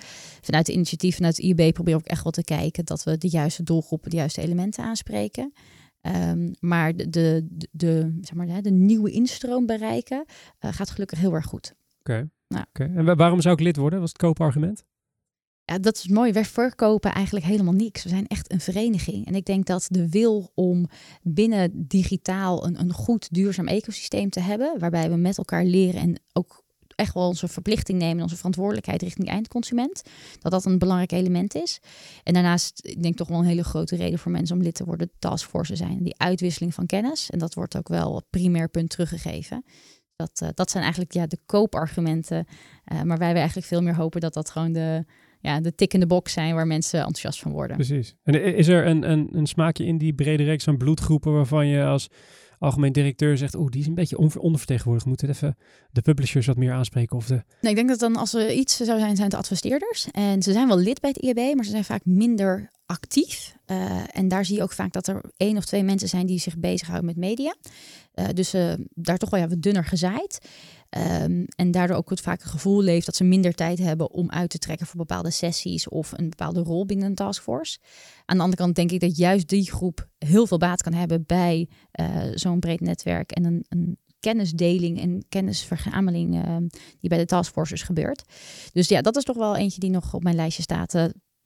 Vanuit 0.41 0.65
de 0.65 0.73
initiatief, 0.73 1.15
vanuit 1.15 1.37
het 1.37 1.45
IB 1.45 1.73
proberen 1.73 1.99
we 1.99 2.05
ook 2.05 2.11
echt 2.11 2.23
wel 2.23 2.31
te 2.31 2.43
kijken 2.43 2.85
dat 2.85 3.03
we 3.03 3.17
de 3.17 3.29
juiste 3.29 3.63
doelgroepen, 3.63 4.09
de 4.09 4.15
juiste 4.15 4.41
elementen 4.41 4.83
aanspreken. 4.83 5.53
Um, 6.01 6.51
maar 6.59 6.95
de, 6.95 7.09
de, 7.09 7.47
de, 7.71 8.17
zeg 8.21 8.33
maar, 8.33 8.61
de 8.61 8.71
nieuwe 8.71 9.11
instroom 9.11 9.65
bereiken 9.65 10.25
gaat 10.59 10.89
gelukkig 10.89 11.19
heel 11.19 11.33
erg 11.33 11.45
goed. 11.45 11.73
Oké. 11.99 12.11
Okay. 12.11 12.29
Nou. 12.47 12.65
Okay. 12.69 12.95
En 12.95 13.17
waarom 13.17 13.41
zou 13.41 13.53
ik 13.53 13.61
lid 13.61 13.77
worden? 13.77 13.99
Was 13.99 14.09
het 14.09 14.17
koopargument? 14.17 14.83
Ja, 15.71 15.79
dat 15.79 15.95
is 15.95 16.07
mooi. 16.07 16.31
Wij 16.31 16.45
verkopen 16.45 17.13
eigenlijk 17.13 17.45
helemaal 17.45 17.73
niks. 17.73 18.03
We 18.03 18.09
zijn 18.09 18.27
echt 18.27 18.51
een 18.51 18.59
vereniging. 18.59 19.25
En 19.25 19.35
ik 19.35 19.45
denk 19.45 19.65
dat 19.65 19.87
de 19.89 20.09
wil 20.09 20.51
om 20.55 20.89
binnen 21.21 21.87
digitaal 21.87 22.65
een, 22.65 22.79
een 22.79 22.93
goed 22.93 23.33
duurzaam 23.33 23.67
ecosysteem 23.67 24.29
te 24.29 24.39
hebben, 24.39 24.79
waarbij 24.79 25.09
we 25.09 25.15
met 25.15 25.37
elkaar 25.37 25.65
leren 25.65 26.01
en 26.01 26.21
ook 26.33 26.63
echt 26.95 27.13
wel 27.13 27.27
onze 27.27 27.47
verplichting 27.47 27.99
nemen, 27.99 28.23
onze 28.23 28.35
verantwoordelijkheid 28.35 29.01
richting 29.01 29.27
eindconsument, 29.27 30.01
dat 30.39 30.51
dat 30.51 30.65
een 30.65 30.77
belangrijk 30.77 31.11
element 31.11 31.55
is. 31.55 31.79
En 32.23 32.33
daarnaast, 32.33 32.79
ik 32.85 33.03
denk 33.03 33.15
toch 33.15 33.27
wel 33.27 33.39
een 33.39 33.45
hele 33.45 33.63
grote 33.63 33.95
reden 33.95 34.19
voor 34.19 34.31
mensen 34.31 34.55
om 34.55 34.61
lid 34.61 34.75
te 34.75 34.85
worden, 34.85 35.11
taskforce 35.19 35.75
zijn. 35.75 36.03
Die 36.03 36.17
uitwisseling 36.17 36.73
van 36.73 36.85
kennis. 36.85 37.29
En 37.29 37.39
dat 37.39 37.53
wordt 37.53 37.77
ook 37.77 37.87
wel 37.87 38.15
het 38.15 38.29
primair 38.29 38.69
punt 38.69 38.89
teruggegeven. 38.89 39.63
Dat, 40.15 40.39
uh, 40.43 40.49
dat 40.53 40.71
zijn 40.71 40.83
eigenlijk 40.83 41.13
ja, 41.13 41.27
de 41.27 41.39
koopargumenten. 41.45 42.45
Uh, 42.93 43.01
maar 43.01 43.17
wij 43.17 43.33
eigenlijk 43.33 43.67
veel 43.67 43.81
meer 43.81 43.95
hopen 43.95 44.21
dat 44.21 44.33
dat 44.33 44.49
gewoon 44.49 44.71
de, 44.71 45.05
ja, 45.41 45.59
de 45.59 45.75
tikkende 45.75 46.07
box 46.07 46.33
zijn 46.33 46.55
waar 46.55 46.67
mensen 46.67 46.99
enthousiast 46.99 47.39
van 47.39 47.51
worden. 47.51 47.75
Precies. 47.75 48.15
En 48.23 48.55
is 48.55 48.67
er 48.67 48.85
een, 48.85 49.11
een, 49.11 49.29
een 49.31 49.47
smaakje 49.47 49.85
in 49.85 49.97
die 49.97 50.13
brede 50.13 50.43
reeks 50.43 50.63
van 50.63 50.77
bloedgroepen 50.77 51.33
waarvan 51.33 51.67
je 51.67 51.83
als 51.83 52.09
algemeen 52.59 52.91
directeur 52.91 53.37
zegt, 53.37 53.55
oeh, 53.55 53.69
die 53.69 53.81
is 53.81 53.87
een 53.87 53.95
beetje 53.95 54.17
ondervertegenwoordigd. 54.17 55.07
Moeten 55.07 55.29
even 55.29 55.57
de 55.91 56.01
publishers 56.01 56.45
wat 56.45 56.57
meer 56.57 56.71
aanspreken? 56.71 57.17
Of 57.17 57.25
de... 57.25 57.43
Nee, 57.61 57.71
ik 57.71 57.77
denk 57.77 57.89
dat 57.89 57.99
dan 57.99 58.15
als 58.15 58.33
er 58.33 58.51
iets 58.51 58.77
zou 58.77 58.99
zijn, 58.99 59.15
zijn 59.15 59.29
het 59.29 59.37
adverteerders. 59.37 60.07
En 60.11 60.41
ze 60.41 60.51
zijn 60.51 60.67
wel 60.67 60.77
lid 60.77 60.99
bij 60.99 61.09
het 61.09 61.23
IAB, 61.23 61.55
maar 61.55 61.65
ze 61.65 61.71
zijn 61.71 61.83
vaak 61.83 62.05
minder 62.05 62.69
actief. 62.91 63.55
Uh, 63.67 64.03
en 64.11 64.27
daar 64.27 64.45
zie 64.45 64.55
je 64.55 64.63
ook 64.63 64.71
vaak 64.71 64.93
dat 64.93 65.07
er 65.07 65.21
één 65.37 65.57
of 65.57 65.65
twee 65.65 65.83
mensen 65.83 66.07
zijn 66.07 66.25
die 66.25 66.39
zich 66.39 66.57
bezighouden 66.57 67.05
met 67.05 67.17
media. 67.17 67.55
Uh, 68.15 68.25
dus 68.33 68.53
uh, 68.55 68.73
daar 68.93 69.17
toch 69.17 69.29
wel 69.29 69.39
ja, 69.39 69.47
wat 69.47 69.61
dunner 69.61 69.85
gezaaid. 69.85 70.47
Um, 71.21 71.45
en 71.55 71.71
daardoor 71.71 71.97
ook 71.97 72.09
het 72.09 72.21
vaak 72.21 72.41
een 72.41 72.49
gevoel 72.49 72.81
leeft 72.81 73.05
dat 73.05 73.15
ze 73.15 73.23
minder 73.23 73.53
tijd 73.53 73.79
hebben 73.79 74.11
om 74.11 74.29
uit 74.29 74.49
te 74.49 74.57
trekken 74.57 74.87
voor 74.87 74.97
bepaalde 74.97 75.31
sessies 75.31 75.89
of 75.89 76.11
een 76.11 76.29
bepaalde 76.29 76.59
rol 76.59 76.85
binnen 76.85 77.07
een 77.07 77.15
taskforce. 77.15 77.79
Aan 78.25 78.37
de 78.37 78.43
andere 78.43 78.61
kant 78.61 78.75
denk 78.75 78.91
ik 78.91 78.99
dat 78.99 79.17
juist 79.17 79.47
die 79.47 79.71
groep 79.71 80.07
heel 80.17 80.47
veel 80.47 80.57
baat 80.57 80.81
kan 80.81 80.93
hebben 80.93 81.23
bij 81.25 81.69
zo'n 82.33 82.59
breed 82.59 82.79
netwerk 82.79 83.31
en 83.31 83.63
een, 83.69 83.97
kennisdeling 84.19 85.01
en 85.01 85.25
kennisverzameling 85.29 86.35
uh, 86.35 86.55
die 86.99 87.09
bij 87.09 87.17
de 87.17 87.25
taskforces 87.25 87.81
gebeurt. 87.81 88.23
Dus 88.73 88.87
ja, 88.87 89.01
dat 89.01 89.17
is 89.17 89.23
toch 89.23 89.37
wel 89.37 89.55
eentje 89.55 89.79
die 89.79 89.89
nog 89.89 90.13
op 90.13 90.23
mijn 90.23 90.35
lijstje 90.35 90.63
staat. 90.63 90.93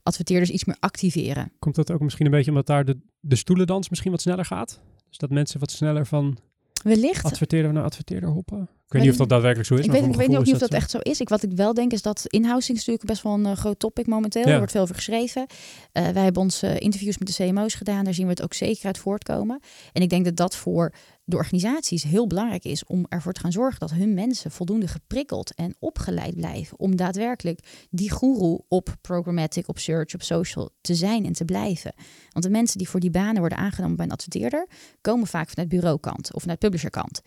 Adverteerders 0.06 0.50
iets 0.50 0.66
meer 0.66 0.78
activeren. 0.80 1.52
Komt 1.60 1.76
dat 1.76 1.92
ook 1.92 2.02
misschien 2.02 2.26
een 2.26 2.32
beetje 2.32 2.52
omdat 2.52 2.66
daar 2.66 2.86
de, 2.86 2.98
de 3.20 3.36
stoelendans 3.36 3.90
misschien 3.90 4.12
wat 4.12 4.22
sneller 4.22 4.46
gaat? 4.46 4.80
Dus 5.10 5.18
dat 5.18 5.30
mensen 5.30 5.60
wat 5.60 5.72
sneller 5.72 6.06
van 6.06 6.38
Wellicht. 6.84 7.26
adverteerder 7.26 7.74
naar 7.74 7.84
adverteerder 7.84 8.30
hoppen? 8.30 8.62
Ik 8.62 8.94
weet 8.94 9.02
niet 9.02 9.12
of 9.12 9.18
dat 9.18 9.30
daadwerkelijk 9.30 9.68
zo 9.70 9.76
is. 9.76 9.86
Ik 9.86 9.92
weet, 9.92 10.06
ik 10.06 10.16
weet 10.16 10.28
niet, 10.28 10.38
of 10.38 10.60
dat, 10.60 10.74
echt 10.74 10.92
zo 10.92 10.98
is. 10.98 11.20
Ik, 11.20 11.30
wat 11.30 11.44
ik 11.44 11.52
wel 11.52 11.74
denk 11.74 11.92
is 11.92 12.02
dat 12.02 12.26
inhousing 12.26 12.78
is 12.78 12.86
natuurlijk 12.86 13.06
best 13.06 13.24
wel 13.24 13.34
een 13.34 13.46
uh, 13.46 13.52
groot 13.52 13.80
topic 13.80 14.08
momenteel. 14.08 14.42
Ja. 14.42 14.52
Er 14.52 14.58
wordt 14.58 14.72
veel 14.72 14.82
over 14.82 14.96
geschreven. 14.96 15.42
Uh, 15.42 16.08
wij 16.08 16.24
hebben 16.24 16.42
onze 16.42 16.68
uh, 16.68 16.80
interviews 16.80 17.18
met 17.18 17.28
de 17.28 17.44
CMO's 17.44 17.74
gedaan. 17.74 18.04
Daar 18.04 18.14
zien 18.14 18.26
we 18.26 18.32
het 18.32 18.42
ook 18.44 18.54
zeker 18.54 18.86
uit 18.86 18.98
voortkomen. 18.98 19.60
En 19.94 20.02
ik 20.02 20.10
denk 20.10 20.26
dat 20.26 20.36
dat 20.36 20.56
voor 20.56 20.94
de 21.26 21.36
organisaties 21.36 22.04
heel 22.04 22.28
belangrijk 22.28 22.64
is 22.64 22.86
om 22.86 23.06
ervoor 23.10 23.34
te 23.34 23.40
gaan 23.40 23.52
zorgen 23.52 23.80
dat 23.80 23.92
hun 23.92 24.14
mensen 24.14 24.52
voldoende 24.52 24.88
geprikkeld 24.88 25.54
en 25.54 25.76
opgeleid 25.80 26.36
blijven 26.36 26.80
om 26.80 26.96
daadwerkelijk 26.96 27.88
die 27.90 28.12
guru 28.12 28.58
op 28.68 28.96
programmatic, 29.02 29.68
op 29.68 29.80
search, 29.80 30.14
op 30.14 30.22
social 30.22 30.70
te 30.82 30.96
zijn 30.96 31.26
en 31.26 31.34
te 31.34 31.46
blijven. 31.46 31.94
Want 32.30 32.46
de 32.46 32.52
mensen 32.52 32.78
die 32.78 32.90
voor 32.90 33.00
die 33.00 33.10
banen 33.10 33.40
worden 33.40 33.58
aangenomen 33.58 33.96
bij 33.96 34.06
een 34.06 34.12
adverteerder 34.12 34.68
komen 35.02 35.28
vaak 35.28 35.50
vanuit 35.50 35.70
bureaukant 35.70 36.34
of 36.34 36.42
vanuit 36.42 36.60
publisherkant. 36.60 37.22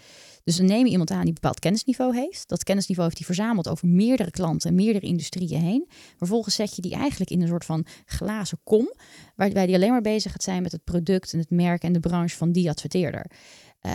Dus 0.44 0.57
dan 0.57 0.66
neem 0.66 0.84
je 0.84 0.90
iemand 0.90 1.11
aan 1.11 1.18
die 1.18 1.28
een 1.28 1.34
bepaald 1.34 1.59
kennisniveau 1.59 2.16
heeft. 2.16 2.49
Dat 2.49 2.64
kennisniveau 2.64 3.09
heeft 3.09 3.26
hij 3.26 3.34
verzameld 3.34 3.68
over 3.68 3.88
meerdere 3.88 4.30
klanten 4.30 4.70
en 4.70 4.76
meerdere 4.76 5.07
industrieën 5.07 5.61
heen. 5.61 5.88
Vervolgens 6.16 6.55
zet 6.55 6.76
je 6.76 6.82
die 6.82 6.94
eigenlijk 6.94 7.30
in 7.30 7.42
een 7.42 7.49
soort 7.49 7.64
van 7.64 7.86
glazen 8.05 8.59
kom, 8.64 8.92
waarbij 9.36 9.66
die 9.66 9.74
alleen 9.74 9.90
maar 9.90 10.01
bezig 10.01 10.32
gaat 10.32 10.42
zijn 10.42 10.62
met 10.62 10.72
het 10.72 10.84
product 10.84 11.32
en 11.32 11.38
het 11.38 11.51
merk 11.51 11.82
en 11.82 11.92
de 11.92 12.01
branche 12.01 12.36
van 12.36 12.53
die 12.53 12.68
adverteerder. 12.68 13.30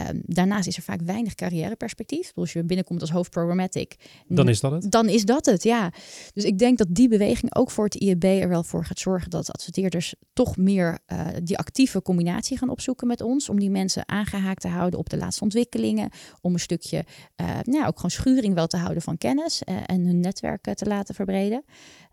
Um, 0.09 0.21
daarnaast 0.25 0.67
is 0.67 0.77
er 0.77 0.83
vaak 0.83 1.01
weinig 1.01 1.35
carrièreperspectief. 1.35 2.21
Dus 2.21 2.35
als 2.35 2.53
je 2.53 2.63
binnenkomt 2.63 3.01
als 3.01 3.11
hoofdprogrammatic, 3.11 3.95
dan 4.27 4.49
is 4.49 4.59
dat 4.59 4.71
het. 4.71 4.91
Dan 4.91 5.09
is 5.09 5.25
dat 5.25 5.45
het, 5.45 5.63
ja. 5.63 5.91
Dus 6.33 6.43
ik 6.43 6.57
denk 6.57 6.77
dat 6.77 6.87
die 6.89 7.07
beweging 7.07 7.55
ook 7.55 7.71
voor 7.71 7.83
het 7.83 7.95
IEB 7.95 8.23
er 8.23 8.49
wel 8.49 8.63
voor 8.63 8.85
gaat 8.85 8.99
zorgen 8.99 9.29
dat 9.29 9.51
adverteerders 9.51 10.15
toch 10.33 10.57
meer 10.57 10.99
uh, 11.07 11.27
die 11.43 11.57
actieve 11.57 12.01
combinatie 12.01 12.57
gaan 12.57 12.69
opzoeken 12.69 13.07
met 13.07 13.21
ons. 13.21 13.49
Om 13.49 13.59
die 13.59 13.69
mensen 13.69 14.07
aangehaakt 14.07 14.61
te 14.61 14.67
houden 14.67 14.99
op 14.99 15.09
de 15.09 15.17
laatste 15.17 15.43
ontwikkelingen. 15.43 16.09
Om 16.41 16.53
een 16.53 16.59
stukje, 16.59 17.05
uh, 17.41 17.59
nou, 17.63 17.85
ook 17.87 17.95
gewoon 17.95 18.11
schuring 18.11 18.53
wel 18.53 18.67
te 18.67 18.77
houden 18.77 19.03
van 19.03 19.17
kennis 19.17 19.61
uh, 19.65 19.75
en 19.85 20.05
hun 20.05 20.19
netwerk 20.19 20.73
te 20.73 20.85
laten 20.85 21.15
verbreden. 21.15 21.63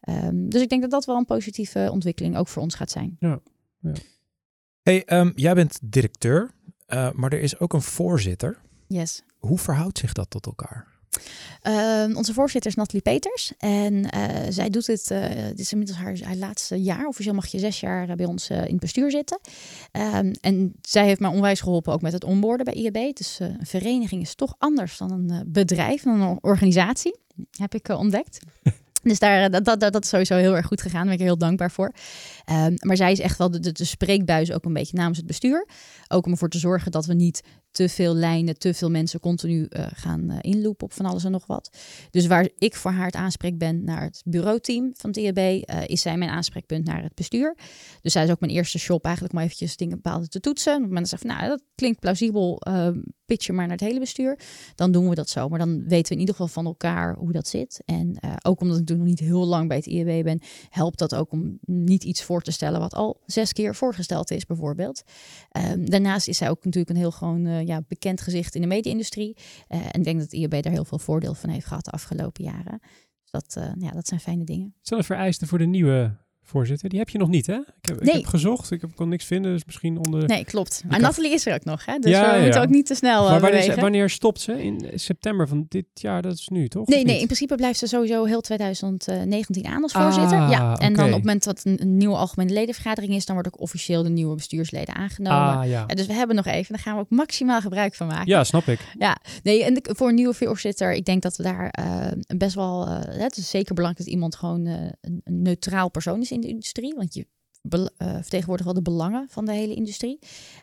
Um, 0.08 0.48
dus 0.48 0.62
ik 0.62 0.68
denk 0.68 0.82
dat 0.82 0.90
dat 0.90 1.04
wel 1.04 1.16
een 1.16 1.24
positieve 1.24 1.88
ontwikkeling 1.92 2.36
ook 2.36 2.48
voor 2.48 2.62
ons 2.62 2.74
gaat 2.74 2.90
zijn. 2.90 3.16
Ja. 3.18 3.40
ja. 3.80 3.92
Hey, 4.82 5.18
um, 5.20 5.32
jij 5.34 5.54
bent 5.54 5.78
directeur 5.82 6.50
uh, 6.94 7.10
maar 7.12 7.32
er 7.32 7.40
is 7.40 7.58
ook 7.58 7.72
een 7.72 7.82
voorzitter. 7.82 8.58
Yes. 8.86 9.22
Hoe 9.38 9.58
verhoudt 9.58 9.98
zich 9.98 10.12
dat 10.12 10.30
tot 10.30 10.46
elkaar? 10.46 10.86
Uh, 11.62 12.16
onze 12.16 12.32
voorzitter 12.34 12.70
is 12.70 12.76
Nathalie 12.76 13.02
Peters. 13.02 13.52
En 13.58 13.94
uh, 13.94 14.10
zij 14.48 14.70
doet 14.70 14.86
het, 14.86 15.10
uh, 15.10 15.24
dit 15.48 15.58
is 15.58 15.72
inmiddels 15.72 15.98
haar, 15.98 16.18
haar 16.22 16.36
laatste 16.36 16.82
jaar. 16.82 17.06
Officieel 17.06 17.34
mag 17.34 17.46
je 17.46 17.58
zes 17.58 17.80
jaar 17.80 18.16
bij 18.16 18.26
ons 18.26 18.50
in 18.50 18.56
het 18.56 18.78
bestuur 18.78 19.10
zitten. 19.10 19.40
Um, 19.92 20.32
en 20.40 20.74
zij 20.82 21.04
heeft 21.04 21.20
mij 21.20 21.30
onwijs 21.30 21.60
geholpen 21.60 21.92
ook 21.92 22.02
met 22.02 22.12
het 22.12 22.24
onboorden 22.24 22.64
bij 22.64 22.74
IAB. 22.74 23.16
Dus 23.16 23.38
een 23.38 23.66
vereniging 23.66 24.22
is 24.22 24.34
toch 24.34 24.54
anders 24.58 24.98
dan 24.98 25.10
een 25.10 25.44
bedrijf, 25.46 26.02
dan 26.02 26.20
een 26.20 26.38
organisatie. 26.40 27.16
Heb 27.50 27.74
ik 27.74 27.88
ontdekt. 27.88 28.38
Dus 29.02 29.18
daar, 29.18 29.42
eh, 29.42 29.50
dat, 29.50 29.80
dat, 29.80 29.92
dat, 29.92 30.02
is 30.02 30.08
sowieso 30.08 30.36
heel 30.36 30.56
erg 30.56 30.66
goed 30.66 30.80
gegaan. 30.80 30.98
Daar 30.98 31.04
ben 31.04 31.14
ik 31.14 31.20
er 31.20 31.26
heel 31.26 31.38
dankbaar 31.38 31.70
voor. 31.70 31.92
Ehm, 32.50 32.74
maar 32.76 32.96
zij 32.96 33.12
is 33.12 33.20
echt 33.20 33.38
wel 33.38 33.50
de, 33.50 33.72
spreekbuis 33.74 34.52
ook 34.52 34.64
een 34.64 34.72
beetje 34.72 34.96
namens 34.96 35.16
het 35.16 35.26
bestuur. 35.26 35.68
Ook 36.08 36.26
om 36.26 36.32
ervoor 36.32 36.48
te 36.48 36.58
zorgen 36.58 36.92
dat 36.92 37.06
we 37.06 37.14
niet 37.14 37.42
te 37.70 37.88
veel 37.88 38.14
lijnen, 38.14 38.58
te 38.58 38.74
veel 38.74 38.90
mensen 38.90 39.20
continu 39.20 39.66
uh, 39.68 39.86
gaan 39.94 40.30
uh, 40.30 40.36
inlopen 40.40 40.86
op 40.86 40.92
van 40.92 41.06
alles 41.06 41.24
en 41.24 41.30
nog 41.30 41.46
wat. 41.46 41.76
Dus 42.10 42.26
waar 42.26 42.48
ik 42.58 42.74
voor 42.74 42.90
haar 42.90 43.06
het 43.06 43.14
aanspreek 43.14 43.58
ben 43.58 43.84
naar 43.84 44.02
het 44.02 44.22
bureauteam 44.24 44.90
van 44.96 45.10
het 45.10 45.38
uh, 45.38 45.62
is 45.86 46.00
zij 46.00 46.16
mijn 46.16 46.30
aanspreekpunt 46.30 46.84
naar 46.84 47.02
het 47.02 47.14
bestuur. 47.14 47.56
Dus 48.02 48.12
zij 48.12 48.24
is 48.24 48.30
ook 48.30 48.40
mijn 48.40 48.52
eerste 48.52 48.78
shop 48.78 49.04
eigenlijk 49.04 49.34
om 49.34 49.40
eventjes 49.40 49.76
dingen 49.76 50.00
bepaalde 50.02 50.28
te 50.28 50.40
toetsen. 50.40 50.74
Op 50.74 50.80
het 50.80 50.88
moment 50.88 51.10
dat 51.10 51.22
nou, 51.22 51.48
dat 51.48 51.62
klinkt 51.74 52.00
plausibel, 52.00 52.62
pitch 53.24 53.46
je 53.46 53.52
maar 53.52 53.66
naar 53.66 53.76
het 53.76 53.86
hele 53.86 54.00
bestuur. 54.00 54.38
Dan 54.74 54.92
doen 54.92 55.08
we 55.08 55.14
dat 55.14 55.28
zo. 55.28 55.48
Maar 55.48 55.58
dan 55.58 55.88
weten 55.88 56.08
we 56.08 56.14
in 56.14 56.20
ieder 56.20 56.34
geval 56.34 56.48
van 56.48 56.64
elkaar 56.64 57.16
hoe 57.16 57.32
dat 57.32 57.48
zit. 57.48 57.82
En 57.84 58.18
ook 58.42 58.60
omdat 58.60 58.78
ik 58.78 58.86
toen 58.86 58.98
nog 58.98 59.06
niet 59.06 59.18
heel 59.18 59.46
lang 59.46 59.68
bij 59.68 59.76
het 59.76 59.86
IAB 59.86 60.24
ben, 60.24 60.40
helpt 60.68 60.98
dat 60.98 61.14
ook 61.14 61.32
om 61.32 61.58
niet 61.66 62.04
iets 62.04 62.22
voor 62.22 62.39
te 62.44 62.52
stellen 62.52 62.80
wat 62.80 62.94
al 62.94 63.20
zes 63.26 63.52
keer 63.52 63.74
voorgesteld 63.74 64.30
is, 64.30 64.46
bijvoorbeeld. 64.46 65.02
Um, 65.72 65.90
daarnaast 65.90 66.28
is 66.28 66.36
zij 66.36 66.50
ook 66.50 66.64
natuurlijk 66.64 66.90
een 66.90 66.96
heel 66.96 67.10
gewoon 67.10 67.46
uh, 67.46 67.66
ja, 67.66 67.82
bekend 67.88 68.20
gezicht 68.20 68.54
in 68.54 68.60
de 68.60 68.66
media-industrie. 68.66 69.36
Uh, 69.68 69.78
en 69.78 69.98
ik 69.98 70.04
denk 70.04 70.18
dat 70.18 70.32
IAB 70.32 70.62
daar 70.62 70.72
heel 70.72 70.84
veel 70.84 70.98
voordeel 70.98 71.34
van 71.34 71.50
heeft 71.50 71.66
gehad 71.66 71.84
de 71.84 71.90
afgelopen 71.90 72.44
jaren. 72.44 72.80
Dus 73.22 73.30
dat, 73.30 73.56
uh, 73.58 73.72
ja, 73.78 73.90
dat 73.90 74.06
zijn 74.06 74.20
fijne 74.20 74.44
dingen. 74.44 74.74
Er 74.82 75.04
vereisten 75.04 75.48
voor 75.48 75.58
de 75.58 75.66
nieuwe 75.66 76.16
voorzitter. 76.50 76.88
Die 76.88 76.98
heb 76.98 77.08
je 77.08 77.18
nog 77.18 77.28
niet, 77.28 77.46
hè? 77.46 77.54
Ik 77.54 77.88
heb, 77.88 78.00
nee. 78.00 78.14
ik 78.14 78.20
heb 78.20 78.26
gezocht, 78.26 78.70
ik 78.70 78.80
heb, 78.80 78.90
kon 78.94 79.08
niks 79.08 79.24
vinden, 79.24 79.52
dus 79.52 79.64
misschien 79.64 79.98
onder... 79.98 80.26
Nee, 80.26 80.44
klopt. 80.44 80.82
Maar 80.88 81.00
Nathalie 81.00 81.32
is 81.32 81.46
er 81.46 81.54
ook 81.54 81.64
nog, 81.64 81.84
hè? 81.84 81.98
Dus 81.98 82.10
ja, 82.10 82.30
we 82.30 82.36
ja. 82.36 82.42
moeten 82.42 82.62
ook 82.62 82.68
niet 82.68 82.86
te 82.86 82.94
snel 82.94 83.22
Maar 83.22 83.40
wanneer, 83.40 83.60
bewegen. 83.60 83.82
wanneer 83.82 84.10
stopt 84.10 84.40
ze? 84.40 84.62
In 84.62 84.90
september 84.94 85.48
van 85.48 85.66
dit 85.68 85.86
jaar, 85.94 86.22
dat 86.22 86.32
is 86.32 86.48
nu, 86.48 86.68
toch? 86.68 86.86
Nee, 86.86 87.04
nee, 87.04 87.18
in 87.18 87.24
principe 87.24 87.54
blijft 87.54 87.78
ze 87.78 87.86
sowieso 87.86 88.24
heel 88.24 88.40
2019 88.40 89.66
aan 89.66 89.82
als 89.82 89.92
voorzitter. 89.92 90.38
Ah, 90.38 90.50
ja, 90.50 90.78
en 90.78 90.92
okay. 90.92 90.92
dan 90.92 91.04
op 91.04 91.12
het 91.12 91.24
moment 91.24 91.44
dat 91.44 91.60
een, 91.64 91.82
een, 91.82 91.96
nieuwe 91.96 92.16
algemene 92.16 92.52
ledenvergadering 92.52 93.14
is, 93.14 93.26
dan 93.26 93.34
wordt 93.34 93.54
ook 93.54 93.60
officieel 93.60 94.02
de 94.02 94.08
nieuwe 94.08 94.34
bestuursleden 94.34 94.94
aangenomen. 94.94 95.58
Ah, 95.58 95.68
ja. 95.68 95.84
Ja, 95.86 95.94
dus 95.94 96.06
we 96.06 96.12
hebben 96.12 96.36
nog 96.36 96.46
even, 96.46 96.74
daar 96.74 96.82
gaan 96.82 96.94
we 96.94 97.00
ook 97.00 97.10
maximaal 97.10 97.60
gebruik 97.60 97.94
van 97.94 98.06
maken. 98.06 98.28
Ja, 98.28 98.44
snap 98.44 98.66
ik. 98.66 98.80
Ja, 98.98 99.16
nee, 99.42 99.64
en 99.64 99.74
de, 99.74 99.94
voor 99.96 100.08
een 100.08 100.14
nieuwe 100.14 100.34
voorzitter, 100.34 100.92
ik 100.92 101.04
denk 101.04 101.22
dat 101.22 101.36
we 101.36 101.42
daar 101.42 101.74
uh, 101.80 102.06
best 102.36 102.54
wel, 102.54 102.88
uh, 102.88 102.98
het 103.02 103.36
is 103.36 103.50
zeker 103.50 103.74
belangrijk 103.74 104.04
dat 104.06 104.14
iemand 104.14 104.36
gewoon 104.36 104.66
uh, 104.66 104.74
een, 105.00 105.20
een 105.24 105.42
neutraal 105.42 105.90
persoon 105.90 106.20
is 106.20 106.30
in 106.30 106.39
de 106.40 106.48
industrie, 106.48 106.94
want 106.94 107.14
je 107.14 107.26
uh, 107.62 107.88
vertegenwoordigt 107.98 108.64
wel 108.64 108.82
de 108.82 108.90
belangen 108.90 109.28
van 109.28 109.44
de 109.44 109.52
hele 109.52 109.74
industrie. 109.74 110.18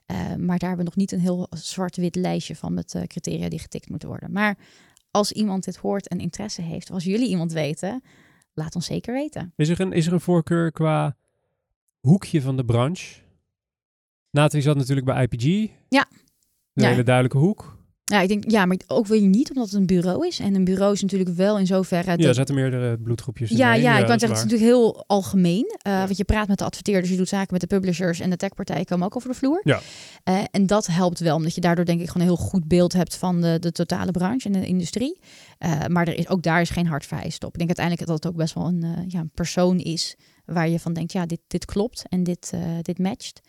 Uh, 0.08 0.18
maar 0.18 0.60
daar 0.60 0.70
hebben 0.70 0.78
we 0.78 0.84
nog 0.84 0.96
niet 0.96 1.12
een 1.12 1.20
heel 1.20 1.48
zwart-wit 1.50 2.16
lijstje 2.16 2.56
van 2.56 2.74
met 2.74 2.94
uh, 2.94 3.04
criteria 3.04 3.50
die 3.50 3.60
getikt 3.60 3.90
moeten 3.90 4.08
worden. 4.08 4.32
Maar 4.32 4.58
als 5.12 5.32
iemand 5.32 5.64
dit 5.64 5.78
hoort 5.78 6.08
en 6.08 6.20
interesse 6.20 6.62
heeft, 6.62 6.90
of 6.90 6.96
als 6.96 7.04
jullie 7.04 7.28
iemand 7.28 7.52
weten, 7.52 8.04
laat 8.54 8.76
ons 8.76 8.86
zeker 8.86 9.14
weten. 9.14 9.54
Is 9.56 9.70
er 9.70 9.82
een, 9.82 9.92
is 9.92 10.08
er 10.08 10.14
een 10.14 10.22
voorkeur 10.22 10.72
qua 10.72 11.18
hoekje 12.00 12.42
van 12.42 12.58
de 12.58 12.66
branche? 12.66 13.22
Nathalie 14.30 14.66
zat 14.66 14.76
natuurlijk 14.76 15.08
bij 15.08 15.24
IPG. 15.24 15.72
Ja. 15.90 16.08
Een 16.74 16.84
ja. 16.84 16.90
hele 16.90 17.04
duidelijke 17.04 17.38
hoek. 17.38 17.77
Ja, 18.10 18.22
ik 18.22 18.28
denk, 18.28 18.52
ja, 18.52 18.66
maar 18.66 18.78
ook 18.88 19.08
wil 19.08 19.22
je 19.22 19.28
niet, 19.28 19.50
omdat 19.50 19.66
het 19.66 19.74
een 19.74 19.86
bureau 19.86 20.28
is. 20.28 20.40
En 20.40 20.56
een 20.56 20.64
bureau 20.64 20.94
is 20.94 21.02
natuurlijk 21.02 21.30
wel 21.30 21.60
in 21.60 21.66
zoverre... 21.66 22.18
Ja, 22.18 22.28
er 22.28 22.34
zetten 22.34 22.56
meerdere 22.56 22.98
bloedgroepjes 22.98 23.50
Ja, 23.50 23.74
in. 23.74 23.82
ja, 23.82 23.98
ik 23.98 24.06
kan 24.06 24.20
zeggen, 24.20 24.38
het 24.38 24.38
is 24.38 24.44
natuurlijk 24.44 24.72
heel 24.72 25.04
algemeen. 25.08 25.66
Uh, 25.88 25.94
ja. 25.94 26.06
Want 26.06 26.18
je 26.18 26.24
praat 26.24 26.48
met 26.48 26.58
de 26.58 26.64
adverteerders, 26.64 27.10
je 27.10 27.18
doet 27.18 27.28
zaken 27.28 27.48
met 27.52 27.62
de 27.62 27.68
publishers... 27.68 28.20
en 28.20 28.30
de 28.30 28.38
techpartijen 28.38 28.86
komen 28.86 29.06
ook 29.06 29.16
over 29.16 29.30
de 29.30 29.36
vloer. 29.36 29.62
Ja. 29.64 29.80
Uh, 30.26 30.44
en 30.52 30.66
dat 30.66 30.88
helpt 30.88 31.20
wel, 31.20 31.36
omdat 31.36 31.56
je 31.56 31.62
daardoor 31.62 31.86
denk 31.86 32.02
ik 32.02 32.08
gewoon 32.08 32.28
een 32.28 32.34
heel 32.36 32.46
goed 32.46 32.68
beeld 32.68 32.94
hebt... 32.94 33.16
van 33.16 33.42
de, 33.42 33.58
de 33.60 33.72
totale 33.72 34.12
branche 34.12 34.48
en 34.48 34.54
de 34.54 34.66
industrie. 34.66 35.20
Uh, 35.60 35.86
maar 35.86 36.08
er 36.08 36.18
is, 36.18 36.28
ook 36.28 36.44
daar 36.44 36.62
is 36.62 36.70
geen 36.70 36.88
hard 36.88 37.06
vereist 37.06 37.44
op. 37.44 37.52
Ik 37.52 37.58
denk 37.58 37.78
uiteindelijk 37.78 38.08
dat 38.08 38.24
het 38.24 38.34
ook 38.34 38.40
best 38.40 38.54
wel 38.54 38.66
een, 38.66 39.06
ja, 39.08 39.20
een 39.20 39.32
persoon 39.34 39.80
is... 39.80 40.16
waar 40.46 40.70
je 40.70 40.80
van 40.80 40.94
denkt, 40.94 41.12
ja, 41.12 41.26
dit, 41.26 41.40
dit 41.48 41.66
klopt 41.66 42.04
en 42.10 42.24
dit, 42.24 42.54
dit 42.82 43.00
matcht. 43.00 43.42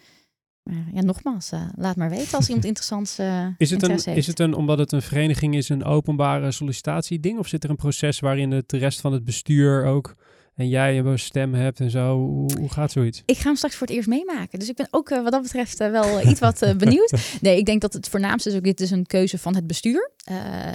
Maar 0.68 0.84
ja, 0.92 1.00
nogmaals, 1.00 1.52
uh, 1.52 1.68
laat 1.74 1.96
maar 1.96 2.10
weten 2.10 2.36
als 2.36 2.46
iemand 2.46 2.66
interessants 2.72 3.18
uh, 3.18 3.46
is 3.56 3.70
het 3.70 3.82
een. 3.82 4.16
Is 4.16 4.26
het 4.26 4.40
een, 4.40 4.54
omdat 4.54 4.78
het 4.78 4.92
een 4.92 5.02
vereniging 5.02 5.54
is, 5.54 5.68
een 5.68 5.84
openbare 5.84 6.50
sollicitatieding? 6.50 7.38
Of 7.38 7.48
zit 7.48 7.64
er 7.64 7.70
een 7.70 7.76
proces 7.76 8.20
waarin 8.20 8.50
het 8.50 8.68
de 8.68 8.76
rest 8.76 9.00
van 9.00 9.12
het 9.12 9.24
bestuur 9.24 9.84
ook 9.84 10.14
en 10.54 10.68
jij 10.68 10.98
een 10.98 11.18
stem 11.18 11.54
hebt 11.54 11.80
en 11.80 11.90
zo? 11.90 12.16
Hoe, 12.16 12.58
hoe 12.58 12.68
gaat 12.68 12.92
zoiets? 12.92 13.22
Ik 13.24 13.36
ga 13.36 13.42
hem 13.42 13.56
straks 13.56 13.76
voor 13.76 13.86
het 13.86 13.96
eerst 13.96 14.08
meemaken. 14.08 14.58
Dus 14.58 14.68
ik 14.68 14.76
ben 14.76 14.88
ook 14.90 15.10
uh, 15.10 15.22
wat 15.22 15.32
dat 15.32 15.42
betreft 15.42 15.78
wel 15.78 16.28
iets 16.28 16.40
wat 16.40 16.58
benieuwd. 16.78 17.38
Nee, 17.40 17.58
ik 17.58 17.66
denk 17.66 17.80
dat 17.80 17.92
het 17.92 18.08
voornaamste 18.08 18.50
is 18.50 18.56
ook, 18.56 18.64
dit 18.64 18.80
is 18.80 18.90
een 18.90 19.06
keuze 19.06 19.38
van 19.38 19.54
het 19.54 19.66
bestuur. 19.66 20.10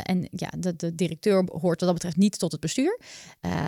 en 0.03 0.27
ja, 0.31 0.49
de, 0.57 0.75
de, 0.75 0.95
directeur 0.95 1.35
hoort 1.51 1.79
wat 1.79 1.79
dat 1.79 1.93
betreft 1.93 2.17
niet 2.17 2.39
tot 2.39 2.51
het 2.51 2.61
bestuur. 2.61 2.99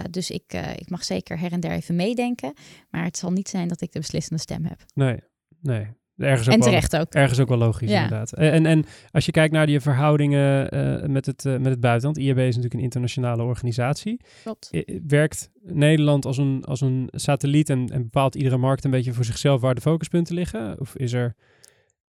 dus 0.09 0.29
ik, 0.29 0.53
ik 0.75 0.89
mag 0.89 1.03
zeker 1.03 1.39
her 1.39 1.51
en 1.51 1.59
der 1.59 1.71
even 1.71 1.95
meedenken. 1.95 2.53
Maar 2.89 3.03
het 3.03 3.17
zal 3.17 3.31
niet 3.31 3.49
zijn 3.49 3.67
dat 3.67 3.81
ik 3.81 3.91
de 3.91 3.99
beslissende 3.99 4.41
stem 4.41 4.65
heb. 4.65 4.79
Nee, 4.93 5.19
nee. 5.61 5.87
Ergens 6.17 6.47
ook 6.47 6.53
en 6.53 6.59
terecht 6.59 6.91
wel, 6.91 7.01
ook. 7.01 7.13
Ergens 7.13 7.39
ook 7.39 7.47
wel 7.47 7.57
logisch, 7.57 7.89
ja. 7.89 8.03
inderdaad. 8.03 8.33
En, 8.33 8.65
en 8.65 8.85
als 9.11 9.25
je 9.25 9.31
kijkt 9.31 9.53
naar 9.53 9.65
die 9.65 9.79
verhoudingen 9.79 10.75
uh, 10.75 11.07
met, 11.09 11.25
het, 11.25 11.45
uh, 11.45 11.57
met 11.57 11.65
het 11.65 11.79
buitenland. 11.79 12.17
IAB 12.17 12.37
is 12.37 12.45
natuurlijk 12.45 12.73
een 12.73 12.79
internationale 12.79 13.43
organisatie. 13.43 14.21
Klopt. 14.43 14.69
Werkt 15.07 15.49
Nederland 15.61 16.25
als 16.25 16.37
een, 16.37 16.63
als 16.65 16.81
een 16.81 17.07
satelliet 17.11 17.69
en, 17.69 17.89
en 17.89 18.01
bepaalt 18.01 18.35
iedere 18.35 18.57
markt 18.57 18.83
een 18.83 18.91
beetje 18.91 19.13
voor 19.13 19.25
zichzelf 19.25 19.61
waar 19.61 19.75
de 19.75 19.81
focuspunten 19.81 20.35
liggen? 20.35 20.79
Of 20.79 20.95
is 20.95 21.13
er... 21.13 21.35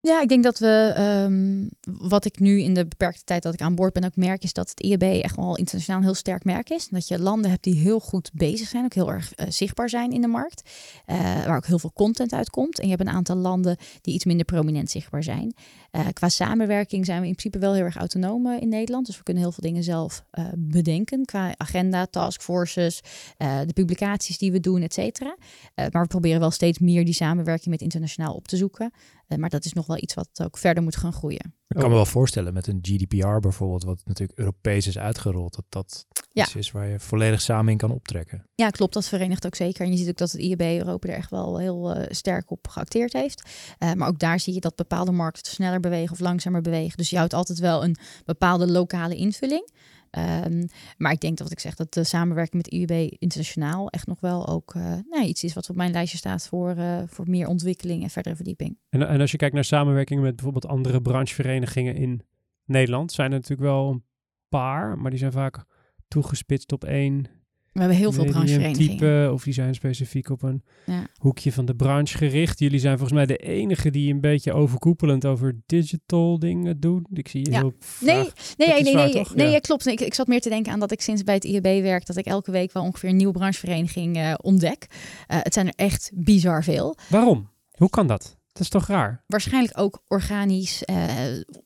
Ja, 0.03 0.21
ik 0.21 0.27
denk 0.27 0.43
dat 0.43 0.59
we, 0.59 0.95
um, 1.25 1.69
wat 1.99 2.25
ik 2.25 2.39
nu 2.39 2.61
in 2.61 2.73
de 2.73 2.87
beperkte 2.87 3.23
tijd 3.23 3.43
dat 3.43 3.53
ik 3.53 3.61
aan 3.61 3.75
boord 3.75 3.93
ben 3.93 4.03
ook 4.03 4.15
merk, 4.15 4.43
is 4.43 4.53
dat 4.53 4.69
het 4.69 4.79
IAB 4.79 5.01
echt 5.01 5.35
wel 5.35 5.57
internationaal 5.57 5.99
een 5.99 6.05
heel 6.05 6.15
sterk 6.15 6.43
merk 6.43 6.69
is. 6.69 6.87
Dat 6.87 7.07
je 7.07 7.19
landen 7.19 7.49
hebt 7.49 7.63
die 7.63 7.75
heel 7.75 7.99
goed 7.99 8.31
bezig 8.33 8.67
zijn, 8.67 8.83
ook 8.83 8.93
heel 8.93 9.11
erg 9.11 9.33
uh, 9.35 9.45
zichtbaar 9.49 9.89
zijn 9.89 10.11
in 10.11 10.21
de 10.21 10.27
markt, 10.27 10.69
uh, 11.07 11.45
waar 11.45 11.55
ook 11.55 11.65
heel 11.65 11.79
veel 11.79 11.91
content 11.93 12.33
uitkomt. 12.33 12.79
En 12.79 12.83
je 12.83 12.95
hebt 12.95 13.07
een 13.07 13.15
aantal 13.15 13.35
landen 13.35 13.77
die 14.01 14.13
iets 14.13 14.25
minder 14.25 14.45
prominent 14.45 14.89
zichtbaar 14.89 15.23
zijn. 15.23 15.53
Uh, 15.91 16.07
qua 16.13 16.29
samenwerking 16.29 17.05
zijn 17.05 17.21
we 17.21 17.27
in 17.27 17.35
principe 17.35 17.59
wel 17.59 17.73
heel 17.73 17.83
erg 17.83 17.97
autonoom 17.97 18.47
in 18.47 18.69
Nederland, 18.69 19.05
dus 19.05 19.17
we 19.17 19.23
kunnen 19.23 19.43
heel 19.43 19.51
veel 19.51 19.63
dingen 19.63 19.83
zelf 19.83 20.23
bedenken 20.57 21.25
qua 21.25 21.53
agenda, 21.57 22.05
taskforces, 22.05 23.01
de 23.37 23.73
publicaties 23.73 24.37
die 24.37 24.51
we 24.51 24.59
doen, 24.59 24.81
et 24.81 24.93
cetera. 24.93 25.35
maar 25.75 26.01
we 26.01 26.07
proberen 26.07 26.39
wel 26.39 26.51
steeds 26.51 26.79
meer 26.79 27.05
die 27.05 27.13
samenwerking 27.13 27.69
met 27.69 27.81
internationaal 27.81 28.33
op 28.33 28.47
te 28.47 28.57
zoeken. 28.57 28.91
Maar 29.37 29.49
dat 29.49 29.65
is 29.65 29.73
nog 29.73 29.87
wel 29.87 29.97
iets 29.97 30.13
wat 30.13 30.29
ook 30.43 30.57
verder 30.57 30.83
moet 30.83 30.95
gaan 30.95 31.13
groeien. 31.13 31.55
Ik 31.67 31.77
kan 31.77 31.89
me 31.89 31.95
wel 31.95 32.05
voorstellen 32.05 32.53
met 32.53 32.67
een 32.67 32.79
GDPR 32.81 33.39
bijvoorbeeld, 33.39 33.83
wat 33.83 34.01
natuurlijk 34.05 34.39
Europees 34.39 34.87
is 34.87 34.97
uitgerold, 34.97 35.55
dat 35.55 35.65
dat 35.69 36.05
ja. 36.29 36.43
iets 36.43 36.55
is 36.55 36.71
waar 36.71 36.87
je 36.87 36.99
volledig 36.99 37.41
samen 37.41 37.71
in 37.71 37.77
kan 37.77 37.91
optrekken. 37.91 38.49
Ja, 38.55 38.69
klopt. 38.69 38.93
Dat 38.93 39.07
verenigt 39.07 39.45
ook 39.45 39.55
zeker. 39.55 39.85
En 39.85 39.91
je 39.91 39.97
ziet 39.97 40.09
ook 40.09 40.17
dat 40.17 40.31
het 40.31 40.41
IAB 40.41 40.61
Europa 40.61 41.07
er 41.07 41.15
echt 41.15 41.29
wel 41.29 41.57
heel 41.57 41.97
uh, 41.97 42.03
sterk 42.09 42.51
op 42.51 42.67
geacteerd 42.67 43.13
heeft. 43.13 43.49
Uh, 43.79 43.93
maar 43.93 44.07
ook 44.07 44.19
daar 44.19 44.39
zie 44.39 44.53
je 44.53 44.59
dat 44.59 44.75
bepaalde 44.75 45.11
markten 45.11 45.51
sneller 45.51 45.79
bewegen 45.79 46.11
of 46.11 46.19
langzamer 46.19 46.61
bewegen. 46.61 46.97
Dus 46.97 47.09
je 47.09 47.17
houdt 47.17 47.33
altijd 47.33 47.59
wel 47.59 47.83
een 47.83 47.97
bepaalde 48.25 48.71
lokale 48.71 49.15
invulling. 49.15 49.69
Um, 50.17 50.67
maar 50.97 51.11
ik 51.11 51.19
denk 51.19 51.37
dat 51.37 51.47
wat 51.47 51.57
ik 51.57 51.59
zeg, 51.59 51.75
dat 51.75 51.93
de 51.93 52.03
samenwerking 52.03 52.63
met 52.63 52.73
IUB 52.73 53.15
internationaal 53.19 53.89
echt 53.89 54.07
nog 54.07 54.19
wel 54.19 54.47
ook 54.47 54.73
nou, 55.09 55.23
iets 55.23 55.43
is 55.43 55.53
wat 55.53 55.69
op 55.69 55.75
mijn 55.75 55.91
lijstje 55.91 56.17
staat 56.17 56.47
voor, 56.47 56.75
uh, 56.77 57.01
voor 57.05 57.29
meer 57.29 57.47
ontwikkeling 57.47 58.03
en 58.03 58.09
verdere 58.09 58.35
verdieping. 58.35 58.77
En, 58.89 59.07
en 59.07 59.21
als 59.21 59.31
je 59.31 59.37
kijkt 59.37 59.55
naar 59.55 59.63
samenwerking 59.63 60.21
met 60.21 60.35
bijvoorbeeld 60.35 60.67
andere 60.67 61.01
brancheverenigingen 61.01 61.95
in 61.95 62.21
Nederland, 62.65 63.11
zijn 63.11 63.31
er 63.31 63.37
natuurlijk 63.37 63.69
wel 63.69 63.89
een 63.89 64.03
paar, 64.49 64.97
maar 64.97 65.09
die 65.09 65.19
zijn 65.19 65.31
vaak 65.31 65.63
toegespitst 66.07 66.71
op 66.71 66.83
één. 66.83 67.40
We 67.71 67.79
hebben 67.79 67.97
heel 67.97 68.11
veel 68.11 68.25
brancheverenigingen. 68.25 68.89
Type, 68.89 69.29
of 69.33 69.43
die 69.43 69.53
zijn 69.53 69.73
specifiek 69.75 70.29
op 70.29 70.43
een 70.43 70.63
ja. 70.85 71.07
hoekje 71.17 71.51
van 71.51 71.65
de 71.65 71.75
branche 71.75 72.17
gericht. 72.17 72.59
Jullie 72.59 72.79
zijn 72.79 72.97
volgens 72.97 73.17
mij 73.17 73.25
de 73.25 73.37
enige 73.37 73.89
die 73.89 74.13
een 74.13 74.21
beetje 74.21 74.53
overkoepelend 74.53 75.25
over 75.25 75.61
digital 75.65 76.39
dingen 76.39 76.79
doen. 76.79 77.05
Ik 77.13 77.27
zie 77.27 77.45
je 77.45 77.51
ja. 77.51 77.59
heel 77.59 77.73
Nee, 77.99 78.15
nee, 78.15 78.67
nee, 78.67 78.83
nee, 78.83 79.13
nee, 79.13 79.25
nee 79.35 79.49
ja. 79.49 79.59
klopt. 79.59 79.85
Ik, 79.85 79.99
ik 79.99 80.13
zat 80.13 80.27
meer 80.27 80.41
te 80.41 80.49
denken 80.49 80.71
aan 80.71 80.79
dat 80.79 80.91
ik 80.91 81.01
sinds 81.01 81.23
bij 81.23 81.35
het 81.35 81.43
IAB 81.43 81.63
werk, 81.63 82.05
dat 82.05 82.17
ik 82.17 82.25
elke 82.25 82.51
week 82.51 82.73
wel 82.73 82.83
ongeveer 82.83 83.09
een 83.09 83.15
nieuwe 83.15 83.33
branchevereniging 83.33 84.17
uh, 84.17 84.33
ontdek. 84.41 84.87
Uh, 84.89 85.37
het 85.41 85.53
zijn 85.53 85.67
er 85.67 85.73
echt 85.75 86.11
bizar 86.13 86.63
veel. 86.63 86.97
Waarom? 87.09 87.49
Hoe 87.71 87.89
kan 87.89 88.07
dat? 88.07 88.37
Dat 88.53 88.61
is 88.61 88.69
toch 88.69 88.87
raar? 88.87 89.23
Waarschijnlijk 89.27 89.79
ook 89.79 90.03
organisch 90.07 90.83
uh, 90.89 91.05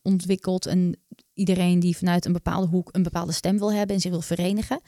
ontwikkeld 0.02 0.66
en 0.66 0.98
iedereen 1.34 1.80
die 1.80 1.96
vanuit 1.96 2.24
een 2.24 2.32
bepaalde 2.32 2.66
hoek 2.66 2.88
een 2.92 3.02
bepaalde 3.02 3.32
stem 3.32 3.58
wil 3.58 3.72
hebben 3.72 3.94
en 3.94 4.00
zich 4.00 4.10
wil 4.10 4.20
verenigen. 4.20 4.80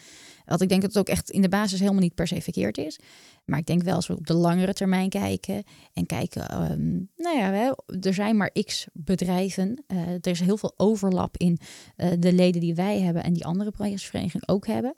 Wat 0.49 0.61
ik 0.61 0.69
denk 0.69 0.81
dat 0.81 0.91
het 0.91 0.99
ook 0.99 1.09
echt 1.09 1.31
in 1.31 1.43
de 1.43 1.49
basis 1.49 1.81
helemaal 1.81 2.01
niet 2.01 2.15
per 2.15 2.27
se 2.27 2.41
verkeerd 2.41 2.79
is. 2.79 2.99
Maar 3.45 3.59
ik 3.59 3.67
denk 3.67 3.83
wel 3.83 3.95
als 3.95 4.07
we 4.07 4.17
op 4.17 4.27
de 4.27 4.35
langere 4.35 4.73
termijn 4.73 5.09
kijken 5.09 5.63
en 5.93 6.07
kijken, 6.07 6.71
um, 6.73 7.09
nou 7.17 7.39
ja, 7.39 7.75
er 8.01 8.15
zijn 8.15 8.37
maar 8.37 8.51
x 8.65 8.87
bedrijven. 8.93 9.85
Uh, 9.89 9.99
er 10.09 10.27
is 10.27 10.41
heel 10.41 10.57
veel 10.57 10.75
overlap 10.77 11.37
in 11.37 11.59
uh, 11.97 12.11
de 12.19 12.33
leden 12.33 12.61
die 12.61 12.75
wij 12.75 13.01
hebben 13.01 13.23
en 13.23 13.33
die 13.33 13.45
andere 13.45 13.71
brancheverenigingen 13.71 14.49
ook 14.49 14.67
hebben. 14.67 14.95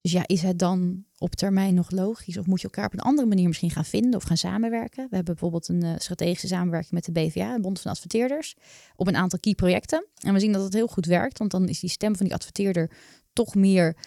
Dus 0.00 0.12
ja, 0.12 0.22
is 0.26 0.42
het 0.42 0.58
dan 0.58 1.04
op 1.18 1.34
termijn 1.34 1.74
nog 1.74 1.90
logisch? 1.90 2.38
Of 2.38 2.46
moet 2.46 2.60
je 2.60 2.66
elkaar 2.66 2.86
op 2.86 2.92
een 2.92 3.00
andere 3.00 3.28
manier 3.28 3.46
misschien 3.46 3.70
gaan 3.70 3.84
vinden 3.84 4.14
of 4.14 4.22
gaan 4.22 4.36
samenwerken? 4.36 5.06
We 5.08 5.14
hebben 5.16 5.34
bijvoorbeeld 5.34 5.68
een 5.68 5.84
uh, 5.84 5.92
strategische 5.96 6.46
samenwerking 6.46 6.92
met 6.92 7.04
de 7.04 7.12
BVA, 7.12 7.54
de 7.54 7.60
Bond 7.60 7.80
van 7.80 7.90
Adverteerders, 7.90 8.56
op 8.96 9.06
een 9.06 9.16
aantal 9.16 9.38
key 9.38 9.54
projecten. 9.54 10.06
En 10.18 10.32
we 10.32 10.40
zien 10.40 10.52
dat 10.52 10.62
het 10.62 10.72
heel 10.72 10.86
goed 10.86 11.06
werkt, 11.06 11.38
want 11.38 11.50
dan 11.50 11.68
is 11.68 11.80
die 11.80 11.90
stem 11.90 12.16
van 12.16 12.26
die 12.26 12.34
adverteerder 12.34 12.90
toch 13.32 13.54
meer 13.54 13.96
eh, 13.96 14.02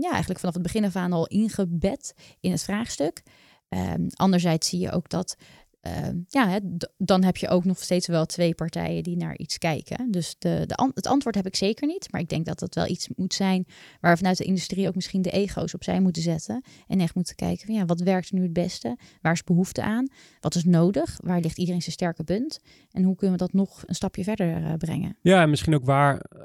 ja, 0.00 0.10
eigenlijk 0.10 0.40
vanaf 0.40 0.54
het 0.54 0.62
begin 0.62 0.84
af 0.84 0.96
aan 0.96 1.12
al 1.12 1.26
ingebed 1.26 2.14
in 2.40 2.50
het 2.50 2.62
vraagstuk. 2.62 3.22
Ehm, 3.68 4.06
anderzijds 4.14 4.68
zie 4.68 4.80
je 4.80 4.90
ook 4.90 5.08
dat 5.08 5.36
Ehm, 5.84 6.18
ja, 6.28 6.60
dan 6.96 7.24
heb 7.24 7.36
je 7.36 7.48
ook 7.48 7.64
nog 7.64 7.78
steeds 7.78 8.06
wel 8.06 8.26
twee 8.26 8.54
partijen 8.54 9.02
die 9.02 9.16
naar 9.16 9.36
iets 9.36 9.58
kijken. 9.58 10.10
Dus 10.10 10.36
de, 10.38 10.64
de 10.66 10.90
het 10.94 11.06
antwoord 11.06 11.34
heb 11.34 11.46
ik 11.46 11.56
zeker 11.56 11.86
niet. 11.86 12.12
Maar 12.12 12.20
ik 12.20 12.28
denk 12.28 12.46
dat 12.46 12.58
dat 12.58 12.74
wel 12.74 12.86
iets 12.88 13.08
moet 13.16 13.34
zijn 13.34 13.66
waar 14.00 14.16
vanuit 14.16 14.36
de 14.36 14.44
industrie 14.44 14.88
ook 14.88 14.94
misschien 14.94 15.22
de 15.22 15.30
ego's 15.30 15.74
opzij 15.74 16.00
moeten 16.00 16.22
zetten. 16.22 16.64
En 16.86 17.00
echt 17.00 17.14
moeten 17.14 17.34
kijken 17.34 17.66
van 17.66 17.74
ja, 17.74 17.84
wat 17.84 18.00
werkt 18.00 18.32
nu 18.32 18.42
het 18.42 18.52
beste? 18.52 18.98
Waar 19.20 19.32
is 19.32 19.44
behoefte 19.44 19.82
aan? 19.82 20.08
Wat 20.40 20.54
is 20.54 20.64
nodig? 20.64 21.18
Waar 21.22 21.40
ligt 21.40 21.58
iedereen 21.58 21.82
zijn 21.82 21.92
sterke 21.92 22.24
punt? 22.24 22.60
En 22.90 23.02
hoe 23.02 23.16
kunnen 23.16 23.38
we 23.38 23.44
dat 23.44 23.52
nog 23.52 23.82
een 23.86 23.94
stapje 23.94 24.24
verder 24.24 24.60
uh, 24.60 24.72
brengen? 24.74 25.16
Ja, 25.20 25.42
en 25.42 25.50
misschien 25.50 25.74
ook 25.74 25.84
waar 25.84 26.18
eh, 26.18 26.42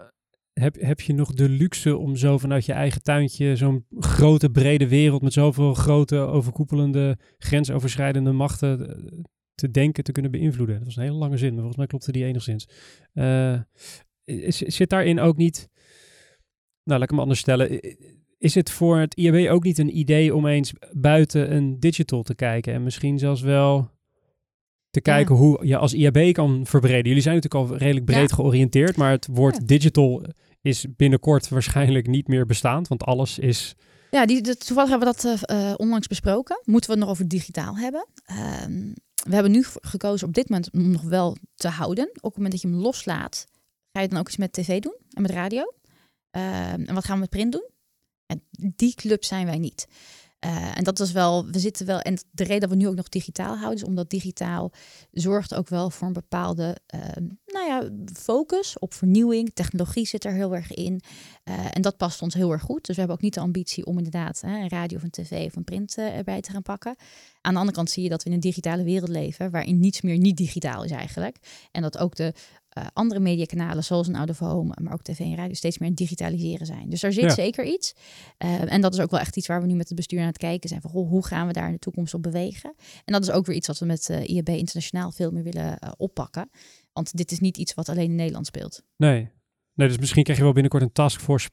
heb, 0.54 0.76
heb 0.80 1.02
je 1.02 1.14
nog 1.14 1.34
de 1.34 1.50
luxe 1.50 1.98
om 1.98 2.16
zo 2.16 2.38
vanuit 2.38 2.66
je 2.66 2.74
eigen 2.74 3.02
tuintje 3.02 3.56
zo'n 3.56 3.86
grote 4.00 4.50
brede 4.50 4.88
wereld 4.88 5.22
met 5.22 5.34
zoveel 5.34 5.74
grote 5.74 6.18
overkoepelende 6.18 7.18
grensoverschrijdende 7.38 8.32
machten 8.32 8.90
eh, 8.90 9.20
te 9.56 9.72
denken 9.72 10.04
te 10.04 10.12
kunnen 10.12 10.32
beïnvloeden. 10.32 10.76
Dat 10.76 10.86
was 10.86 10.96
een 10.96 11.04
hele 11.04 11.16
lange 11.16 11.38
zin, 11.38 11.50
maar 11.50 11.58
volgens 11.58 11.78
mij 11.78 11.88
klopte 11.88 12.12
die 12.12 12.26
enigszins. 12.26 12.68
Uh, 13.14 13.60
zit 14.50 14.90
daarin 14.90 15.20
ook 15.20 15.38
niet, 15.38 15.70
nou 16.84 17.00
laat 17.00 17.04
ik 17.04 17.10
hem 17.10 17.20
anders 17.20 17.40
stellen, 17.40 17.80
is 18.38 18.56
het 18.56 18.72
voor 18.72 18.98
het 18.98 19.16
IAB 19.16 19.52
ook 19.52 19.64
niet 19.64 19.78
een 19.78 19.98
idee 19.98 20.36
om 20.36 20.48
eens 20.48 20.74
buiten 20.92 21.56
een 21.56 21.80
digital 21.80 22.24
te 22.24 22.36
kijken 22.36 22.74
en 22.74 22.84
misschien 22.84 23.20
zelfs 23.20 23.42
wel 23.42 23.92
te 24.90 25.02
kijken 25.02 25.36
hoe 25.36 25.68
je 25.68 25.78
als 25.78 25.94
IAB 25.94 26.34
kan 26.34 26.66
verbreden. 26.66 27.08
Jullie 27.08 27.22
zijn 27.22 27.36
natuurlijk 27.36 27.72
al 27.72 27.78
redelijk 27.78 28.06
breed 28.06 28.34
georiënteerd, 28.34 28.98
maar 28.98 29.12
het 29.12 29.28
woord 29.32 29.68
digital 29.68 30.24
is 30.62 30.86
binnenkort 30.96 31.50
waarschijnlijk 31.50 32.08
niet 32.08 32.28
meer 32.28 32.46
bestaand, 32.46 32.88
want 32.88 33.04
alles 33.04 33.40
is... 33.40 33.76
Ja, 34.12 34.26
die, 34.26 34.42
de, 34.42 34.58
toevallig 34.58 34.90
hebben 34.90 35.08
we 35.08 35.16
dat 35.22 35.50
uh, 35.52 35.74
onlangs 35.78 36.08
besproken. 36.08 36.62
Moeten 36.64 36.90
we 36.90 36.96
het 36.96 37.06
nog 37.06 37.14
over 37.14 37.28
digitaal 37.28 37.78
hebben? 37.78 38.08
Uh, 38.32 38.36
we 39.24 39.34
hebben 39.34 39.52
nu 39.52 39.66
gekozen 39.82 40.28
op 40.28 40.34
dit 40.34 40.50
moment 40.50 40.72
om 40.72 40.92
nog 40.92 41.02
wel 41.02 41.38
te 41.56 41.68
houden. 41.68 42.10
Op 42.10 42.22
het 42.22 42.36
moment 42.36 42.52
dat 42.52 42.62
je 42.62 42.68
hem 42.68 42.78
loslaat, 42.78 43.48
ga 43.92 44.02
je 44.02 44.08
dan 44.08 44.20
ook 44.20 44.28
iets 44.28 44.38
met 44.38 44.54
tv 44.54 44.80
doen 44.80 44.96
en 45.14 45.22
met 45.22 45.32
radio. 45.32 45.74
Ehm, 46.32 46.84
en 46.84 46.94
wat 46.94 47.06
gaan 47.06 47.16
we 47.16 47.22
met 47.22 47.30
print 47.30 47.52
doen? 47.52 47.70
En 48.26 48.44
die 48.76 48.96
club 48.96 49.24
zijn 49.24 49.46
wij 49.46 49.58
niet. 49.58 49.88
Uh, 50.46 50.78
en 50.78 50.84
dat 50.84 51.00
is 51.00 51.12
wel, 51.12 51.46
we 51.46 51.60
zitten 51.60 51.86
wel, 51.86 52.00
en 52.00 52.18
de 52.32 52.44
reden 52.44 52.60
dat 52.60 52.70
we 52.70 52.76
nu 52.76 52.88
ook 52.88 52.96
nog 52.96 53.10
digitaal 53.10 53.56
houden, 53.56 53.78
is 53.78 53.84
omdat 53.84 54.10
digitaal 54.10 54.72
zorgt 55.12 55.56
ook 55.56 55.70
wel 55.70 55.90
voor 55.90 56.08
een 56.08 56.14
bepaalde, 56.14 56.78
uh, 56.96 57.02
nou 57.46 57.68
ja, 57.68 57.90
focus 58.14 58.80
op 58.80 58.94
vernieuwing. 58.94 59.52
Technologie 59.54 60.08
zit 60.08 60.26
er 60.26 60.34
heel 60.34 60.56
erg 60.56 60.74
in. 60.74 61.02
Uh, 61.50 61.66
en 61.72 61.82
dat 61.82 61.98
past 61.98 62.22
ons 62.22 62.34
heel 62.34 62.52
erg 62.52 62.62
goed. 62.62 62.86
Dus 62.86 62.96
we 62.96 63.02
hebben 63.02 63.16
ook 63.16 63.24
niet 63.24 63.34
de 63.34 63.40
ambitie 63.40 63.86
om 63.86 63.98
inderdaad 63.98 64.42
hè, 64.42 64.58
een 64.58 64.70
radio 64.70 64.98
of 64.98 65.04
een 65.04 65.10
tv 65.10 65.46
of 65.46 65.56
een 65.56 65.64
print 65.64 65.98
eh, 65.98 66.18
erbij 66.18 66.42
te 66.42 66.52
gaan 66.52 66.62
pakken. 66.62 66.96
Aan 67.42 67.54
de 67.54 67.60
andere 67.60 67.78
kant 67.78 67.90
zie 67.90 68.04
je 68.04 68.10
dat 68.10 68.24
we 68.24 68.30
in 68.30 68.36
een 68.36 68.42
digitale 68.42 68.84
wereld 68.84 69.10
leven, 69.10 69.52
waarin 69.52 69.80
niets 69.80 70.02
meer 70.02 70.18
niet 70.18 70.38
digitaal 70.38 70.84
is 70.84 70.92
eigenlijk. 70.92 71.38
En 71.72 71.82
dat 71.82 71.98
ook 71.98 72.16
de 72.16 72.34
uh, 72.78 72.84
andere 72.94 73.20
mediakanalen, 73.20 73.84
zoals 73.84 74.08
een 74.08 74.16
Out 74.16 74.30
of 74.30 74.40
Home, 74.40 74.74
maar 74.82 74.94
ook 74.94 75.02
tv 75.02 75.20
en 75.20 75.36
radio, 75.36 75.54
steeds 75.54 75.78
meer 75.78 75.96
digitaliseren 75.96 76.66
zijn. 76.66 76.90
Dus 76.90 77.02
daar 77.02 77.12
zit 77.12 77.32
zeker 77.32 77.66
iets. 77.66 77.94
Uh, 78.46 78.74
en 78.74 78.82
dat 78.82 78.94
is 78.94 79.00
ook 79.00 79.12
wel 79.12 79.20
echt 79.20 79.38
iets 79.38 79.48
waar 79.48 79.62
we 79.62 79.68
nu 79.68 79.76
met 79.76 79.88
het 79.88 79.98
bestuur 79.98 80.20
aan 80.20 80.26
het 80.26 80.38
kijken 80.38 80.70
zijn. 80.70 80.82
Van, 80.82 80.92
hoe 80.92 81.26
gaan 81.26 81.48
we 81.48 81.54
daar 81.54 81.68
in 81.68 81.74
de 81.74 81.80
toekomst 81.80 82.14
op 82.14 82.24
bewegen? 82.24 82.74
En 83.06 83.14
dat 83.14 83.22
is 83.22 83.32
ook 83.32 83.46
weer 83.46 83.56
iets 83.56 83.68
wat 83.68 83.80
we 83.80 83.86
met 83.86 84.10
uh, 84.10 84.30
IAB 84.30 84.50
internationaal 84.50 85.12
veel 85.12 85.32
meer 85.32 85.44
willen 85.44 85.80
oppakken. 85.98 86.50
Want 86.94 87.18
dit 87.18 87.32
is 87.32 87.40
niet 87.40 87.58
iets 87.58 87.74
wat 87.74 87.90
alleen 87.90 88.10
in 88.10 88.16
Nederland 88.16 88.46
speelt. 88.46 88.84
Nee. 88.98 89.30
nee, 89.74 89.88
dus 89.88 89.98
misschien 89.98 90.24
krijg 90.24 90.38
je 90.38 90.44
wel 90.44 90.54
binnenkort 90.54 90.84
een 90.84 90.92
taskforce 90.92 91.50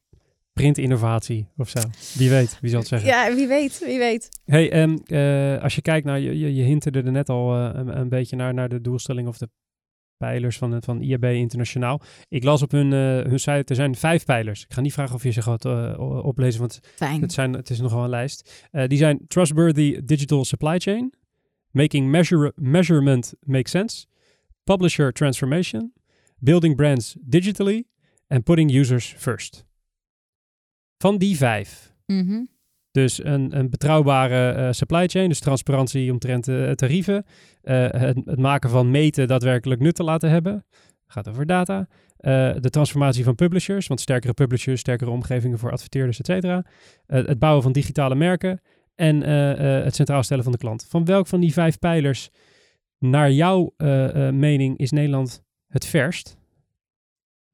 printinnovatie 0.52 1.48
of 1.56 1.68
zo. 1.68 1.80
Wie 2.14 2.30
weet, 2.30 2.58
wie 2.60 2.70
zal 2.70 2.78
het 2.78 2.88
zeggen. 2.88 3.08
Ja, 3.08 3.34
wie 3.34 3.46
weet, 3.46 3.78
wie 3.78 3.98
weet. 3.98 4.28
Hey, 4.44 4.82
um, 4.82 5.02
uh, 5.06 5.62
als 5.62 5.74
je 5.74 5.82
kijkt 5.82 6.06
naar, 6.06 6.20
je, 6.20 6.38
je, 6.38 6.54
je 6.54 6.62
hinterde 6.62 7.02
er 7.02 7.10
net 7.10 7.28
al 7.28 7.56
uh, 7.56 7.70
een, 7.72 7.98
een, 7.98 8.08
beetje 8.08 8.36
naar, 8.36 8.54
naar 8.54 8.68
de 8.68 8.80
doelstelling 8.80 9.28
of 9.28 9.38
de 9.38 9.48
pijlers 10.16 10.58
van, 10.58 10.82
van 10.82 11.00
IAB 11.02 11.24
Internationaal. 11.24 12.00
Ik 12.28 12.44
las 12.44 12.62
op 12.62 12.70
hun, 12.70 12.86
uh, 12.92 13.20
hun 13.20 13.38
site, 13.38 13.64
er 13.64 13.74
zijn 13.74 13.94
vijf 13.94 14.24
pijlers. 14.24 14.64
Ik 14.64 14.72
ga 14.72 14.80
niet 14.80 14.92
vragen 14.92 15.14
of 15.14 15.22
je 15.22 15.30
ze 15.30 15.42
gaat 15.42 15.64
uh, 15.64 16.24
oplezen, 16.24 16.60
want 16.60 16.80
Fijn. 16.94 17.20
Het, 17.20 17.32
zijn, 17.32 17.52
het 17.52 17.70
is 17.70 17.80
nogal 17.80 18.04
een 18.04 18.10
lijst. 18.10 18.66
Uh, 18.72 18.86
die 18.86 18.98
zijn 18.98 19.20
Trustworthy 19.28 20.00
Digital 20.04 20.44
Supply 20.44 20.78
Chain, 20.78 21.14
Making 21.70 22.10
measure, 22.10 22.52
Measurement 22.54 23.34
Make 23.40 23.68
Sense, 23.68 24.06
Publisher 24.64 25.12
Transformation, 25.12 25.92
Building 26.38 26.76
Brands 26.76 27.16
Digitally 27.20 27.84
en 28.26 28.42
Putting 28.42 28.74
Users 28.74 29.14
First. 29.18 29.66
Van 30.98 31.18
die 31.18 31.36
vijf. 31.36 31.94
Mm 32.06 32.26
-hmm. 32.26 32.55
Dus 32.96 33.24
een, 33.24 33.58
een 33.58 33.70
betrouwbare 33.70 34.58
uh, 34.58 34.72
supply 34.72 35.06
chain, 35.06 35.28
dus 35.28 35.40
transparantie 35.40 36.12
omtrent 36.12 36.48
uh, 36.48 36.70
tarieven. 36.70 37.24
Uh, 37.62 37.86
het, 37.90 38.20
het, 38.24 38.38
maken 38.38 38.70
van 38.70 38.90
meten 38.90 39.28
daadwerkelijk 39.28 39.80
nut 39.80 39.94
te 39.94 40.04
laten 40.04 40.30
hebben. 40.30 40.64
Gaat 41.06 41.28
over 41.28 41.46
data. 41.46 41.86
de 42.60 42.70
transformatie 42.70 43.24
van 43.24 43.34
publishers, 43.34 43.86
want 43.86 44.00
sterkere 44.00 44.32
publishers, 44.32 44.80
sterkere 44.80 45.10
omgevingen 45.10 45.58
voor 45.58 45.70
adverteerders, 45.70 46.18
et 46.18 46.26
cetera. 46.26 46.64
het 47.06 47.38
bouwen 47.38 47.62
van 47.62 47.72
digitale 47.72 48.14
merken 48.14 48.60
en 48.94 49.20
het 49.84 49.94
centraal 49.94 50.22
stellen 50.22 50.42
van 50.42 50.52
de 50.52 50.58
klant. 50.58 50.86
Van 50.88 51.04
welk 51.04 51.26
van 51.26 51.40
die 51.40 51.52
vijf 51.52 51.78
pijlers, 51.78 52.30
naar 52.98 53.32
jouw 53.32 53.74
mening, 54.32 54.78
is 54.78 54.90
Nederland 54.90 55.42
het 55.68 55.86
verst? 55.86 56.36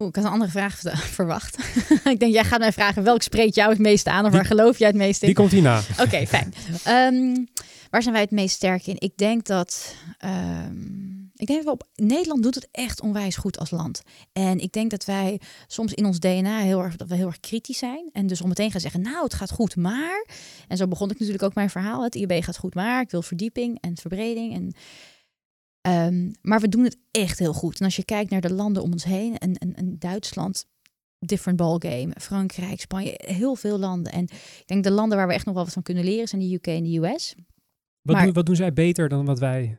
Oeh, 0.02 0.10
ik 0.10 0.16
had 0.16 0.24
een 0.24 0.30
andere 0.30 0.50
vraag 0.50 0.80
verwacht. 1.18 1.58
ik 2.04 2.20
denk, 2.20 2.32
jij 2.32 2.44
gaat 2.44 2.58
mij 2.58 2.72
vragen, 2.72 3.02
welk 3.02 3.22
spreekt 3.22 3.54
jou 3.54 3.70
het 3.70 3.78
meeste 3.78 4.10
aan? 4.10 4.24
Of 4.24 4.30
die, 4.30 4.38
waar 4.38 4.48
geloof 4.48 4.78
jij 4.78 4.88
het 4.88 4.96
meest 4.96 5.20
in? 5.20 5.26
Die 5.26 5.36
komt 5.36 5.50
hierna. 5.50 5.78
Oké, 5.92 6.02
okay, 6.02 6.26
fijn. 6.26 6.54
Um, 6.88 7.48
waar 7.90 8.02
zijn 8.02 8.14
wij 8.14 8.22
het 8.22 8.30
meest 8.30 8.54
sterk 8.54 8.86
in? 8.86 8.96
Ik 8.98 9.16
denk 9.16 9.44
dat... 9.46 9.94
Um, 10.24 11.30
ik 11.36 11.46
denk 11.46 11.64
dat 11.64 11.78
we 11.78 11.84
op... 11.84 11.88
Nederland 12.06 12.42
doet 12.42 12.54
het 12.54 12.68
echt 12.70 13.00
onwijs 13.00 13.36
goed 13.36 13.58
als 13.58 13.70
land. 13.70 14.02
En 14.32 14.58
ik 14.58 14.72
denk 14.72 14.90
dat 14.90 15.04
wij 15.04 15.40
soms 15.66 15.92
in 15.94 16.04
ons 16.04 16.18
DNA 16.18 16.58
heel 16.58 16.82
erg, 16.82 16.96
dat 16.96 17.08
we 17.08 17.14
heel 17.14 17.26
erg 17.26 17.40
kritisch 17.40 17.78
zijn. 17.78 18.08
En 18.12 18.26
dus 18.26 18.40
om 18.40 18.48
meteen 18.48 18.70
gaan 18.70 18.80
zeggen, 18.80 19.00
nou, 19.00 19.24
het 19.24 19.34
gaat 19.34 19.50
goed, 19.50 19.76
maar... 19.76 20.26
En 20.68 20.76
zo 20.76 20.88
begon 20.88 21.10
ik 21.10 21.18
natuurlijk 21.18 21.44
ook 21.44 21.54
mijn 21.54 21.70
verhaal. 21.70 22.02
Het 22.02 22.14
IB 22.14 22.42
gaat 22.42 22.58
goed, 22.58 22.74
maar 22.74 23.00
ik 23.00 23.10
wil 23.10 23.22
verdieping 23.22 23.78
en 23.80 23.96
verbreding. 23.96 24.54
En 24.54 24.74
Um, 25.88 26.32
maar 26.42 26.60
we 26.60 26.68
doen 26.68 26.84
het 26.84 26.96
echt 27.10 27.38
heel 27.38 27.52
goed. 27.52 27.78
En 27.78 27.84
als 27.84 27.96
je 27.96 28.04
kijkt 28.04 28.30
naar 28.30 28.40
de 28.40 28.52
landen 28.52 28.82
om 28.82 28.92
ons 28.92 29.04
heen, 29.04 29.38
en, 29.38 29.54
en, 29.54 29.74
en 29.74 29.98
Duitsland, 29.98 30.66
different 31.18 31.56
ballgame, 31.56 32.12
Frankrijk, 32.20 32.80
Spanje, 32.80 33.14
heel 33.16 33.54
veel 33.54 33.78
landen. 33.78 34.12
En 34.12 34.22
ik 34.22 34.62
denk 34.66 34.84
de 34.84 34.90
landen 34.90 35.18
waar 35.18 35.26
we 35.26 35.34
echt 35.34 35.44
nog 35.44 35.54
wel 35.54 35.64
wat 35.64 35.72
van 35.72 35.82
kunnen 35.82 36.04
leren 36.04 36.28
zijn 36.28 36.40
de 36.40 36.54
UK 36.54 36.66
en 36.66 36.84
de 36.84 36.98
US. 36.98 37.34
Wat, 38.02 38.14
maar, 38.14 38.24
doen, 38.24 38.32
wat 38.32 38.46
doen 38.46 38.56
zij 38.56 38.72
beter 38.72 39.08
dan 39.08 39.24
wat 39.24 39.38
wij? 39.38 39.78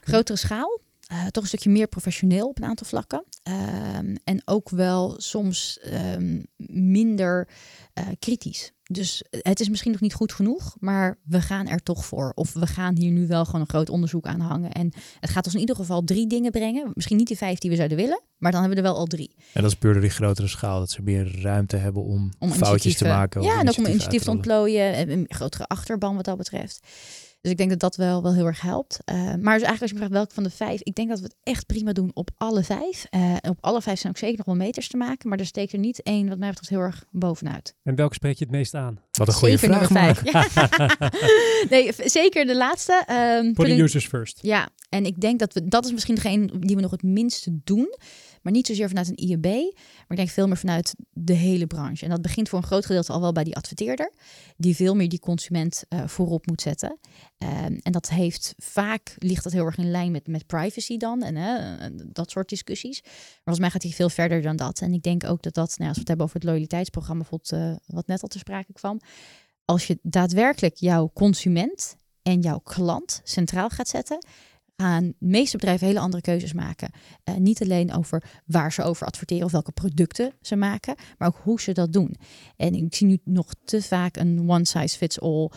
Grotere 0.00 0.38
schaal. 0.38 0.80
Uh, 1.12 1.26
toch 1.26 1.42
een 1.42 1.48
stukje 1.48 1.70
meer 1.70 1.86
professioneel 1.86 2.48
op 2.48 2.56
een 2.58 2.68
aantal 2.68 2.86
vlakken. 2.86 3.24
Uh, 3.48 3.54
en 4.24 4.42
ook 4.44 4.68
wel 4.68 5.14
soms 5.18 5.80
um, 6.14 6.46
minder 6.66 7.48
uh, 7.94 8.04
kritisch. 8.18 8.72
Dus 8.82 9.24
het 9.30 9.60
is 9.60 9.68
misschien 9.68 9.92
nog 9.92 10.00
niet 10.00 10.14
goed 10.14 10.32
genoeg, 10.32 10.76
maar 10.78 11.18
we 11.24 11.40
gaan 11.40 11.68
er 11.68 11.82
toch 11.82 12.04
voor. 12.04 12.32
Of 12.34 12.52
we 12.52 12.66
gaan 12.66 12.96
hier 12.96 13.10
nu 13.10 13.26
wel 13.26 13.44
gewoon 13.44 13.60
een 13.60 13.68
groot 13.68 13.88
onderzoek 13.88 14.26
aan 14.26 14.40
hangen. 14.40 14.72
En 14.72 14.92
het 15.20 15.30
gaat 15.30 15.44
ons 15.44 15.54
in 15.54 15.60
ieder 15.60 15.76
geval 15.76 16.04
drie 16.04 16.26
dingen 16.26 16.50
brengen. 16.50 16.90
Misschien 16.94 17.16
niet 17.16 17.26
die 17.26 17.36
vijf 17.36 17.58
die 17.58 17.70
we 17.70 17.76
zouden 17.76 17.96
willen, 17.96 18.22
maar 18.38 18.52
dan 18.52 18.60
hebben 18.60 18.78
we 18.78 18.84
er 18.84 18.92
wel 18.92 19.00
al 19.00 19.06
drie. 19.06 19.34
En 19.52 19.62
dat 19.62 19.70
is 19.70 19.78
puur 19.78 19.92
door 19.92 20.02
die 20.02 20.10
grotere 20.10 20.48
schaal, 20.48 20.78
dat 20.78 20.90
ze 20.90 21.02
meer 21.02 21.40
ruimte 21.42 21.76
hebben 21.76 22.02
om, 22.02 22.32
om 22.38 22.52
foutjes 22.52 22.96
te 22.96 23.04
maken. 23.04 23.42
Ja, 23.42 23.60
en 23.60 23.68
ook 23.68 23.76
om 23.76 23.84
een 23.84 23.90
initiatief 23.90 24.22
te 24.22 24.30
ontplooien. 24.30 24.94
En 24.94 25.10
een 25.10 25.26
grotere 25.28 25.66
achterban 25.66 26.16
wat 26.16 26.24
dat 26.24 26.36
betreft. 26.36 26.86
Dus 27.40 27.50
ik 27.50 27.56
denk 27.56 27.70
dat 27.70 27.78
dat 27.78 27.96
wel, 27.96 28.22
wel 28.22 28.34
heel 28.34 28.46
erg 28.46 28.60
helpt. 28.60 28.98
Uh, 29.04 29.16
maar 29.16 29.34
dus 29.34 29.44
eigenlijk 29.44 29.80
als 29.80 29.90
je 29.90 29.96
me 29.96 29.98
vraagt 29.98 30.12
welke 30.12 30.34
van 30.34 30.42
de 30.42 30.50
vijf, 30.50 30.80
ik 30.82 30.94
denk 30.94 31.08
dat 31.08 31.18
we 31.18 31.24
het 31.24 31.36
echt 31.42 31.66
prima 31.66 31.92
doen 31.92 32.10
op 32.14 32.30
alle 32.36 32.62
vijf. 32.62 33.06
Uh, 33.10 33.36
op 33.48 33.58
alle 33.60 33.82
vijf 33.82 33.98
zijn 33.98 34.12
ook 34.12 34.18
zeker 34.18 34.36
nog 34.36 34.46
wel 34.46 34.54
meters 34.54 34.88
te 34.88 34.96
maken, 34.96 35.28
maar 35.28 35.38
er 35.38 35.46
steekt 35.46 35.72
er 35.72 35.78
niet 35.78 36.02
één 36.02 36.28
wat 36.28 36.38
mij 36.38 36.48
betreft 36.48 36.70
heel 36.70 36.80
erg 36.80 37.04
bovenuit. 37.10 37.74
En 37.82 37.94
welke 37.94 38.14
spreek 38.14 38.38
je 38.38 38.44
het 38.44 38.52
meest 38.52 38.74
aan? 38.74 39.00
Wat 39.10 39.28
een 39.28 39.34
goede 39.34 39.56
zeker 39.56 39.86
vraag. 39.86 40.24
Ja. 40.24 40.48
nee, 41.70 41.92
zeker 42.04 42.46
de 42.46 42.56
laatste. 42.56 43.04
Um, 43.42 43.52
Putting 43.52 43.80
users 43.80 44.06
first. 44.06 44.38
Ja, 44.42 44.68
en 44.88 45.04
ik 45.04 45.20
denk 45.20 45.38
dat 45.38 45.52
we, 45.52 45.68
dat 45.68 45.84
is 45.84 45.92
misschien 45.92 46.14
degene 46.14 46.58
die 46.58 46.76
we 46.76 46.82
nog 46.82 46.90
het 46.90 47.02
minste 47.02 47.60
doen. 47.64 47.94
Maar 48.42 48.52
niet 48.52 48.66
zozeer 48.66 48.88
vanuit 48.88 49.08
een 49.08 49.28
IEB, 49.28 49.44
maar 49.44 50.06
ik 50.08 50.16
denk 50.16 50.28
veel 50.28 50.46
meer 50.46 50.56
vanuit 50.56 50.94
de 51.10 51.32
hele 51.32 51.66
branche. 51.66 52.04
En 52.04 52.10
dat 52.10 52.22
begint 52.22 52.48
voor 52.48 52.58
een 52.58 52.64
groot 52.64 52.86
gedeelte 52.86 53.12
al 53.12 53.20
wel 53.20 53.32
bij 53.32 53.44
die 53.44 53.56
adverteerder, 53.56 54.12
die 54.56 54.76
veel 54.76 54.94
meer 54.94 55.08
die 55.08 55.18
consument 55.18 55.84
uh, 55.88 56.06
voorop 56.06 56.46
moet 56.46 56.60
zetten. 56.60 56.98
Um, 57.38 57.78
en 57.82 57.92
dat 57.92 58.08
heeft 58.08 58.54
vaak, 58.56 59.14
ligt 59.18 59.44
dat 59.44 59.52
heel 59.52 59.64
erg 59.64 59.76
in 59.76 59.90
lijn 59.90 60.12
met, 60.12 60.26
met 60.26 60.46
privacy 60.46 60.96
dan 60.96 61.22
en 61.22 62.10
dat 62.12 62.30
soort 62.30 62.48
discussies. 62.48 63.00
Maar 63.02 63.12
volgens 63.34 63.58
mij 63.58 63.70
gaat 63.70 63.82
hij 63.82 63.92
veel 63.92 64.10
verder 64.10 64.42
dan 64.42 64.56
dat. 64.56 64.80
En 64.80 64.92
ik 64.92 65.02
denk 65.02 65.24
ook 65.24 65.42
dat 65.42 65.54
dat, 65.54 65.74
nou, 65.76 65.88
als 65.88 65.94
we 65.94 65.98
het 65.98 66.08
hebben 66.08 66.26
over 66.26 66.38
het 66.38 66.48
loyaliteitsprogramma, 66.48 67.24
uh, 67.30 67.74
wat 67.86 68.06
net 68.06 68.22
al 68.22 68.28
te 68.28 68.38
sprake 68.38 68.72
kwam. 68.72 69.00
Als 69.64 69.86
je 69.86 69.98
daadwerkelijk 70.02 70.76
jouw 70.76 71.10
consument 71.14 71.96
en 72.22 72.40
jouw 72.40 72.58
klant 72.58 73.20
centraal 73.24 73.68
gaat 73.68 73.88
zetten, 73.88 74.26
gaan 74.80 75.14
de 75.18 75.26
meeste 75.26 75.56
bedrijven 75.56 75.86
hele 75.86 76.00
andere 76.00 76.22
keuzes 76.22 76.52
maken. 76.52 76.90
Eh, 77.24 77.34
niet 77.34 77.62
alleen 77.62 77.94
over 77.94 78.22
waar 78.46 78.72
ze 78.72 78.82
over 78.82 79.06
adverteren 79.06 79.44
of 79.44 79.52
welke 79.52 79.72
producten 79.72 80.32
ze 80.40 80.56
maken, 80.56 80.94
maar 81.18 81.28
ook 81.28 81.40
hoe 81.42 81.60
ze 81.60 81.72
dat 81.72 81.92
doen. 81.92 82.16
En 82.56 82.74
ik 82.74 82.94
zie 82.94 83.06
nu 83.06 83.18
nog 83.24 83.54
te 83.64 83.82
vaak 83.82 84.16
een 84.16 84.50
one 84.50 84.66
size 84.66 84.96
fits 84.96 85.20
all. 85.20 85.50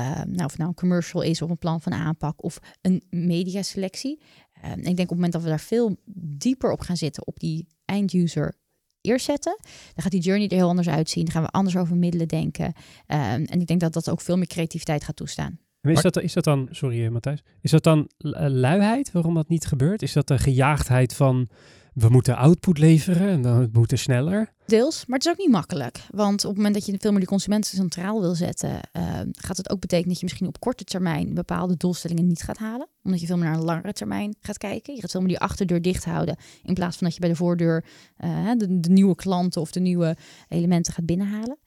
Uh, 0.00 0.22
nou, 0.22 0.44
of 0.44 0.56
nou 0.58 0.68
een 0.68 0.74
commercial 0.74 1.22
is 1.22 1.42
of 1.42 1.50
een 1.50 1.58
plan 1.58 1.80
van 1.80 1.92
aanpak 1.92 2.42
of 2.42 2.58
een 2.80 3.02
mediaselectie. 3.10 4.20
Uh, 4.64 4.70
ik 4.70 4.82
denk 4.82 4.98
op 4.98 4.98
het 4.98 5.10
moment 5.10 5.32
dat 5.32 5.42
we 5.42 5.48
daar 5.48 5.60
veel 5.60 5.96
dieper 6.14 6.72
op 6.72 6.80
gaan 6.80 6.96
zitten, 6.96 7.26
op 7.26 7.40
die 7.40 7.66
end-user 7.84 8.54
eerst 9.00 9.24
zetten, 9.24 9.56
dan 9.62 10.02
gaat 10.02 10.10
die 10.10 10.20
journey 10.20 10.48
er 10.48 10.56
heel 10.56 10.68
anders 10.68 10.88
uitzien. 10.88 11.24
Dan 11.24 11.32
gaan 11.32 11.42
we 11.42 11.48
anders 11.48 11.76
over 11.76 11.96
middelen 11.96 12.28
denken. 12.28 12.72
en 13.06 13.60
ik 13.60 13.66
denk 13.66 13.80
dat 13.80 13.92
dat 13.92 14.10
ook 14.10 14.20
veel 14.20 14.36
meer 14.36 14.46
creativiteit 14.46 15.04
gaat 15.04 15.16
toestaan. 15.16 15.58
Is, 15.92 16.02
dat, 16.02 16.20
is 16.20 16.32
dat 16.32 16.44
dan, 16.44 16.68
sorry 16.70 17.08
Matthijs, 17.08 17.42
is 17.60 17.70
dat 17.70 17.82
dan 17.82 18.10
luiheid 18.48 19.12
waarom 19.12 19.34
dat 19.34 19.48
niet 19.48 19.66
gebeurt? 19.66 20.02
Is 20.02 20.12
dat 20.12 20.28
de 20.28 20.38
gejaagdheid 20.38 21.14
van 21.14 21.48
we 21.94 22.08
moeten 22.08 22.36
output 22.36 22.78
leveren 22.78 23.28
en 23.28 23.42
dan 23.42 23.60
het 23.60 23.72
moet 23.72 23.92
sneller? 23.94 24.52
Deels, 24.66 25.06
maar 25.06 25.18
het 25.18 25.26
is 25.26 25.32
ook 25.32 25.38
niet 25.38 25.50
makkelijk. 25.50 25.98
Want 26.10 26.42
op 26.42 26.48
het 26.48 26.56
moment 26.56 26.74
dat 26.74 26.86
je 26.86 26.96
veel 26.98 27.10
meer 27.10 27.20
die 27.20 27.28
consumenten 27.28 27.76
centraal 27.76 28.20
wil 28.20 28.34
zetten, 28.34 28.70
uh, 28.70 29.20
gaat 29.32 29.56
het 29.56 29.70
ook 29.70 29.80
betekenen 29.80 30.08
dat 30.08 30.18
je 30.18 30.24
misschien 30.24 30.46
op 30.46 30.60
korte 30.60 30.84
termijn 30.84 31.34
bepaalde 31.34 31.76
doelstellingen 31.76 32.26
niet 32.26 32.42
gaat 32.42 32.58
halen. 32.58 32.88
Omdat 33.02 33.20
je 33.20 33.26
veel 33.26 33.36
meer 33.36 33.44
naar 33.44 33.54
een 33.54 33.64
langere 33.64 33.92
termijn 33.92 34.36
gaat 34.40 34.58
kijken. 34.58 34.94
Je 34.94 35.00
gaat 35.00 35.10
veel 35.10 35.20
meer 35.20 35.28
die 35.28 35.38
achterdeur 35.38 35.82
dicht 35.82 36.04
houden. 36.04 36.36
In 36.62 36.74
plaats 36.74 36.96
van 36.96 37.06
dat 37.06 37.14
je 37.14 37.20
bij 37.20 37.30
de 37.30 37.36
voordeur 37.36 37.84
uh, 38.24 38.50
de, 38.56 38.80
de, 38.80 38.90
nieuwe 38.90 39.14
klanten 39.14 39.60
of 39.60 39.70
de 39.70 39.80
nieuwe 39.80 40.16
elementen 40.48 40.92
gaat 40.92 41.06
binnenhalen. 41.06 41.58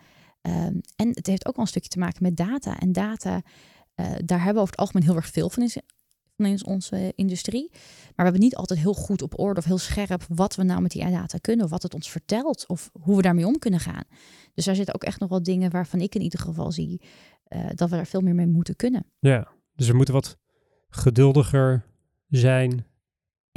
Uh, 0.41 0.53
en 0.95 1.09
het 1.09 1.27
heeft 1.27 1.47
ook 1.47 1.55
wel 1.55 1.65
een 1.65 1.71
stukje 1.71 1.89
te 1.89 1.99
maken 1.99 2.23
met 2.23 2.37
data. 2.37 2.79
En 2.79 2.91
data 2.91 3.41
uh, 3.99 4.05
daar 4.25 4.37
hebben 4.37 4.53
we 4.55 4.61
over 4.61 4.71
het 4.71 4.79
algemeen 4.79 5.03
heel 5.03 5.15
erg 5.15 5.27
veel 5.27 5.49
van 5.49 5.63
in, 5.63 6.65
onze 6.65 7.13
industrie. 7.15 7.69
Maar 7.71 8.13
we 8.15 8.23
hebben 8.23 8.41
niet 8.41 8.55
altijd 8.55 8.79
heel 8.79 8.93
goed 8.93 9.21
op 9.21 9.39
orde 9.39 9.59
of 9.59 9.65
heel 9.65 9.77
scherp 9.77 10.25
wat 10.29 10.55
we 10.55 10.63
nou 10.63 10.81
met 10.81 10.91
die 10.91 11.09
data 11.09 11.37
kunnen. 11.37 11.65
Of 11.65 11.71
wat 11.71 11.83
het 11.83 11.93
ons 11.93 12.09
vertelt 12.09 12.67
of 12.67 12.89
hoe 13.01 13.15
we 13.15 13.21
daarmee 13.21 13.47
om 13.47 13.59
kunnen 13.59 13.79
gaan. 13.79 14.03
Dus 14.53 14.65
daar 14.65 14.75
zitten 14.75 14.95
ook 14.95 15.03
echt 15.03 15.19
nog 15.19 15.29
wel 15.29 15.43
dingen 15.43 15.71
waarvan 15.71 15.99
ik 15.99 16.15
in 16.15 16.21
ieder 16.21 16.39
geval 16.39 16.71
zie 16.71 17.01
uh, 17.49 17.65
dat 17.75 17.89
we 17.89 17.95
daar 17.95 18.07
veel 18.07 18.21
meer 18.21 18.35
mee 18.35 18.47
moeten 18.47 18.75
kunnen. 18.75 19.05
Ja, 19.19 19.47
dus 19.75 19.87
we 19.87 19.93
moeten 19.93 20.13
wat 20.13 20.37
geduldiger 20.89 21.85
zijn 22.27 22.85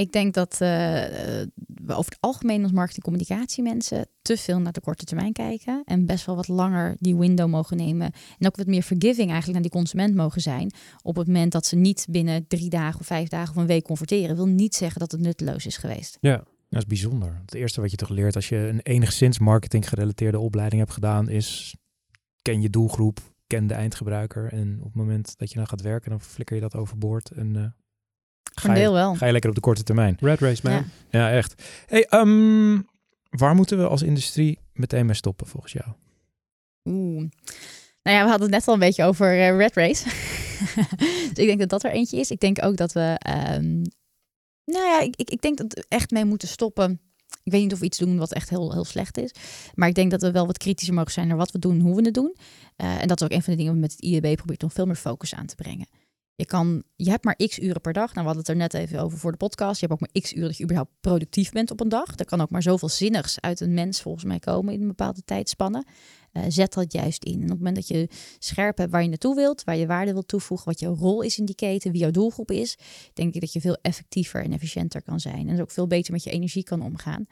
ik 0.01 0.13
denk 0.13 0.35
dat 0.35 0.53
uh, 0.53 0.59
we 0.59 1.95
over 1.95 2.11
het 2.11 2.21
algemeen 2.21 2.63
als 2.63 2.73
marketing 2.73 3.05
communicatiemensen 3.05 4.07
te 4.23 4.37
veel 4.37 4.59
naar 4.59 4.73
de 4.73 4.81
korte 4.81 5.05
termijn 5.05 5.33
kijken. 5.33 5.83
En 5.85 6.07
best 6.07 6.27
wel 6.27 6.37
wat 6.37 6.49
langer 6.49 6.97
die 6.99 7.17
window 7.17 7.49
mogen 7.49 7.77
nemen. 7.77 8.13
En 8.39 8.47
ook 8.47 8.57
wat 8.57 8.67
meer 8.67 8.83
forgiving 8.83 9.31
eigenlijk 9.31 9.53
naar 9.53 9.63
die 9.63 9.71
consument 9.71 10.15
mogen 10.15 10.41
zijn. 10.41 10.73
Op 11.03 11.17
het 11.17 11.27
moment 11.27 11.53
dat 11.53 11.67
ze 11.67 11.77
niet 11.77 12.07
binnen 12.11 12.47
drie 12.47 12.69
dagen 12.69 13.01
of 13.01 13.07
vijf 13.07 13.29
dagen 13.29 13.55
of 13.55 13.61
een 13.61 13.67
week 13.67 13.85
converteren. 13.85 14.37
Wil 14.37 14.47
niet 14.47 14.75
zeggen 14.75 15.01
dat 15.01 15.13
het 15.13 15.21
nutteloos 15.21 15.67
is 15.67 15.77
geweest. 15.77 16.19
Ja, 16.21 16.37
dat 16.69 16.81
is 16.83 16.87
bijzonder. 16.87 17.41
Het 17.45 17.55
eerste 17.55 17.81
wat 17.81 17.91
je 17.91 17.97
toch 17.97 18.09
leert 18.09 18.35
als 18.35 18.49
je 18.49 18.57
een 18.57 18.81
enigszins 18.81 19.39
marketing 19.39 19.89
gerelateerde 19.89 20.39
opleiding 20.39 20.81
hebt 20.81 20.95
gedaan 20.95 21.29
is 21.29 21.75
ken 22.43 22.63
je 22.63 22.71
doelgroep, 22.71 23.21
ken 23.47 23.67
de 23.67 23.75
eindgebruiker. 23.75 24.53
En 24.53 24.79
op 24.79 24.85
het 24.85 24.95
moment 24.95 25.39
dat 25.39 25.51
je 25.51 25.57
dan 25.57 25.67
gaat 25.67 25.81
werken, 25.81 26.11
dan 26.11 26.21
flikker 26.21 26.55
je 26.55 26.63
dat 26.63 26.77
overboord 26.77 27.31
en 27.31 27.55
uh, 27.55 27.65
Ga 28.61 28.75
je, 28.75 28.91
wel. 28.91 29.15
Ga 29.15 29.27
je 29.27 29.33
lekker 29.33 29.51
op 29.51 29.57
de 29.57 29.63
korte 29.63 29.83
termijn. 29.83 30.17
Red 30.21 30.41
race, 30.41 30.61
man. 30.63 30.73
Ja, 30.73 30.85
ja 31.11 31.31
echt. 31.31 31.63
Hey, 31.87 32.07
um, 32.11 32.89
waar 33.31 33.55
moeten 33.55 33.79
we 33.79 33.87
als 33.87 34.03
industrie 34.03 34.59
meteen 34.73 35.07
mee 35.07 35.15
stoppen 35.15 35.47
volgens 35.47 35.73
jou? 35.73 35.87
Oeh. 36.85 37.29
Nou 38.03 38.17
ja, 38.17 38.23
we 38.25 38.31
hadden 38.31 38.41
het 38.41 38.51
net 38.51 38.69
al 38.69 38.75
een 38.75 38.81
beetje 38.81 39.05
over 39.05 39.37
uh, 39.37 39.57
Red 39.57 39.75
Race. 39.75 40.05
dus 41.35 41.45
ik 41.45 41.47
denk 41.47 41.59
dat 41.59 41.69
dat 41.69 41.85
er 41.85 41.91
eentje 41.91 42.19
is. 42.19 42.31
Ik 42.31 42.41
denk 42.41 42.65
ook 42.65 42.77
dat 42.77 42.93
we... 42.93 43.21
Um, 43.55 43.83
nou 44.65 44.85
ja, 44.85 45.01
ik, 45.01 45.17
ik, 45.17 45.31
ik 45.31 45.43
denk 45.43 45.59
dat 45.59 45.73
we 45.73 45.85
echt 45.89 46.11
mee 46.11 46.25
moeten 46.25 46.49
stoppen. 46.49 47.01
Ik 47.43 47.53
weet 47.53 47.63
niet 47.63 47.73
of 47.73 47.79
we 47.79 47.85
iets 47.85 47.99
doen 47.99 48.19
wat 48.19 48.33
echt 48.33 48.51
heel, 48.51 48.73
heel 48.73 48.85
slecht 48.85 49.19
is. 49.19 49.35
Maar 49.75 49.89
ik 49.89 49.95
denk 49.95 50.11
dat 50.11 50.23
we 50.23 50.31
wel 50.31 50.47
wat 50.47 50.59
kritischer 50.59 50.95
mogen 50.95 51.13
zijn 51.13 51.29
naar 51.29 51.37
wat 51.37 51.51
we 51.51 51.59
doen, 51.59 51.81
hoe 51.81 51.97
we 51.97 52.03
het 52.03 52.15
doen. 52.15 52.37
Uh, 52.77 53.01
en 53.01 53.09
dat 53.09 53.21
is 53.21 53.27
ook 53.27 53.33
een 53.33 53.43
van 53.43 53.53
de 53.53 53.59
dingen 53.59 53.81
met 53.81 53.93
het 53.93 54.01
IEB 54.01 54.37
probeert 54.37 54.63
om 54.63 54.71
veel 54.71 54.87
meer 54.87 54.97
focus 54.97 55.35
aan 55.35 55.47
te 55.47 55.55
brengen. 55.55 55.87
Je, 56.41 56.47
kan, 56.47 56.83
je 56.97 57.11
hebt 57.11 57.25
maar 57.25 57.37
x 57.37 57.59
uren 57.59 57.81
per 57.81 57.93
dag. 57.93 58.15
Nou, 58.15 58.27
we 58.27 58.33
hadden 58.35 58.39
het 58.39 58.49
er 58.49 58.57
net 58.57 58.75
even 58.75 59.01
over 59.01 59.19
voor 59.19 59.31
de 59.31 59.37
podcast. 59.37 59.81
Je 59.81 59.87
hebt 59.87 59.93
ook 59.93 60.09
maar 60.13 60.23
x 60.23 60.33
uren 60.33 60.49
dat 60.49 60.57
je 60.57 60.63
überhaupt 60.63 60.91
productief 61.01 61.53
bent 61.53 61.71
op 61.71 61.81
een 61.81 61.89
dag. 61.89 62.19
Er 62.19 62.25
kan 62.25 62.41
ook 62.41 62.51
maar 62.51 62.63
zoveel 62.63 62.89
zinnigs 62.89 63.41
uit 63.41 63.61
een 63.61 63.75
mens 63.75 64.01
volgens 64.03 64.25
mij 64.25 64.39
komen 64.39 64.75
in 64.75 64.81
een 64.81 64.87
bepaalde 64.87 65.23
tijdspanne. 65.25 65.85
Uh, 66.33 66.43
zet 66.49 66.73
dat 66.73 66.93
juist 66.93 67.25
in. 67.25 67.35
En 67.35 67.43
op 67.43 67.49
het 67.49 67.59
moment 67.59 67.77
dat 67.77 67.89
je 67.89 68.09
scherp 68.39 68.79
hebt 68.79 68.91
waar 68.91 69.03
je 69.03 69.09
naartoe 69.09 69.35
wilt, 69.35 69.65
waar 69.65 69.77
je 69.77 69.87
waarde 69.87 70.13
wilt 70.13 70.29
toevoegen, 70.29 70.67
wat 70.67 70.81
jouw 70.81 70.95
rol 70.95 71.23
is 71.23 71.39
in 71.39 71.45
die 71.45 71.55
keten, 71.55 71.93
wie 71.93 72.01
jouw 72.01 72.11
doelgroep 72.11 72.51
is, 72.51 72.79
denk 73.13 73.35
ik 73.35 73.41
dat 73.41 73.53
je 73.53 73.61
veel 73.61 73.79
effectiever 73.83 74.45
en 74.45 74.53
efficiënter 74.53 75.03
kan 75.03 75.21
zijn. 75.21 75.39
En 75.39 75.47
dus 75.47 75.61
ook 75.61 75.71
veel 75.71 75.87
beter 75.87 76.13
met 76.13 76.25
je 76.25 76.31
energie 76.31 76.63
kan 76.63 76.83
omgaan. 76.83 77.27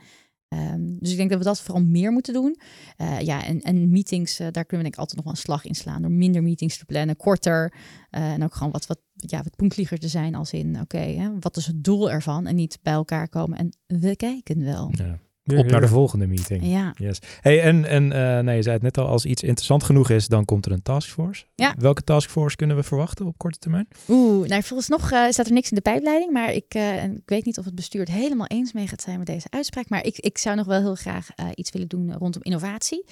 Um, 0.48 0.96
dus 0.98 1.10
ik 1.10 1.16
denk 1.16 1.30
dat 1.30 1.38
we 1.38 1.44
dat 1.44 1.60
vooral 1.60 1.82
meer 1.82 2.12
moeten 2.12 2.32
doen. 2.32 2.60
Uh, 3.00 3.20
ja, 3.20 3.44
en, 3.44 3.60
en 3.60 3.90
meetings, 3.90 4.40
uh, 4.40 4.46
daar 4.50 4.64
kunnen 4.64 4.76
we 4.76 4.82
denk 4.82 4.94
ik 4.94 4.98
altijd 4.98 5.16
nog 5.16 5.24
wel 5.24 5.34
een 5.34 5.40
slag 5.40 5.64
in 5.64 5.74
slaan. 5.74 6.02
Door 6.02 6.10
minder 6.10 6.42
meetings 6.42 6.78
te 6.78 6.84
plannen, 6.84 7.16
korter. 7.16 7.74
Uh, 8.10 8.32
en 8.32 8.42
ook 8.42 8.54
gewoon 8.54 8.72
wat, 8.72 8.86
wat, 8.86 9.00
ja, 9.14 9.42
wat 9.42 9.56
punklieger 9.56 9.98
te 9.98 10.08
zijn 10.08 10.34
als 10.34 10.52
in, 10.52 10.80
oké, 10.80 11.32
wat 11.40 11.56
is 11.56 11.66
het 11.66 11.84
doel 11.84 12.10
ervan? 12.10 12.46
En 12.46 12.54
niet 12.54 12.78
bij 12.82 12.92
elkaar 12.92 13.28
komen 13.28 13.58
en 13.58 13.76
we 13.86 14.16
kijken 14.16 14.64
wel. 14.64 14.90
Ja. 14.92 15.18
Op 15.56 15.66
naar 15.66 15.80
de 15.80 15.88
volgende 15.88 16.26
meeting. 16.26 16.66
Ja. 16.66 16.94
Yes. 16.96 17.18
Hey, 17.40 17.62
en 17.62 17.84
en 17.84 18.04
uh, 18.04 18.38
nee, 18.38 18.56
je 18.56 18.62
zei 18.62 18.74
het 18.74 18.82
net 18.82 18.98
al, 18.98 19.06
als 19.06 19.24
iets 19.24 19.42
interessant 19.42 19.82
genoeg 19.82 20.10
is, 20.10 20.26
dan 20.26 20.44
komt 20.44 20.66
er 20.66 20.72
een 20.72 20.82
taskforce. 20.82 21.44
Ja. 21.54 21.74
Welke 21.78 22.04
taskforce 22.04 22.56
kunnen 22.56 22.76
we 22.76 22.82
verwachten 22.82 23.26
op 23.26 23.38
korte 23.38 23.58
termijn? 23.58 23.88
Oeh, 24.08 24.48
nou 24.48 24.62
volgens 24.62 24.88
nog 24.88 25.12
uh, 25.12 25.28
staat 25.28 25.46
er 25.46 25.52
niks 25.52 25.70
in 25.70 25.76
de 25.76 25.82
pijpleiding, 25.82 26.32
maar 26.32 26.52
ik, 26.52 26.74
uh, 26.74 27.04
ik 27.04 27.22
weet 27.24 27.44
niet 27.44 27.58
of 27.58 27.64
het 27.64 27.74
bestuur 27.74 28.00
het 28.00 28.10
helemaal 28.10 28.46
eens 28.46 28.72
mee 28.72 28.86
gaat 28.86 29.02
zijn 29.02 29.18
met 29.18 29.26
deze 29.26 29.46
uitspraak. 29.50 29.88
Maar 29.88 30.04
ik, 30.04 30.18
ik 30.18 30.38
zou 30.38 30.56
nog 30.56 30.66
wel 30.66 30.80
heel 30.80 30.94
graag 30.94 31.28
iets 31.54 31.70
willen 31.70 31.88
doen 31.88 32.12
rondom 32.12 32.42
innovatie. 32.42 33.04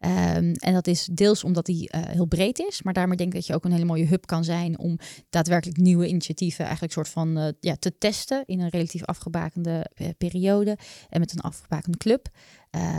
Um, 0.00 0.52
en 0.52 0.72
dat 0.72 0.86
is 0.86 1.08
deels 1.12 1.44
omdat 1.44 1.66
die 1.66 1.90
heel 1.92 2.26
breed 2.26 2.58
is, 2.58 2.82
maar 2.82 2.92
daarmee 2.92 3.16
denk 3.16 3.28
ik 3.28 3.34
dat 3.34 3.46
je 3.46 3.54
ook 3.54 3.64
een 3.64 3.72
hele 3.72 3.84
mooie 3.84 4.06
hub 4.06 4.26
kan 4.26 4.44
zijn 4.44 4.78
om 4.78 4.98
daadwerkelijk 5.30 5.78
nieuwe 5.78 6.06
initiatieven 6.06 6.64
eigenlijk 6.64 6.92
soort 6.92 7.08
van 7.08 7.54
ja, 7.60 7.76
te 7.78 7.98
testen 7.98 8.42
in 8.46 8.60
een 8.60 8.68
relatief 8.68 9.04
afgebakende 9.04 9.90
periode 10.18 10.78
en 11.08 11.20
met 11.20 11.32
een 11.32 11.40
afgebakende 11.40 11.82
club. 11.96 12.28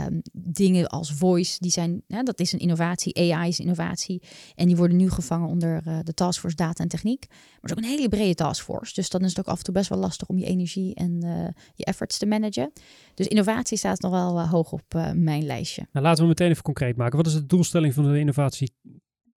Um, 0.06 0.22
dingen 0.32 0.86
als 0.86 1.12
voice, 1.12 1.56
die 1.60 1.70
zijn, 1.70 2.02
ja, 2.06 2.22
dat 2.22 2.40
is 2.40 2.52
een 2.52 2.58
innovatie, 2.58 3.34
AI 3.34 3.48
is 3.48 3.60
innovatie. 3.60 4.22
En 4.54 4.66
die 4.66 4.76
worden 4.76 4.96
nu 4.96 5.10
gevangen 5.10 5.48
onder 5.48 5.82
uh, 5.86 5.98
de 6.02 6.14
taskforce 6.14 6.56
data 6.56 6.82
en 6.82 6.88
techniek. 6.88 7.26
Maar 7.28 7.38
het 7.60 7.70
is 7.70 7.76
ook 7.76 7.82
een 7.82 7.96
hele 7.96 8.08
brede 8.08 8.34
taskforce. 8.34 8.94
Dus 8.94 9.10
dan 9.10 9.20
is 9.20 9.28
het 9.28 9.38
ook 9.38 9.46
af 9.46 9.58
en 9.58 9.64
toe 9.64 9.74
best 9.74 9.88
wel 9.88 9.98
lastig 9.98 10.28
om 10.28 10.38
je 10.38 10.44
energie 10.44 10.94
en 10.94 11.24
uh, 11.24 11.48
je 11.74 11.84
efforts 11.84 12.18
te 12.18 12.26
managen. 12.26 12.72
Dus 13.14 13.26
innovatie 13.26 13.78
staat 13.78 14.00
nog 14.00 14.12
wel 14.12 14.38
uh, 14.38 14.50
hoog 14.50 14.72
op 14.72 15.12
mijn 15.14 15.44
lijstje. 15.44 15.86
Nou, 15.92 16.04
laten 16.04 16.22
we 16.22 16.28
meteen 16.28 16.50
even 16.50 16.62
concreet 16.62 16.96
maken. 16.96 17.16
Wat 17.16 17.26
is 17.26 17.32
de 17.32 17.46
doelstelling 17.46 17.94
van 17.94 18.12
de 18.12 18.18
innovatie, 18.18 18.72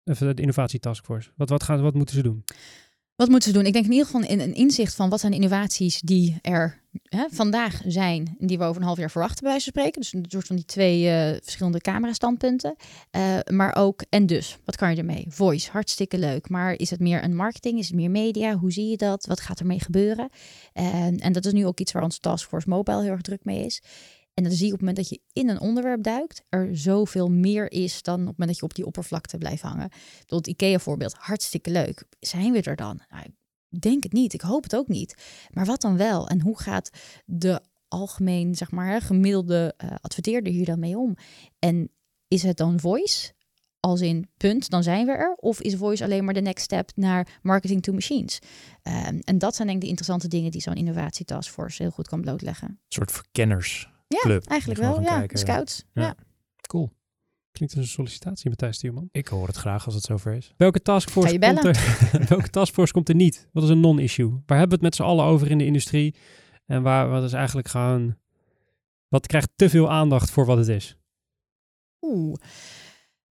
de 0.03 0.35
innovatie 0.35 0.81
taskforce? 0.81 1.31
Wat, 1.37 1.49
wat, 1.49 1.63
gaan, 1.63 1.83
wat 1.83 1.95
moeten 1.95 2.15
ze 2.15 2.23
doen? 2.23 2.45
Wat 3.19 3.29
moeten 3.29 3.49
ze 3.49 3.57
doen? 3.57 3.67
Ik 3.67 3.73
denk 3.73 3.85
in 3.85 3.91
ieder 3.91 4.07
geval 4.07 4.23
een, 4.25 4.41
een 4.41 4.55
inzicht 4.55 4.95
van 4.95 5.09
wat 5.09 5.21
zijn 5.21 5.33
innovaties 5.33 6.01
die 6.01 6.39
er 6.43 6.83
hè, 7.03 7.25
vandaag 7.31 7.81
zijn 7.87 8.37
en 8.41 8.47
die 8.47 8.59
we 8.59 8.65
over 8.65 8.81
een 8.81 8.87
half 8.87 8.99
jaar 8.99 9.11
verwachten 9.11 9.43
bij 9.43 9.53
van 9.53 9.61
spreken. 9.61 10.01
Dus 10.01 10.13
een 10.13 10.25
soort 10.29 10.47
van 10.47 10.57
die 10.57 10.65
twee 10.65 11.03
uh, 11.03 11.37
verschillende 11.43 11.81
camera-standpunten. 11.81 12.77
Uh, 13.17 13.39
maar 13.47 13.77
ook, 13.77 14.05
en 14.09 14.27
dus, 14.27 14.59
wat 14.65 14.77
kan 14.77 14.91
je 14.91 14.97
ermee? 14.97 15.27
Voice, 15.29 15.71
hartstikke 15.71 16.19
leuk. 16.19 16.49
Maar 16.49 16.73
is 16.73 16.91
het 16.91 17.01
meer 17.01 17.25
een 17.25 17.37
marketing? 17.37 17.79
Is 17.79 17.87
het 17.87 17.97
meer 17.97 18.11
media? 18.11 18.57
Hoe 18.57 18.73
zie 18.73 18.89
je 18.91 18.97
dat? 18.97 19.27
Wat 19.27 19.41
gaat 19.41 19.61
ermee 19.61 19.81
gebeuren? 19.81 20.29
En, 20.73 21.19
en 21.19 21.33
dat 21.33 21.45
is 21.45 21.53
nu 21.53 21.67
ook 21.67 21.81
iets 21.81 21.93
waar 21.93 22.03
onze 22.03 22.21
Taskforce 22.21 22.69
Mobile 22.69 23.03
heel 23.03 23.11
erg 23.13 23.21
druk 23.21 23.45
mee 23.45 23.65
is. 23.65 23.83
En 24.39 24.45
dan 24.45 24.53
zie 24.53 24.67
je 24.67 24.73
op 24.73 24.79
het 24.79 24.89
moment 24.89 24.97
dat 24.97 25.09
je 25.09 25.21
in 25.33 25.49
een 25.49 25.61
onderwerp 25.61 26.03
duikt, 26.03 26.45
er 26.49 26.77
zoveel 26.77 27.31
meer 27.31 27.73
is 27.73 28.03
dan 28.03 28.21
op 28.21 28.27
het 28.27 28.39
moment 28.39 28.49
dat 28.49 28.59
je 28.59 28.63
op 28.63 28.75
die 28.75 28.87
oppervlakte 28.87 29.39
blijft 29.39 29.63
hangen. 29.63 29.91
Tot 30.25 30.39
het 30.39 30.47
IKEA-voorbeeld, 30.47 31.15
hartstikke 31.15 31.71
leuk. 31.71 32.05
Zijn 32.21 32.53
we 32.53 32.63
er 32.63 32.77
dan? 32.77 33.01
Nou, 33.09 33.25
ik 33.71 33.81
denk 33.81 34.03
het 34.03 34.13
niet. 34.13 34.33
Ik 34.33 34.41
hoop 34.41 34.63
het 34.63 34.77
ook 34.77 34.89
niet. 34.89 35.15
Maar 35.51 35.65
wat 35.65 35.81
dan 35.81 35.97
wel? 35.97 36.29
En 36.29 36.41
hoe 36.41 36.61
gaat 36.61 36.91
de 37.25 37.61
algemeen, 37.89 38.55
zeg 38.55 38.71
maar, 38.71 39.01
gemiddelde 39.01 39.75
uh, 39.85 39.91
adverteerder 40.01 40.53
hier 40.53 40.65
dan 40.65 40.79
mee 40.79 40.99
om? 40.99 41.17
En 41.59 41.91
is 42.29 42.43
het 42.43 42.57
dan 42.57 42.81
voice? 42.81 43.33
Als 43.81 44.01
in 44.01 44.31
punt, 44.37 44.71
dan 44.71 44.83
zijn 44.83 45.07
we 45.07 45.13
er. 45.13 45.35
Of 45.35 45.61
is 45.61 45.75
voice 45.75 46.05
alleen 46.05 46.25
maar 46.25 46.35
de 46.35 46.41
next 46.41 46.65
step 46.65 46.91
naar 46.95 47.39
marketing 47.43 47.83
to 47.83 47.93
machines? 47.93 48.39
Um, 48.83 49.19
en 49.19 49.39
dat 49.39 49.55
zijn 49.55 49.67
denk 49.67 49.79
ik 49.79 49.85
de 49.85 49.91
interessante 49.91 50.29
dingen 50.29 50.51
die 50.51 50.61
zo'n 50.61 50.75
innovatietaskforce 50.75 51.83
heel 51.83 51.93
goed 51.93 52.09
kan 52.09 52.21
blootleggen. 52.21 52.69
Een 52.69 52.79
soort 52.89 53.13
verkenners. 53.13 53.97
Ja, 54.09 54.21
club. 54.21 54.45
eigenlijk 54.45 54.81
wel. 54.81 55.01
Ja, 55.01 55.19
kijken. 55.19 55.39
scouts. 55.39 55.85
Ja. 55.93 56.03
ja. 56.03 56.15
Cool. 56.67 56.91
Klinkt 57.51 57.77
als 57.77 57.85
een 57.85 57.91
sollicitatie, 57.91 58.49
Matthijs 58.49 58.77
Stuurman. 58.77 59.09
Ik 59.13 59.29
hoor 59.29 59.47
het 59.47 59.57
graag 59.57 59.85
als 59.85 59.95
het 59.95 60.05
zover 60.05 60.35
is. 60.35 60.55
Welke 60.57 60.83
taskforce, 60.83 61.39
komt 61.39 61.65
er, 61.65 61.99
welke 62.29 62.51
taskforce 62.51 62.93
komt 62.93 63.09
er 63.09 63.15
niet? 63.15 63.49
Wat 63.53 63.63
is 63.63 63.69
een 63.69 63.81
non-issue? 63.81 64.29
Waar 64.29 64.59
hebben 64.59 64.69
we 64.69 64.75
het 64.75 64.83
met 64.83 64.95
z'n 64.95 65.03
allen 65.03 65.25
over 65.25 65.51
in 65.51 65.59
de 65.59 65.65
industrie? 65.65 66.15
En 66.67 66.83
waar, 66.83 67.09
wat 67.09 67.23
is 67.23 67.33
eigenlijk 67.33 67.69
gewoon... 67.69 68.17
Wat 69.09 69.27
krijgt 69.27 69.51
te 69.57 69.69
veel 69.69 69.91
aandacht 69.91 70.31
voor 70.31 70.47
wat 70.47 70.59
het 70.59 70.69
is? 70.69 70.97
Oeh. 72.01 72.37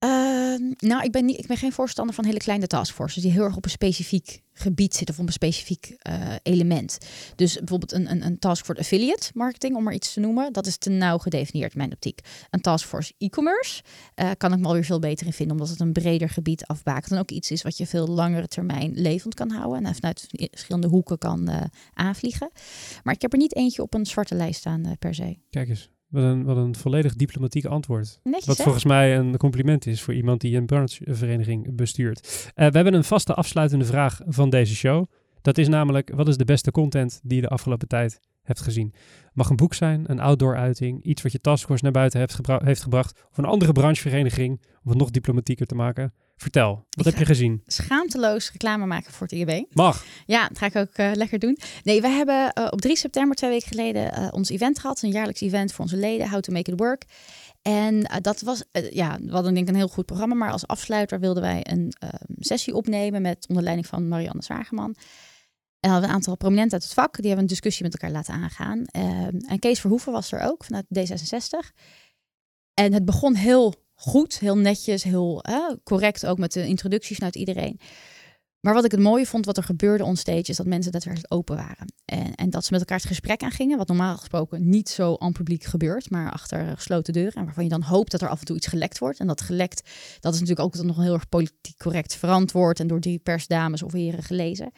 Uh, 0.03 0.73
nou, 0.77 1.03
ik 1.03 1.11
ben, 1.11 1.25
niet, 1.25 1.49
ik 1.49 1.57
geen 1.57 1.71
voorstander 1.71 2.15
van 2.15 2.25
hele 2.25 2.37
kleine 2.37 2.67
taskforces 2.67 3.23
die 3.23 3.31
heel 3.31 3.43
erg 3.43 3.55
op 3.55 3.65
een 3.65 3.71
specifiek 3.71 4.41
gebied 4.53 4.95
zitten 4.95 5.15
of 5.15 5.21
op 5.21 5.27
een 5.27 5.33
specifiek 5.33 5.95
eh, 5.99 6.35
element. 6.43 6.97
Dus 7.35 7.57
bijvoorbeeld 7.57 7.91
een, 7.91 8.11
een, 8.11 8.25
een 8.25 8.39
taskforce 8.39 8.81
affiliate 8.81 9.31
marketing, 9.33 9.75
om 9.75 9.83
maar 9.83 9.93
iets 9.93 10.13
te 10.13 10.19
noemen, 10.19 10.53
dat 10.53 10.65
is 10.65 10.77
te 10.77 10.89
nauw 10.89 11.17
gedefinieerd 11.17 11.71
in 11.71 11.77
mijn 11.77 11.91
optiek. 11.91 12.19
Een 12.49 12.61
taskforce 12.61 13.13
e-commerce 13.17 13.83
eh, 14.15 14.29
kan 14.37 14.53
ik 14.53 14.59
me 14.59 14.67
alweer 14.67 14.85
veel 14.85 14.99
beter 14.99 15.25
in 15.25 15.33
vinden, 15.33 15.55
omdat 15.55 15.71
het 15.71 15.79
een 15.79 15.93
breder 15.93 16.29
gebied 16.29 16.65
afbakent 16.65 17.11
en 17.11 17.19
ook 17.19 17.31
iets 17.31 17.51
is 17.51 17.61
wat 17.61 17.77
je 17.77 17.87
veel 17.87 18.07
langere 18.07 18.47
termijn 18.47 18.91
levend 18.93 19.33
kan 19.33 19.51
houden 19.51 19.85
en 19.85 19.95
vanuit 19.95 20.27
verschillende 20.29 20.87
hoeken 20.87 21.17
kan 21.17 21.47
eh, 21.47 21.61
aanvliegen. 21.93 22.51
Maar 23.03 23.13
ik 23.13 23.21
heb 23.21 23.31
er 23.31 23.39
niet 23.39 23.55
eentje 23.55 23.81
op 23.81 23.93
een 23.93 24.05
zwarte 24.05 24.35
lijst 24.35 24.59
staan 24.59 24.95
per 24.99 25.15
se. 25.15 25.37
Kijk 25.49 25.69
eens. 25.69 25.89
Wat 26.11 26.23
een, 26.23 26.43
wat 26.43 26.57
een 26.57 26.75
volledig 26.75 27.15
diplomatiek 27.15 27.65
antwoord. 27.65 28.19
Netjes, 28.23 28.45
Wat 28.45 28.57
hè? 28.57 28.63
volgens 28.63 28.85
mij 28.85 29.17
een 29.17 29.37
compliment 29.37 29.85
is 29.85 30.01
voor 30.01 30.13
iemand 30.13 30.41
die 30.41 30.57
een 30.57 30.65
branchevereniging 30.65 31.75
bestuurt. 31.75 32.51
Eh, 32.55 32.67
we 32.67 32.75
hebben 32.75 32.93
een 32.93 33.03
vaste 33.03 33.33
afsluitende 33.33 33.85
vraag 33.85 34.19
van 34.27 34.49
deze 34.49 34.75
show. 34.75 35.05
Dat 35.41 35.57
is 35.57 35.67
namelijk, 35.67 36.11
wat 36.15 36.27
is 36.27 36.37
de 36.37 36.45
beste 36.45 36.71
content 36.71 37.19
die 37.23 37.35
je 37.35 37.41
de 37.41 37.49
afgelopen 37.49 37.87
tijd 37.87 38.19
hebt 38.51 38.65
gezien? 38.65 38.93
Mag 39.33 39.49
een 39.49 39.55
boek 39.55 39.73
zijn, 39.73 40.03
een 40.07 40.19
outdoor 40.19 40.55
uiting, 40.57 41.03
iets 41.03 41.21
wat 41.21 41.31
je 41.31 41.41
taskforce 41.41 41.83
naar 41.83 41.91
buiten 41.91 42.19
heeft, 42.19 42.33
gebra- 42.33 42.61
heeft 42.63 42.81
gebracht, 42.81 43.19
of 43.31 43.37
een 43.37 43.45
andere 43.45 43.71
branchevereniging, 43.71 44.61
om 44.83 44.89
het 44.89 44.97
nog 44.97 45.09
diplomatieker 45.09 45.65
te 45.65 45.75
maken. 45.75 46.13
Vertel, 46.35 46.85
wat 46.89 47.05
Ik 47.05 47.11
heb 47.11 47.17
je 47.21 47.25
gezien? 47.25 47.61
Schaamteloos 47.65 48.51
reclame 48.51 48.85
maken 48.85 49.11
voor 49.11 49.27
het 49.27 49.35
IEB. 49.35 49.65
Mag. 49.73 50.05
Ja, 50.25 50.47
dat 50.47 50.57
ga 50.57 50.65
ik 50.65 50.75
ook 50.75 50.93
eh, 50.93 51.11
lekker 51.13 51.39
doen. 51.39 51.57
Nee, 51.83 52.01
we 52.01 52.07
hebben 52.07 52.53
eh, 52.53 52.67
op 52.69 52.81
3 52.81 52.95
september, 52.95 53.35
twee 53.35 53.49
weken 53.49 53.67
geleden, 53.67 54.13
eh, 54.13 54.27
ons 54.31 54.49
event 54.49 54.79
gehad. 54.79 55.01
Een 55.01 55.11
jaarlijks 55.11 55.41
event 55.41 55.71
voor 55.73 55.83
onze 55.83 55.97
leden, 55.97 56.29
How 56.29 56.39
to 56.39 56.53
Make 56.53 56.71
It 56.71 56.79
Work. 56.79 57.05
En 57.61 58.21
dat 58.21 58.41
was, 58.41 58.63
ja, 58.91 59.17
we 59.21 59.31
hadden 59.31 59.53
denk 59.53 59.67
ik 59.67 59.73
een 59.73 59.79
heel 59.79 59.87
goed 59.87 60.05
programma. 60.05 60.35
Maar 60.35 60.51
als 60.51 60.67
afsluiter 60.67 61.19
wilden 61.19 61.43
wij 61.43 61.59
een 61.63 61.93
eh, 61.99 62.09
sessie 62.39 62.75
opnemen 62.75 63.21
met 63.21 63.45
onder 63.47 63.63
leiding 63.63 63.87
van 63.87 64.07
Marianne 64.07 64.43
Zwageman. 64.43 64.95
En 65.81 65.89
hadden 65.89 66.09
een 66.09 66.15
aantal 66.15 66.37
prominenten 66.37 66.73
uit 66.73 66.83
het 66.83 66.93
vak. 66.93 67.15
Die 67.15 67.25
hebben 67.25 67.43
een 67.43 67.49
discussie 67.49 67.83
met 67.83 67.93
elkaar 67.93 68.11
laten 68.11 68.33
aangaan. 68.33 68.85
Ehm, 68.85 69.37
en 69.37 69.59
Kees 69.59 69.79
Verhoeven 69.79 70.11
was 70.11 70.31
er 70.31 70.41
ook, 70.41 70.63
vanuit 70.63 70.85
D66. 70.85 71.71
En 72.73 72.93
het 72.93 73.05
begon 73.05 73.35
heel 73.35 73.73
goed, 73.93 74.39
heel 74.39 74.57
netjes, 74.57 75.03
heel 75.03 75.43
correct. 75.83 76.25
Ook 76.25 76.37
met 76.37 76.53
de 76.53 76.67
introducties 76.67 77.15
vanuit 77.15 77.35
iedereen. 77.35 77.79
Maar 78.61 78.73
wat 78.73 78.85
ik 78.85 78.91
het 78.91 78.99
mooie 78.99 79.25
vond, 79.25 79.45
wat 79.45 79.57
er 79.57 79.63
gebeurde 79.63 80.03
onstage, 80.03 80.49
is 80.49 80.57
dat 80.57 80.65
mensen 80.65 80.91
daadwerkelijk 80.91 81.33
open 81.33 81.55
waren. 81.55 81.93
En, 82.05 82.35
en 82.35 82.49
dat 82.49 82.65
ze 82.65 82.71
met 82.71 82.79
elkaar 82.79 82.97
het 82.97 83.07
gesprek 83.07 83.41
aangingen, 83.41 83.77
wat 83.77 83.87
normaal 83.87 84.17
gesproken 84.17 84.69
niet 84.69 84.89
zo 84.89 85.15
aan 85.15 85.31
publiek 85.31 85.63
gebeurt, 85.63 86.09
maar 86.09 86.31
achter 86.31 86.77
gesloten 86.77 87.13
deuren. 87.13 87.33
En 87.33 87.45
waarvan 87.45 87.63
je 87.63 87.69
dan 87.69 87.81
hoopt 87.81 88.11
dat 88.11 88.21
er 88.21 88.29
af 88.29 88.39
en 88.39 88.45
toe 88.45 88.55
iets 88.55 88.67
gelekt 88.67 88.97
wordt. 88.97 89.19
En 89.19 89.27
dat 89.27 89.41
gelekt, 89.41 89.89
dat 90.19 90.33
is 90.33 90.39
natuurlijk 90.39 90.67
ook 90.67 90.83
nog 90.83 90.97
heel 90.97 91.13
erg 91.13 91.29
politiek 91.29 91.77
correct 91.77 92.15
verantwoord 92.15 92.79
en 92.79 92.87
door 92.87 92.99
die 92.99 93.19
persdames 93.19 93.83
of 93.83 93.91
heren 93.91 94.23
gelezen. 94.23 94.71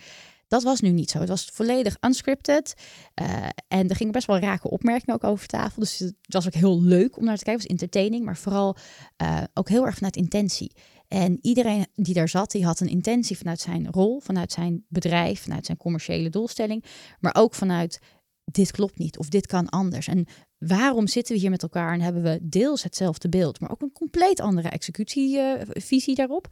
Dat 0.47 0.63
was 0.63 0.79
nu 0.79 0.89
niet 0.89 1.09
zo. 1.09 1.19
Het 1.19 1.29
was 1.29 1.49
volledig 1.53 1.97
unscripted. 2.01 2.73
Eh, 3.13 3.47
en 3.67 3.89
er 3.89 3.95
gingen 3.95 4.13
best 4.13 4.27
wel 4.27 4.39
rake 4.39 4.69
opmerkingen 4.69 5.15
ook 5.15 5.23
over 5.23 5.47
tafel. 5.47 5.81
Dus 5.81 5.99
het 5.99 6.15
was 6.27 6.45
ook 6.45 6.53
heel 6.53 6.81
leuk 6.81 7.17
om 7.17 7.23
naar 7.23 7.37
te 7.37 7.43
kijken. 7.43 7.61
Het 7.61 7.71
was 7.71 7.81
entertaining, 7.81 8.25
maar 8.25 8.37
vooral 8.37 8.75
eh, 9.17 9.43
ook 9.53 9.69
heel 9.69 9.85
erg 9.85 9.95
vanuit 9.95 10.15
intentie. 10.15 10.71
En 11.07 11.37
iedereen 11.41 11.87
die 11.95 12.13
daar 12.13 12.29
zat, 12.29 12.51
die 12.51 12.65
had 12.65 12.79
een 12.79 12.87
intentie 12.87 13.37
vanuit 13.37 13.59
zijn 13.59 13.91
rol, 13.91 14.19
vanuit 14.19 14.51
zijn 14.51 14.85
bedrijf, 14.89 15.41
vanuit 15.41 15.65
zijn 15.65 15.77
commerciële 15.77 16.29
doelstelling, 16.29 16.85
maar 17.19 17.35
ook 17.35 17.53
vanuit 17.53 17.99
dit 18.45 18.71
klopt 18.71 18.97
niet 18.97 19.17
of 19.17 19.27
dit 19.27 19.47
kan 19.47 19.69
anders. 19.69 20.07
En 20.07 20.25
waarom 20.67 21.07
zitten 21.07 21.33
we 21.35 21.41
hier 21.41 21.49
met 21.49 21.61
elkaar 21.61 21.93
en 21.93 22.01
hebben 22.01 22.23
we 22.23 22.39
deels 22.41 22.83
hetzelfde 22.83 23.29
beeld, 23.29 23.59
maar 23.59 23.71
ook 23.71 23.81
een 23.81 23.91
compleet 23.91 24.39
andere 24.39 24.69
executievisie 24.69 26.15
daarop. 26.15 26.47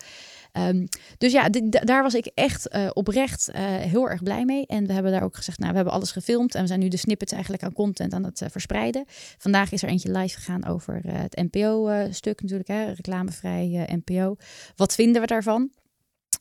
Ehm, 0.52 0.86
dus 1.18 1.32
ja, 1.32 1.50
daar 1.70 2.04
was 2.04 2.14
ik 2.14 2.26
echt 2.26 2.68
eh, 2.68 2.90
oprecht 2.94 3.50
eh, 3.50 3.64
heel 3.64 4.10
erg 4.10 4.24
blij 4.24 4.46
mee. 4.46 4.66
En 4.68 4.88
we 4.88 4.94
hebben 4.94 5.12
daar 5.12 5.24
ook 5.24 5.36
gezegd, 5.36 5.60
nou, 5.60 5.70
we 5.70 5.76
hebben 5.76 5.94
alles 5.94 6.12
gefilmd 6.12 6.56
en 6.56 6.62
we 6.62 6.68
zijn 6.68 6.80
nu 6.80 6.88
de 6.88 6.98
snippets 6.98 7.32
eigenlijk 7.32 7.64
aan 7.64 7.74
content 7.74 8.14
aan 8.14 8.24
het 8.24 8.42
eh, 8.42 8.50
verspreiden. 8.50 9.04
Vandaag 9.38 9.72
is 9.72 9.84
er 9.84 9.90
eentje 9.90 10.12
live 10.12 10.36
gegaan 10.36 10.66
over 10.66 11.02
het 11.04 11.36
NPO-stuk 11.36 12.42
natuurlijk, 12.42 12.70
hè, 12.70 12.92
reclamevrij 12.92 14.00
NPO. 14.06 14.36
Wat 14.76 14.96
vinden 14.96 15.22
we 15.22 15.28
daarvan? 15.28 15.70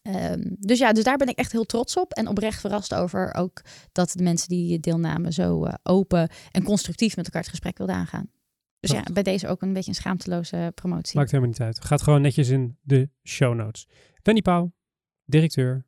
Ehm, 0.03 0.41
dus 0.59 0.79
ja, 0.79 0.93
dus 0.93 1.05
daar 1.05 1.17
ben 1.17 1.29
ik 1.29 1.39
echt 1.39 1.53
heel 1.53 1.65
trots 1.65 1.97
op 1.97 2.13
en 2.13 2.29
oprecht 2.29 2.61
verrast 2.61 2.95
over 2.95 3.35
ook 3.35 3.63
dat 3.93 4.13
de 4.13 4.23
mensen 4.23 4.49
die 4.49 4.81
deelnamen 4.81 5.33
zo 5.33 5.65
eh, 5.65 5.75
open 5.83 6.31
en 6.51 6.63
constructief 6.63 7.17
met 7.17 7.25
elkaar 7.25 7.41
het 7.41 7.51
gesprek 7.51 7.79
wilden 7.79 7.97
aangaan. 7.97 8.31
Dus 8.81 8.91
ja, 8.91 9.03
bij 9.13 9.23
deze 9.23 9.49
ook 9.49 9.63
een 9.63 9.73
beetje 9.73 9.91
een 9.91 9.97
schaamteloze 9.97 10.73
promotie. 10.75 11.17
Maakt 11.17 11.31
helemaal 11.31 11.53
niet 11.53 11.61
uit. 11.61 11.85
Gaat 11.85 12.03
gewoon 12.03 12.21
netjes 12.21 12.49
in 12.49 12.79
de 12.81 13.11
show 13.23 13.55
notes. 13.55 13.87
Wendy 14.23 14.43
Pauw, 14.43 14.73
directeur 15.25 15.87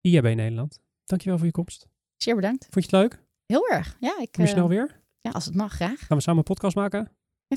IAB 0.00 0.24
Nederland. 0.24 0.80
Dankjewel 1.04 1.38
voor 1.38 1.46
je 1.46 1.52
komst. 1.52 1.86
Zeer 2.16 2.34
bedankt. 2.34 2.66
Vond 2.70 2.90
je 2.90 2.96
het 2.96 3.10
leuk? 3.10 3.22
Heel 3.46 3.68
erg. 3.68 3.96
Ja, 4.00 4.18
ik, 4.20 4.32
Kom 4.32 4.44
je 4.44 4.50
eh, 4.50 4.56
snel 4.56 4.68
weer? 4.68 5.02
ja, 5.20 5.30
als 5.30 5.44
het 5.44 5.54
mag, 5.54 5.72
graag. 5.72 5.98
Gaan 5.98 6.16
we 6.16 6.22
samen 6.22 6.38
een 6.38 6.54
podcast 6.54 6.76
maken? 6.76 7.10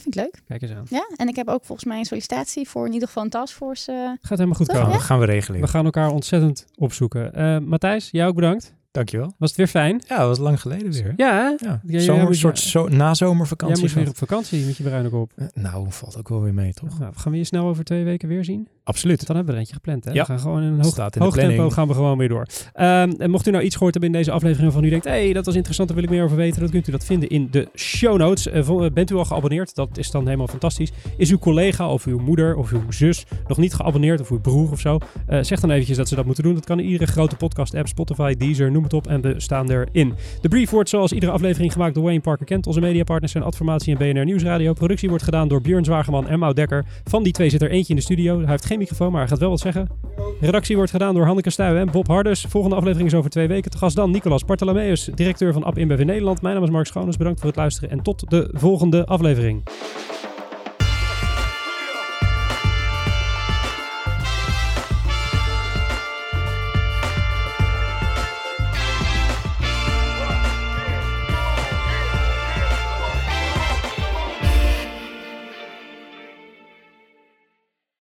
Dat 0.04 0.14
vind 0.14 0.16
ik 0.16 0.22
leuk. 0.22 0.42
Kijk 0.48 0.62
eens 0.62 0.72
aan. 0.72 0.86
Ja, 0.90 1.10
en 1.16 1.28
ik 1.28 1.36
heb 1.36 1.48
ook 1.48 1.66
volgens 1.66 1.88
mij 1.88 2.00
een 2.00 2.06
sollicitatie 2.06 2.70
voor 2.70 2.86
in 2.86 2.94
ieder 2.94 3.08
geval 3.08 3.24
een 3.24 3.30
taskforce. 3.30 3.92
eh, 3.92 3.98
Gaat 4.22 4.38
helemaal 4.38 4.54
goed 4.58 4.68
komen. 4.68 5.00
Gaan 5.02 5.20
we 5.20 5.26
regelen. 5.26 5.62
We 5.62 5.68
gaan 5.68 5.86
elkaar 5.86 6.12
ontzettend 6.12 6.66
opzoeken. 6.76 7.34
Eh, 7.34 7.58
Matthijs, 7.58 8.10
jij 8.12 8.28
ook 8.28 8.36
bedankt. 8.36 8.76
Dankjewel. 8.92 9.34
Was 9.38 9.50
het 9.50 9.58
weer 9.58 9.68
fijn? 9.68 10.02
Ja, 10.08 10.18
dat 10.18 10.28
was 10.28 10.38
lang 10.38 10.62
geleden 10.62 10.92
weer. 10.92 11.14
Ja, 11.18 11.32
hè? 11.34 11.44
Ja, 11.44 11.58
Ja, 11.58 11.82
jij 11.84 12.00
Zomer, 12.02 12.24
moet- 12.24 12.36
soort 12.38 12.60
zo, 12.60 12.88
Jij 12.88 12.98
nazomervakantie. 12.98 13.82
moest 13.82 13.94
weer 13.96 14.08
op 14.10 14.18
vakantie 14.18 14.66
met 14.66 14.78
je 14.78 14.84
bruine 14.84 15.10
kop. 15.10 15.32
Eh, 15.36 15.46
Nou, 15.54 15.86
valt 15.90 16.18
ook 16.18 16.30
wel 16.30 16.42
weer 16.42 16.54
mee, 16.54 16.74
toch? 16.74 17.00
Nou, 17.00 17.14
gaan 17.16 17.32
we 17.32 17.38
je 17.38 17.44
snel 17.44 17.66
over 17.68 17.84
twee 17.84 18.04
weken 18.04 18.28
weer 18.28 18.44
zien? 18.44 18.68
Absoluut. 18.88 19.28
Dan 19.28 19.36
hebben 19.36 19.46
we 19.46 19.60
er 19.60 19.66
eentje 19.66 19.74
gepland. 19.74 20.06
Hè? 20.06 20.12
Ja. 20.12 20.22
We 20.22 20.26
gaan 20.26 20.40
gewoon 20.40 20.62
in 20.62 20.68
een 20.68 20.82
hoog, 21.20 21.38
in 21.38 21.48
tempo 21.48 21.70
gaan 21.70 21.88
we 21.88 21.94
gewoon 21.94 22.18
weer 22.18 22.28
door. 22.28 22.46
Ehm, 22.74 23.12
en 23.18 23.30
mocht 23.30 23.48
u 23.48 23.52
nou 23.52 23.64
iets 23.64 23.76
gehoord 23.76 23.94
hebben 23.94 24.12
in 24.12 24.18
deze 24.18 24.32
aflevering 24.32 24.74
van 24.74 24.84
u 24.84 24.90
denkt, 24.90 25.06
hey, 25.06 25.34
dat 25.34 25.46
was 25.46 25.56
interessant, 25.56 25.88
daar 25.88 25.98
wil 25.98 26.08
ik 26.08 26.14
meer 26.14 26.24
over 26.24 26.38
weten, 26.38 26.62
dan 26.62 26.70
kunt 26.70 26.88
u 26.88 26.92
dat 26.92 27.06
vinden 27.06 27.30
in 27.30 27.48
de 27.52 27.68
show 27.76 28.18
notes. 28.18 28.48
Eh, 28.48 28.68
eh, 28.68 28.92
bent 28.94 29.12
u 29.12 29.16
al 29.16 29.26
geabonneerd? 29.26 29.76
Dat 29.76 29.98
is 29.98 30.12
dan 30.12 30.26
helemaal 30.26 30.48
fantastisch. 30.48 30.92
Is 31.18 31.32
uw 31.32 31.38
collega 31.38 31.90
of 31.90 32.06
uw 32.06 32.20
moeder 32.20 32.56
of 32.56 32.72
uw 32.72 32.92
zus 32.92 33.26
nog 33.48 33.58
niet 33.58 33.74
geabonneerd 33.74 34.22
of 34.22 34.30
uw 34.30 34.40
broer 34.40 34.72
of 34.72 34.80
zo? 34.80 34.98
Eh, 35.26 35.40
zeg 35.44 35.60
dan 35.60 35.72
eventjes 35.72 35.98
dat 35.98 36.08
ze 36.08 36.16
dat 36.16 36.26
moeten 36.26 36.44
doen. 36.44 36.54
Dat 36.54 36.66
kan 36.66 36.80
in 36.80 36.86
iedere 36.86 37.12
grote 37.12 37.36
podcast 37.36 37.76
app, 37.76 37.88
Spotify, 37.88 38.34
Deezer, 38.34 38.72
noem 38.72 38.84
het 38.84 38.94
op. 38.94 39.08
En 39.08 39.22
we 39.22 39.34
staan 39.38 39.72
erin. 39.72 40.14
De 40.42 40.48
brief 40.48 40.70
wordt 40.70 40.90
zoals 40.90 41.12
iedere 41.12 41.32
aflevering 41.32 41.72
gemaakt 41.72 41.94
door 41.94 42.04
Wayne 42.04 42.22
Parker 42.22 42.46
Kent. 42.46 42.68
Onze 42.68 42.80
mediapartners 42.80 43.32
zijn 43.32 43.44
Adformatie 43.44 43.98
en 43.98 44.14
BNR 44.14 44.26
Nieuwsradio. 44.26 44.74
Productie 44.74 45.10
wordt 45.10 45.24
gedaan 45.24 45.48
door 45.48 45.62
Björn 45.62 45.86
Zwageman 45.86 46.28
en 46.28 46.40
Mau 46.40 46.54
Dekker. 46.54 46.86
Van 47.04 47.24
die 47.24 47.34
twee 47.34 47.50
zit 47.50 47.62
er 47.62 47.72
eentje 47.72 47.90
in 47.90 48.00
de 48.00 48.06
studio. 48.06 48.40
Hij 48.40 48.50
heeft 48.50 48.66
geen 48.66 48.77
microfoon, 48.78 49.12
maar 49.12 49.20
hij 49.20 49.30
gaat 49.30 49.40
wel 49.40 49.50
wat 49.50 49.60
zeggen. 49.60 49.88
Redactie 50.40 50.76
wordt 50.76 50.92
gedaan 50.92 51.14
door 51.14 51.26
Hanneke 51.26 51.50
Stuy 51.50 51.76
en 51.76 51.92
Bob 51.92 52.08
Hardus. 52.08 52.46
Volgende 52.50 52.76
aflevering 52.76 53.10
is 53.10 53.16
over 53.16 53.30
twee 53.30 53.48
weken. 53.48 53.72
Te 53.72 53.78
gast 53.78 53.96
dan 53.96 54.12
Nicolas 54.12 54.46
Bartolomeus, 54.46 55.10
directeur 55.16 55.54
van 55.54 55.64
App 55.64 55.78
InBev 55.78 56.00
in 56.00 56.06
Nederland. 56.06 56.42
Mijn 56.42 56.56
naam 56.56 56.64
is 56.64 56.70
Mark 56.70 56.86
Schoones. 56.86 57.18
Bedankt 57.18 57.40
voor 57.40 57.50
het 57.50 57.58
luisteren 57.58 57.90
en 57.90 58.02
tot 58.02 58.30
de 58.30 58.50
volgende 58.54 59.06
aflevering. 59.06 59.64